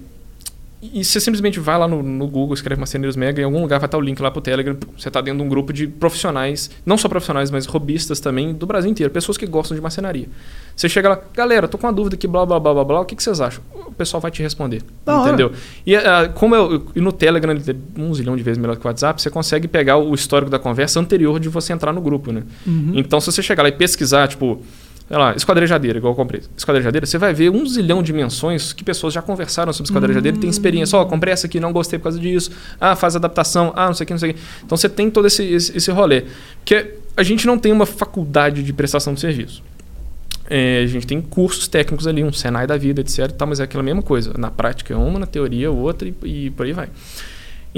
E 0.79 1.03
você 1.03 1.19
simplesmente 1.19 1.59
vai 1.59 1.75
lá 1.77 1.87
no, 1.87 2.03
no 2.03 2.27
Google, 2.27 2.53
escreve 2.53 2.79
Marceneiros 2.79 3.15
Mega, 3.15 3.41
em 3.41 3.45
algum 3.45 3.61
lugar 3.61 3.79
vai 3.79 3.87
estar 3.87 3.97
o 3.97 4.01
link 4.01 4.19
lá 4.21 4.29
pro 4.29 4.41
Telegram. 4.41 4.77
Você 4.95 5.07
está 5.07 5.21
dentro 5.21 5.39
de 5.39 5.43
um 5.43 5.49
grupo 5.49 5.73
de 5.73 5.87
profissionais, 5.87 6.69
não 6.85 6.97
só 6.97 7.09
profissionais, 7.09 7.49
mas 7.49 7.65
robistas 7.65 8.19
também, 8.19 8.53
do 8.53 8.67
Brasil 8.67 8.91
inteiro, 8.91 9.11
pessoas 9.11 9.37
que 9.37 9.47
gostam 9.47 9.75
de 9.75 9.81
marcenaria. 9.81 10.27
Você 10.75 10.87
chega 10.87 11.09
lá, 11.09 11.21
galera, 11.33 11.67
tô 11.67 11.79
com 11.79 11.87
uma 11.87 11.93
dúvida 11.93 12.15
aqui, 12.15 12.27
blá 12.27 12.45
blá 12.45 12.59
blá 12.59 12.73
blá 12.75 12.83
blá, 12.83 13.01
o 13.01 13.05
que, 13.05 13.15
que 13.15 13.23
vocês 13.23 13.41
acham? 13.41 13.63
O 13.73 13.91
pessoal 13.91 14.21
vai 14.21 14.29
te 14.29 14.43
responder. 14.43 14.83
Da 15.03 15.19
hora. 15.19 15.29
entendeu? 15.29 15.51
E 15.83 15.95
ah, 15.95 16.29
como 16.35 16.53
eu, 16.53 16.85
e 16.95 17.01
no 17.01 17.11
Telegram, 17.11 17.53
ele 17.53 17.75
um 17.97 18.13
zilhão 18.13 18.37
de 18.37 18.43
vezes 18.43 18.59
melhor 18.59 18.77
que 18.77 18.85
o 18.85 18.87
WhatsApp, 18.87 19.19
você 19.19 19.31
consegue 19.31 19.67
pegar 19.67 19.97
o 19.97 20.13
histórico 20.13 20.51
da 20.51 20.59
conversa 20.59 20.99
anterior 20.99 21.39
de 21.39 21.49
você 21.49 21.73
entrar 21.73 21.91
no 21.91 22.01
grupo, 22.01 22.31
né? 22.31 22.43
Uhum. 22.67 22.91
Então, 22.93 23.19
se 23.19 23.31
você 23.31 23.41
chegar 23.41 23.63
lá 23.63 23.69
e 23.69 23.71
pesquisar, 23.71 24.27
tipo, 24.27 24.61
sei 25.07 25.17
lá, 25.17 25.33
esquadrejadeira, 25.35 25.97
igual 25.97 26.11
eu 26.11 26.15
comprei. 26.15 26.41
Esquadrejadeira, 26.55 27.05
você 27.05 27.17
vai 27.17 27.33
ver 27.33 27.49
um 27.49 27.65
zilhão 27.65 28.03
de 28.03 28.11
menções 28.11 28.73
que 28.73 28.83
pessoas 28.83 29.13
já 29.13 29.21
conversaram 29.21 29.71
sobre 29.71 29.87
esquadrejadeira 29.87 30.37
e 30.37 30.39
tem 30.39 30.49
experiência. 30.49 30.97
Ó, 30.97 31.05
comprei 31.05 31.33
essa 31.33 31.47
aqui, 31.47 31.59
não 31.59 31.71
gostei 31.71 31.97
por 31.97 32.03
causa 32.03 32.19
disso. 32.19 32.51
Ah, 32.79 32.95
faz 32.95 33.15
adaptação. 33.15 33.71
Ah, 33.75 33.87
não 33.87 33.93
sei 33.93 34.03
o 34.03 34.07
que, 34.07 34.13
não 34.13 34.19
sei 34.19 34.31
o 34.31 34.33
que. 34.33 34.39
Então, 34.65 34.77
você 34.77 34.89
tem 34.89 35.09
todo 35.09 35.25
esse, 35.25 35.43
esse, 35.43 35.77
esse 35.77 35.91
rolê. 35.91 36.25
Porque 36.59 36.95
a 37.15 37.23
gente 37.23 37.47
não 37.47 37.57
tem 37.57 37.71
uma 37.71 37.85
faculdade 37.85 38.61
de 38.61 38.73
prestação 38.73 39.13
de 39.13 39.21
serviço. 39.21 39.63
É, 40.49 40.81
a 40.83 40.87
gente 40.87 41.07
tem 41.07 41.21
cursos 41.21 41.67
técnicos 41.67 42.07
ali, 42.07 42.23
um 42.23 42.31
Senai 42.31 42.67
da 42.67 42.77
vida, 42.77 43.01
etc. 43.01 43.31
tal, 43.31 43.47
mas 43.47 43.59
é 43.59 43.63
aquela 43.63 43.83
mesma 43.83 44.01
coisa. 44.01 44.33
Na 44.37 44.51
prática 44.51 44.93
é 44.93 44.97
uma, 44.97 45.19
na 45.19 45.25
teoria 45.25 45.67
é 45.67 45.69
outra 45.69 46.07
e, 46.07 46.15
e 46.23 46.49
por 46.51 46.65
aí 46.65 46.73
vai. 46.73 46.89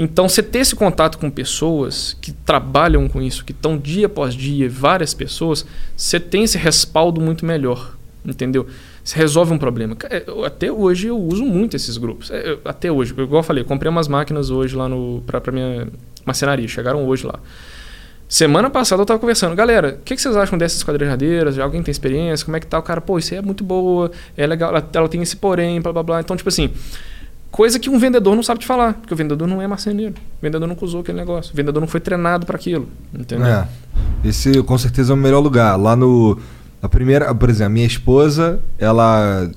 Então, 0.02 0.30
você 0.30 0.42
ter 0.42 0.60
esse 0.60 0.74
contato 0.74 1.18
com 1.18 1.30
pessoas 1.30 2.16
que 2.22 2.32
trabalham 2.32 3.06
com 3.06 3.20
isso, 3.20 3.44
que 3.44 3.52
estão 3.52 3.76
dia 3.76 4.06
após 4.06 4.34
dia, 4.34 4.66
várias 4.66 5.12
pessoas, 5.12 5.66
você 5.94 6.18
tem 6.18 6.42
esse 6.42 6.56
respaldo 6.56 7.20
muito 7.20 7.44
melhor, 7.44 7.98
entendeu? 8.24 8.66
Você 9.04 9.18
resolve 9.18 9.52
um 9.52 9.58
problema. 9.58 9.94
É, 10.08 10.24
Até 10.46 10.72
hoje 10.72 11.08
eu 11.08 11.18
uso 11.18 11.44
muito 11.44 11.76
esses 11.76 11.98
grupos. 11.98 12.30
É, 12.30 12.56
Até 12.64 12.90
hoje, 12.90 13.12
igual 13.12 13.40
eu 13.40 13.42
falei, 13.42 13.62
eu 13.62 13.66
comprei 13.66 13.90
umas 13.90 14.08
máquinas 14.08 14.48
hoje 14.48 14.74
lá 14.74 14.88
no 14.88 15.22
para 15.26 15.52
minha 15.52 15.86
marcenaria, 16.24 16.66
chegaram 16.66 17.06
hoje 17.06 17.26
lá. 17.26 17.38
Semana 18.26 18.70
passada 18.70 19.02
eu 19.02 19.06
tava 19.06 19.20
conversando, 19.20 19.54
galera, 19.54 19.98
o 20.00 20.02
que, 20.02 20.14
que 20.14 20.22
vocês 20.22 20.34
acham 20.34 20.56
dessas 20.56 20.82
quadrejadeiras? 20.82 21.58
Alguém 21.58 21.82
tem 21.82 21.92
experiência? 21.92 22.46
Como 22.46 22.56
é 22.56 22.60
que 22.60 22.66
tá? 22.66 22.78
O 22.78 22.82
cara, 22.82 23.02
pô, 23.02 23.18
isso 23.18 23.34
aí 23.34 23.38
é 23.38 23.42
muito 23.42 23.62
boa, 23.62 24.10
é 24.34 24.46
legal, 24.46 24.70
ela, 24.70 24.88
ela 24.94 25.08
tem 25.10 25.20
esse 25.20 25.36
porém, 25.36 25.78
blá 25.78 25.92
blá 25.92 26.02
blá. 26.02 26.20
Então, 26.20 26.34
tipo 26.34 26.48
assim, 26.48 26.70
coisa 27.50 27.78
que 27.78 27.90
um 27.90 27.98
vendedor 27.98 28.34
não 28.36 28.42
sabe 28.42 28.60
te 28.60 28.66
falar, 28.66 28.94
porque 28.94 29.12
o 29.12 29.16
vendedor 29.16 29.46
não 29.48 29.60
é 29.60 29.66
marceneiro. 29.66 30.14
O 30.38 30.42
vendedor 30.42 30.66
não 30.68 30.76
usou 30.80 31.00
aquele 31.00 31.18
negócio, 31.18 31.52
o 31.52 31.56
vendedor 31.56 31.80
não 31.80 31.88
foi 31.88 32.00
treinado 32.00 32.46
para 32.46 32.56
aquilo, 32.56 32.88
entendeu? 33.12 33.46
É. 33.46 33.68
Esse 34.24 34.62
com 34.62 34.76
certeza 34.78 35.12
é 35.12 35.14
o 35.14 35.16
melhor 35.16 35.40
lugar. 35.40 35.76
Lá 35.76 35.94
no. 35.96 36.38
A 36.82 36.88
primeira. 36.88 37.34
Por 37.34 37.48
exemplo, 37.50 37.66
a 37.66 37.74
minha 37.74 37.86
esposa, 37.86 38.60
ela. 38.78 39.50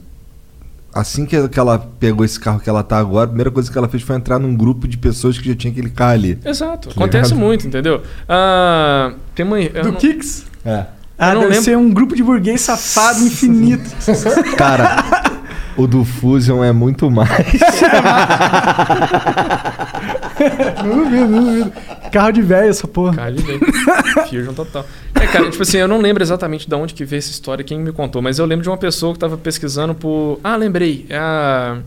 Assim 0.93 1.25
que 1.25 1.47
que 1.49 1.59
ela 1.59 1.79
pegou 1.99 2.23
esse 2.23 2.39
carro 2.39 2.59
que 2.59 2.69
ela 2.69 2.83
tá 2.83 2.99
agora, 2.99 3.23
a 3.25 3.27
primeira 3.27 3.49
coisa 3.49 3.71
que 3.71 3.75
ela 3.77 3.87
fez 3.89 4.03
foi 4.03 4.15
entrar 4.15 4.37
num 4.37 4.55
grupo 4.55 4.87
de 4.87 4.95
pessoas 4.95 5.39
que 5.39 5.47
já 5.47 5.55
tinha 5.55 5.71
aquele 5.71 5.89
carro 5.89 6.11
ali. 6.13 6.37
Exato, 6.45 6.89
Tá 6.89 6.93
acontece 6.95 7.29
ligado? 7.33 7.45
muito, 7.45 7.65
entendeu? 7.67 8.03
Ah, 8.29 9.13
tem 9.33 9.43
uma. 9.45 9.57
Do 9.59 9.91
não- 9.91 9.95
Kicks? 9.95 10.45
É. 10.63 10.85
Ah, 11.17 11.29
Eu 11.29 11.33
não 11.35 11.41
deve 11.41 11.53
lembro. 11.53 11.63
ser 11.65 11.77
um 11.77 11.91
grupo 11.91 12.15
de 12.15 12.21
burguês 12.23 12.61
safado 12.61 13.23
infinito. 13.23 13.89
Cara, 14.55 15.03
o 15.77 15.87
do 15.87 16.03
Fusion 16.05 16.63
é 16.63 16.71
muito 16.71 17.09
mais. 17.09 17.29
não 20.83 21.03
duvido, 21.03 21.27
não 21.27 21.43
duvido. 21.43 21.73
Carro 22.11 22.31
de 22.31 22.41
velho 22.41 22.69
essa 22.69 22.87
porra. 22.87 23.15
Cara, 23.15 23.31
de 23.31 23.41
ver. 23.41 23.59
Fusion 24.29 24.53
total. 24.53 24.85
É, 25.15 25.27
cara, 25.27 25.49
tipo 25.49 25.63
assim, 25.63 25.77
eu 25.77 25.87
não 25.87 25.99
lembro 25.99 26.21
exatamente 26.23 26.67
de 26.67 26.75
onde 26.75 26.93
que 26.93 27.05
veio 27.05 27.19
essa 27.19 27.31
história, 27.31 27.63
quem 27.63 27.79
me 27.79 27.91
contou, 27.91 28.21
mas 28.21 28.39
eu 28.39 28.45
lembro 28.45 28.63
de 28.63 28.69
uma 28.69 28.77
pessoa 28.77 29.13
que 29.13 29.19
tava 29.19 29.37
pesquisando 29.37 29.95
por. 29.95 30.39
Ah, 30.43 30.55
lembrei. 30.55 31.05
É 31.09 31.17
a, 31.17 31.77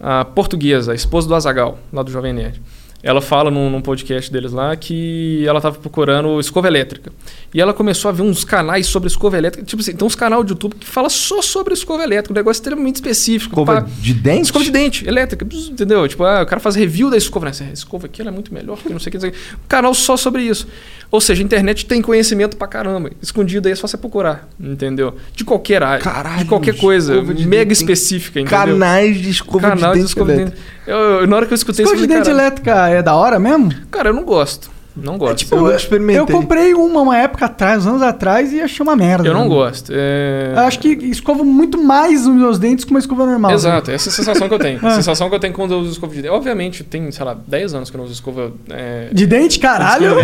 a 0.00 0.24
portuguesa, 0.24 0.92
a 0.92 0.94
esposa 0.94 1.26
do 1.28 1.34
Azagal, 1.34 1.78
lá 1.92 2.02
do 2.02 2.10
Jovem 2.10 2.32
Nerd. 2.32 2.60
Ela 3.02 3.22
fala 3.22 3.50
num, 3.50 3.70
num 3.70 3.80
podcast 3.80 4.30
deles 4.30 4.52
lá 4.52 4.76
que 4.76 5.42
ela 5.46 5.58
tava 5.60 5.78
procurando 5.78 6.38
escova 6.38 6.68
elétrica. 6.68 7.10
E 7.54 7.60
ela 7.60 7.72
começou 7.72 8.10
a 8.10 8.12
ver 8.12 8.22
uns 8.22 8.44
canais 8.44 8.86
sobre 8.86 9.08
escova 9.08 9.38
elétrica. 9.38 9.64
Tipo 9.66 9.80
assim, 9.80 9.94
tem 9.96 10.06
uns 10.06 10.14
canais 10.14 10.44
de 10.44 10.52
YouTube 10.52 10.74
que 10.74 10.86
fala 10.86 11.08
só 11.08 11.40
sobre 11.40 11.72
escova 11.72 12.02
elétrica, 12.02 12.32
um 12.32 12.36
negócio 12.36 12.60
extremamente 12.60 12.96
específico. 12.96 13.52
Escova 13.54 13.82
pá. 13.82 13.88
de 14.00 14.12
dente? 14.12 14.42
Escova 14.42 14.64
de 14.64 14.70
dente, 14.70 15.08
elétrica, 15.08 15.46
entendeu? 15.70 16.06
Tipo, 16.06 16.24
ah, 16.24 16.42
o 16.42 16.46
cara 16.46 16.60
faz 16.60 16.76
review 16.76 17.08
da 17.10 17.16
escova, 17.16 17.46
né? 17.46 17.50
Essa 17.52 17.64
escova 17.72 18.04
aqui 18.06 18.20
é 18.20 18.30
muito 18.30 18.52
melhor, 18.52 18.76
que 18.76 18.92
não 18.92 18.98
sei 19.00 19.10
o 19.14 19.18
que. 19.18 19.26
Um 19.28 19.32
canal 19.66 19.94
só 19.94 20.16
sobre 20.16 20.42
isso. 20.42 20.66
Ou 21.10 21.20
seja, 21.22 21.42
a 21.42 21.44
internet 21.44 21.86
tem 21.86 22.02
conhecimento 22.02 22.56
pra 22.56 22.68
caramba. 22.68 23.10
Escondido 23.22 23.66
aí 23.66 23.72
é 23.72 23.76
só 23.76 23.86
você 23.86 23.96
procurar, 23.96 24.46
entendeu? 24.60 25.14
De 25.34 25.42
qualquer 25.44 25.82
área. 25.82 26.04
Caralho, 26.04 26.38
de 26.40 26.44
qualquer 26.44 26.76
coisa. 26.76 27.20
de 27.22 27.48
Mega 27.48 27.72
específica, 27.72 28.38
entendeu? 28.40 28.58
Canais 28.74 29.16
de 29.20 29.30
escova 29.30 29.70
Canal 29.70 29.76
de 29.76 29.86
de 29.94 29.94
dente. 30.00 30.06
escova 30.08 30.32
de 30.32 30.44
dente. 30.44 30.56
Eu, 30.86 30.96
eu- 30.96 31.26
na 31.26 31.36
hora 31.36 31.46
que 31.46 31.52
eu 31.52 31.56
escutei 31.56 31.84
Escova 31.84 32.00
de 32.00 32.06
dente 32.06 32.22
"Caralho, 32.24 32.40
elétrica 32.40 32.88
é 32.90 33.02
da 33.02 33.14
hora 33.14 33.38
mesmo? 33.38 33.72
Cara, 33.90 34.08
eu 34.10 34.14
não 34.14 34.24
gosto. 34.24 34.70
Não 35.02 35.16
gosto. 35.18 35.38
tipo, 35.38 35.56
eu. 35.56 35.70
Eu 36.10 36.26
comprei 36.26 36.74
uma 36.74 37.00
uma 37.00 37.16
época 37.16 37.46
atrás, 37.46 37.84
uns 37.84 37.88
anos 37.88 38.02
atrás, 38.02 38.52
e 38.52 38.60
achei 38.60 38.82
uma 38.82 38.94
merda. 38.96 39.26
Eu 39.26 39.32
não 39.34 39.42
né? 39.44 39.48
gosto. 39.48 39.92
É... 39.94 40.52
Eu 40.54 40.60
acho 40.60 40.78
que 40.78 40.88
escovo 40.88 41.44
muito 41.44 41.82
mais 41.82 42.26
os 42.26 42.34
meus 42.34 42.58
dentes 42.58 42.84
que 42.84 42.90
uma 42.90 43.00
escova 43.00 43.24
normal. 43.26 43.52
Exato, 43.52 43.90
essa 43.90 44.08
é 44.08 44.10
a 44.10 44.14
sensação 44.14 44.48
que 44.48 44.54
eu 44.54 44.58
tenho. 44.58 44.78
A 44.86 44.90
sensação 44.92 45.28
que 45.28 45.34
eu 45.34 45.40
tenho 45.40 45.54
quando 45.54 45.72
eu 45.72 45.78
uso 45.80 45.92
escova 45.92 46.12
de 46.14 46.22
dente. 46.22 46.32
Obviamente, 46.34 46.82
tem, 46.84 47.10
sei 47.10 47.24
lá, 47.24 47.36
10 47.46 47.74
anos 47.74 47.90
que 47.90 47.96
eu 47.96 47.98
não 47.98 48.04
uso 48.04 48.12
escova. 48.14 48.52
é, 48.70 49.08
De 49.12 49.26
dente, 49.26 49.58
caralho? 49.58 50.16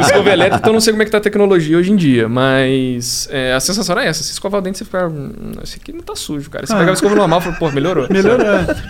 escova 0.00 0.30
elétrica, 0.32 0.56
então 0.58 0.70
eu 0.70 0.74
não 0.74 0.80
sei 0.80 0.92
como 0.92 1.02
é 1.02 1.04
que 1.04 1.10
tá 1.10 1.18
a 1.18 1.20
tecnologia 1.20 1.76
hoje 1.76 1.92
em 1.92 1.96
dia, 1.96 2.28
mas 2.28 3.28
é, 3.30 3.52
a 3.54 3.60
sensação 3.60 3.98
é 3.98 4.06
essa. 4.06 4.22
Se 4.22 4.32
escovar 4.32 4.60
o 4.60 4.62
dente, 4.62 4.78
você 4.78 4.84
fica. 4.84 5.06
"Hum, 5.08 5.52
Esse 5.62 5.76
aqui 5.76 5.92
não 5.92 6.00
tá 6.00 6.14
sujo, 6.16 6.48
cara. 6.50 6.66
Se 6.66 6.72
Ah. 6.72 6.76
pegar 6.78 6.90
a 6.90 6.94
escova 6.94 7.14
normal, 7.14 7.40
fala, 7.40 7.56
pô, 7.56 7.70
melhorou. 7.70 8.06
Melhorou. 8.10 8.46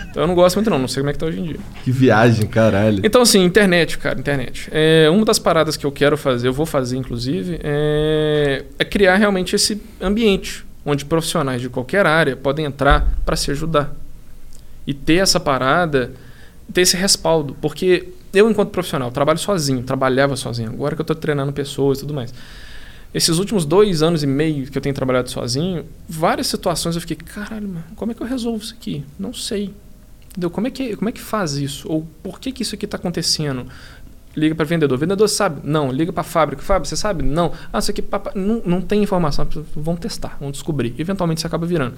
Então 0.09 0.23
eu 0.23 0.27
não 0.27 0.35
gosto 0.35 0.55
muito, 0.55 0.69
não. 0.69 0.79
Não 0.79 0.87
sei 0.87 1.01
como 1.01 1.09
é 1.09 1.13
que 1.13 1.19
tá 1.19 1.25
hoje 1.25 1.39
em 1.39 1.43
dia. 1.43 1.57
Que 1.83 1.91
viagem, 1.91 2.45
caralho. 2.47 3.01
Então, 3.03 3.21
assim, 3.21 3.43
internet, 3.43 3.97
cara, 3.97 4.19
internet. 4.19 4.28
É, 4.71 5.09
uma 5.09 5.25
das 5.25 5.39
paradas 5.39 5.77
que 5.77 5.85
eu 5.85 5.91
quero 5.91 6.17
fazer, 6.17 6.47
eu 6.47 6.53
vou 6.53 6.65
fazer, 6.65 6.97
inclusive, 6.97 7.59
é, 7.63 8.65
é 8.77 8.85
criar 8.85 9.15
realmente 9.15 9.55
esse 9.55 9.81
ambiente 10.01 10.65
onde 10.85 11.05
profissionais 11.05 11.61
de 11.61 11.69
qualquer 11.69 12.05
área 12.05 12.35
podem 12.35 12.65
entrar 12.65 13.13
para 13.25 13.35
se 13.35 13.51
ajudar. 13.51 13.93
E 14.87 14.93
ter 14.93 15.15
essa 15.15 15.39
parada, 15.39 16.11
ter 16.73 16.81
esse 16.81 16.97
respaldo. 16.97 17.55
Porque 17.61 18.09
eu, 18.33 18.49
enquanto 18.49 18.69
profissional, 18.69 19.11
trabalho 19.11 19.39
sozinho, 19.39 19.83
trabalhava 19.83 20.35
sozinho. 20.35 20.69
Agora 20.69 20.95
que 20.95 21.01
eu 21.01 21.05
tô 21.05 21.15
treinando 21.15 21.51
pessoas 21.53 21.99
e 21.99 22.01
tudo 22.01 22.13
mais. 22.13 22.33
Esses 23.13 23.39
últimos 23.39 23.65
dois 23.65 24.03
anos 24.03 24.21
e 24.21 24.27
meio 24.27 24.67
que 24.67 24.77
eu 24.77 24.81
tenho 24.81 24.93
trabalhado 24.93 25.29
sozinho, 25.31 25.85
várias 26.07 26.45
situações 26.47 26.95
eu 26.95 27.01
fiquei, 27.01 27.17
caralho, 27.17 27.67
mano, 27.67 27.83
como 27.95 28.11
é 28.11 28.15
que 28.15 28.21
eu 28.21 28.27
resolvo 28.27 28.63
isso 28.63 28.73
aqui? 28.73 29.03
Não 29.17 29.33
sei. 29.33 29.73
Entendeu? 30.29 30.51
Como 30.51 30.67
é 30.67 30.71
que, 30.71 30.95
como 30.95 31.09
é 31.09 31.11
que 31.11 31.19
faz 31.19 31.53
isso? 31.53 31.91
Ou 31.91 32.07
por 32.21 32.39
que, 32.39 32.51
que 32.51 32.61
isso 32.61 32.75
aqui 32.75 32.85
está 32.85 32.97
acontecendo? 32.97 33.65
Liga 34.39 34.55
para 34.55 34.65
vendedor. 34.65 34.97
Vendedor 34.97 35.27
sabe? 35.27 35.61
Não. 35.63 35.91
Liga 35.91 36.11
para 36.13 36.23
fábrica. 36.23 36.61
Fábrica, 36.61 36.89
você 36.89 36.95
sabe? 36.95 37.23
Não. 37.23 37.51
Ah, 37.71 37.79
isso 37.79 37.91
aqui 37.91 38.01
papa- 38.01 38.31
não, 38.33 38.61
não 38.65 38.81
tem 38.81 39.03
informação. 39.03 39.47
Vamos 39.75 39.99
testar, 39.99 40.37
vamos 40.39 40.53
descobrir. 40.53 40.95
Eventualmente 40.97 41.41
você 41.41 41.47
acaba 41.47 41.65
virando. 41.65 41.95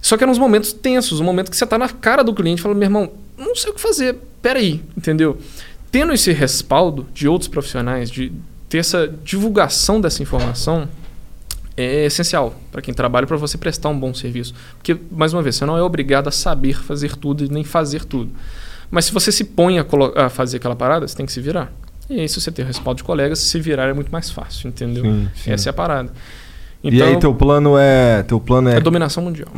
Só 0.00 0.16
que 0.16 0.22
eram 0.24 0.32
uns 0.32 0.38
momentos 0.38 0.72
tensos, 0.72 1.20
um 1.20 1.24
momento 1.24 1.50
que 1.50 1.56
você 1.56 1.64
está 1.64 1.76
na 1.76 1.88
cara 1.88 2.22
do 2.22 2.32
cliente 2.32 2.62
falando, 2.62 2.78
meu 2.78 2.86
irmão, 2.86 3.10
não 3.36 3.54
sei 3.56 3.70
o 3.70 3.74
que 3.74 3.80
fazer. 3.80 4.16
Peraí, 4.40 4.80
entendeu? 4.96 5.38
Tendo 5.90 6.12
esse 6.12 6.32
respaldo 6.32 7.06
de 7.12 7.26
outros 7.26 7.48
profissionais, 7.48 8.10
de 8.10 8.32
ter 8.68 8.78
essa 8.78 9.12
divulgação 9.24 10.00
dessa 10.00 10.22
informação, 10.22 10.88
é 11.76 12.06
essencial 12.06 12.54
para 12.70 12.82
quem 12.82 12.92
trabalha 12.92 13.26
para 13.26 13.36
você 13.36 13.56
prestar 13.56 13.88
um 13.88 13.98
bom 13.98 14.12
serviço. 14.12 14.54
Porque, 14.76 14.96
mais 15.10 15.32
uma 15.32 15.42
vez, 15.42 15.56
você 15.56 15.64
não 15.64 15.76
é 15.76 15.82
obrigado 15.82 16.28
a 16.28 16.30
saber 16.32 16.80
fazer 16.82 17.16
tudo 17.16 17.44
e 17.44 17.48
nem 17.48 17.64
fazer 17.64 18.04
tudo. 18.04 18.30
Mas 18.90 19.04
se 19.06 19.12
você 19.12 19.30
se 19.30 19.44
põe 19.44 19.78
a, 19.78 19.86
a 20.16 20.28
fazer 20.28 20.56
aquela 20.58 20.76
parada, 20.76 21.06
você 21.06 21.16
tem 21.16 21.26
que 21.26 21.32
se 21.32 21.40
virar. 21.40 21.72
E 22.08 22.20
aí, 22.20 22.28
se 22.28 22.40
você 22.40 22.50
tem 22.50 22.64
o 22.64 22.68
respaldo 22.68 22.98
de 22.98 23.04
colegas, 23.04 23.38
se 23.38 23.60
virar 23.60 23.88
é 23.88 23.92
muito 23.92 24.10
mais 24.10 24.30
fácil, 24.30 24.68
entendeu? 24.68 25.04
Sim, 25.04 25.28
sim. 25.34 25.50
Essa 25.52 25.68
é 25.68 25.70
a 25.70 25.74
parada. 25.74 26.10
e 26.82 27.02
aí 27.02 27.18
teu 27.18 27.34
plano 27.34 27.76
é. 27.78 28.22
Teu 28.22 28.40
plano 28.40 28.68
é. 28.70 28.76
é 28.76 28.80
dominação 28.80 29.22
mundial. 29.22 29.48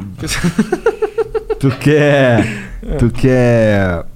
Tu 1.58 1.70
quer. 1.78 2.68
Tu 2.98 3.10
quer 3.10 4.06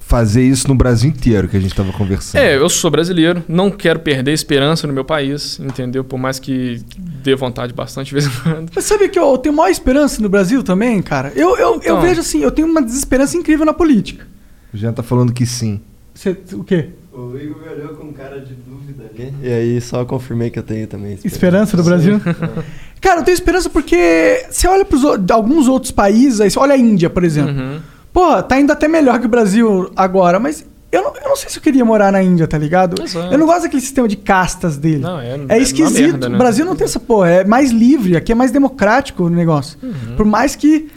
fazer 0.00 0.42
isso 0.42 0.66
no 0.66 0.74
Brasil 0.74 1.08
inteiro 1.10 1.48
que 1.48 1.56
a 1.56 1.60
gente 1.60 1.72
tava 1.74 1.92
conversando. 1.92 2.40
É, 2.40 2.56
eu 2.56 2.68
sou 2.68 2.90
brasileiro, 2.90 3.42
não 3.48 3.70
quero 3.70 4.00
perder 4.00 4.32
esperança 4.32 4.84
no 4.86 4.92
meu 4.92 5.04
país, 5.04 5.58
entendeu? 5.60 6.02
Por 6.02 6.18
mais 6.18 6.40
que 6.40 6.82
dê 6.98 7.36
vontade 7.36 7.72
bastante 7.72 8.08
de 8.08 8.14
vez 8.14 8.26
em 8.26 8.30
quando. 8.42 8.70
Mas 8.74 8.84
sabe 8.84 9.08
que 9.08 9.18
eu 9.18 9.38
tenho 9.38 9.54
maior 9.54 9.70
esperança 9.70 10.20
no 10.20 10.28
Brasil 10.28 10.62
também, 10.64 11.00
cara? 11.00 11.32
Eu, 11.36 11.56
eu, 11.56 11.74
eu 11.74 11.76
Então. 11.76 12.00
vejo 12.00 12.20
assim, 12.20 12.42
eu 12.42 12.50
tenho 12.50 12.66
uma 12.68 12.82
desesperança 12.82 13.36
incrível 13.36 13.64
na 13.64 13.72
política. 13.72 14.26
O 14.74 14.76
Jean 14.76 14.92
tá 14.92 15.02
falando 15.02 15.32
que 15.32 15.46
sim. 15.46 15.80
Você, 16.12 16.36
o 16.52 16.64
quê? 16.64 16.88
O 17.12 17.36
Igor 17.36 17.62
me 17.62 17.68
olhou 17.68 17.94
com 17.94 18.12
cara 18.12 18.40
de 18.40 18.54
dúvida 18.54 19.04
ali. 19.14 19.32
E 19.40 19.48
aí 19.48 19.80
só 19.80 20.04
confirmei 20.04 20.50
que 20.50 20.58
eu 20.58 20.62
tenho 20.64 20.86
também. 20.88 21.16
Esperança 21.24 21.76
do 21.76 21.84
Brasil? 21.84 22.20
Cara, 23.00 23.20
eu 23.20 23.24
tenho 23.24 23.34
esperança 23.34 23.70
porque 23.70 24.44
você 24.50 24.66
olha 24.66 24.84
para 24.84 25.34
alguns 25.34 25.68
outros 25.68 25.92
países, 25.92 26.40
aí 26.40 26.50
você 26.50 26.58
olha 26.58 26.74
a 26.74 26.78
Índia, 26.78 27.08
por 27.08 27.22
exemplo. 27.22 27.52
Uhum. 27.54 27.80
Porra, 28.12 28.42
tá 28.42 28.58
indo 28.58 28.72
até 28.72 28.88
melhor 28.88 29.20
que 29.20 29.26
o 29.26 29.28
Brasil 29.28 29.90
agora, 29.94 30.40
mas 30.40 30.64
Eu 30.90 31.02
não, 31.02 31.14
eu 31.16 31.28
não 31.28 31.36
sei 31.36 31.50
se 31.50 31.58
eu 31.58 31.62
queria 31.62 31.84
morar 31.84 32.10
na 32.12 32.22
Índia, 32.22 32.46
tá 32.46 32.56
ligado? 32.56 33.02
Exato. 33.02 33.32
Eu 33.32 33.38
não 33.38 33.46
gosto 33.46 33.62
daquele 33.62 33.82
sistema 33.82 34.06
de 34.08 34.16
castas 34.16 34.76
dele. 34.76 34.98
Não, 34.98 35.20
é- 35.20 35.36
é, 35.48 35.58
é 35.58 35.58
esquisito. 35.58 36.00
merda, 36.00 36.28
né? 36.28 36.34
O 36.36 36.38
Brasil 36.38 36.64
não 36.64 36.74
tem 36.76 36.84
essa 36.84 37.00
porra. 37.00 37.30
É 37.30 37.44
mais 37.44 37.70
livre, 37.72 38.16
aqui 38.16 38.30
é 38.32 38.34
mais 38.34 38.50
democrático 38.52 39.24
o 39.24 39.28
negócio. 39.30 39.76
Uhum. 39.82 40.16
Por 40.16 40.24
mais 40.24 40.54
que 40.56 40.88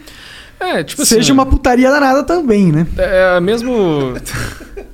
É, 0.60 0.82
tipo 0.82 1.04
seja 1.06 1.20
assim, 1.20 1.32
uma 1.32 1.46
putaria 1.46 1.90
danada 1.90 2.22
também, 2.24 2.72
né? 2.72 2.86
É 2.96 3.40
mesmo. 3.40 4.14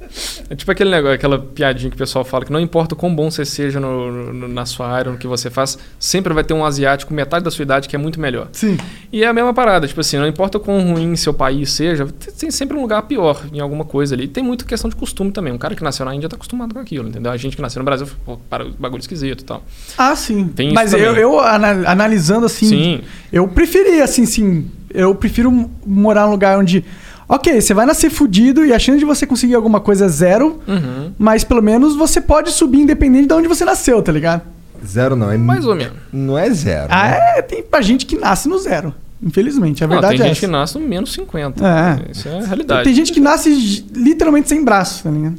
É 0.49 0.55
tipo 0.55 0.71
aquele 0.71 0.91
negócio, 0.91 1.15
aquela 1.17 1.39
piadinha 1.41 1.91
que 1.91 1.97
o 1.97 1.99
pessoal 1.99 2.25
fala 2.25 2.45
que 2.45 2.53
não 2.53 2.61
importa 2.61 2.95
o 2.95 2.97
quão 2.97 3.13
bom 3.13 3.29
você 3.33 3.45
seja 3.45 3.81
no- 3.81 4.33
no- 4.33 4.47
na 4.47 4.65
sua 4.65 4.87
área, 4.87 5.11
no 5.11 5.19
que 5.19 5.27
você 5.27 5.51
faz, 5.51 5.77
sempre 5.99 6.33
vai 6.33 6.45
ter 6.45 6.55
um 6.55 6.65
asiático, 6.65 7.13
metade 7.13 7.45
da 7.45 7.51
sua 7.51 7.65
idade, 7.65 7.89
que 7.89 7.97
é 7.97 7.99
muito 7.99 8.21
melhor. 8.21 8.47
Sim. 8.53 8.77
E 9.13 9.25
é 9.25 9.27
a 9.27 9.33
mesma 9.33 9.53
parada, 9.53 9.89
tipo 9.89 10.01
assim, 10.01 10.17
não 10.17 10.27
importa 10.29 10.59
o 10.59 10.61
quão 10.61 10.93
ruim 10.93 11.17
seu 11.17 11.35
país 11.35 11.73
seja, 11.73 12.07
tem- 12.39 12.49
sempre 12.53 12.77
um 12.77 12.83
lugar 12.83 13.03
pior 13.03 13.43
em 13.53 13.59
alguma 13.59 13.85
coisa 13.85 14.15
ali. 14.15 14.29
Tem 14.29 14.45
muita 14.45 14.65
questão 14.65 14.89
de 14.89 14.95
costume 14.95 15.33
também. 15.33 15.53
Um 15.53 15.59
cara 15.59 15.75
que 15.75 15.83
nasceu 15.83 16.07
na 16.07 16.15
Índia 16.15 16.29
tá 16.29 16.37
acostumado 16.37 16.73
com 16.75 16.79
aquilo, 16.81 17.09
entendeu? 17.09 17.33
A 17.33 17.37
gente 17.37 17.57
que 17.57 17.63
nasceu 17.63 17.81
no 17.81 17.85
Brasil, 17.85 18.07
pô, 18.25 18.37
para 18.49 18.67
bagulho 18.79 19.01
esquisito 19.01 19.41
e 19.41 19.45
tal. 19.45 19.65
Ah, 19.99 20.15
sim. 20.15 20.47
Tem 20.47 20.73
Mas 20.73 20.93
eu, 20.93 21.01
eu 21.17 21.41
ana- 21.41 21.91
analisando 21.91 22.47
assim, 22.47 22.69
Sim. 22.69 23.01
eu 23.33 23.49
preferia, 23.49 24.05
assim, 24.05 24.25
sim. 24.27 24.71
Eu 24.95 25.15
prefiro 25.15 25.69
morar 25.85 26.25
num 26.27 26.31
lugar 26.33 26.59
onde. 26.59 26.85
Ok, 27.29 27.61
você 27.61 27.75
vai 27.75 27.85
nascer 27.87 28.11
fudido 28.11 28.65
e 28.65 28.73
a 28.73 28.79
chance 28.79 28.99
de 28.99 29.05
você 29.05 29.27
conseguir 29.27 29.55
alguma 29.55 29.81
coisa 29.81 30.05
é 30.05 30.09
zero, 30.09 30.61
Uhum. 30.69 31.11
mas 31.19 31.43
pelo 31.43 31.63
menos 31.63 31.97
você 31.97 32.21
pode 32.21 32.51
subir 32.51 32.81
independente 32.81 33.27
de 33.29 33.35
onde 33.35 33.49
você 33.49 33.65
nasceu, 33.65 34.01
tá 34.03 34.13
ligado? 34.13 34.43
Zero 34.87 35.17
não, 35.17 35.31
é 35.31 35.39
Mais 35.39 35.65
ou 35.67 35.75
menos. 35.75 35.95
Não 36.13 36.37
é 36.39 36.51
zero. 36.51 36.89
Ah, 36.91 37.09
né? 37.09 37.19
é, 37.39 37.43
tem 37.43 37.63
pra 37.63 37.81
gente 37.81 38.05
que 38.07 38.17
nasce 38.17 38.49
no 38.49 38.59
zero. 38.59 38.95
Infelizmente, 39.23 39.83
a 39.83 39.87
Não, 39.87 39.95
verdade 39.95 40.19
tem 40.19 40.27
é 40.27 40.29
gente 40.29 40.41
que 40.41 40.47
nasce 40.47 40.79
no 40.79 40.87
menos 40.87 41.13
50. 41.15 41.65
É. 41.67 42.11
Isso 42.13 42.29
é 42.29 42.39
a 42.41 42.47
realidade. 42.47 42.85
Tem 42.85 42.95
gente 42.95 43.11
que 43.11 43.21
nasce 43.21 43.87
literalmente 43.95 44.49
sem 44.51 44.63
braço, 44.63 45.03
tá 45.05 45.11
ligado? 45.11 45.37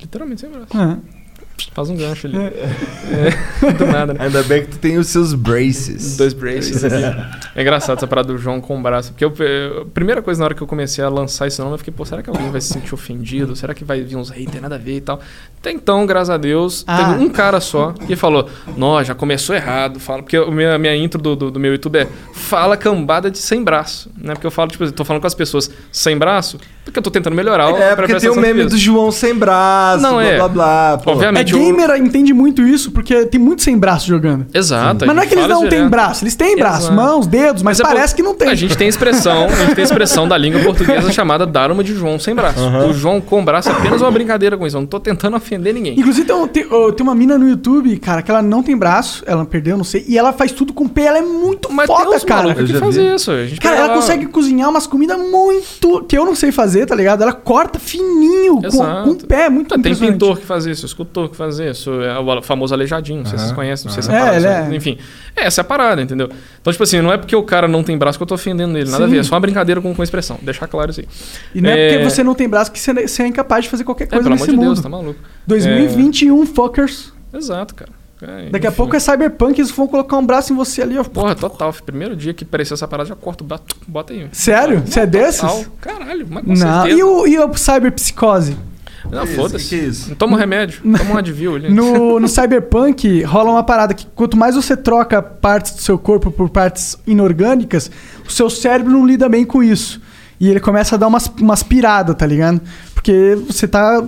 Literalmente 0.00 0.40
sem 0.40 0.48
braço. 0.50 0.68
É. 0.74 0.96
Faz 1.74 1.90
um 1.90 1.96
gancho 1.96 2.26
ali. 2.26 2.36
É, 2.38 3.72
do 3.72 3.86
nada, 3.86 4.14
né? 4.14 4.20
Ainda 4.24 4.42
bem 4.42 4.62
que 4.62 4.68
tu 4.72 4.78
tem 4.78 4.96
os 4.98 5.06
seus 5.08 5.34
braces. 5.34 6.16
Dois 6.16 6.32
braces 6.32 6.84
aqui. 6.84 6.96
É 7.54 7.62
engraçado 7.62 7.96
essa 7.98 8.06
parada 8.06 8.28
do 8.32 8.38
João 8.38 8.60
com 8.60 8.78
o 8.78 8.82
braço. 8.82 9.12
Porque 9.12 9.24
eu, 9.24 9.32
eu- 9.44 9.82
a 9.82 9.84
primeira 9.86 10.22
coisa 10.22 10.38
na 10.40 10.46
hora 10.46 10.54
que 10.54 10.62
eu 10.62 10.66
comecei 10.66 11.02
a 11.04 11.08
lançar 11.08 11.46
esse 11.46 11.58
nome, 11.60 11.74
eu 11.74 11.78
fiquei, 11.78 11.92
pô, 11.92 12.04
será 12.04 12.22
que 12.22 12.30
alguém 12.30 12.50
vai 12.50 12.60
se 12.60 12.68
sentir 12.72 12.94
ofendido? 12.94 13.54
Será 13.56 13.74
que 13.74 13.84
vai 13.84 14.00
vir 14.02 14.16
uns 14.16 14.30
haters, 14.30 14.60
nada 14.62 14.74
a 14.76 14.78
ver 14.78 14.96
e 14.96 15.00
tal? 15.00 15.20
Até 15.60 15.70
então, 15.72 16.06
graças 16.06 16.30
a 16.30 16.36
Deus, 16.36 16.84
Ah. 16.86 16.96
teve 17.14 17.24
um 17.24 17.28
cara 17.28 17.60
só 17.60 17.92
que 17.92 18.14
falou: 18.16 18.48
Nó, 18.76 19.02
já 19.02 19.14
começou 19.14 19.54
errado. 19.54 19.98
Fala, 20.00 20.22
porque 20.22 20.36
a 20.36 20.50
minha, 20.50 20.78
minha 20.78 20.96
intro 20.96 21.20
do, 21.20 21.34
do, 21.34 21.50
do 21.50 21.60
meu 21.60 21.72
YouTube 21.72 21.96
é 21.98 22.06
fala 22.32 22.76
cambada 22.76 23.30
de 23.30 23.38
sem 23.38 23.62
braço. 23.62 24.10
Né? 24.16 24.34
Porque 24.34 24.46
eu 24.46 24.50
falo, 24.50 24.70
tipo, 24.70 24.84
eu 24.84 24.92
tô 24.92 25.04
falando 25.04 25.20
com 25.20 25.26
as 25.26 25.34
pessoas 25.34 25.70
sem 25.92 26.16
braço, 26.16 26.58
porque 26.88 26.98
eu 26.98 27.02
tô 27.02 27.10
tentando 27.10 27.34
melhorar 27.36 27.70
É, 27.70 27.94
porque 27.94 28.14
tem 28.16 28.30
o 28.30 28.36
meme 28.36 28.64
do 28.64 28.76
João 28.76 29.10
sem 29.12 29.34
braço, 29.34 30.02
Não, 30.02 30.14
blá 30.14 30.24
é. 30.24 30.36
blá 30.36 30.48
blá. 30.48 31.00
É 31.06 31.10
Obviamente, 31.10 31.52
eu- 31.52 31.58
gamer 31.58 31.96
entende 31.96 32.32
muito 32.32 32.62
isso, 32.62 32.90
porque 32.90 33.26
tem 33.26 33.40
muito 33.40 33.62
sem 33.62 33.76
braço 33.76 34.06
jogando. 34.06 34.46
Exato. 34.52 35.06
Mas 35.06 35.16
não 35.16 35.22
é 35.22 35.26
que 35.26 35.34
eles 35.34 35.48
não 35.48 35.60
têm 35.60 35.68
direto. 35.70 35.90
braço, 35.90 36.24
eles 36.24 36.34
têm 36.34 36.56
braço, 36.56 36.86
Exato. 36.86 36.94
mãos, 36.96 37.26
dedos, 37.26 37.62
mas, 37.62 37.78
é 37.80 37.82
por- 37.82 37.88
parece 37.92 38.14
que 38.14 38.22
não 38.22 38.34
tem. 38.34 38.48
A 38.48 38.54
gente 38.54 38.76
tem 38.76 38.88
expressão, 38.88 39.46
a 39.46 39.64
gente 39.64 39.74
tem 39.74 39.84
expressão 39.84 40.26
da 40.28 40.36
língua 40.36 40.60
portuguesa 40.62 41.10
chamada 41.12 41.46
Dharma 41.46 41.82
de 41.84 41.94
João 41.94 42.18
sem 42.18 42.34
braço. 42.34 42.60
O 42.88 42.92
João 42.92 43.20
com 43.20 43.44
braço 43.44 43.68
é 43.68 43.72
apenas 43.72 44.00
uma 44.02 44.10
brincadeira 44.10 44.56
com 44.56 44.66
isso. 44.66 44.76
Eu 44.76 44.80
não 44.80 44.86
tô 44.88 44.98
tentando 45.00 45.36
ofender 45.36 45.72
ninguém. 45.74 45.98
Inclusive, 45.98 46.26
tem, 46.26 46.48
tem, 46.48 46.66
oh, 46.70 46.92
tem 46.92 47.04
uma 47.04 47.14
mina 47.14 47.36
no 47.38 47.48
YouTube, 47.48 47.96
cara, 47.98 48.22
que 48.22 48.30
ela 48.30 48.42
não 48.42 48.62
tem 48.62 48.76
braço, 48.76 49.22
ela 49.26 49.44
perdeu, 49.44 49.76
não 49.76 49.84
sei, 49.84 50.04
e 50.08 50.16
ela 50.18 50.32
faz 50.32 50.52
tudo 50.52 50.72
com 50.72 50.86
pé, 50.88 51.04
ela 51.04 51.18
é 51.18 51.22
muito 51.22 51.72
Mas 51.72 51.86
foda, 51.86 52.06
tem 52.06 52.16
uns 52.16 52.24
cara. 52.24 52.54
que 52.54 52.72
fazem 52.74 53.08
vi. 53.08 53.14
isso. 53.14 53.30
A 53.30 53.44
gente 53.46 53.60
Cara, 53.60 53.76
ela 53.76 53.86
lá- 53.88 53.94
consegue 53.94 54.26
cozinhar 54.26 54.68
umas 54.70 54.86
comidas 54.86 55.18
muito. 55.18 56.04
que 56.08 56.16
eu 56.16 56.24
não 56.24 56.34
sei 56.34 56.50
fazer, 56.52 56.77
tá 56.86 56.94
ligado? 56.94 57.22
Ela 57.22 57.32
corta 57.32 57.78
fininho, 57.78 58.60
com, 58.60 58.66
Exato. 58.66 59.04
com 59.04 59.10
o 59.10 59.26
pé, 59.26 59.48
muito 59.48 59.74
Ah, 59.74 59.78
Tem 59.78 59.94
pintor 59.94 60.38
que 60.38 60.46
faz 60.46 60.66
isso, 60.66 60.84
escultor 60.86 61.28
que 61.28 61.36
faz 61.36 61.58
isso, 61.58 61.90
é 62.02 62.18
o 62.18 62.42
famoso 62.42 62.74
aleijadinho, 62.74 63.18
não 63.18 63.26
sei 63.26 63.38
se 63.38 63.44
vocês 63.44 63.54
conhecem, 63.56 63.86
não 63.86 63.92
sei 63.92 64.02
se 64.02 64.10
é, 64.10 64.14
É, 64.14 64.18
parada, 64.18 64.40
só- 64.40 64.48
é. 64.48 64.76
Enfim, 64.76 64.98
é, 65.36 65.46
essa 65.46 65.60
é 65.60 65.62
a 65.62 65.64
parada, 65.64 66.02
entendeu? 66.02 66.28
Então, 66.60 66.72
tipo 66.72 66.82
assim, 66.82 67.00
não 67.00 67.12
é 67.12 67.16
porque 67.16 67.34
o 67.36 67.42
cara 67.42 67.66
não 67.68 67.82
tem 67.82 67.96
braço 67.96 68.18
que 68.18 68.22
eu 68.22 68.26
tô 68.26 68.34
ofendendo 68.34 68.76
ele, 68.78 68.90
nada 68.90 69.04
a 69.04 69.06
Sim. 69.06 69.14
ver, 69.14 69.20
é 69.20 69.22
só 69.22 69.34
uma 69.34 69.40
brincadeira 69.40 69.80
com, 69.80 69.94
com 69.94 70.02
expressão, 70.02 70.38
deixar 70.42 70.66
claro 70.66 70.90
isso 70.90 71.00
aí. 71.00 71.08
E 71.54 71.60
não 71.60 71.70
é, 71.70 71.78
É. 71.78 71.92
porque 71.98 72.10
você 72.10 72.22
não 72.24 72.34
tem 72.34 72.48
braço 72.48 72.70
que 72.72 72.78
você, 72.78 72.92
você 72.92 73.22
é 73.22 73.26
incapaz 73.26 73.64
de 73.64 73.70
fazer 73.70 73.84
qualquer 73.84 74.04
É, 74.04 74.06
coisa 74.08 74.22
pelo 74.22 74.34
amor 74.34 74.40
nesse 74.46 74.50
de 74.50 74.56
mundo. 74.56 74.66
Deus, 74.74 74.80
tá 74.80 74.88
maluco. 74.88 75.20
2021, 75.46 76.46
fuckers. 76.46 77.12
Exato, 77.32 77.74
cara. 77.74 77.97
É, 78.20 78.50
Daqui 78.50 78.66
a 78.66 78.72
pouco 78.72 78.96
é 78.96 78.98
cyberpunk, 79.00 79.60
eles 79.60 79.70
vão 79.70 79.86
colocar 79.86 80.16
um 80.16 80.26
braço 80.26 80.52
em 80.52 80.56
você 80.56 80.82
ali, 80.82 80.98
ó. 80.98 81.04
Porra, 81.04 81.34
total. 81.34 81.72
Primeiro 81.86 82.16
dia 82.16 82.34
que 82.34 82.44
apareceu 82.44 82.74
essa 82.74 82.88
parada, 82.88 83.08
já 83.08 83.14
corta 83.14 83.44
o 83.44 83.46
braço, 83.46 83.62
bota 83.86 84.12
aí. 84.12 84.28
Sério? 84.32 84.82
Você 84.84 85.00
é 85.00 85.06
desses? 85.06 85.40
Total. 85.40 85.64
Caralho, 85.80 86.26
mas 86.28 86.44
com 86.44 86.50
Não. 86.50 86.56
certeza. 86.56 86.98
E 86.98 87.02
o, 87.02 87.26
e 87.26 87.38
o 87.38 87.54
cyberpsicose? 87.56 88.56
Não, 89.10 89.26
foda-se. 89.26 89.68
que 89.68 89.74
é 89.76 89.78
isso? 89.84 90.14
Toma 90.16 90.34
um 90.36 90.38
remédio, 90.38 90.82
toma 90.98 91.14
um 91.14 91.16
Advil 91.16 91.54
ali. 91.56 91.72
No, 91.72 92.20
no 92.20 92.28
Cyberpunk 92.28 93.22
rola 93.22 93.50
uma 93.52 93.62
parada 93.62 93.94
que 93.94 94.06
quanto 94.14 94.36
mais 94.36 94.54
você 94.54 94.76
troca 94.76 95.22
partes 95.22 95.72
do 95.72 95.80
seu 95.80 95.98
corpo 95.98 96.30
por 96.30 96.50
partes 96.50 96.98
inorgânicas, 97.06 97.90
o 98.26 98.30
seu 98.30 98.50
cérebro 98.50 98.92
não 98.92 99.06
lida 99.06 99.28
bem 99.28 99.44
com 99.44 99.62
isso. 99.62 100.00
E 100.40 100.48
ele 100.48 100.60
começa 100.60 100.94
a 100.94 100.98
dar 100.98 101.06
umas, 101.06 101.26
umas 101.40 101.62
piradas, 101.62 102.14
tá 102.16 102.26
ligado? 102.26 102.60
Porque 102.94 103.36
você 103.46 103.66
tá 103.66 104.04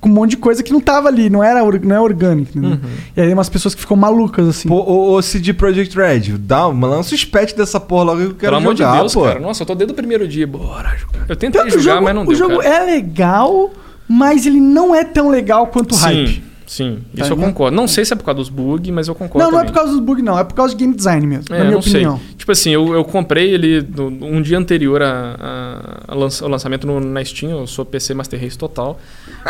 com 0.00 0.08
um 0.08 0.12
monte 0.12 0.30
de 0.30 0.36
coisa 0.36 0.62
que 0.62 0.72
não 0.72 0.80
tava 0.80 1.08
ali, 1.08 1.28
não 1.28 1.42
era 1.42 1.60
não 1.82 1.96
é 1.96 2.00
orgânico. 2.00 2.56
entendeu? 2.56 2.78
E 3.16 3.20
aí 3.20 3.32
umas 3.34 3.48
pessoas 3.48 3.74
que 3.74 3.80
ficam 3.80 3.96
malucas 3.96 4.46
assim. 4.48 4.68
Pô, 4.68 4.76
ô, 4.76 5.12
ô 5.14 5.22
CD 5.22 5.52
Projekt 5.52 5.96
Red, 5.96 6.38
dá, 6.38 6.68
uma- 6.68 6.86
lança 6.86 7.14
os 7.14 7.24
patch 7.24 7.54
dessa 7.54 7.80
porra 7.80 8.04
logo 8.04 8.18
que 8.18 8.24
eu 8.26 8.28
quero 8.34 8.38
Pelo 8.52 8.56
amor 8.56 8.76
jogar, 8.76 8.92
de 8.92 8.98
Deus, 9.00 9.14
pô. 9.14 9.22
cara. 9.24 9.40
Nossa, 9.40 9.62
eu 9.62 9.66
tô 9.66 9.74
desde 9.74 9.92
o 9.92 9.96
primeiro 9.96 10.26
dia. 10.28 10.46
Bora 10.46 10.96
jogar. 10.96 11.26
Eu 11.28 11.36
tentei 11.36 11.60
que 11.62 11.70
jogar, 11.70 11.78
o 11.80 11.82
jogo, 11.82 12.04
mas 12.04 12.14
não 12.14 12.22
o 12.22 12.26
deu, 12.26 12.34
jogo 12.36 12.58
cara. 12.62 12.74
é 12.76 12.86
legal, 12.86 13.70
mas 14.08 14.46
ele 14.46 14.60
não 14.60 14.94
é 14.94 15.04
tão 15.04 15.28
legal 15.30 15.66
quanto 15.66 15.92
o 15.92 15.96
hype. 15.96 16.28
Sim, 16.28 16.42
sim. 16.66 16.98
Tá 17.16 17.24
Isso 17.24 17.32
eu 17.32 17.36
concordo. 17.36 17.76
Não 17.76 17.88
sei 17.88 18.04
se 18.04 18.12
é 18.12 18.16
por 18.16 18.24
causa 18.24 18.36
dos 18.38 18.48
bugs, 18.48 18.90
mas 18.92 19.08
eu 19.08 19.14
concordo 19.14 19.44
Não, 19.44 19.50
não 19.50 19.58
é 19.58 19.62
também. 19.62 19.72
por 19.74 19.78
causa 19.80 19.92
dos 19.96 20.00
bugs, 20.00 20.24
não. 20.24 20.38
É 20.38 20.44
por 20.44 20.54
causa 20.54 20.74
de 20.74 20.78
game 20.78 20.94
design 20.94 21.26
mesmo, 21.26 21.44
É, 21.50 21.58
na 21.58 21.64
minha 21.64 21.70
não 21.72 21.80
opinião. 21.80 22.18
sei. 22.18 22.36
Tipo 22.36 22.52
assim, 22.52 22.70
eu, 22.70 22.94
eu 22.94 23.04
comprei 23.04 23.50
ele 23.52 23.82
no- 23.94 24.06
um 24.26 24.40
dia 24.40 24.56
anterior 24.56 25.02
a, 25.02 25.36
a- 25.38 26.02
a 26.08 26.14
lança- 26.14 26.44
ao 26.44 26.50
lançamento 26.50 26.86
no, 26.86 26.98
na 27.00 27.22
Steam. 27.24 27.50
Eu 27.52 27.66
sou 27.66 27.84
PC 27.84 28.14
Master 28.14 28.40
Race 28.40 28.56
total. 28.56 28.98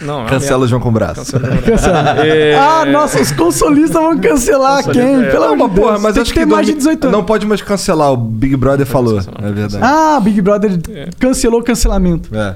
não, 0.01 0.25
é 0.25 0.29
Cancela 0.29 0.63
o 0.63 0.67
João 0.67 0.81
com 0.81 0.91
braço. 0.91 1.37
merda. 1.39 2.25
É, 2.25 2.55
Ah, 2.55 2.85
nossa, 2.85 3.19
os 3.21 3.31
consolistas 3.33 4.01
vão 4.01 4.17
cancelar 4.17 4.83
Consolista, 4.83 5.05
quem? 5.05 5.23
é. 5.25 5.29
Pelo 5.31 5.45
Não, 5.45 5.53
amor 5.53 5.67
mas 5.67 5.69
de 5.69 5.75
Deus. 5.75 5.85
porra, 5.87 5.99
mas 5.99 6.13
Tem 6.13 6.21
acho 6.21 6.33
que 6.33 6.39
que 6.39 6.45
mais 6.45 6.65
de 6.65 6.71
dorme- 6.73 6.77
18 6.79 7.03
anos. 7.07 7.17
Não 7.17 7.25
pode 7.25 7.45
mais 7.45 7.61
cancelar, 7.61 8.11
o 8.13 8.17
Big 8.17 8.55
Brother 8.55 8.85
falou. 8.85 9.15
cancelar. 9.15 9.43
É 9.43 9.51
verdade. 9.51 9.83
Ah, 9.83 10.19
Big 10.21 10.41
Brother 10.41 10.71
cancelou 11.19 11.59
o 11.59 11.63
cancelamento. 11.63 12.33
É. 12.35 12.55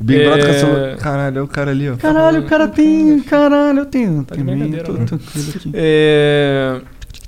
O 0.00 0.04
Big 0.04 0.20
É. 0.20 0.24
Brother 0.26 0.46
cancelou. 0.46 0.96
Caralho, 0.98 1.38
é 1.38 1.42
o 1.42 1.48
cara 1.48 1.70
ali, 1.70 1.88
ó. 1.88 1.96
Caralho, 1.96 2.40
o 2.40 2.44
cara 2.44 2.68
tem. 2.68 3.20
Caralho, 3.20 3.78
eu 3.78 3.86
tenho. 3.86 4.24
Tá 4.24 4.34
de 4.34 4.40
também, 4.42 4.56
brincadeira, 4.58 4.84
tô 4.84 4.92
né? 4.92 5.04
tranquilo 5.06 5.52
aqui. 5.56 5.70
É, 5.72 6.80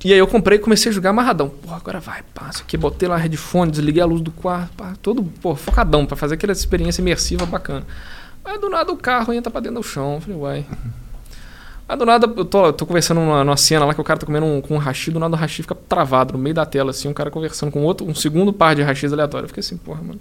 E 0.07 0.13
aí 0.13 0.21
eu 0.21 0.27
comprei 0.29 0.57
e 0.57 0.61
comecei 0.61 0.89
a 0.89 0.95
jogar 0.95 1.11
amarradão. 1.11 1.49
Porra, 1.49 1.79
agora 1.79 1.99
vai, 1.99 2.23
passa 2.33 2.63
aqui, 2.63 2.77
botei 2.77 3.09
lá 3.09 3.17
headphone, 3.17 3.73
desliguei 3.73 4.01
a 4.01 4.07
luz 4.07 4.21
do 4.21 4.31
quarto, 4.31 4.71
pá, 4.77 4.93
todo 5.03 5.21
pô, 5.43 5.57
focadão 5.57 6.07
pra 6.07 6.17
fazer 6.17 6.35
aquela 6.37 6.53
experiência 6.53 7.03
imersiva 7.03 7.45
bacana. 7.45 7.85
Aí 8.45 8.57
do 8.57 8.71
nada 8.71 8.93
o 8.93 8.97
carro 8.97 9.33
entra 9.33 9.51
pra 9.51 9.61
dentro 9.61 9.81
do 9.81 9.83
chão. 9.83 10.21
Falei, 10.21 10.39
uai. 10.39 10.67
Aí 11.89 11.99
do 11.99 12.07
nada 12.07 12.33
eu 12.37 12.45
tô, 12.45 12.73
tô 12.73 12.87
conversando 12.87 13.21
numa, 13.21 13.43
numa 13.43 13.57
cena 13.57 13.85
lá 13.85 13.93
que 13.93 14.01
o 14.01 14.05
cara 14.05 14.21
tá 14.21 14.25
comendo 14.25 14.47
um, 14.47 14.61
com 14.61 14.77
um 14.77 14.79
hashi, 14.79 15.11
do 15.11 15.19
nada 15.19 15.35
o 15.35 15.37
hashi 15.37 15.63
fica 15.63 15.75
travado 15.75 16.35
no 16.35 16.39
meio 16.39 16.55
da 16.55 16.65
tela, 16.65 16.93
assim, 16.93 17.09
um 17.09 17.13
cara 17.13 17.29
conversando 17.29 17.73
com 17.73 17.83
outro, 17.83 18.07
um 18.07 18.15
segundo 18.15 18.53
par 18.53 18.77
de 18.77 18.83
hashis 18.83 19.13
aleatório. 19.13 19.47
Eu 19.47 19.49
fiquei 19.49 19.61
assim, 19.61 19.77
porra, 19.77 20.03
mano. 20.03 20.21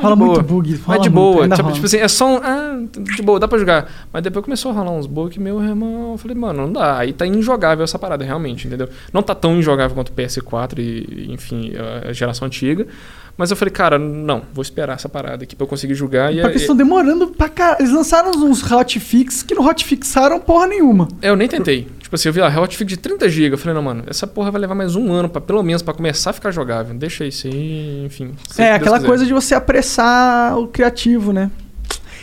Rola 0.00 0.16
boa. 0.16 0.28
muito 0.34 0.42
bug. 0.46 0.74
rola 0.76 0.82
Mas 0.86 1.02
de 1.02 1.10
boa, 1.10 1.48
tipo, 1.48 1.72
tipo 1.72 1.86
assim, 1.86 1.98
é 1.98 2.08
só 2.08 2.26
um. 2.26 2.36
Ah, 2.36 2.78
de 3.16 3.22
boa, 3.22 3.40
dá 3.40 3.48
pra 3.48 3.58
jogar. 3.58 3.90
Mas 4.12 4.22
depois 4.22 4.44
começou 4.44 4.70
a 4.70 4.74
rolar 4.74 4.92
uns 4.92 5.06
bugs 5.06 5.34
que 5.34 5.40
meu 5.40 5.62
irmão. 5.62 6.12
Eu 6.12 6.18
falei, 6.18 6.36
mano, 6.36 6.66
não 6.66 6.72
dá. 6.72 6.98
Aí 6.98 7.12
tá 7.12 7.26
injogável 7.26 7.82
essa 7.84 7.98
parada, 7.98 8.24
realmente, 8.24 8.66
entendeu? 8.66 8.88
Não 9.12 9.22
tá 9.22 9.34
tão 9.34 9.56
injogável 9.56 9.94
quanto 9.94 10.10
o 10.10 10.12
PS4 10.12 10.78
e, 10.78 11.32
enfim, 11.32 11.72
a 12.08 12.12
geração 12.12 12.46
antiga. 12.46 12.86
Mas 13.38 13.52
eu 13.52 13.56
falei, 13.56 13.70
cara, 13.70 14.00
não, 14.00 14.42
vou 14.52 14.62
esperar 14.62 14.94
essa 14.94 15.08
parada 15.08 15.44
aqui 15.44 15.54
pra 15.54 15.62
eu 15.64 15.68
conseguir 15.68 15.94
jogar. 15.94 16.32
E, 16.32 16.40
Porque 16.40 16.54
eles 16.54 16.62
estão 16.62 16.74
demorando 16.74 17.28
pra 17.28 17.48
caralho. 17.48 17.82
Eles 17.82 17.92
lançaram 17.92 18.32
uns 18.32 18.68
hotfix 18.68 19.44
que 19.44 19.54
não 19.54 19.64
hotfixaram 19.64 20.40
porra 20.40 20.66
nenhuma. 20.66 21.06
É, 21.22 21.30
eu 21.30 21.36
nem 21.36 21.46
tentei. 21.46 21.86
Tipo 22.00 22.16
assim, 22.16 22.28
eu 22.28 22.32
vi 22.32 22.40
lá, 22.40 22.48
hotfix 22.48 22.88
de 22.88 22.96
30 22.96 23.28
GB. 23.28 23.54
Eu 23.54 23.58
falei, 23.58 23.74
não, 23.74 23.82
mano, 23.82 24.02
essa 24.08 24.26
porra 24.26 24.50
vai 24.50 24.60
levar 24.60 24.74
mais 24.74 24.96
um 24.96 25.12
ano, 25.12 25.28
pra, 25.28 25.40
pelo 25.40 25.62
menos, 25.62 25.82
pra 25.82 25.94
começar 25.94 26.30
a 26.30 26.32
ficar 26.32 26.50
jogável. 26.50 26.96
Deixa 26.96 27.24
isso 27.24 27.46
aí, 27.46 28.04
enfim. 28.04 28.32
É, 28.58 28.70
que 28.70 28.74
aquela 28.74 28.98
Deus 28.98 29.08
coisa 29.08 29.24
quiser. 29.24 29.34
de 29.36 29.40
você 29.40 29.54
apressar 29.54 30.58
o 30.58 30.66
criativo, 30.66 31.32
né? 31.32 31.48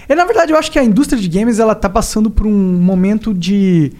E 0.10 0.14
na 0.14 0.26
verdade 0.26 0.52
eu 0.52 0.58
acho 0.58 0.70
que 0.70 0.78
a 0.78 0.84
indústria 0.84 1.20
de 1.20 1.30
games 1.30 1.60
ela 1.60 1.74
tá 1.74 1.90
passando 1.90 2.30
por 2.30 2.46
um 2.46 2.52
momento 2.52 3.34
de. 3.34 3.94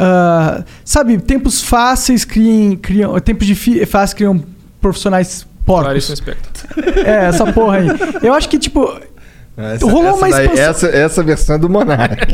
ah, 0.00 0.64
sabe, 0.84 1.16
tempos 1.18 1.62
fáceis 1.62 2.24
criam. 2.24 2.76
criam 2.76 3.18
tempos 3.20 3.46
fáceis 3.88 4.14
criam 4.14 4.42
profissionais 4.80 5.46
porcos. 5.66 6.08
Lispector. 6.08 6.64
É, 7.04 7.26
essa 7.26 7.52
porra 7.52 7.78
aí. 7.78 7.88
Eu 8.22 8.32
acho 8.32 8.48
que, 8.48 8.58
tipo, 8.58 8.88
Essa, 9.56 9.86
Rolou 9.86 10.08
essa 10.10 10.16
uma 10.18 10.28
daí- 10.30 10.44
expansão- 10.46 10.64
essa, 10.70 10.86
essa 10.88 11.22
versão 11.22 11.56
é 11.56 11.58
do 11.58 11.68
Monark. 11.68 12.26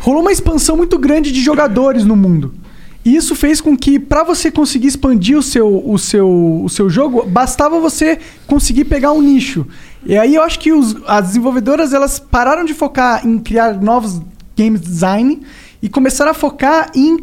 rolou 0.00 0.20
uma 0.22 0.32
expansão 0.32 0.76
muito 0.76 0.98
grande 0.98 1.32
de 1.32 1.42
jogadores 1.42 2.04
no 2.04 2.14
mundo. 2.14 2.54
E 3.02 3.16
isso 3.16 3.34
fez 3.34 3.62
com 3.62 3.74
que, 3.74 3.98
para 3.98 4.22
você 4.22 4.50
conseguir 4.50 4.88
expandir 4.88 5.36
o 5.38 5.42
seu, 5.42 5.82
o, 5.88 5.98
seu, 5.98 6.60
o 6.62 6.68
seu 6.68 6.90
jogo, 6.90 7.24
bastava 7.26 7.80
você 7.80 8.18
conseguir 8.46 8.84
pegar 8.84 9.12
um 9.12 9.22
nicho. 9.22 9.66
E 10.04 10.18
aí 10.18 10.34
eu 10.34 10.42
acho 10.42 10.58
que 10.58 10.70
os, 10.70 10.94
as 11.06 11.28
desenvolvedoras 11.28 11.94
elas 11.94 12.18
pararam 12.18 12.62
de 12.64 12.74
focar 12.74 13.26
em 13.26 13.38
criar 13.38 13.72
novos 13.80 14.20
games 14.54 14.82
design 14.82 15.40
e 15.82 15.88
começaram 15.88 16.30
a 16.30 16.34
focar 16.34 16.90
em 16.94 17.20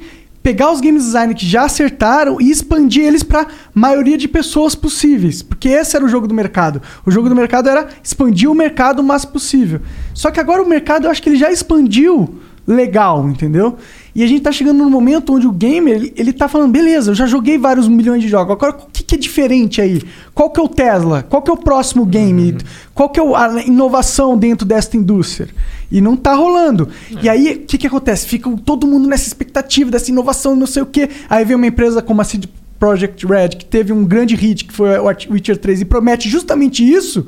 pegar 0.47 0.71
os 0.71 0.79
game 0.79 0.97
design 0.97 1.35
que 1.35 1.45
já 1.45 1.65
acertaram 1.65 2.39
e 2.39 2.49
expandir 2.49 3.03
eles 3.03 3.21
para 3.21 3.47
maioria 3.73 4.17
de 4.17 4.29
pessoas 4.29 4.75
possíveis, 4.75 5.43
porque 5.43 5.67
esse 5.67 5.93
era 5.93 6.05
o 6.05 6.07
jogo 6.07 6.25
do 6.25 6.33
mercado. 6.33 6.81
O 7.05 7.11
jogo 7.11 7.27
do 7.27 7.35
mercado 7.35 7.67
era 7.67 7.89
expandir 8.01 8.49
o 8.49 8.55
mercado 8.55 9.01
o 9.01 9.03
mais 9.03 9.25
possível. 9.25 9.81
Só 10.13 10.31
que 10.31 10.39
agora 10.39 10.63
o 10.63 10.65
mercado 10.65 11.03
eu 11.03 11.11
acho 11.11 11.21
que 11.21 11.27
ele 11.27 11.35
já 11.35 11.51
expandiu 11.51 12.39
legal, 12.65 13.27
entendeu? 13.27 13.75
E 14.15 14.23
a 14.23 14.27
gente 14.27 14.41
tá 14.41 14.51
chegando 14.53 14.77
num 14.77 14.89
momento 14.89 15.33
onde 15.33 15.45
o 15.45 15.51
gamer, 15.51 15.95
ele, 15.95 16.13
ele 16.15 16.31
tá 16.31 16.47
falando, 16.47 16.71
beleza, 16.71 17.11
eu 17.11 17.15
já 17.15 17.25
joguei 17.25 17.57
vários 17.57 17.89
milhões 17.89 18.21
de 18.21 18.29
jogos, 18.29 18.53
agora 18.53 18.71
o 18.71 18.87
que, 18.91 19.03
que 19.03 19.15
é 19.15 19.17
diferente 19.17 19.81
aí? 19.81 20.01
Qual 20.33 20.49
que 20.49 20.61
é 20.61 20.63
o 20.63 20.69
Tesla? 20.69 21.23
Qual 21.23 21.41
que 21.41 21.51
é 21.51 21.53
o 21.53 21.57
próximo 21.57 22.05
game? 22.05 22.57
Qual 22.93 23.09
que 23.09 23.19
é 23.19 23.23
a 23.35 23.63
inovação 23.63 24.37
dentro 24.37 24.65
desta 24.65 24.95
indústria? 24.95 25.49
E 25.91 26.01
não 26.01 26.15
tá 26.17 26.33
rolando. 26.33 26.89
E 27.21 27.29
aí, 27.29 27.53
o 27.63 27.65
que 27.65 27.77
que 27.77 27.87
acontece? 27.87 28.27
Fica 28.27 28.49
todo 28.65 28.85
mundo 28.85 29.07
nessa 29.07 29.27
expectativa 29.27 29.89
dessa 29.89 30.11
inovação, 30.11 30.55
não 30.55 30.67
sei 30.67 30.81
o 30.83 30.85
quê. 30.85 31.09
Aí 31.29 31.45
vem 31.45 31.55
uma 31.55 31.67
empresa 31.67 32.01
como 32.01 32.19
a 32.21 32.23
CD 32.23 32.47
Projekt 32.79 33.25
Red, 33.25 33.49
que 33.49 33.65
teve 33.65 33.91
um 33.93 34.03
grande 34.05 34.35
hit, 34.35 34.65
que 34.65 34.73
foi 34.73 34.97
o 34.99 35.05
Witcher 35.31 35.57
3, 35.57 35.81
e 35.81 35.85
promete 35.85 36.29
justamente 36.29 36.83
isso. 36.87 37.27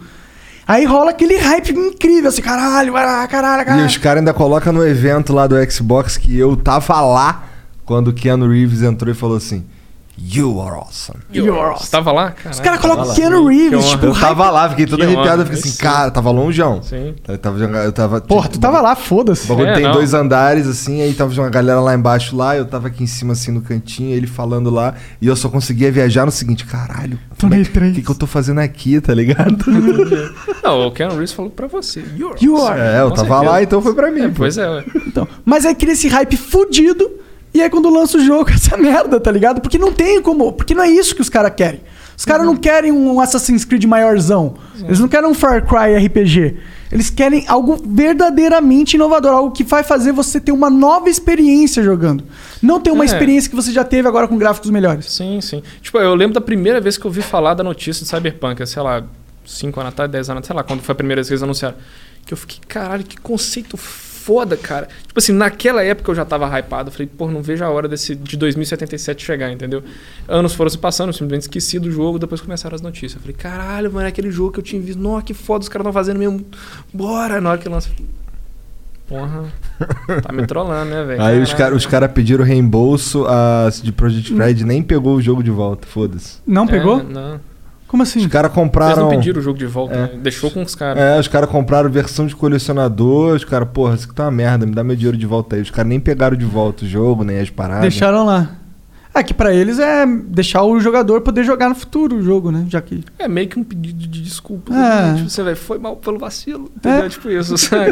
Aí 0.68 0.86
rola 0.86 1.10
aquele 1.10 1.36
hype 1.38 1.72
incrível, 1.72 2.30
assim, 2.30 2.42
caralho, 2.44 2.96
ah, 2.96 3.28
caralho, 3.28 3.64
E 3.64 3.66
caralho. 3.66 3.86
os 3.88 3.98
caras 3.98 4.20
ainda 4.20 4.34
colocam 4.34 4.72
no 4.72 4.86
evento 4.86 5.34
lá 5.34 5.48
do 5.48 5.56
Xbox 5.72 6.16
que 6.18 6.38
eu 6.38 6.56
tava 6.56 7.02
lá 7.02 7.46
quando 7.86 8.10
o 8.10 8.14
Keanu 8.14 8.48
Reeves 8.48 8.84
entrou 8.84 9.12
e 9.12 9.16
falou 9.16 9.38
assim: 9.38 9.64
You 10.22 10.60
are 10.62 10.76
awesome. 10.76 11.20
You're 11.34 11.52
awesome. 11.58 11.86
Você 11.86 11.92
tava 11.92 12.12
lá? 12.12 12.32
Caralho. 12.32 12.52
Os 12.52 12.60
caras 12.60 12.80
colocam. 12.82 13.14
Keanu 13.16 13.48
Reeves, 13.48 13.86
tipo, 13.90 14.06
Eu 14.08 14.14
tava 14.14 14.50
lá, 14.50 14.70
fiquei 14.70 14.86
todo 14.86 15.00
Que 15.00 15.06
arrepiado. 15.06 15.30
honra, 15.30 15.42
Eu 15.42 15.46
fiquei 15.46 15.60
assim, 15.72 15.78
cara, 15.78 16.12
tava 16.12 16.30
longeão. 16.32 16.84
Sim. 16.84 17.16
Eu 17.28 17.38
tava, 17.38 17.60
eu 17.60 17.92
tava 17.92 18.22
Porra, 18.22 18.50
tu 18.50 18.60
tava 18.60 18.82
lá, 18.82 18.96
foda-se. 18.96 19.46
O 19.46 19.48
bagulho 19.48 19.70
É, 19.70 19.74
tem 19.74 19.84
não. 19.84 19.94
dois 19.94 20.14
andares, 20.14 20.68
assim, 20.68 21.02
aí 21.02 21.14
tava 21.14 21.34
uma 21.40 21.50
galera 21.50 21.80
lá 21.80 21.96
embaixo 21.96 22.36
lá, 22.36 22.56
eu 22.58 22.66
tava 22.66 22.88
aqui 22.88 23.04
em 23.04 23.08
cima, 23.08 23.34
assim, 23.34 23.52
no 23.52 23.62
cantinho, 23.62 24.14
ele 24.16 24.28
falando 24.28 24.70
lá, 24.70 24.94
e 25.22 25.28
eu 25.28 25.36
só 25.36 25.48
conseguia 25.50 25.92
viajar 25.92 26.26
no 26.26 26.32
seguinte, 26.32 26.66
caralho, 26.66 27.18
Tomei 27.38 27.62
é 27.62 27.64
que- 27.64 27.70
três. 27.72 27.98
o 27.98 28.02
que, 28.02 28.10
eu 28.10 28.16
tô 28.16 28.28
fazendo 28.28 28.60
aqui, 28.60 29.00
tá 29.00 29.14
ligado? 29.14 29.58
Não, 30.64 30.88
o 30.88 30.92
Keanu 30.92 31.14
Reeves 31.14 31.32
falou 31.34 31.52
pra 31.52 31.68
você. 31.68 32.04
You 32.18 32.58
awesome. 32.58 32.62
are. 32.72 32.82
é, 32.82 33.02
eu 33.02 33.10
Com 33.10 33.16
tava 33.16 33.28
certeza. 33.30 33.52
lá, 33.52 33.64
então 33.64 33.82
foi 33.82 33.94
pra 33.94 34.12
mim. 34.12 34.22
É, 34.22 34.30
pois 34.30 34.58
é, 34.58 34.70
ué. 34.70 34.84
Então, 35.08 35.28
mas 35.46 35.66
aí 35.66 35.74
cria 35.76 35.94
esse 35.94 36.08
hype 36.08 36.36
fudido. 36.38 37.10
E 37.54 37.62
aí 37.62 37.70
quando 37.70 37.90
lança 37.90 38.18
o 38.18 38.22
jogo, 38.24 38.50
essa 38.54 38.78
merda, 38.78 39.20
tá 39.20 39.32
ligado? 39.32 39.62
Porque 39.62 39.78
não 39.78 39.92
tem 39.92 40.22
como. 40.22 40.54
Porque 40.54 40.74
não 40.76 40.84
é 40.84 40.90
isso 40.90 41.16
que 41.16 41.22
os 41.22 41.30
caras 41.30 41.52
querem. 41.56 41.82
Os 42.18 42.26
caras 42.26 42.46
não 42.46 42.56
querem 42.58 42.92
um 42.92 43.20
Assassin's 43.22 43.64
Creed 43.64 43.86
maiorzão. 43.86 44.56
Eles 44.84 45.00
não 45.00 45.08
querem 45.08 45.30
um 45.30 45.34
Far 45.34 45.66
Cry 45.66 45.96
RPG. 46.06 46.58
Eles 46.92 47.10
querem 47.10 47.46
algo 47.48 47.82
verdadeiramente 47.86 48.96
inovador, 48.96 49.32
algo 49.32 49.52
que 49.52 49.64
vai 49.64 49.84
fazer 49.84 50.12
você 50.12 50.40
ter 50.40 50.52
uma 50.52 50.70
nova 50.70 51.10
experiência 51.10 51.82
jogando. 51.82 52.24
Não 52.62 52.80
ter 52.82 52.92
uma 52.92 53.04
É. 53.04 53.06
experiência 53.06 53.50
que 53.50 53.56
você 53.56 53.72
já 53.72 53.86
teve 53.86 54.06
agora 54.08 54.28
com 54.28 54.38
gráficos 54.38 54.70
melhores. 54.70 55.10
Sim, 55.12 55.40
sim. 55.40 55.64
Tipo, 55.82 55.98
eu 56.00 56.14
lembro 56.14 56.34
da 56.34 56.42
primeira 56.42 56.82
vez 56.82 56.98
que 56.98 57.06
eu 57.06 57.10
ouvi 57.10 57.22
falar 57.22 57.54
da 57.54 57.64
notícia 57.64 58.04
de 58.04 58.10
Cyberpunk, 58.10 58.66
sei 58.68 58.82
lá, 58.84 59.04
5 59.46 59.80
anos 59.80 59.94
atrás, 59.94 60.12
10 60.12 60.30
anos, 60.30 60.46
sei 60.46 60.56
lá, 60.56 60.62
quando 60.64 60.82
foi 60.82 60.92
a 60.92 60.96
primeira 60.96 61.20
vez 61.22 61.28
que 61.28 61.34
eles 61.34 61.44
anunciaram. 61.44 61.78
Que 62.26 62.34
eu 62.34 62.38
fiquei, 62.38 62.60
caralho, 62.68 63.04
que 63.06 63.18
conceito 63.18 63.78
foda, 64.30 64.56
cara. 64.56 64.88
Tipo 65.08 65.18
assim, 65.18 65.34
naquela 65.34 65.84
época 65.84 66.12
eu 66.12 66.16
já 66.16 66.24
tava 66.24 66.46
hypado. 66.60 66.90
Eu 66.90 66.94
falei, 66.94 67.10
pô, 67.18 67.32
não 67.32 67.42
vejo 67.42 67.66
a 67.66 67.70
hora 67.70 67.88
desse 67.88 68.14
de 68.14 68.38
2077 68.38 69.26
chegar, 69.26 69.52
entendeu? 69.52 69.82
Anos 70.28 70.54
foram 70.54 70.70
se 70.70 70.78
passando, 70.78 71.10
eu 71.10 71.14
simplesmente 71.14 71.42
esqueci 71.42 71.80
do 71.80 71.90
jogo, 71.92 72.20
depois 72.20 72.40
começaram 72.40 72.76
as 72.76 72.82
notícias. 72.82 73.16
Eu 73.16 73.22
falei, 73.22 73.36
caralho, 73.36 73.92
mano, 73.92 74.06
é 74.06 74.10
aquele 74.10 74.30
jogo 74.30 74.52
que 74.52 74.60
eu 74.60 74.64
tinha 74.64 74.80
visto. 74.80 75.00
Nossa, 75.00 75.26
que 75.26 75.34
foda, 75.34 75.64
os 75.64 75.70
caras 75.70 75.82
estão 75.82 75.92
fazendo 75.92 76.20
mesmo. 76.20 76.46
Bora! 76.94 77.42
Na 77.42 77.50
hora 77.50 77.58
que 77.58 77.68
lança. 77.68 77.90
Porra, 79.08 79.52
tá 80.22 80.32
me 80.32 80.46
trollando, 80.46 80.92
né, 80.92 81.04
velho? 81.04 81.24
Aí 81.24 81.42
os 81.42 81.52
caras 81.52 81.76
os 81.76 81.88
cara 81.88 82.08
pediram 82.08 82.46
reembolso, 82.46 83.26
a 83.26 83.68
de 83.82 83.92
Project 83.92 84.32
Red 84.36 84.64
nem 84.64 84.84
pegou 84.84 85.16
o 85.16 85.22
jogo 85.22 85.42
de 85.42 85.50
volta, 85.50 85.88
foda-se. 85.88 86.38
Não 86.46 86.68
pegou? 86.68 87.00
É, 87.00 87.04
não. 87.04 87.40
Como 87.90 88.04
assim? 88.04 88.20
Os 88.20 88.28
caras 88.28 88.52
Eles 88.52 88.56
compraram. 88.64 89.04
não 89.04 89.10
pediram 89.10 89.40
o 89.40 89.44
jogo 89.44 89.58
de 89.58 89.66
volta, 89.66 89.94
É. 89.96 89.98
né? 90.04 90.10
Deixou 90.22 90.52
com 90.52 90.62
os 90.62 90.76
caras. 90.76 91.02
É, 91.02 91.20
os 91.20 91.28
caras 91.28 91.50
compraram 91.50 91.90
versão 91.90 92.28
de 92.28 92.36
colecionador, 92.36 93.36
os 93.36 93.44
caras, 93.44 93.68
porra, 93.74 93.96
isso 93.96 94.06
aqui 94.06 94.14
tá 94.14 94.26
uma 94.26 94.32
merda, 94.32 94.66
me 94.66 94.74
dá 94.76 94.84
meu 94.84 94.96
dinheiro 94.96 95.18
de 95.18 95.26
volta 95.26 95.56
aí. 95.56 95.62
Os 95.64 95.72
caras 95.72 95.90
nem 95.90 96.00
pegaram 96.00 96.38
de 96.38 96.46
volta 96.46 96.86
o 96.86 96.88
jogo, 96.88 97.24
nem 97.24 97.40
as 97.40 97.50
paradas. 97.50 97.82
Deixaram 97.82 98.26
lá. 98.26 98.52
É 99.20 99.24
que 99.24 99.34
pra 99.34 99.54
eles 99.54 99.80
é 99.80 100.06
deixar 100.06 100.64
o 100.64 100.80
jogador 100.80 101.20
poder 101.20 101.44
jogar 101.44 101.68
no 101.68 101.76
futuro 101.76 102.16
o 102.16 102.22
jogo, 102.22 102.52
né? 102.52 102.66
Já 102.70 102.82
que. 102.82 103.04
É 103.18 103.28
meio 103.28 103.50
que 103.50 103.60
um 103.60 103.64
pedido 103.66 104.08
de 104.08 104.22
desculpa. 104.22 104.74
É. 104.74 104.78
né? 104.78 105.16
Tipo, 105.18 105.30
você 105.30 105.44
vai, 105.44 105.56
foi 105.56 105.78
mal 105.78 105.98
pelo 105.98 106.18
vacilo. 106.18 106.72
Entendeu? 106.76 107.06
É. 107.06 107.10
Tipo 107.10 107.30
isso, 107.30 107.58
sabe? 107.60 107.92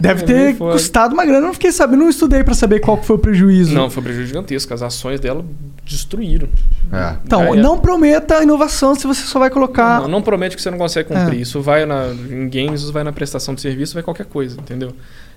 Deve 0.00 0.22
É 0.22 0.26
ter 0.26 0.56
custado 0.56 1.14
uma 1.14 1.24
grana. 1.24 1.38
Eu 1.38 1.46
não 1.46 1.52
fiquei 1.52 1.72
sabendo, 1.72 2.00
não 2.00 2.08
estudei 2.08 2.44
pra 2.44 2.54
saber 2.54 2.78
qual 2.78 2.96
que 2.96 3.06
foi 3.06 3.16
o 3.16 3.18
prejuízo. 3.18 3.74
Não, 3.74 3.90
foi 3.90 4.00
um 4.00 4.04
prejuízo 4.04 4.28
gigantesco. 4.28 4.72
As 4.72 4.82
ações 4.82 5.18
dela 5.18 5.44
destruíram. 5.84 6.48
É. 6.92 7.16
Então, 7.24 7.42
era. 7.42 7.56
não 7.56 7.80
prometa 7.80 8.40
inovação 8.40 8.94
se 8.94 9.04
você 9.04 9.22
só 9.22 9.40
vai 9.40 9.50
colocar. 9.50 10.02
Não, 10.02 10.08
não 10.08 10.22
promete 10.22 10.54
que 10.54 10.62
você 10.62 10.70
não 10.70 10.78
consegue 10.78 11.08
cumprir. 11.08 11.38
É. 11.38 11.42
Isso 11.42 11.60
vai 11.60 11.84
na, 11.84 12.06
em 12.30 12.48
games, 12.48 12.82
isso 12.82 12.92
vai 12.92 13.02
na 13.02 13.12
prestação 13.12 13.52
de 13.52 13.60
serviço, 13.60 13.94
vai 13.94 14.02
qualquer 14.04 14.26
coisa, 14.26 14.60
entendeu? 14.60 14.92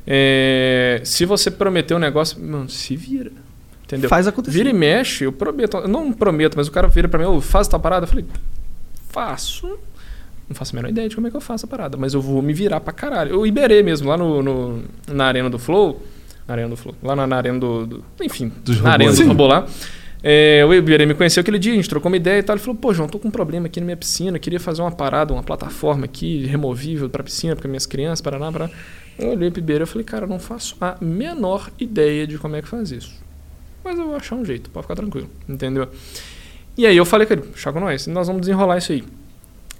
É, 0.06 1.02
se 1.04 1.26
você 1.26 1.50
prometer 1.50 1.94
um 1.96 2.00
negócio, 2.00 2.40
mano, 2.40 2.70
se 2.70 2.96
vira. 2.96 3.32
Entendeu? 3.92 4.10
Faz 4.10 4.28
acontecer. 4.28 4.58
Vira 4.58 4.70
e 4.70 4.74
mexe, 4.74 5.26
eu 5.26 5.32
prometo. 5.32 5.78
Eu 5.78 5.88
não 5.88 6.12
prometo, 6.14 6.56
mas 6.56 6.68
o 6.68 6.72
cara 6.72 6.88
vira 6.88 7.08
pra 7.08 7.20
mim, 7.20 7.26
ô, 7.26 7.42
faz 7.42 7.68
essa 7.68 7.78
parada. 7.80 8.06
Eu 8.06 8.08
falei, 8.08 8.26
faço. 9.10 9.68
Não 10.48 10.56
faço 10.56 10.74
a 10.74 10.78
menor 10.78 10.90
ideia 10.90 11.08
de 11.08 11.16
como 11.16 11.28
é 11.28 11.30
que 11.30 11.36
eu 11.38 11.42
faço 11.42 11.66
a 11.66 11.70
parada, 11.70 11.98
mas 11.98 12.14
eu 12.14 12.22
vou 12.22 12.42
me 12.42 12.54
virar 12.54 12.82
pra 12.82 12.92
caralho. 12.94 13.32
Eu 13.32 13.46
Iberê 13.48 13.82
mesmo, 13.84 14.10
lá 14.10 14.18
no, 14.18 14.42
no- 14.44 14.84
na 15.08 15.26
arena 15.26 15.50
do 15.50 15.58
Flow. 15.58 16.02
Na 16.48 16.54
arena 16.56 16.70
do 16.70 16.76
Flow. 16.76 16.94
Lá 17.02 17.16
na, 17.16 17.26
na 17.26 17.38
arena 17.38 17.60
do, 17.60 17.86
do- 17.86 18.06
Enfim, 18.22 18.52
Dos 18.64 18.82
na 18.82 18.92
arena 18.92 19.12
robôs. 19.12 19.18
do 19.18 19.24
Sim. 19.24 19.28
robô 19.30 19.48
lá. 19.48 19.66
É, 20.24 20.64
o 20.68 20.74
Iberê 20.74 21.06
me 21.06 21.14
conheceu 21.16 21.42
aquele 21.42 21.58
dia, 21.58 21.72
a 21.72 21.76
gente 21.76 21.90
trocou 21.90 22.12
uma 22.12 22.18
ideia 22.18 22.40
e 22.40 22.44
tal. 22.44 22.56
Ele 22.56 22.62
falou, 22.64 22.76
pô, 22.80 22.94
João, 22.94 23.08
tô 23.08 23.18
com 23.18 23.30
um 23.30 23.32
problema 23.32 23.66
aqui 23.68 23.80
na 23.80 23.86
minha 23.86 23.98
piscina, 23.98 24.38
queria 24.38 24.60
fazer 24.60 24.82
uma 24.82 24.92
parada, 24.92 25.34
uma 25.34 25.42
plataforma 25.42 26.06
aqui 26.06 26.46
removível 26.46 27.10
pra 27.10 27.24
piscina, 27.24 27.56
para 27.56 27.68
minhas 27.68 27.86
crianças, 27.86 28.22
paraná, 28.22 28.52
paraná. 28.52 28.72
Eu 29.18 29.30
olhei 29.32 29.50
pro 29.50 29.60
Iberê 29.62 29.84
e 29.84 29.88
falei, 29.88 30.04
cara, 30.06 30.28
não 30.28 30.38
faço 30.38 30.76
a 30.82 30.96
menor 31.02 31.70
ideia 31.80 32.28
de 32.28 32.38
como 32.38 32.56
é 32.56 32.62
que 32.62 32.68
faz 32.68 32.92
isso. 32.92 33.12
Mas 33.84 33.98
eu 33.98 34.06
vou 34.06 34.16
achar 34.16 34.36
um 34.36 34.46
jeito, 34.46 34.70
pode 34.70 34.86
ficar 34.86 34.96
tranquilo, 34.96 35.30
entendeu? 35.48 35.88
E 36.78 36.86
aí 36.86 36.96
eu 36.96 37.06
falei 37.06 37.28
com 37.28 37.34
ele, 37.34 37.44
chá 37.56 37.72
com 37.72 37.80
nós, 37.80 38.08
nós 38.08 38.28
vamos 38.28 38.42
desenrolar 38.42 38.78
isso 38.78 38.92
aí. 38.92 39.04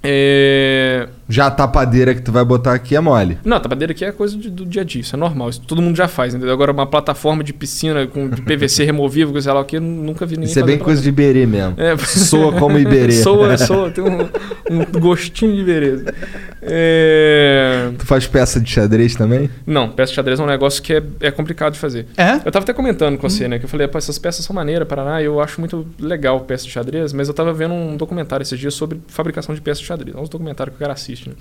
É... 0.02 1.08
Já 1.28 1.46
a 1.46 1.50
tapadeira 1.50 2.14
que 2.14 2.20
tu 2.20 2.32
vai 2.32 2.44
botar 2.44 2.74
aqui 2.74 2.96
é 2.96 3.00
mole. 3.00 3.38
Não, 3.44 3.56
a 3.56 3.60
tapadeira 3.60 3.92
aqui 3.92 4.04
é 4.04 4.12
coisa 4.12 4.36
de- 4.36 4.50
do 4.50 4.66
dia 4.66 4.82
a 4.82 4.84
dia, 4.84 5.00
isso 5.00 5.14
é 5.14 5.18
normal, 5.18 5.48
isso 5.50 5.60
todo 5.60 5.80
mundo 5.80 5.96
já 5.96 6.08
faz, 6.08 6.34
entendeu? 6.34 6.52
Agora 6.52 6.72
uma 6.72 6.86
plataforma 6.86 7.42
de 7.44 7.52
piscina 7.52 8.06
com 8.06 8.28
de 8.28 8.42
PVC 8.42 8.84
removível, 8.84 9.40
sei 9.40 9.52
lá 9.52 9.60
o 9.60 9.64
que, 9.64 9.76
eu 9.76 9.80
nunca 9.80 10.26
vi 10.26 10.36
ninguém 10.36 10.50
Isso 10.50 10.58
é 10.58 10.62
bem 10.62 10.78
coisa 10.78 11.00
de 11.00 11.08
Iberê 11.08 11.46
mesmo. 11.46 11.74
É. 11.78 11.96
Soa 11.96 12.52
como 12.52 12.78
Iberê. 12.78 13.12
Soa, 13.22 13.56
soa, 13.56 13.90
tem 13.90 14.02
um, 14.04 14.28
um 14.70 15.00
gostinho 15.00 15.54
de 15.54 15.64
beleza. 15.64 16.12
É... 16.60 17.90
Tu 17.98 18.06
faz 18.06 18.26
peça 18.26 18.60
de 18.60 18.70
xadrez 18.70 19.14
também? 19.14 19.50
Não, 19.66 19.88
peça 19.88 20.10
de 20.10 20.16
xadrez 20.16 20.40
é 20.40 20.42
um 20.42 20.46
negócio 20.46 20.82
que 20.82 20.94
é, 20.94 21.02
é 21.20 21.30
complicado 21.30 21.74
de 21.74 21.78
fazer. 21.78 22.06
É? 22.16 22.36
Eu 22.44 22.52
tava 22.52 22.64
até 22.64 22.72
comentando 22.72 23.18
com 23.18 23.28
você, 23.28 23.48
né? 23.48 23.58
Que 23.58 23.64
eu 23.64 23.68
falei, 23.68 23.88
essas 23.92 24.18
peças 24.18 24.44
são 24.44 24.54
maneiras, 24.54 24.86
Paraná, 24.88 25.22
eu 25.22 25.40
acho 25.40 25.60
muito 25.60 25.86
legal 25.98 26.40
peça 26.40 26.64
de 26.64 26.70
xadrez, 26.70 27.12
mas 27.12 27.28
eu 27.28 27.34
tava 27.34 27.52
vendo 27.52 27.74
um 27.74 27.96
documentário 27.96 28.42
esses 28.42 28.58
dias 28.58 28.74
sobre 28.74 29.00
fabricação 29.08 29.54
de 29.54 29.60
peças 29.60 29.80
de 29.80 29.86
xadrez. 29.86 30.16
É 30.16 30.18
um 30.18 30.24
documentário 30.24 30.72
que 30.72 30.76
o 30.76 30.80
cara 30.80 30.92
assiste, 30.92 31.11
né? 31.20 31.34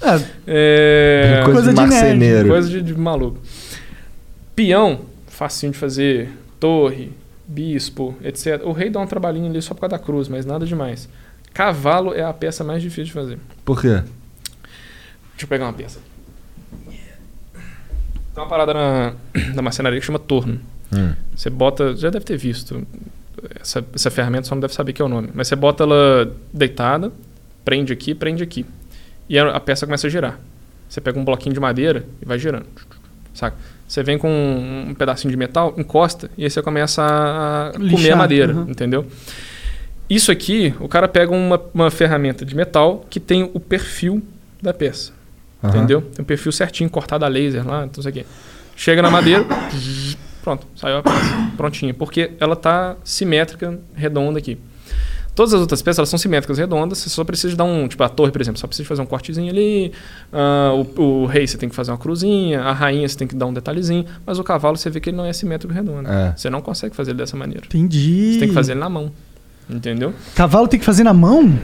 É, 0.47 1.39
É... 1.39 1.41
Coisa, 1.45 1.61
Coisa 1.61 1.73
de 1.73 1.79
nerd. 1.79 1.91
marceneiro. 1.91 2.49
Coisa 2.49 2.69
de, 2.69 2.81
de 2.81 2.93
maluco. 2.97 3.39
Peão, 4.55 5.01
facinho 5.27 5.71
de 5.71 5.77
fazer. 5.77 6.29
Torre, 6.59 7.11
bispo, 7.47 8.15
etc. 8.23 8.61
O 8.63 8.71
rei 8.71 8.89
dá 8.89 8.99
um 8.99 9.07
trabalhinho 9.07 9.47
ali 9.49 9.61
só 9.61 9.73
por 9.73 9.81
causa 9.81 9.97
da 9.97 9.99
cruz, 9.99 10.27
mas 10.27 10.45
nada 10.45 10.65
demais. 10.65 11.09
Cavalo 11.53 12.13
é 12.13 12.23
a 12.23 12.31
peça 12.33 12.63
mais 12.63 12.81
difícil 12.81 13.05
de 13.05 13.13
fazer. 13.13 13.37
Por 13.65 13.81
quê? 13.81 13.87
Deixa 15.31 15.43
eu 15.43 15.47
pegar 15.47 15.65
uma 15.65 15.73
peça. 15.73 15.99
Tem 18.33 18.43
uma 18.43 18.47
parada 18.47 18.73
na, 18.73 19.13
na 19.55 19.61
marcenaria 19.61 19.99
que 19.99 20.05
chama 20.05 20.19
torno. 20.19 20.59
Hum. 20.95 21.13
Você 21.35 21.49
bota. 21.49 21.95
Já 21.95 22.09
deve 22.09 22.25
ter 22.25 22.37
visto. 22.37 22.85
Essa, 23.59 23.83
essa 23.93 24.11
ferramenta 24.11 24.47
só 24.47 24.55
não 24.55 24.61
deve 24.61 24.73
saber 24.73 24.93
que 24.93 25.01
é 25.01 25.05
o 25.05 25.09
nome. 25.09 25.29
Mas 25.33 25.47
você 25.47 25.55
bota 25.55 25.83
ela 25.83 26.31
deitada, 26.53 27.11
prende 27.65 27.91
aqui, 27.91 28.13
prende 28.13 28.43
aqui. 28.43 28.65
E 29.31 29.39
a, 29.39 29.55
a 29.55 29.59
peça 29.61 29.85
começa 29.85 30.07
a 30.07 30.09
girar. 30.09 30.37
Você 30.89 30.99
pega 30.99 31.17
um 31.17 31.23
bloquinho 31.23 31.53
de 31.53 31.59
madeira 31.61 32.05
e 32.21 32.25
vai 32.25 32.37
girando. 32.37 32.65
Saca? 33.33 33.55
Você 33.87 34.03
vem 34.03 34.17
com 34.17 34.29
um 34.29 34.93
pedacinho 34.93 35.31
de 35.31 35.37
metal, 35.37 35.73
encosta, 35.77 36.29
e 36.37 36.43
aí 36.43 36.49
você 36.49 36.61
começa 36.61 37.01
a 37.01 37.69
a 37.69 37.71
comer 37.71 37.85
Lixar, 37.85 38.13
a 38.13 38.15
madeira, 38.17 38.53
uhum. 38.53 38.69
entendeu? 38.69 39.05
Isso 40.09 40.33
aqui, 40.33 40.73
o 40.81 40.89
cara 40.89 41.07
pega 41.07 41.31
uma, 41.31 41.61
uma 41.73 41.89
ferramenta 41.89 42.43
de 42.43 42.53
metal 42.53 43.05
que 43.09 43.21
tem 43.21 43.49
o 43.53 43.59
perfil 43.59 44.21
da 44.61 44.73
peça. 44.73 45.13
Aham. 45.63 45.77
Entendeu? 45.77 46.01
Tem 46.01 46.23
um 46.23 46.25
perfil 46.25 46.51
certinho, 46.51 46.89
cortado 46.89 47.23
a 47.23 47.29
laser 47.29 47.65
lá, 47.65 47.85
então 47.85 48.01
isso 48.01 48.09
aqui. 48.09 48.25
Chega 48.75 49.01
na 49.01 49.09
madeira, 49.09 49.45
Pronto, 50.43 50.67
saiu 50.75 50.97
a 50.97 51.03
peça. 51.03 51.51
Prontinha. 51.55 51.93
Porque 51.93 52.31
ela 52.39 52.55
tá 52.55 52.97
simétrica, 53.03 53.79
redonda 53.95 54.39
aqui. 54.39 54.57
Todas 55.41 55.55
as 55.55 55.61
outras 55.61 55.81
peças 55.81 55.97
elas 55.97 56.09
são 56.09 56.19
simétricas, 56.19 56.59
redondas. 56.59 56.99
Você 56.99 57.09
só 57.09 57.23
precisa 57.23 57.55
dar 57.55 57.63
um. 57.63 57.87
Tipo, 57.87 58.03
a 58.03 58.09
torre, 58.09 58.31
por 58.31 58.39
exemplo, 58.39 58.59
só 58.59 58.67
precisa 58.67 58.87
fazer 58.87 59.01
um 59.01 59.07
cortezinho 59.07 59.49
ali. 59.49 59.91
ah, 60.31 60.71
o, 60.95 61.01
o 61.01 61.25
rei 61.25 61.47
você 61.47 61.57
tem 61.57 61.67
que 61.67 61.73
fazer 61.73 61.89
uma 61.89 61.97
cruzinha. 61.97 62.61
A 62.61 62.71
rainha 62.71 63.09
você 63.09 63.17
tem 63.17 63.27
que 63.27 63.33
dar 63.33 63.47
um 63.47 63.53
detalhezinho. 63.53 64.05
Mas 64.23 64.37
o 64.37 64.43
cavalo 64.43 64.77
você 64.77 64.87
vê 64.91 64.99
que 64.99 65.09
ele 65.09 65.17
não 65.17 65.25
é 65.25 65.33
simétrico 65.33 65.73
redondo. 65.73 66.07
É. 66.07 66.35
Você 66.37 66.47
não 66.47 66.61
consegue 66.61 66.95
fazer 66.95 67.09
ele 67.09 67.17
dessa 67.17 67.35
maneira. 67.35 67.65
Entendi. 67.65 68.33
Você 68.33 68.39
tem 68.41 68.49
que 68.49 68.53
fazer 68.53 68.73
ele 68.73 68.81
na 68.81 68.89
mão. 68.89 69.11
Entendeu? 69.67 70.13
Cavalo 70.35 70.67
tem 70.67 70.79
que 70.79 70.85
fazer 70.85 71.03
na 71.03 71.13
mão? 71.13 71.57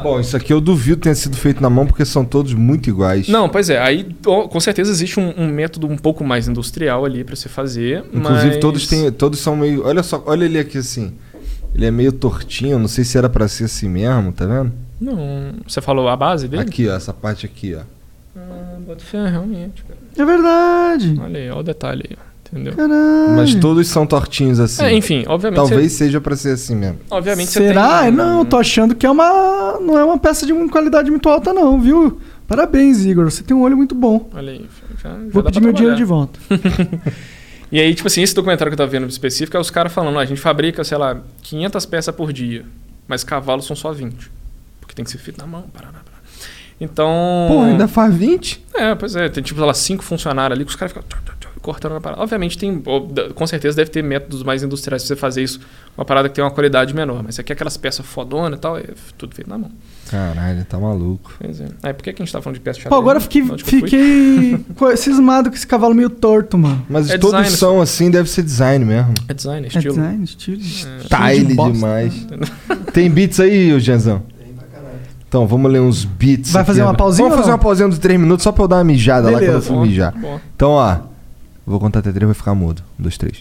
Bom, 0.00 0.20
isso 0.20 0.36
aqui 0.36 0.52
eu 0.52 0.60
duvido 0.60 1.00
tenha 1.00 1.14
sido 1.16 1.36
feito 1.36 1.60
na 1.60 1.68
mão 1.68 1.86
porque 1.88 2.04
são 2.04 2.24
todos 2.24 2.54
muito 2.54 2.88
iguais. 2.88 3.26
Não, 3.26 3.48
pois 3.48 3.68
é. 3.68 3.80
Aí 3.80 4.14
com 4.22 4.60
certeza 4.60 4.92
existe 4.92 5.18
um, 5.18 5.34
um 5.36 5.48
método 5.48 5.88
um 5.88 5.96
pouco 5.96 6.22
mais 6.22 6.46
industrial 6.46 7.04
ali 7.04 7.24
pra 7.24 7.34
você 7.34 7.48
fazer. 7.48 8.04
Inclusive 8.12 8.50
mas- 8.50 8.58
todos 8.58 8.86
têm, 8.86 9.10
todos 9.10 9.40
são 9.40 9.56
meio, 9.56 9.84
olha 9.84 10.04
só, 10.04 10.22
olha 10.24 10.44
ele 10.44 10.60
aqui 10.60 10.78
assim. 10.78 11.14
Ele 11.74 11.86
é 11.86 11.90
meio 11.90 12.12
tortinho, 12.12 12.78
não 12.78 12.88
sei 12.88 13.04
se 13.04 13.18
era 13.18 13.28
pra 13.28 13.48
ser 13.48 13.64
assim 13.64 13.88
mesmo, 13.88 14.32
tá 14.32 14.46
vendo? 14.46 14.72
Não. 15.00 15.54
Você 15.66 15.80
falou 15.80 16.08
a 16.08 16.16
base 16.16 16.46
dele? 16.46 16.62
Aqui, 16.62 16.88
ó, 16.88 16.94
essa 16.94 17.12
parte 17.12 17.44
aqui, 17.44 17.74
ó. 17.74 17.80
Ah, 18.36 18.76
bota 18.86 19.04
fé, 19.04 19.28
realmente, 19.28 19.82
cara. 19.84 19.98
É 20.16 20.24
verdade. 20.24 21.16
Olha 21.20 21.38
aí, 21.40 21.50
olha 21.50 21.60
o 21.60 21.62
detalhe 21.62 22.02
aí, 22.10 22.16
ó. 22.20 22.34
Entendeu? 22.52 22.74
Caralho. 22.74 23.34
Mas 23.36 23.54
todos 23.56 23.88
são 23.88 24.06
tortinhos 24.06 24.60
assim. 24.60 24.84
É, 24.84 24.92
enfim, 24.94 25.24
obviamente. 25.26 25.56
Talvez 25.56 25.90
você- 25.92 26.04
seja 26.04 26.20
pra 26.20 26.36
ser 26.36 26.50
assim 26.50 26.76
mesmo. 26.76 26.98
obviamente 27.10 27.48
você 27.50 27.58
Será? 27.68 28.02
tem- 28.02 28.12
Não, 28.12 28.40
eu 28.40 28.44
tô 28.44 28.56
achando 28.56 28.94
que 28.94 29.04
é 29.04 29.10
uma. 29.10 29.78
Não 29.80 29.98
é 29.98 30.04
uma 30.04 30.18
peça 30.18 30.46
de 30.46 30.52
uma 30.52 30.68
qualidade 30.68 31.10
muito 31.10 31.28
alta, 31.28 31.52
não, 31.52 31.80
viu? 31.80 32.20
Parabéns, 32.46 33.04
Igor. 33.04 33.24
Você 33.28 33.42
tem 33.42 33.56
um 33.56 33.62
olho 33.62 33.76
muito 33.76 33.94
bom. 33.94 34.28
Olha 34.32 34.52
aí. 34.52 34.66
Já, 35.02 35.08
já 35.10 35.16
Vou 35.32 35.42
dá 35.42 35.48
pedir 35.50 35.60
pra 35.60 35.62
meu 35.62 35.72
dinheiro 35.72 35.96
de 35.96 36.04
volta. 36.04 36.38
E 37.72 37.80
aí, 37.80 37.94
tipo 37.94 38.06
assim, 38.06 38.22
esse 38.22 38.34
documentário 38.34 38.70
que 38.70 38.74
eu 38.74 38.78
tava 38.78 38.90
vendo 38.90 39.08
específico 39.08 39.56
é 39.56 39.60
os 39.60 39.70
caras 39.70 39.92
falando, 39.92 40.18
a 40.18 40.24
gente 40.24 40.40
fabrica, 40.40 40.84
sei 40.84 40.98
lá, 40.98 41.20
500 41.42 41.86
peças 41.86 42.14
por 42.14 42.32
dia, 42.32 42.64
mas 43.08 43.24
cavalos 43.24 43.66
são 43.66 43.74
só 43.74 43.92
20. 43.92 44.30
Porque 44.80 44.94
tem 44.94 45.04
que 45.04 45.10
ser 45.10 45.18
feito 45.18 45.38
na 45.38 45.46
mão, 45.46 45.62
parará, 45.72 46.00
parará. 46.04 46.22
Então... 46.80 47.46
Pô, 47.48 47.62
ainda 47.62 47.88
faz 47.88 48.14
20? 48.14 48.64
É, 48.74 48.94
pois 48.94 49.16
é, 49.16 49.28
tem 49.28 49.42
tipo, 49.42 49.58
sei 49.58 49.66
lá, 49.66 49.74
cinco 49.74 50.04
funcionários 50.04 50.56
ali 50.56 50.64
que 50.64 50.70
os 50.70 50.76
caras 50.76 50.92
ficam 50.92 51.06
cortando 51.64 51.92
na 51.94 52.00
parada. 52.00 52.20
Obviamente 52.22 52.58
tem, 52.58 52.82
com 53.34 53.46
certeza 53.46 53.74
deve 53.76 53.90
ter 53.90 54.02
métodos 54.04 54.42
mais 54.42 54.62
industriais 54.62 55.02
pra 55.02 55.08
você 55.08 55.16
fazer 55.16 55.42
isso, 55.42 55.58
uma 55.96 56.04
parada 56.04 56.28
que 56.28 56.34
tem 56.34 56.44
uma 56.44 56.50
qualidade 56.50 56.94
menor, 56.94 57.22
mas 57.24 57.38
aqui 57.38 57.52
aquelas 57.52 57.76
peças 57.78 58.04
fodonas 58.04 58.58
e 58.58 58.60
tal, 58.60 58.76
é 58.76 58.84
tudo 59.16 59.34
feito 59.34 59.48
na 59.48 59.56
mão. 59.56 59.70
Caralho, 60.10 60.62
tá 60.66 60.78
maluco. 60.78 61.32
Pois 61.40 61.60
é. 61.60 61.66
Aí 61.82 61.94
por 61.94 62.02
que, 62.02 62.12
que 62.12 62.22
a 62.22 62.24
gente 62.24 62.32
tá 62.32 62.42
falando 62.42 62.56
de 62.56 62.60
peça 62.60 62.78
de 62.80 62.86
Pô, 62.88 62.94
agora 62.96 63.16
eu 63.16 63.22
fiquei, 63.22 63.42
fiquei 63.64 64.64
cismado 64.96 65.48
com 65.48 65.56
esse 65.56 65.66
cavalo 65.66 65.94
meio 65.94 66.10
torto, 66.10 66.58
mano. 66.58 66.84
Mas 66.88 67.08
É 67.08 67.16
todos 67.16 67.36
design, 67.40 67.56
são 67.56 67.80
assim, 67.80 68.10
deve 68.10 68.28
ser 68.28 68.42
design 68.42 68.84
mesmo. 68.84 69.14
É 69.26 69.32
design, 69.32 69.62
é 69.62 69.64
É 69.64 69.68
estilo. 69.78 69.94
design, 69.94 70.24
estilo. 70.24 70.60
Style 71.04 71.44
de 71.46 71.54
bosta. 71.54 71.72
demais. 71.72 72.26
Tem 72.92 73.10
beats 73.10 73.40
aí, 73.40 73.72
ô 73.72 73.78
Genzão? 73.80 74.22
Então, 75.26 75.48
vamos 75.48 75.72
ler 75.72 75.80
uns 75.80 76.04
beats. 76.04 76.52
Vai 76.52 76.62
aqui 76.62 76.68
fazer 76.68 76.82
uma 76.84 76.94
pausinha 76.94 77.24
Vamos 77.28 77.40
fazer 77.40 77.50
uma 77.50 77.58
pausinha 77.58 77.88
de 77.88 77.98
3 77.98 78.20
minutos 78.20 78.44
só 78.44 78.52
pra 78.52 78.64
eu 78.64 78.68
dar 78.68 78.76
uma 78.76 78.84
mijada 78.84 79.26
lá 79.30 79.32
quando 79.32 79.42
eu 79.42 79.48
Beleza. 79.48 79.66
for 79.66 79.80
mijar. 79.84 80.14
bom. 80.16 80.38
Então, 80.54 80.70
ó. 80.72 80.96
Vou 81.66 81.80
contar 81.80 82.00
até 82.00 82.12
3 82.12 82.26
vai 82.26 82.34
ficar 82.34 82.54
mudo. 82.54 82.82
1, 82.98 83.02
2, 83.02 83.18
3. 83.18 83.38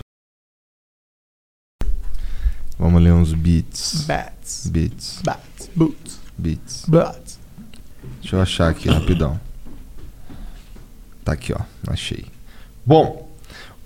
Vamos 2.79 3.01
ler 3.01 3.13
uns 3.13 3.33
beats. 3.33 4.05
Bats, 4.07 4.67
Beats. 4.67 5.21
bats, 5.23 5.69
boots, 5.75 6.19
Beats. 6.37 6.85
bats. 6.87 7.39
Deixa 8.21 8.35
eu 8.35 8.41
achar 8.41 8.69
aqui 8.69 8.89
rapidão. 8.89 9.39
Tá 11.23 11.33
aqui, 11.33 11.53
ó. 11.53 11.59
Achei. 11.87 12.25
Bom, 12.85 13.29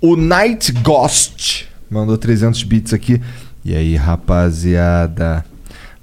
o 0.02 0.16
Night 0.16 0.72
Ghost 0.72 1.68
mandou 1.90 2.18
300 2.18 2.64
bits 2.64 2.94
aqui. 2.94 3.22
E 3.64 3.76
aí, 3.76 3.96
rapaziada? 3.96 5.46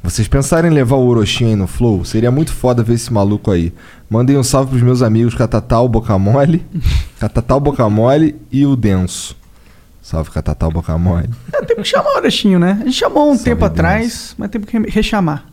Vocês 0.02 0.28
pensaram 0.28 0.68
em 0.68 0.72
levar 0.74 0.96
o 0.96 1.06
Orochinho 1.06 1.50
aí 1.50 1.56
no 1.56 1.66
Flow? 1.66 2.04
Seria 2.04 2.30
muito 2.30 2.52
foda 2.52 2.82
ver 2.82 2.94
esse 2.94 3.12
maluco 3.12 3.50
aí. 3.50 3.72
Mandem 4.08 4.36
um 4.36 4.42
salve 4.44 4.70
pros 4.70 4.82
meus 4.82 5.00
amigos 5.02 5.34
Catatal 5.34 5.88
Bocamole, 5.88 6.64
Catatal 7.18 7.60
Bocamole 7.60 8.36
e 8.50 8.66
o 8.66 8.76
Denso. 8.76 9.36
Salve 10.02 10.30
Catatal 10.30 10.70
Bocamole. 10.70 11.30
É, 11.52 11.62
tem 11.64 11.76
que 11.76 11.84
chamar 11.84 12.10
o 12.12 12.16
Orechinho, 12.16 12.58
né? 12.58 12.78
A 12.80 12.84
gente 12.84 12.92
chamou 12.98 13.24
um 13.30 13.34
Salve 13.34 13.44
tempo 13.44 13.60
Deus. 13.60 13.70
atrás, 13.70 14.34
mas 14.36 14.50
tem 14.50 14.60
que 14.60 14.78
re- 14.78 14.90
rechamar. 14.90 15.46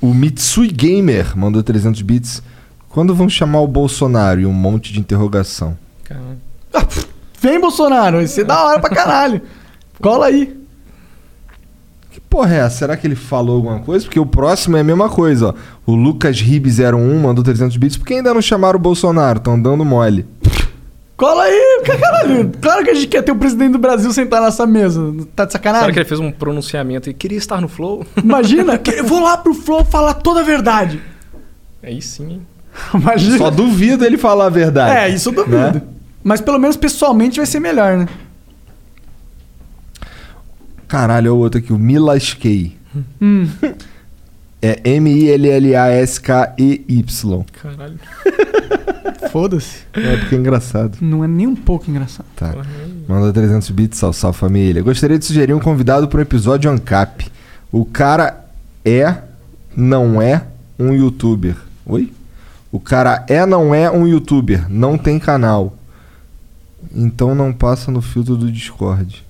O 0.00 0.12
Mitsui 0.14 0.68
Gamer 0.68 1.36
mandou 1.36 1.62
300 1.62 2.00
bits. 2.02 2.42
Quando 2.88 3.14
vão 3.14 3.28
chamar 3.28 3.60
o 3.60 3.66
Bolsonaro? 3.66 4.40
E 4.40 4.46
um 4.46 4.52
monte 4.52 4.92
de 4.92 5.00
interrogação. 5.00 5.76
Caralho. 6.04 6.38
Vem, 7.40 7.60
Bolsonaro, 7.60 8.22
isso 8.22 8.40
é 8.40 8.44
da 8.44 8.64
hora 8.64 8.80
pra 8.80 8.88
caralho. 8.90 9.42
Cola 10.00 10.26
aí. 10.26 10.63
Porra 12.34 12.52
é 12.52 12.58
essa? 12.58 12.78
Será 12.78 12.96
que 12.96 13.06
ele 13.06 13.14
falou 13.14 13.54
alguma 13.54 13.78
coisa? 13.78 14.04
Porque 14.04 14.18
o 14.18 14.26
próximo 14.26 14.76
é 14.76 14.80
a 14.80 14.82
mesma 14.82 15.08
coisa, 15.08 15.50
ó. 15.50 15.54
O 15.86 15.94
Lucas 15.94 16.42
Rib01 16.42 17.20
mandou 17.20 17.44
300 17.44 17.76
bits. 17.76 17.96
Por 17.96 18.04
que 18.04 18.14
ainda 18.14 18.34
não 18.34 18.42
chamaram 18.42 18.76
o 18.76 18.82
Bolsonaro? 18.82 19.38
Estão 19.38 19.60
dando 19.60 19.84
mole. 19.84 20.26
Cola 21.16 21.44
aí, 21.44 21.82
caralho. 21.86 22.50
Claro 22.60 22.82
que 22.82 22.90
a 22.90 22.94
gente 22.94 23.06
quer 23.06 23.22
ter 23.22 23.30
o 23.30 23.36
presidente 23.36 23.70
do 23.74 23.78
Brasil 23.78 24.12
sentar 24.12 24.42
nessa 24.42 24.66
mesa. 24.66 25.14
Tá 25.36 25.44
de 25.44 25.52
sacanagem? 25.52 25.84
Será 25.84 25.92
que 25.92 25.98
ele 26.00 26.08
fez 26.08 26.18
um 26.18 26.32
pronunciamento 26.32 27.08
e 27.08 27.14
queria 27.14 27.38
estar 27.38 27.60
no 27.60 27.68
flow? 27.68 28.04
Imagina, 28.20 28.78
que 28.82 28.90
eu 28.90 29.04
vou 29.04 29.22
lá 29.22 29.36
pro 29.36 29.54
Flow 29.54 29.84
falar 29.84 30.14
toda 30.14 30.40
a 30.40 30.42
verdade. 30.42 31.00
Aí 31.84 32.02
sim, 32.02 32.32
hein? 32.32 32.46
Imagina. 32.92 33.38
Só 33.38 33.48
duvido 33.48 34.04
ele 34.04 34.18
falar 34.18 34.46
a 34.46 34.50
verdade. 34.50 34.92
É, 34.92 35.08
isso 35.08 35.28
eu 35.28 35.34
duvido. 35.34 35.56
Né? 35.56 35.82
Mas 36.24 36.40
pelo 36.40 36.58
menos 36.58 36.76
pessoalmente 36.76 37.36
vai 37.36 37.46
ser 37.46 37.60
melhor, 37.60 37.96
né? 37.96 38.08
Caralho, 40.88 41.28
é 41.28 41.30
o 41.30 41.36
outro 41.36 41.58
aqui, 41.58 41.72
o 41.72 41.78
Milaskei. 41.78 42.76
Hum. 43.20 43.48
É 44.62 44.80
M-I-L-L-A-S-K-E-Y. 44.84 45.44
Caralho. 47.62 47.98
Foda-se. 49.30 49.80
É 49.92 50.16
porque 50.16 50.34
é 50.34 50.38
engraçado. 50.38 50.96
Não 51.00 51.22
é 51.22 51.28
nem 51.28 51.46
um 51.46 51.54
pouco 51.56 51.90
engraçado. 51.90 52.26
Tá. 52.36 52.54
Manda 53.06 53.32
300 53.32 53.68
bits, 53.70 53.98
sal, 53.98 54.12
sal 54.12 54.32
família. 54.32 54.82
Gostaria 54.82 55.18
de 55.18 55.24
sugerir 55.24 55.52
um 55.52 55.60
convidado 55.60 56.08
para 56.08 56.18
um 56.18 56.22
episódio 56.22 56.70
Ancap. 56.70 57.30
O 57.70 57.84
cara 57.84 58.44
é, 58.84 59.16
não 59.76 60.22
é 60.22 60.44
um 60.78 60.94
youtuber. 60.94 61.56
Oi? 61.84 62.12
O 62.72 62.80
cara 62.80 63.24
é, 63.28 63.44
não 63.44 63.74
é 63.74 63.90
um 63.90 64.06
youtuber. 64.06 64.66
Não 64.70 64.96
tem 64.96 65.18
canal. 65.18 65.76
Então 66.94 67.34
não 67.34 67.52
passa 67.52 67.90
no 67.90 68.00
filtro 68.00 68.36
do 68.36 68.50
Discord. 68.50 69.24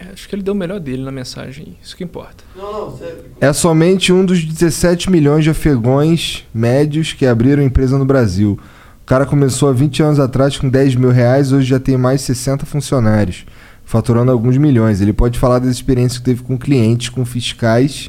É, 0.00 0.12
acho 0.14 0.26
que 0.28 0.34
ele 0.34 0.42
deu 0.42 0.54
o 0.54 0.56
melhor 0.56 0.80
dele 0.80 1.02
na 1.02 1.12
mensagem. 1.12 1.76
Isso 1.82 1.94
que 1.96 2.02
importa. 2.02 2.42
Não, 2.56 2.72
não, 2.72 2.90
você. 2.90 3.14
É 3.40 3.52
somente 3.52 4.12
um 4.12 4.24
dos 4.24 4.42
17 4.42 5.10
milhões 5.10 5.44
de 5.44 5.50
afegões 5.50 6.44
médios 6.54 7.12
que 7.12 7.26
abriram 7.26 7.62
empresa 7.62 7.98
no 7.98 8.04
Brasil. 8.06 8.58
O 9.02 9.06
cara 9.06 9.26
começou 9.26 9.68
há 9.68 9.72
20 9.72 10.02
anos 10.02 10.18
atrás 10.20 10.56
com 10.56 10.68
10 10.68 10.94
mil 10.94 11.10
reais, 11.10 11.52
hoje 11.52 11.66
já 11.68 11.78
tem 11.80 11.96
mais 11.98 12.22
60 12.22 12.64
funcionários, 12.64 13.44
faturando 13.84 14.30
alguns 14.32 14.56
milhões. 14.56 15.00
Ele 15.00 15.12
pode 15.12 15.38
falar 15.38 15.58
das 15.58 15.70
experiências 15.70 16.18
que 16.18 16.24
teve 16.24 16.42
com 16.42 16.56
clientes, 16.56 17.08
com 17.10 17.24
fiscais, 17.26 18.08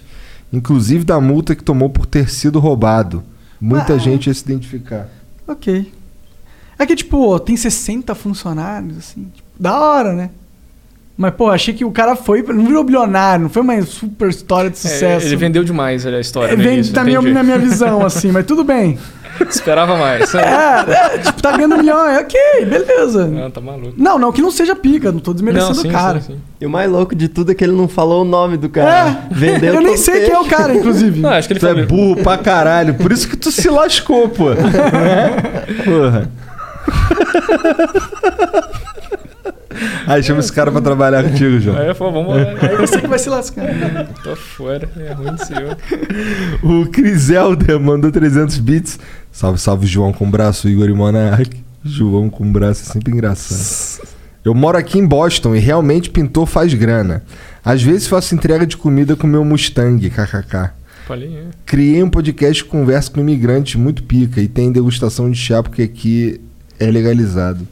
inclusive 0.54 1.04
da 1.04 1.20
multa 1.20 1.56
que 1.56 1.64
tomou 1.64 1.90
por 1.90 2.06
ter 2.06 2.30
sido 2.30 2.60
roubado. 2.60 3.24
Muita 3.60 3.94
Ah. 3.96 3.98
gente 3.98 4.28
ia 4.28 4.34
se 4.34 4.44
identificar. 4.44 5.10
Ok. 5.48 5.92
É 6.80 6.86
que, 6.86 6.96
tipo, 6.96 7.38
tem 7.40 7.58
60 7.58 8.16
funcionários, 8.16 8.98
assim. 8.98 9.26
tipo, 9.34 9.48
da 9.60 9.80
hora, 9.80 10.14
né? 10.14 10.30
Mas, 11.18 11.34
pô, 11.36 11.50
achei 11.50 11.74
que 11.74 11.86
o 11.86 11.92
cara 11.92 12.16
foi. 12.16 12.42
Não 12.42 12.66
virou 12.66 12.84
bilionário, 12.84 13.44
não 13.44 13.50
foi 13.50 13.62
uma 13.62 13.80
super 13.84 14.30
história 14.30 14.70
de 14.70 14.78
É, 14.78 14.80
sucesso. 14.80 15.28
ele 15.28 15.36
vendeu 15.36 15.64
demais 15.64 16.06
a 16.08 16.20
história. 16.20 16.54
É, 16.54 16.56
no 16.56 16.64
vem 16.64 16.76
início, 16.76 16.94
da 16.94 17.04
minha, 17.04 17.22
na 17.22 17.44
minha 17.44 17.58
visão, 17.60 18.04
assim, 18.06 18.32
mas 18.32 18.46
tudo 18.46 18.64
bem. 18.64 18.98
Esperava 19.48 19.98
mais. 19.98 20.34
É, 20.36 20.40
é, 21.16 21.18
tipo, 21.18 21.42
tá 21.42 21.52
ganhando 21.56 21.78
milhão, 21.78 22.08
é 22.08 22.20
ok, 22.20 22.40
beleza. 22.66 23.26
Não, 23.28 23.50
tá 23.50 23.60
maluco. 23.62 23.94
Não, 23.98 24.20
não 24.20 24.32
que 24.32 24.42
não 24.42 24.52
seja 24.52 24.76
pica, 24.76 25.12
não 25.12 25.20
tô 25.20 25.34
desmerecendo 25.34 25.74
Não, 25.76 25.82
sim, 25.82 25.90
o 25.90 25.92
cara. 25.92 26.22
sim, 26.22 26.34
sim. 26.34 26.40
E 26.60 26.66
o 26.66 26.70
mais 26.70 26.90
louco 26.92 27.16
de 27.16 27.28
tudo 27.28 27.52
é 27.52 27.56
que 27.56 27.64
ele 27.64 27.74
não 27.74 27.88
falou 27.88 28.22
o 28.22 28.26
nome 28.26 28.56
do 28.58 28.70
cara. 28.70 29.10
É, 29.32 29.34
Vendeu 29.34 29.74
eu 29.76 29.82
nem 29.82 29.98
sei 29.98 30.26
quem 30.26 30.34
é 30.36 30.40
o 30.40 30.46
cara, 30.46 30.76
inclusive. 30.76 31.20
Não, 31.20 31.30
acho 31.32 31.48
que 31.48 31.54
ele 31.54 31.60
Tu 31.60 31.66
falou. 31.68 31.82
é 31.82 31.86
burro 31.86 32.18
pra 32.24 32.38
caralho, 32.38 32.94
por 32.96 33.12
isso 33.12 33.28
que 33.28 33.36
tu 33.38 33.52
se 33.52 33.68
lascou, 33.70 34.30
pô. 34.30 34.46
Porra. 35.86 36.30
Aí 40.12 40.22
chama 40.22 40.42
esse 40.42 40.52
cara 40.52 40.70
pra 40.70 40.82
trabalhar 40.82 41.24
contigo, 41.24 41.58
João. 41.60 41.78
Aí 41.78 41.88
eu 41.88 41.96
falei, 41.96 42.14
vamos 42.14 42.36
lá. 42.36 42.42
Aí 42.62 42.76
você 42.76 43.00
que 43.00 43.08
vai 43.08 43.18
se 43.18 43.30
lascar. 43.30 43.66
Tô 44.22 44.36
fora, 44.36 44.90
é 44.98 45.14
ruim 45.14 45.36
de 45.36 45.46
senhor. 45.46 45.78
O 46.62 46.86
Criselder 46.88 47.80
mandou 47.80 48.12
300 48.12 48.58
bits. 48.58 49.00
Salve, 49.32 49.58
salve, 49.58 49.88
João 49.88 50.12
com 50.12 50.30
braço, 50.30 50.68
Igor 50.68 50.90
e 50.90 50.94
Monark. 50.94 51.64
João 51.84 52.30
com 52.30 52.52
braço 52.52 52.90
é 52.90 52.92
sempre 52.92 53.14
engraçado. 53.14 54.06
Eu 54.44 54.54
moro 54.54 54.78
aqui 54.78 55.00
em 55.00 55.06
Boston 55.06 55.56
e 55.56 55.60
realmente 55.60 56.10
pintor 56.10 56.46
faz 56.46 56.74
grana. 56.74 57.24
Às 57.64 57.82
vezes 57.82 58.08
faço 58.08 58.36
entrega 58.36 58.66
de 58.66 58.76
comida 58.76 59.16
com 59.16 59.28
meu 59.28 59.46
Mustang, 59.46 60.10
kkk. 60.10 60.72
Falei, 61.08 61.34
é. 61.34 61.44
Criei 61.66 62.04
um 62.04 62.10
podcast 62.10 62.64
que 62.64 62.70
conversa 62.70 63.10
com 63.10 63.22
imigrantes 63.22 63.76
muito 63.76 64.04
pica 64.04 64.42
e 64.42 64.48
tem 64.48 64.74
degustação 64.74 65.32
de 65.32 65.38
chá 65.38 65.64
porque 65.64 65.84
aqui 65.84 66.42
é 66.78 66.92
legalizado. 66.92 67.66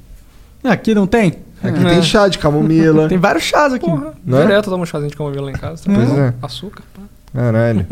Aqui 0.63 0.93
não 0.93 1.07
tem? 1.07 1.33
Aqui 1.63 1.83
tem 1.83 2.01
chá 2.01 2.27
de 2.27 2.37
camomila. 2.37 3.07
Tem 3.09 3.17
vários 3.17 3.43
chás 3.43 3.73
aqui. 3.73 3.85
Porra, 3.85 4.13
Né? 4.25 4.41
direto 4.41 4.67
eu 4.67 4.71
tomo 4.71 4.83
um 4.83 4.85
chazinho 4.85 5.11
de 5.11 5.17
camomila 5.17 5.43
lá 5.45 5.51
em 5.51 5.55
casa. 5.55 5.83
tá? 5.83 5.91
Pois 5.93 6.09
é. 6.17 6.33
Açúcar. 6.41 6.83
pá. 6.95 7.01
Caralho. 7.33 7.85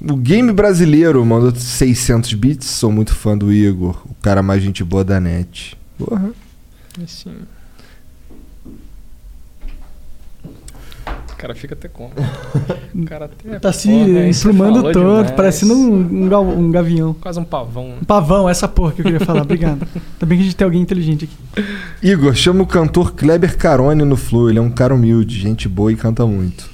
o 0.00 0.16
game 0.16 0.52
brasileiro 0.52 1.24
mandou 1.24 1.54
600 1.54 2.32
bits. 2.34 2.66
Sou 2.66 2.90
muito 2.90 3.14
fã 3.14 3.36
do 3.38 3.52
Igor, 3.52 4.02
o 4.06 4.14
cara 4.22 4.42
mais 4.42 4.62
gente 4.62 4.82
boa 4.82 5.04
da 5.04 5.20
net. 5.20 5.76
Porra. 5.98 6.30
Sim. 7.06 7.36
Cara 11.38 11.54
fica 11.54 11.74
até 11.74 11.88
como? 11.88 12.10
O 12.94 13.04
cara 13.04 13.26
até. 13.26 13.58
Tá 13.60 13.72
se 13.72 13.88
porra, 13.88 14.26
emplumando 14.28 14.82
tanto, 14.82 14.98
demais. 14.98 15.30
parecendo 15.32 15.74
um, 15.74 16.24
um, 16.24 16.28
gal- 16.28 16.44
um 16.44 16.70
gavião. 16.70 17.14
Quase 17.14 17.38
um 17.38 17.44
pavão. 17.44 17.94
Um 18.00 18.04
pavão, 18.04 18.48
essa 18.48 18.66
porra 18.66 18.92
que 18.92 19.00
eu 19.02 19.04
queria 19.04 19.20
falar. 19.20 19.42
Obrigado. 19.42 19.86
Ainda 19.94 20.26
bem 20.26 20.38
que 20.38 20.42
a 20.42 20.44
gente 20.46 20.56
tem 20.56 20.64
alguém 20.64 20.80
inteligente 20.82 21.24
aqui. 21.54 21.64
Igor, 22.02 22.34
chama 22.34 22.62
o 22.62 22.66
cantor 22.66 23.12
Kleber 23.12 23.56
Carone 23.56 24.04
no 24.04 24.16
Flow. 24.16 24.48
Ele 24.50 24.58
é 24.58 24.62
um 24.62 24.70
cara 24.70 24.94
humilde, 24.94 25.38
gente 25.38 25.68
boa 25.68 25.92
e 25.92 25.96
canta 25.96 26.26
muito. 26.26 26.68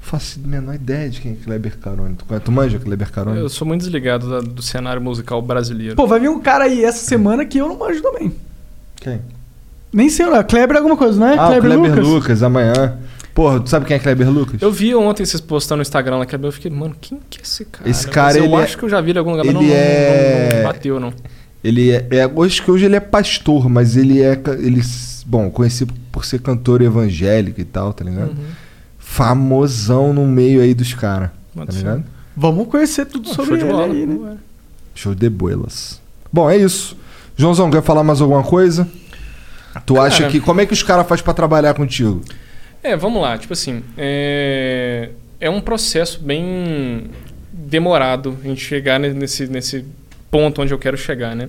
Faço 0.00 0.40
a 0.44 0.46
menor 0.48 0.74
ideia 0.74 1.08
de 1.08 1.20
quem 1.20 1.32
é 1.32 1.36
Kleber 1.44 1.78
Carone. 1.78 2.14
Tu, 2.16 2.24
conhece- 2.24 2.44
tu 2.44 2.52
manja 2.52 2.78
Kleber 2.78 3.10
Carone? 3.10 3.38
Eu 3.38 3.48
sou 3.48 3.66
muito 3.66 3.82
desligado 3.82 4.28
da- 4.28 4.40
do 4.40 4.60
cenário 4.62 5.00
musical 5.00 5.40
brasileiro. 5.40 5.94
Pô, 5.96 6.06
vai 6.06 6.18
vir 6.20 6.28
um 6.28 6.40
cara 6.40 6.64
aí 6.64 6.84
essa 6.84 7.04
semana 7.04 7.44
que 7.44 7.58
eu 7.58 7.68
não 7.68 7.78
manjo 7.78 8.02
também. 8.02 8.32
Quem? 8.96 9.20
Nem 9.92 10.08
sei, 10.08 10.26
não. 10.26 10.42
Kleber 10.42 10.76
é 10.76 10.78
alguma 10.78 10.96
coisa, 10.96 11.18
não 11.20 11.28
é? 11.28 11.36
Ah, 11.38 11.50
o 11.50 11.60
Kleber 11.60 11.90
Lucas? 11.90 12.06
Lucas? 12.06 12.42
amanhã. 12.42 12.98
Porra, 13.34 13.60
tu 13.60 13.70
sabe 13.70 13.86
quem 13.86 13.96
é 13.96 13.98
Kleber 13.98 14.28
Lucas? 14.30 14.60
Eu 14.60 14.70
vi 14.70 14.94
ontem 14.94 15.24
vocês 15.24 15.40
postando 15.40 15.78
no 15.78 15.82
Instagram 15.82 16.16
lá 16.18 16.26
que 16.26 16.34
eu 16.36 16.52
fiquei, 16.52 16.70
mano, 16.70 16.94
quem 17.00 17.18
que 17.30 17.38
é 17.38 17.42
esse 17.42 17.64
cara? 17.64 17.88
Esse 17.88 18.06
cara, 18.08 18.26
Mas 18.28 18.36
eu 18.36 18.44
ele 18.44 18.54
é- 18.54 18.58
acho 18.62 18.76
que 18.76 18.82
eu 18.84 18.88
já 18.88 19.00
vi 19.00 19.10
ele 19.10 19.18
em 19.18 19.20
algum 19.20 19.30
lugar, 19.30 19.44
mas 19.46 19.54
ele 19.54 19.64
não, 19.64 19.70
não- 19.70 19.76
é- 19.80 20.48
não- 20.52 20.56
não 20.58 20.64
bateu, 20.64 21.00
não. 21.00 21.12
Ele 21.64 21.90
é, 21.92 22.06
é. 22.10 22.30
Acho 22.44 22.62
que 22.64 22.70
hoje 22.70 22.84
ele 22.84 22.96
é 22.96 23.00
pastor, 23.00 23.68
mas 23.70 23.96
ele 23.96 24.20
é. 24.20 24.34
ca- 24.36 24.52
Ele, 24.54 24.82
bom, 25.24 25.48
conhecido 25.50 25.94
por 26.10 26.24
ser 26.24 26.40
cantor 26.40 26.82
evangélico 26.82 27.60
e 27.60 27.64
tal, 27.64 27.92
tá 27.92 28.04
ligado? 28.04 28.30
Uhum. 28.30 28.44
Famosão 28.98 30.12
no 30.12 30.26
meio 30.26 30.60
aí 30.60 30.74
dos 30.74 30.92
caras. 30.94 31.30
Tá 31.54 31.70
ser. 31.70 31.78
ligado? 31.78 32.04
Vamos 32.36 32.66
conhecer 32.68 33.04
tudo 33.06 33.28
sobre 33.28 33.44
show 33.50 33.56
de 33.58 33.64
ele 33.64 33.72
bola. 33.72 33.92
aí, 33.92 34.06
né? 34.06 34.36
Show 34.94 35.14
de 35.14 35.28
boelas. 35.30 36.00
Bom, 36.32 36.50
é 36.50 36.56
isso. 36.56 36.96
Joãozão, 37.36 37.70
quer 37.70 37.82
falar 37.82 38.02
mais 38.02 38.20
alguma 38.20 38.42
coisa? 38.42 38.88
Tu 39.86 39.94
Cara. 39.94 40.06
acha 40.06 40.28
que. 40.28 40.40
Como 40.40 40.60
é 40.60 40.66
que 40.66 40.72
os 40.72 40.82
caras 40.82 41.06
fazem 41.06 41.24
pra 41.24 41.34
trabalhar 41.34 41.74
contigo? 41.74 42.22
É, 42.82 42.96
vamos 42.96 43.22
lá. 43.22 43.38
Tipo 43.38 43.52
assim, 43.52 43.82
é, 43.96 45.10
é 45.40 45.48
um 45.48 45.60
processo 45.60 46.20
bem 46.20 47.10
demorado 47.52 48.36
a 48.44 48.48
gente 48.48 48.62
chegar 48.64 48.98
ne- 48.98 49.12
nesse, 49.14 49.46
nesse 49.46 49.84
ponto 50.30 50.62
onde 50.62 50.72
eu 50.74 50.78
quero 50.78 50.96
chegar, 50.96 51.34
né? 51.36 51.48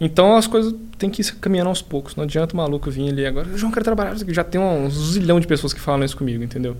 Então 0.00 0.34
as 0.36 0.46
coisas 0.46 0.74
têm 0.98 1.10
que 1.10 1.20
ir 1.20 1.32
caminhando 1.34 1.68
aos 1.68 1.82
poucos. 1.82 2.16
Não 2.16 2.24
adianta 2.24 2.54
o 2.54 2.56
maluco 2.56 2.90
vir 2.90 3.10
ali 3.10 3.26
agora. 3.26 3.46
João, 3.56 3.70
quero 3.70 3.84
trabalhar. 3.84 4.16
Já 4.28 4.42
tem 4.42 4.60
um 4.60 4.88
zilhão 4.90 5.38
de 5.38 5.46
pessoas 5.46 5.72
que 5.74 5.80
falam 5.80 6.04
isso 6.04 6.16
comigo, 6.16 6.42
entendeu? 6.42 6.76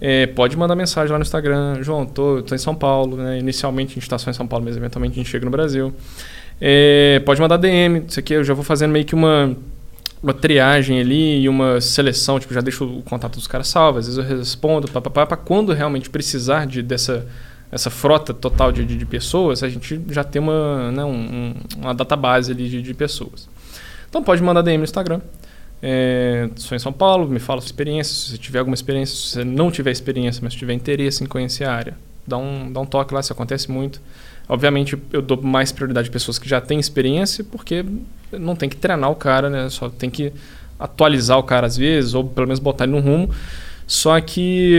É, 0.00 0.26
pode 0.28 0.56
mandar 0.56 0.76
mensagem 0.76 1.10
lá 1.10 1.18
no 1.18 1.22
Instagram. 1.22 1.82
João, 1.82 2.06
tô, 2.06 2.42
tô 2.42 2.54
em 2.54 2.58
São 2.58 2.74
Paulo, 2.74 3.16
né? 3.16 3.38
Inicialmente 3.38 3.90
a 3.90 3.94
gente 3.94 4.04
está 4.04 4.16
só 4.18 4.30
em 4.30 4.34
São 4.34 4.46
Paulo, 4.46 4.64
mas 4.64 4.76
eventualmente 4.76 5.14
a 5.14 5.16
gente 5.16 5.28
chega 5.28 5.44
no 5.44 5.50
Brasil. 5.50 5.92
É, 6.60 7.20
pode 7.26 7.40
mandar 7.40 7.56
DM. 7.56 8.04
Isso 8.08 8.20
aqui 8.20 8.34
eu 8.34 8.44
já 8.44 8.54
vou 8.54 8.62
fazendo 8.64 8.92
meio 8.92 9.04
que 9.04 9.14
uma 9.16 9.54
uma 10.22 10.34
triagem 10.34 11.00
ali 11.00 11.40
e 11.42 11.48
uma 11.48 11.80
seleção, 11.80 12.38
tipo, 12.38 12.52
já 12.52 12.60
deixo 12.60 12.84
o 12.84 13.02
contato 13.02 13.34
dos 13.36 13.46
caras 13.46 13.68
salvo, 13.68 13.98
às 13.98 14.06
vezes 14.06 14.18
eu 14.18 14.38
respondo, 14.38 14.90
papapá, 14.90 15.24
para 15.26 15.36
quando 15.36 15.72
realmente 15.72 16.10
precisar 16.10 16.66
de, 16.66 16.82
dessa 16.82 17.26
essa 17.72 17.88
frota 17.88 18.34
total 18.34 18.72
de, 18.72 18.84
de, 18.84 18.96
de 18.96 19.06
pessoas, 19.06 19.62
a 19.62 19.68
gente 19.68 20.00
já 20.10 20.24
tem 20.24 20.42
uma, 20.42 20.90
né, 20.90 21.04
um, 21.04 21.10
um- 21.12 21.54
uma 21.78 21.94
database 21.94 22.50
ali 22.50 22.68
de, 22.68 22.82
de 22.82 22.94
pessoas. 22.94 23.48
Então 24.08 24.24
pode 24.24 24.42
mandar 24.42 24.60
DM 24.62 24.78
no 24.78 24.82
Instagram. 24.84 25.20
É, 25.80 26.50
sou 26.56 26.74
em 26.74 26.80
São 26.80 26.92
Paulo, 26.92 27.28
me 27.28 27.38
fala 27.38 27.60
sua 27.60 27.68
experiência, 27.68 28.12
se 28.12 28.30
você 28.32 28.38
tiver 28.38 28.58
alguma 28.58 28.74
experiência, 28.74 29.14
se 29.14 29.22
você 29.34 29.44
não 29.44 29.70
tiver 29.70 29.92
experiência, 29.92 30.40
mas 30.42 30.52
tiver 30.52 30.72
interesse 30.74 31.22
em 31.22 31.26
conhecer 31.28 31.62
a 31.64 31.72
área, 31.72 31.96
dá 32.26 32.36
um, 32.36 32.72
dá 32.72 32.80
um 32.80 32.84
toque 32.86 33.14
lá, 33.14 33.20
isso 33.20 33.32
acontece 33.32 33.70
muito. 33.70 34.00
Obviamente 34.50 34.98
eu 35.12 35.22
dou 35.22 35.40
mais 35.40 35.70
prioridade 35.70 36.08
a 36.08 36.12
pessoas 36.12 36.36
que 36.36 36.48
já 36.48 36.60
têm 36.60 36.80
experiência, 36.80 37.44
porque 37.44 37.84
não 38.32 38.56
tem 38.56 38.68
que 38.68 38.74
treinar 38.74 39.08
o 39.08 39.14
cara, 39.14 39.48
né? 39.48 39.68
Só 39.70 39.88
tem 39.88 40.10
que 40.10 40.32
atualizar 40.76 41.38
o 41.38 41.44
cara 41.44 41.68
às 41.68 41.76
vezes, 41.76 42.14
ou 42.14 42.24
pelo 42.24 42.48
menos 42.48 42.58
botar 42.58 42.82
ele 42.82 42.92
no 42.94 42.98
rumo. 42.98 43.30
Só 43.86 44.20
que 44.20 44.72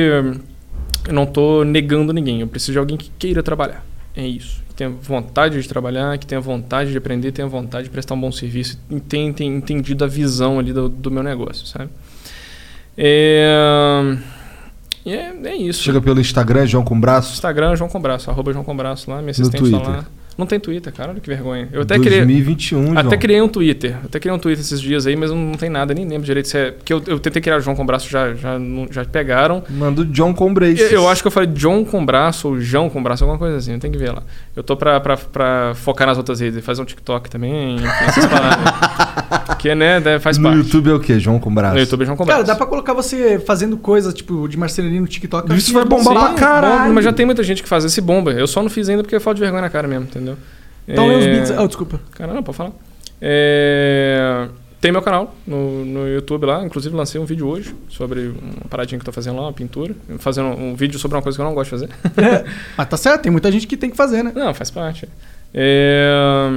eu 1.07 1.14
não 1.14 1.23
estou 1.23 1.64
negando 1.64 2.11
ninguém, 2.11 2.41
eu 2.41 2.48
preciso 2.48 2.73
de 2.73 2.80
alguém 2.80 2.98
que 2.98 3.10
queira 3.18 3.41
trabalhar. 3.41 3.81
É 4.14 4.27
isso. 4.27 4.61
Que 4.68 4.76
tenha 4.76 4.89
vontade 4.89 5.61
de 5.61 5.69
trabalhar, 5.69 6.18
que 6.18 6.26
tenha 6.26 6.41
vontade 6.41 6.91
de 6.91 6.98
aprender, 6.98 7.31
tenha 7.31 7.48
vontade 7.48 7.85
de 7.85 7.89
prestar 7.91 8.15
um 8.15 8.19
bom 8.19 8.31
serviço 8.31 8.77
tenha 9.07 9.30
entendido 9.39 10.03
a 10.03 10.07
visão 10.07 10.60
ali 10.60 10.73
do, 10.73 10.89
do 10.89 11.10
meu 11.10 11.23
negócio, 11.23 11.65
sabe? 11.65 11.89
É, 12.98 14.18
e 15.06 15.14
é, 15.14 15.34
é 15.45 15.56
isso. 15.56 15.82
Chega 15.84 16.02
pelo 16.02 16.19
Instagram, 16.19 16.65
João 16.65 16.84
com 16.84 16.99
braço. 16.99 17.34
Instagram, 17.34 17.76
João 17.76 17.90
Combraço, 17.90 18.30
arroba 18.30 18.52
João 18.53 18.64
Combraço 18.64 19.10
lá, 19.10 19.19
minha 19.19 19.32
assistente 19.32 19.72
tá 19.72 19.78
lá. 19.78 20.06
Não 20.38 20.48
tem 20.48 20.60
Twitter, 20.60 20.94
cara, 20.94 21.11
olha 21.11 21.19
que 21.19 21.30
vergonha. 21.30 21.68
Eu 21.73 21.82
até 21.82 21.99
criei. 21.99 22.19
2021, 22.19 22.91
Até 22.94 23.02
João. 23.02 23.19
criei 23.19 23.41
um 23.41 23.48
Twitter. 23.49 23.98
Até 24.03 24.19
criei 24.19 24.36
um 24.36 24.40
Twitter 24.40 24.64
esses 24.64 24.80
dias 24.80 25.06
aí, 25.06 25.15
mas 25.15 25.30
não, 25.30 25.38
não 25.38 25.53
tem 25.56 25.69
nada, 25.69 25.94
nem 25.94 26.07
lembro 26.07 26.23
direito 26.26 26.48
se 26.48 26.57
é. 26.57 26.72
Porque 26.72 26.91
eu, 26.91 27.03
eu 27.06 27.19
tentei 27.19 27.41
criar 27.41 27.57
o 27.57 27.61
João 27.61 27.76
com 27.76 27.86
braço, 27.86 28.10
já, 28.10 28.34
já, 28.34 28.57
já 28.90 29.06
pegaram. 29.06 29.61
Manda 29.69 30.02
o 30.02 30.06
John 30.06 30.34
com 30.34 30.52
braço. 30.53 30.82
Eu, 30.82 30.90
eu 30.90 31.10
acho 31.10 31.22
que 31.22 31.28
eu 31.28 31.32
falei 31.32 31.49
John 31.49 31.84
com 31.84 32.03
braço 32.03 32.48
ou 32.48 32.60
João 32.61 32.90
com 32.90 33.03
braço, 33.03 33.23
alguma 33.23 33.38
coisa 33.38 33.57
assim, 33.57 33.78
tem 33.78 33.91
que 33.91 33.98
ver 33.98 34.14
lá. 34.14 34.23
Eu 34.56 34.64
tô 34.64 34.76
pra, 34.78 34.99
pra, 35.02 35.18
pra 35.18 35.73
focar 35.76 36.07
nas 36.07 36.18
outras 36.18 36.40
redes, 36.40 36.64
fazer 36.64 36.82
um 36.82 36.86
TikTok 36.86 37.30
também, 37.30 37.76
enfim, 37.76 37.86
essas 38.07 38.26
paradas. 38.32 39.40
Porque, 39.62 39.76
né, 39.76 40.02
faz 40.20 40.40
No 40.40 40.46
parte. 40.46 40.58
YouTube 40.58 40.90
é 40.90 40.94
o 40.96 41.00
quê? 41.00 41.20
João 41.20 41.40
com 41.40 41.54
braço. 41.54 41.76
No 41.76 41.80
YouTube 41.82 42.02
é 42.02 42.06
João 42.06 42.18
com 42.18 42.26
Cara, 42.26 42.38
braço. 42.40 42.48
dá 42.52 42.56
pra 42.56 42.66
colocar 42.66 42.94
você 42.94 43.38
fazendo 43.38 43.78
coisa, 43.78 44.12
tipo, 44.12 44.48
de 44.48 44.58
marcenaria 44.58 45.00
no 45.00 45.06
TikTok. 45.06 45.54
Isso 45.56 45.72
vai 45.72 45.86
bombar 45.86 46.14
Sim, 46.14 46.20
pra 46.20 46.34
caralho. 46.34 46.80
bomba, 46.80 46.94
mas 46.96 47.06
já 47.06 47.14
tem 47.14 47.28
muita 47.28 47.44
gente 47.44 47.62
que 47.62 47.70
faz 47.70 47.86
esse 47.86 48.02
bomba. 48.02 48.32
Eu 48.32 48.48
só 48.48 48.64
não 48.64 48.70
fiz 48.72 48.90
ainda 48.90 49.04
porque 49.04 49.20
falta 49.20 49.36
de 49.36 49.42
vergonha 49.42 49.62
na 49.62 49.70
cara 49.70 49.88
mesmo, 49.88 50.06
entendeu? 50.06 50.36
Então 50.88 51.08
lê 51.08 51.16
os 51.16 51.26
É, 51.26 51.32
beats. 51.32 51.52
Oh, 51.60 51.68
desculpa. 51.68 52.02
Cara, 52.14 52.34
não, 52.34 52.42
pode 52.42 52.58
falar. 52.58 52.72
É, 53.22 54.48
Tem 54.82 54.92
meu 54.92 55.04
canal 55.04 55.36
no, 55.46 55.86
no 55.86 56.08
YouTube 56.08 56.48
lá. 56.48 56.66
Inclusive, 56.66 56.96
lancei 56.96 57.22
um 57.22 57.26
vídeo 57.26 57.48
hoje 57.48 57.76
sobre 57.88 58.30
uma 58.30 58.68
paradinha 58.68 58.98
que 58.98 59.04
eu 59.04 59.06
tô 59.06 59.12
fazendo 59.12 59.36
lá, 59.36 59.44
uma 59.44 59.54
pintura. 59.54 59.94
Fazendo 60.18 60.48
um 60.48 60.74
vídeo 60.74 60.98
sobre 60.98 61.16
uma 61.18 61.22
coisa 61.22 61.38
que 61.38 61.42
eu 61.42 61.46
não 61.46 61.54
gosto 61.54 61.78
de 61.78 61.88
fazer. 61.88 61.90
É, 62.20 62.44
mas 62.76 62.90
tá 62.90 62.98
certo, 62.98 63.22
tem 63.22 63.32
muita 63.32 63.52
gente 63.52 63.68
que 63.68 63.78
tem 63.78 63.92
que 63.92 63.96
fazer, 63.96 64.24
né? 64.24 64.32
Não, 64.34 64.56
faz 64.56 64.72
parte. 64.72 65.08
É, 65.54 66.50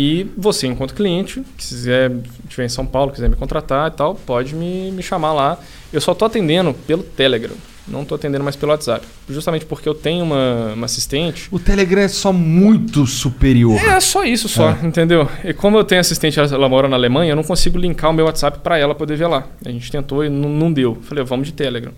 E 0.00 0.30
você, 0.36 0.68
enquanto 0.68 0.94
cliente, 0.94 1.42
quiser 1.56 2.12
estiver 2.44 2.66
em 2.66 2.68
São 2.68 2.86
Paulo, 2.86 3.10
quiser 3.10 3.28
me 3.28 3.34
contratar 3.34 3.90
e 3.90 3.96
tal, 3.96 4.14
pode 4.14 4.54
me, 4.54 4.92
me 4.92 5.02
chamar 5.02 5.32
lá. 5.32 5.58
Eu 5.92 6.00
só 6.00 6.14
tô 6.14 6.24
atendendo 6.24 6.72
pelo 6.72 7.02
Telegram. 7.02 7.56
Não 7.88 8.04
tô 8.04 8.14
atendendo 8.14 8.44
mais 8.44 8.54
pelo 8.54 8.70
WhatsApp. 8.70 9.04
Justamente 9.28 9.64
porque 9.64 9.88
eu 9.88 9.94
tenho 9.94 10.22
uma, 10.22 10.74
uma 10.74 10.84
assistente. 10.84 11.48
O 11.50 11.58
Telegram 11.58 12.02
é 12.02 12.06
só 12.06 12.32
muito 12.32 13.08
superior. 13.08 13.74
É 13.74 13.98
só 13.98 14.22
isso 14.22 14.48
só, 14.48 14.70
entendeu? 14.84 15.28
E 15.42 15.52
como 15.52 15.76
eu 15.76 15.82
tenho 15.82 16.00
assistente, 16.00 16.38
ela, 16.38 16.48
ela 16.48 16.68
mora 16.68 16.86
na 16.86 16.94
Alemanha, 16.94 17.32
eu 17.32 17.36
não 17.36 17.42
consigo 17.42 17.76
linkar 17.76 18.10
o 18.10 18.12
meu 18.14 18.26
WhatsApp 18.26 18.60
para 18.60 18.78
ela 18.78 18.94
poder 18.94 19.16
ver 19.16 19.26
lá. 19.26 19.48
A 19.64 19.70
gente 19.70 19.90
tentou 19.90 20.24
e 20.24 20.28
não, 20.28 20.48
não 20.48 20.72
deu. 20.72 20.96
Falei, 21.02 21.24
vamos 21.24 21.48
de 21.48 21.54
Telegram. 21.54 21.92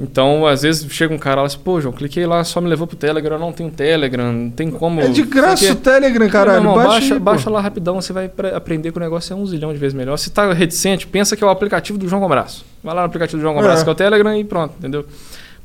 Então, 0.00 0.46
às 0.46 0.62
vezes 0.62 0.90
chega 0.90 1.14
um 1.14 1.18
cara 1.18 1.42
lá 1.42 1.46
assim, 1.46 1.58
pô, 1.58 1.80
João, 1.80 1.92
cliquei 1.94 2.26
lá, 2.26 2.42
só 2.44 2.60
me 2.60 2.68
levou 2.68 2.86
pro 2.86 2.96
Telegram, 2.96 3.36
eu 3.36 3.40
não 3.40 3.52
tenho 3.52 3.70
Telegram, 3.70 4.32
não 4.32 4.50
tem 4.50 4.70
como. 4.70 5.00
É 5.00 5.08
de 5.08 5.22
graça 5.22 5.70
o 5.70 5.76
Telegram, 5.76 6.28
caralho. 6.28 6.64
Não, 6.64 6.70
não, 6.70 6.74
baixa, 6.76 6.90
baixa, 6.90 7.14
aí, 7.14 7.20
baixa 7.20 7.50
lá 7.50 7.60
rapidão, 7.60 8.00
você 8.00 8.12
vai 8.12 8.28
pre- 8.28 8.54
aprender 8.54 8.90
que 8.90 8.96
o 8.98 9.00
negócio 9.00 9.32
é 9.32 9.36
um 9.36 9.46
zilhão 9.46 9.72
de 9.72 9.78
vezes 9.78 9.94
melhor. 9.94 10.16
Se 10.16 10.30
tá 10.30 10.50
reticente, 10.52 11.06
pensa 11.06 11.36
que 11.36 11.44
é 11.44 11.46
o 11.46 11.50
aplicativo 11.50 11.98
do 11.98 12.08
João 12.08 12.22
Combraço. 12.22 12.64
Vai 12.82 12.94
lá 12.94 13.02
no 13.02 13.06
aplicativo 13.06 13.38
do 13.38 13.42
João 13.42 13.54
Combraço, 13.54 13.82
É. 13.82 13.84
que 13.84 13.90
é 13.90 13.92
o 13.92 13.94
Telegram 13.94 14.36
e 14.36 14.44
pronto, 14.44 14.74
entendeu? 14.78 15.04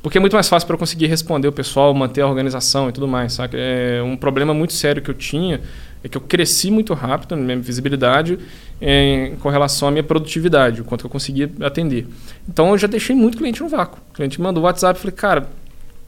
Porque 0.02 0.18
é 0.18 0.20
muito 0.20 0.34
mais 0.34 0.48
fácil 0.48 0.66
para 0.66 0.74
eu 0.74 0.78
conseguir 0.78 1.06
responder 1.06 1.48
o 1.48 1.52
pessoal, 1.52 1.92
manter 1.92 2.20
a 2.20 2.26
organização 2.28 2.88
e 2.88 2.92
tudo 2.92 3.08
mais, 3.08 3.32
saca? 3.32 3.56
É 3.58 4.00
um 4.02 4.16
problema 4.16 4.54
muito 4.54 4.72
sério 4.72 5.02
que 5.02 5.10
eu 5.10 5.14
tinha 5.14 5.60
é 6.02 6.08
que 6.08 6.16
eu 6.16 6.20
cresci 6.20 6.70
muito 6.70 6.94
rápido 6.94 7.34
na 7.36 7.42
minha 7.42 7.58
visibilidade 7.58 8.38
em, 8.80 9.36
com 9.36 9.48
relação 9.48 9.88
à 9.88 9.90
minha 9.90 10.02
produtividade, 10.02 10.80
o 10.80 10.84
quanto 10.84 11.06
eu 11.06 11.10
conseguia 11.10 11.50
atender. 11.60 12.06
Então 12.48 12.70
eu 12.70 12.78
já 12.78 12.86
deixei 12.86 13.14
muito 13.14 13.38
cliente 13.38 13.62
no 13.62 13.68
vácuo. 13.68 14.00
O 14.10 14.14
cliente 14.14 14.40
me 14.40 14.44
mandou 14.44 14.62
WhatsApp 14.64 14.98
e 14.98 15.00
falei, 15.00 15.16
cara, 15.16 15.48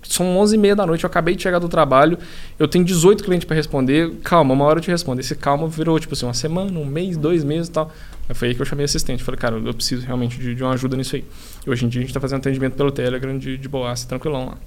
são 0.03 0.39
11h30 0.39 0.75
da 0.75 0.87
noite, 0.87 1.05
eu 1.05 1.09
acabei 1.09 1.37
de 1.37 1.43
chegar 1.43 1.59
do 1.59 1.69
trabalho, 1.69 2.19
eu 2.59 2.67
tenho 2.67 2.85
18 2.85 3.23
clientes 3.23 3.45
para 3.45 3.55
responder, 3.55 4.13
calma, 4.23 4.55
uma 4.55 4.65
hora 4.65 4.79
eu 4.79 4.83
te 4.83 4.91
respondo. 4.91 5.21
Esse 5.21 5.35
calma 5.35 5.69
virou 5.69 5.99
tipo 5.99 6.15
assim, 6.15 6.27
uma 6.27 6.35
semana, 6.35 6.79
um 6.79 6.85
mês, 6.85 7.17
dois 7.17 7.45
meses 7.45 7.69
e 7.69 7.73
tal. 7.73 7.93
Aí 8.29 8.35
foi 8.35 8.49
aí 8.49 8.55
que 8.55 8.63
eu 8.63 8.67
chamei 8.67 8.85
assistente. 8.85 9.23
Falei, 9.23 9.39
cara, 9.39 9.57
eu 9.57 9.75
preciso 9.75 10.07
realmente 10.07 10.39
de, 10.39 10.55
de 10.55 10.63
uma 10.63 10.73
ajuda 10.73 10.97
nisso 10.97 11.17
aí. 11.17 11.25
E 11.67 11.71
hoje 11.71 11.85
em 11.85 11.89
dia 11.89 12.01
a 12.01 12.03
gente 12.03 12.11
está 12.11 12.21
fazendo 12.21 12.39
atendimento 12.39 12.75
pelo 12.75 12.91
Telegram 12.91 13.37
de, 13.37 13.59
de 13.59 13.69
boaça, 13.69 14.07
tranquilão 14.07 14.47
lá. 14.47 14.59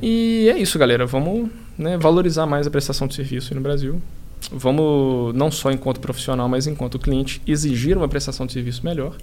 E 0.00 0.48
é 0.52 0.58
isso, 0.58 0.78
galera. 0.78 1.06
Vamos 1.06 1.50
né, 1.78 1.96
valorizar 1.96 2.46
mais 2.46 2.66
a 2.66 2.70
prestação 2.70 3.06
de 3.06 3.14
serviço 3.14 3.54
no 3.54 3.60
Brasil. 3.60 4.00
Vamos, 4.52 5.34
não 5.34 5.50
só 5.50 5.70
enquanto 5.70 6.00
profissional, 6.00 6.48
mas 6.48 6.66
enquanto 6.66 6.98
cliente, 6.98 7.40
exigir 7.46 7.96
uma 7.96 8.08
prestação 8.08 8.46
de 8.46 8.52
serviço 8.52 8.84
melhor. 8.84 9.16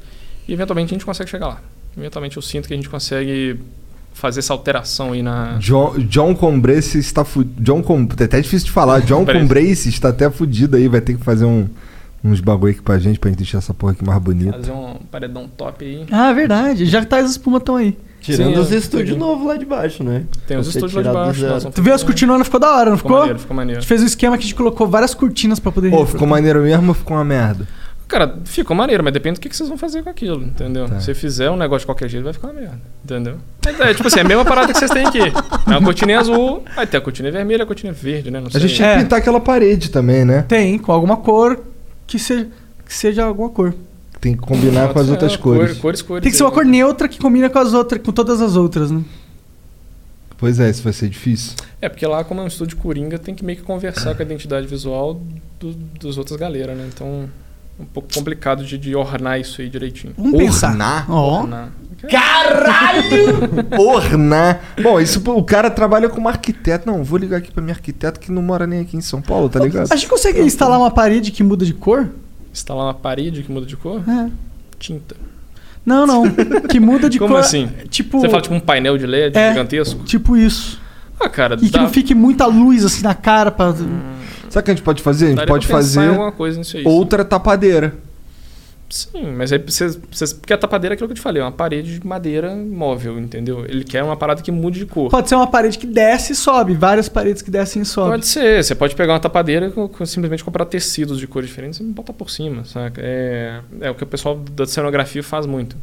E 0.47 0.53
eventualmente 0.53 0.93
a 0.93 0.95
gente 0.95 1.05
consegue 1.05 1.29
chegar 1.29 1.47
lá. 1.47 1.61
Eventualmente 1.97 2.37
eu 2.37 2.41
sinto 2.41 2.67
que 2.67 2.73
a 2.73 2.77
gente 2.77 2.89
consegue 2.89 3.59
fazer 4.13 4.39
essa 4.39 4.53
alteração 4.53 5.13
aí 5.13 5.21
na. 5.21 5.57
John, 5.59 5.97
John 5.99 6.35
Combrace 6.35 6.97
está 6.97 7.23
fudido. 7.23 7.61
John 7.61 7.81
Com... 7.81 8.07
É 8.19 8.23
até 8.23 8.41
difícil 8.41 8.67
de 8.67 8.71
falar. 8.71 9.01
John. 9.05 9.25
Combrace 9.25 9.89
está 9.89 10.09
até 10.09 10.29
fudido 10.29 10.75
aí. 10.75 10.87
Vai 10.87 11.01
ter 11.01 11.17
que 11.17 11.23
fazer 11.23 11.45
um, 11.45 11.67
uns 12.23 12.39
bagulho 12.39 12.71
aqui 12.73 12.81
pra 12.81 12.97
gente, 12.99 13.19
pra 13.19 13.29
gente 13.29 13.37
deixar 13.39 13.57
essa 13.59 13.73
porra 13.73 13.93
aqui 13.93 14.05
mais 14.05 14.21
bonita. 14.21 14.53
Fazer 14.53 14.71
um 14.71 14.95
paredão 15.09 15.47
top 15.57 15.83
aí. 15.85 16.05
Ah, 16.11 16.31
verdade. 16.33 16.85
Já 16.85 17.03
tá 17.05 17.17
as 17.17 17.31
espumas 17.31 17.63
tão 17.63 17.75
aí. 17.75 17.97
Tirando 18.21 18.53
Sim, 18.53 18.59
os 18.59 18.71
é, 18.71 18.75
estúdios 18.77 19.17
novos 19.17 19.47
lá 19.47 19.57
de 19.57 19.65
baixo, 19.65 20.03
né? 20.03 20.25
Tem 20.45 20.55
os 20.55 20.67
estúdios 20.67 20.93
lá 20.93 21.01
de 21.01 21.09
baixo. 21.11 21.41
vamos 21.41 21.63
Tu 21.73 21.81
viu 21.81 21.93
as 21.93 22.03
cortinonas? 22.03 22.45
Ficou 22.45 22.59
da 22.59 22.69
hora, 22.75 22.89
não 22.91 22.97
Ficou 22.97 23.09
ficou? 23.09 23.19
maneiro, 23.21 23.39
ficou 23.39 23.53
A 23.53 23.57
maneiro. 23.57 23.81
gente 23.81 23.87
fez 23.87 24.01
um 24.03 24.05
esquema 24.05 24.37
que 24.37 24.41
a 24.43 24.45
gente 24.45 24.55
colocou 24.55 24.87
várias 24.87 25.15
cortinas 25.15 25.59
pra 25.59 25.71
poder... 25.71 25.89
Pô, 25.89 26.05
ficou 26.05 26.27
maneiro 26.27 26.61
mesmo 26.61 26.89
ou 26.89 26.93
ficou 26.93 27.17
uma 27.17 27.25
merda? 27.25 27.67
Cara, 28.07 28.35
ficou 28.43 28.75
maneiro, 28.75 29.03
mas 29.03 29.13
depende 29.13 29.39
do 29.39 29.41
que 29.41 29.47
que 29.49 29.55
vocês 29.55 29.69
vão 29.69 29.77
fazer 29.77 30.03
com 30.03 30.09
aquilo, 30.09 30.43
entendeu? 30.43 30.85
Tá. 30.87 30.99
Se 30.99 31.05
você 31.05 31.13
fizer 31.15 31.49
um 31.49 31.55
negócio 31.55 31.79
de 31.79 31.85
qualquer 31.87 32.09
jeito, 32.09 32.25
vai 32.25 32.33
ficar 32.33 32.49
uma 32.49 32.59
merda, 32.59 32.77
entendeu? 33.03 33.37
Mas 33.65 33.79
é, 33.79 33.93
tipo 33.93 34.05
assim, 34.07 34.19
é 34.19 34.21
a 34.21 34.25
mesma 34.25 34.43
parada 34.45 34.71
que 34.73 34.77
vocês 34.77 34.91
têm 34.91 35.05
aqui. 35.07 35.19
É 35.65 35.69
uma 35.71 35.81
cortina 35.81 36.19
azul, 36.19 36.61
aí 36.75 36.85
tem 36.85 36.97
a 36.97 37.01
cortina 37.01 37.31
vermelha 37.31 37.63
a 37.63 37.65
cortina 37.65 37.93
verde, 37.93 38.29
né? 38.29 38.39
Não 38.41 38.47
A 38.47 38.51
sei. 38.51 38.59
gente 38.61 38.75
tinha 38.75 38.87
É. 38.89 38.97
que 38.97 39.03
pintar 39.03 39.19
aquela 39.19 39.39
parede 39.39 39.89
também, 39.89 40.25
né? 40.25 40.43
Tem, 40.47 40.77
com 40.77 40.91
alguma 40.91 41.15
cor 41.17 41.57
que 42.17 42.23
seja, 42.23 42.47
que 42.85 42.93
seja 42.93 43.23
alguma 43.25 43.49
cor. 43.49 43.73
Tem 44.19 44.33
que 44.33 44.39
combinar 44.39 44.93
com 44.93 44.99
as 44.99 45.07
É, 45.07 45.11
outras 45.11 45.35
cor- 45.35 45.57
cores. 45.57 45.77
Cores, 45.77 46.01
cores. 46.01 46.23
Tem 46.23 46.31
que 46.31 46.37
ser 46.37 46.43
uma 46.43 46.51
cor 46.51 46.65
neutra 46.65 47.07
que 47.07 47.17
combina 47.19 47.49
com 47.49 47.57
as 47.59 47.73
outras, 47.73 48.01
com 48.03 48.11
todas 48.11 48.41
as 48.41 48.55
outras, 48.55 48.91
né? 48.91 49.03
Pois 50.37 50.59
é, 50.59 50.69
isso 50.69 50.81
vai 50.83 50.93
ser 50.93 51.07
difícil. 51.09 51.53
É, 51.81 51.87
porque 51.87 52.05
lá, 52.05 52.23
como 52.23 52.41
é 52.41 52.43
um 52.43 52.47
estúdio 52.47 52.77
Coringa, 52.77 53.17
tem 53.19 53.33
que 53.35 53.45
meio 53.45 53.59
que 53.59 53.63
conversar 53.63 54.15
com 54.15 54.21
a 54.21 54.25
identidade 54.25 54.65
visual 54.67 55.19
do, 55.59 55.73
dos 55.73 56.17
outras 56.17 56.39
galera, 56.39 56.73
né? 56.73 56.89
Então, 56.93 57.29
é 57.79 57.83
um 57.83 57.85
pouco 57.85 58.11
complicado 58.13 58.63
de, 58.65 58.77
de 58.77 58.95
ornar 58.95 59.39
isso 59.39 59.61
aí 59.61 59.69
direitinho. 59.69 60.13
Vamos 60.17 60.37
pensar. 60.37 60.71
Ornar? 60.71 61.71
Ó. 62.03 62.07
Ornar. 62.07 63.79
Ornar. 63.79 64.61
Bom, 64.81 64.99
isso 64.99 65.21
o 65.31 65.43
cara 65.43 65.69
trabalha 65.69 66.09
como 66.09 66.27
arquiteto. 66.27 66.89
Não, 66.89 67.03
vou 67.03 67.17
ligar 67.19 67.37
aqui 67.37 67.51
pra 67.51 67.61
minha 67.61 67.73
arquiteto 67.75 68.19
que 68.19 68.31
não 68.31 68.41
mora 68.41 68.65
nem 68.65 68.79
aqui 68.81 68.97
em 68.97 69.01
São 69.01 69.21
Paulo, 69.21 69.49
tá 69.49 69.59
ligado? 69.59 69.91
A 69.91 69.95
gente 69.95 70.07
consegue 70.09 70.41
instalar 70.41 70.79
uma 70.79 70.91
parede 70.91 71.31
que 71.31 71.43
muda 71.43 71.65
de 71.65 71.73
cor? 71.73 72.09
Instalar 72.53 72.85
uma 72.85 72.93
parede 72.93 73.43
que 73.43 73.51
muda 73.51 73.65
de 73.65 73.75
cor? 73.77 74.01
É. 74.07 74.29
Tinta. 74.79 75.15
Não, 75.85 76.05
não. 76.05 76.23
Que 76.69 76.79
muda 76.79 77.09
de 77.09 77.17
Como 77.19 77.33
cor. 77.33 77.39
assim? 77.39 77.69
Tipo, 77.89 78.19
Você 78.19 78.29
fala 78.29 78.41
tipo 78.41 78.55
um 78.55 78.59
painel 78.59 78.97
de 78.97 79.05
LED 79.05 79.37
É. 79.37 79.49
gigantesco? 79.49 80.03
tipo 80.03 80.35
isso. 80.37 80.79
Ah, 81.19 81.29
cara, 81.29 81.55
E 81.55 81.65
que 81.65 81.69
dá, 81.69 81.81
não 81.83 81.89
fique 81.89 82.15
muita 82.15 82.45
luz 82.47 82.83
assim 82.83 83.03
na 83.03 83.13
cara 83.13 83.51
pra. 83.51 83.73
Sabe 83.73 83.83
o 84.59 84.63
que 84.63 84.71
a 84.71 84.73
gente 84.73 84.83
pode 84.83 85.01
fazer? 85.03 85.25
A 85.25 85.29
gente 85.29 85.37
daria 85.37 85.53
pode 85.53 85.67
fazer 85.67 86.07
alguma 86.09 86.31
coisa 86.31 86.57
nisso 86.57 86.77
aí. 86.77 86.83
outra 86.85 87.23
tapadeira. 87.23 87.93
Sim, 88.91 89.31
mas 89.37 89.53
aí 89.53 89.57
vocês, 89.57 89.97
vocês. 90.11 90.33
Porque 90.33 90.51
a 90.53 90.57
tapadeira 90.57 90.93
é 90.93 90.95
aquilo 90.95 91.07
que 91.07 91.13
eu 91.13 91.15
te 91.15 91.21
falei, 91.21 91.41
é 91.41 91.45
uma 91.45 91.51
parede 91.51 91.97
de 91.97 92.05
madeira 92.05 92.53
móvel, 92.55 93.17
entendeu? 93.17 93.63
Ele 93.65 93.83
quer 93.85 94.03
uma 94.03 94.17
parada 94.17 94.41
que 94.41 94.51
mude 94.51 94.79
de 94.79 94.85
cor. 94.85 95.09
Pode 95.09 95.29
ser 95.29 95.35
uma 95.35 95.47
parede 95.47 95.77
que 95.79 95.87
desce 95.87 96.33
e 96.33 96.35
sobe. 96.35 96.73
Várias 96.73 97.07
paredes 97.07 97.41
que 97.41 97.49
descem 97.49 97.81
e 97.83 97.85
sobem. 97.85 98.11
Pode 98.11 98.27
ser, 98.27 98.61
você 98.63 98.75
pode 98.75 98.93
pegar 98.93 99.13
uma 99.13 99.19
tapadeira 99.19 99.71
com- 99.71 99.89
simplesmente 100.05 100.43
comprar 100.43 100.65
tecidos 100.65 101.17
de 101.19 101.25
cores 101.27 101.47
diferentes 101.49 101.79
e 101.79 101.83
botar 101.83 102.11
por 102.13 102.29
cima, 102.29 102.65
saca? 102.65 103.01
É, 103.03 103.61
é 103.79 103.89
o 103.89 103.95
que 103.95 104.03
o 104.03 104.07
pessoal 104.07 104.35
da 104.35 104.65
cenografia 104.65 105.23
faz 105.23 105.45
muito. 105.45 105.77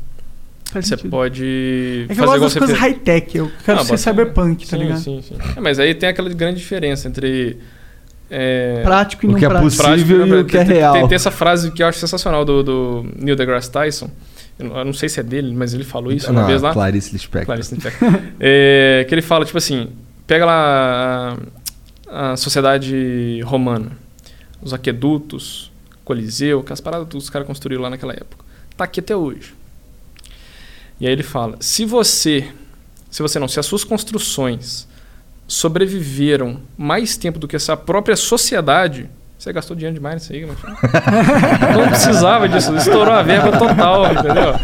Faz 0.70 0.84
Você 0.86 0.96
sentido. 0.96 1.10
pode 1.10 2.04
É 2.10 2.14
que 2.14 2.20
eu 2.20 2.26
fazer 2.26 2.38
gosto 2.40 2.54
das 2.54 2.58
coisas 2.58 2.76
high-tech. 2.78 3.38
Eu 3.38 3.50
quero 3.64 3.78
Ah, 3.80 3.82
ser 3.84 3.88
bota- 3.92 4.02
cyberpunk, 4.02 4.66
tá 4.68 4.76
sim, 4.76 4.82
ligado? 4.82 5.00
Sim, 5.00 5.22
sim. 5.26 5.34
É, 5.56 5.60
mas 5.62 5.78
aí 5.78 5.94
tem 5.94 6.10
aquela 6.10 6.28
grande 6.28 6.58
diferença 6.58 7.08
entre. 7.08 7.56
É, 8.30 8.82
Prático 8.84 9.24
e 9.24 9.28
O 9.28 9.32
não 9.32 9.38
que 9.38 9.44
é 9.44 9.48
prático. 9.48 9.70
possível 9.70 9.86
prático 9.86 10.10
e 10.36 10.40
o 10.40 10.44
que 10.44 10.56
é 10.56 10.58
tem- 10.60 10.68
tem- 10.68 10.76
real. 10.76 10.92
Tem, 10.94 11.08
tem 11.08 11.16
essa 11.16 11.30
frase 11.30 11.70
que 11.70 11.82
eu 11.82 11.86
acho 11.86 11.98
sensacional 11.98 12.44
do, 12.44 12.62
do 12.62 13.06
Neil 13.16 13.34
deGrasse 13.36 13.70
Tyson. 13.70 14.10
Eu 14.58 14.66
não- 14.66 14.84
não 14.86 14.92
sei 14.92 15.08
se 15.08 15.20
é 15.20 15.22
dele, 15.22 15.54
mas 15.54 15.72
ele 15.72 15.84
falou 15.84 16.12
isso 16.12 16.30
uma 16.30 16.40
Não, 16.42 16.46
vez 16.48 16.60
lá. 16.60 16.72
Clarice 16.72 17.12
Lispector. 17.12 17.46
Clarice 17.46 17.74
Lispector. 17.74 18.08
É, 18.40 19.06
que 19.08 19.14
ele 19.14 19.22
fala, 19.22 19.44
tipo 19.44 19.56
assim, 19.56 19.88
pega 20.26 20.44
lá 20.44 21.36
a, 22.08 22.32
a 22.32 22.36
sociedade 22.36 23.40
romana, 23.44 23.92
os 24.60 24.74
aquedutos, 24.74 25.70
Coliseu, 26.04 26.60
aquelas 26.60 26.80
paradas 26.80 27.06
que 27.08 27.16
os 27.16 27.30
caras 27.30 27.46
construíram 27.46 27.82
lá 27.82 27.90
naquela 27.90 28.12
época. 28.12 28.44
Tá 28.76 28.84
aqui 28.84 29.00
até 29.00 29.14
hoje. 29.16 29.54
E 31.00 31.06
aí 31.06 31.12
ele 31.12 31.22
fala, 31.22 31.56
se 31.60 31.84
você, 31.84 32.48
se 33.10 33.22
você 33.22 33.38
não, 33.38 33.46
se 33.46 33.60
as 33.60 33.66
suas 33.66 33.84
construções 33.84 34.87
sobreviveram 35.48 36.60
mais 36.76 37.16
tempo 37.16 37.38
do 37.38 37.48
que 37.48 37.56
essa 37.56 37.74
própria 37.76 38.14
sociedade, 38.14 39.08
você 39.38 39.50
gastou 39.52 39.74
dinheiro 39.74 39.94
demais 39.94 40.16
nisso 40.16 40.32
aí, 40.32 40.40
filho. 40.40 40.54
Não 41.78 41.88
precisava 41.88 42.48
disso, 42.48 42.74
estourou 42.76 43.14
a 43.14 43.22
verba 43.22 43.56
total, 43.56 44.12
entendeu? 44.12 44.54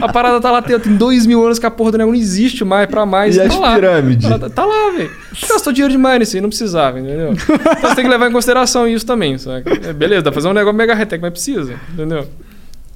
A 0.00 0.08
parada 0.10 0.40
tá 0.40 0.50
lá, 0.50 0.62
tem, 0.62 0.78
tem 0.80 0.96
dois 0.96 1.26
mil 1.26 1.44
anos 1.44 1.58
que 1.58 1.66
a 1.66 1.70
porra 1.70 1.92
do 1.92 1.98
negócio 1.98 2.16
não 2.16 2.22
existe 2.22 2.64
mais 2.64 2.88
pra 2.88 3.04
mais. 3.04 3.36
E 3.36 3.40
tá 3.40 3.44
as 3.46 3.56
lá. 3.58 3.74
pirâmides? 3.74 4.28
Tá, 4.28 4.48
tá 4.48 4.64
lá, 4.64 4.90
velho. 4.96 5.10
Você 5.34 5.46
gastou 5.46 5.72
dinheiro 5.72 5.92
demais 5.92 6.18
nisso 6.20 6.36
aí, 6.36 6.40
não 6.40 6.48
precisava, 6.48 6.98
entendeu? 6.98 7.32
Então 7.34 7.90
você 7.90 7.94
tem 7.96 8.04
que 8.04 8.10
levar 8.10 8.28
em 8.28 8.32
consideração 8.32 8.88
isso 8.88 9.04
também, 9.04 9.36
sabe? 9.36 9.64
É, 9.86 9.92
beleza, 9.92 10.22
dá 10.22 10.30
pra 10.30 10.40
fazer 10.40 10.48
um 10.48 10.54
negócio 10.54 10.76
mega 10.76 10.94
high-tech, 10.94 11.20
mas 11.20 11.32
precisa, 11.32 11.74
entendeu? 11.92 12.26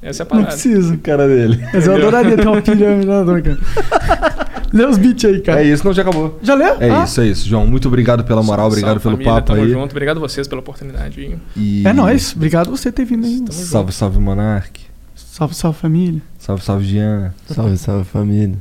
Essa 0.01 0.23
é 0.23 0.25
a 0.25 0.27
Não 0.27 0.31
parada. 0.31 0.49
precisa. 0.49 0.97
Cara 1.03 1.27
dele. 1.27 1.67
Mas 1.73 1.87
eu 1.87 1.95
adoraria 1.97 2.37
ter 2.37 2.47
uma 2.47 2.61
pirâmide 2.63 3.07
lá, 3.07 3.25
não, 3.25 3.43
cara. 3.43 3.59
Lê 4.75 4.85
os 4.85 4.99
beats 4.99 5.25
aí, 5.25 5.41
cara. 5.41 5.63
É 5.63 5.67
isso, 5.69 5.85
não, 5.87 5.93
já 5.95 6.03
acabou. 6.03 6.37
Já 6.43 6.55
leu? 6.55 6.77
É 6.81 6.91
Ah, 6.91 7.05
isso, 7.05 7.21
é 7.21 7.29
isso. 7.29 7.49
João, 7.49 7.65
muito 7.67 7.87
obrigado 7.87 8.25
pela 8.25 8.43
moral, 8.43 8.67
obrigado 8.67 9.01
Salve, 9.01 9.03
pelo 9.03 9.15
família, 9.17 9.33
papo 9.35 9.47
tamo 9.47 9.63
aí. 9.63 9.71
junto. 9.71 9.91
Obrigado 9.93 10.17
a 10.17 10.21
vocês 10.21 10.49
pela 10.49 10.61
oportunidade. 10.61 11.39
E... 11.57 11.87
É 11.87 11.93
nóis. 11.93 12.35
Obrigado 12.35 12.67
por 12.71 12.77
você 12.77 12.91
ter 12.91 13.05
vindo 13.05 13.25
aí. 13.25 13.41
Salve, 13.51 13.93
salve, 13.93 14.19
Monark. 14.19 14.81
Salve, 15.15 15.55
salve, 15.55 15.79
família. 15.79 16.21
Salve, 16.39 16.65
salve, 16.65 16.85
Jean. 16.85 17.33
Salve, 17.47 17.77
salve 17.79 18.05
família. 18.05 18.57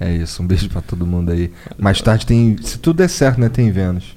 É 0.00 0.12
isso, 0.12 0.42
um 0.42 0.46
beijo 0.46 0.68
pra 0.68 0.80
todo 0.80 1.06
mundo 1.06 1.30
aí. 1.30 1.52
Mais 1.78 2.02
tarde 2.02 2.26
tem. 2.26 2.56
Se 2.60 2.78
tudo 2.78 2.96
der 2.96 3.08
certo, 3.08 3.40
né? 3.40 3.48
Tem 3.48 3.70
Vênus. 3.70 4.16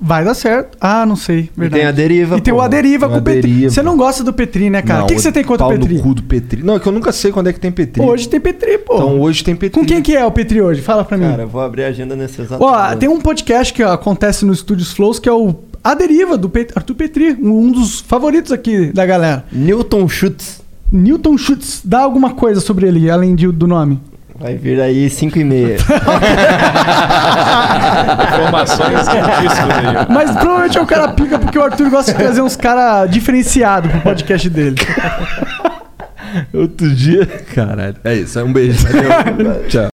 Vai 0.00 0.24
dar 0.24 0.34
certo. 0.34 0.76
Ah, 0.80 1.04
não 1.06 1.16
sei. 1.16 1.50
E 1.56 1.60
Verdade. 1.60 1.80
tem 1.80 1.88
a 1.88 1.92
deriva, 1.92 2.36
E 2.36 2.40
tem 2.40 2.52
o 2.52 2.56
pô. 2.56 2.62
Aderiva 2.62 3.06
Tem 3.06 3.14
com 3.14 3.20
o 3.20 3.22
Petri. 3.22 3.64
Você 3.70 3.82
não 3.82 3.96
gosta 3.96 4.22
do 4.24 4.32
Petri, 4.32 4.70
né, 4.70 4.82
cara? 4.82 5.04
O 5.04 5.06
que, 5.06 5.14
que 5.14 5.20
você 5.20 5.32
tem 5.32 5.42
contra 5.44 5.66
o 5.66 5.70
pau 5.70 5.78
Petri? 5.78 5.94
no 5.96 6.02
cu 6.02 6.14
do 6.14 6.22
Petri. 6.22 6.62
Não, 6.62 6.76
é 6.76 6.80
que 6.80 6.86
eu 6.86 6.92
nunca 6.92 7.12
sei 7.12 7.32
quando 7.32 7.48
é 7.48 7.52
que 7.52 7.60
tem 7.60 7.72
Petri. 7.72 8.02
Hoje 8.02 8.28
tem 8.28 8.40
Petri, 8.40 8.78
pô. 8.78 8.94
Então 8.96 9.20
hoje 9.20 9.42
tem 9.44 9.54
Petri. 9.56 9.80
Com 9.80 9.86
quem 9.86 10.02
que 10.02 10.14
é 10.16 10.24
o 10.24 10.30
Petri 10.30 10.60
hoje? 10.60 10.82
Fala 10.82 11.04
pra 11.04 11.16
mim. 11.16 11.28
Cara, 11.28 11.42
eu 11.42 11.48
vou 11.48 11.60
abrir 11.60 11.84
a 11.84 11.88
agenda 11.88 12.14
nesse 12.16 12.40
exato 12.40 12.62
Ó, 12.62 12.70
momento. 12.70 12.98
tem 12.98 13.08
um 13.08 13.20
podcast 13.20 13.72
que 13.72 13.82
acontece 13.82 14.44
no 14.44 14.52
Estúdios 14.52 14.92
Flows 14.92 15.18
que 15.18 15.28
é 15.28 15.32
o 15.32 15.54
A 15.82 15.94
Deriva, 15.94 16.36
do 16.36 16.48
Pet- 16.48 16.72
Arthur 16.76 16.94
Petri, 16.94 17.36
um 17.40 17.70
dos 17.70 18.00
favoritos 18.00 18.52
aqui 18.52 18.92
da 18.92 19.06
galera. 19.06 19.44
Newton 19.52 20.08
Schutz. 20.08 20.60
Newton 20.90 21.36
Schutz, 21.38 21.80
dá 21.84 22.00
alguma 22.00 22.34
coisa 22.34 22.60
sobre 22.60 22.86
ele, 22.88 23.10
além 23.10 23.34
de- 23.34 23.46
do 23.52 23.66
nome? 23.66 24.00
Vai 24.38 24.56
vir 24.56 24.80
aí 24.80 25.10
5 25.10 25.36
e 25.38 25.44
meia. 25.44 25.76
Informações 28.32 29.08
aí. 29.08 29.20
Mas 30.08 30.30
provavelmente 30.30 30.78
é 30.78 30.80
o 30.80 30.86
cara 30.86 31.08
pica 31.08 31.38
porque 31.40 31.58
o 31.58 31.62
Arthur 31.62 31.90
gosta 31.90 32.12
de 32.12 32.18
trazer 32.18 32.40
uns 32.40 32.54
caras 32.54 33.10
diferenciados 33.10 33.90
pro 33.90 34.00
podcast 34.00 34.48
dele. 34.48 34.76
Outro 36.54 36.88
dia. 36.94 37.26
Caralho. 37.26 37.96
É 38.04 38.14
isso, 38.14 38.38
é 38.38 38.44
um 38.44 38.52
beijo. 38.52 38.86
Valeu. 38.86 39.64
Tchau. 39.68 39.88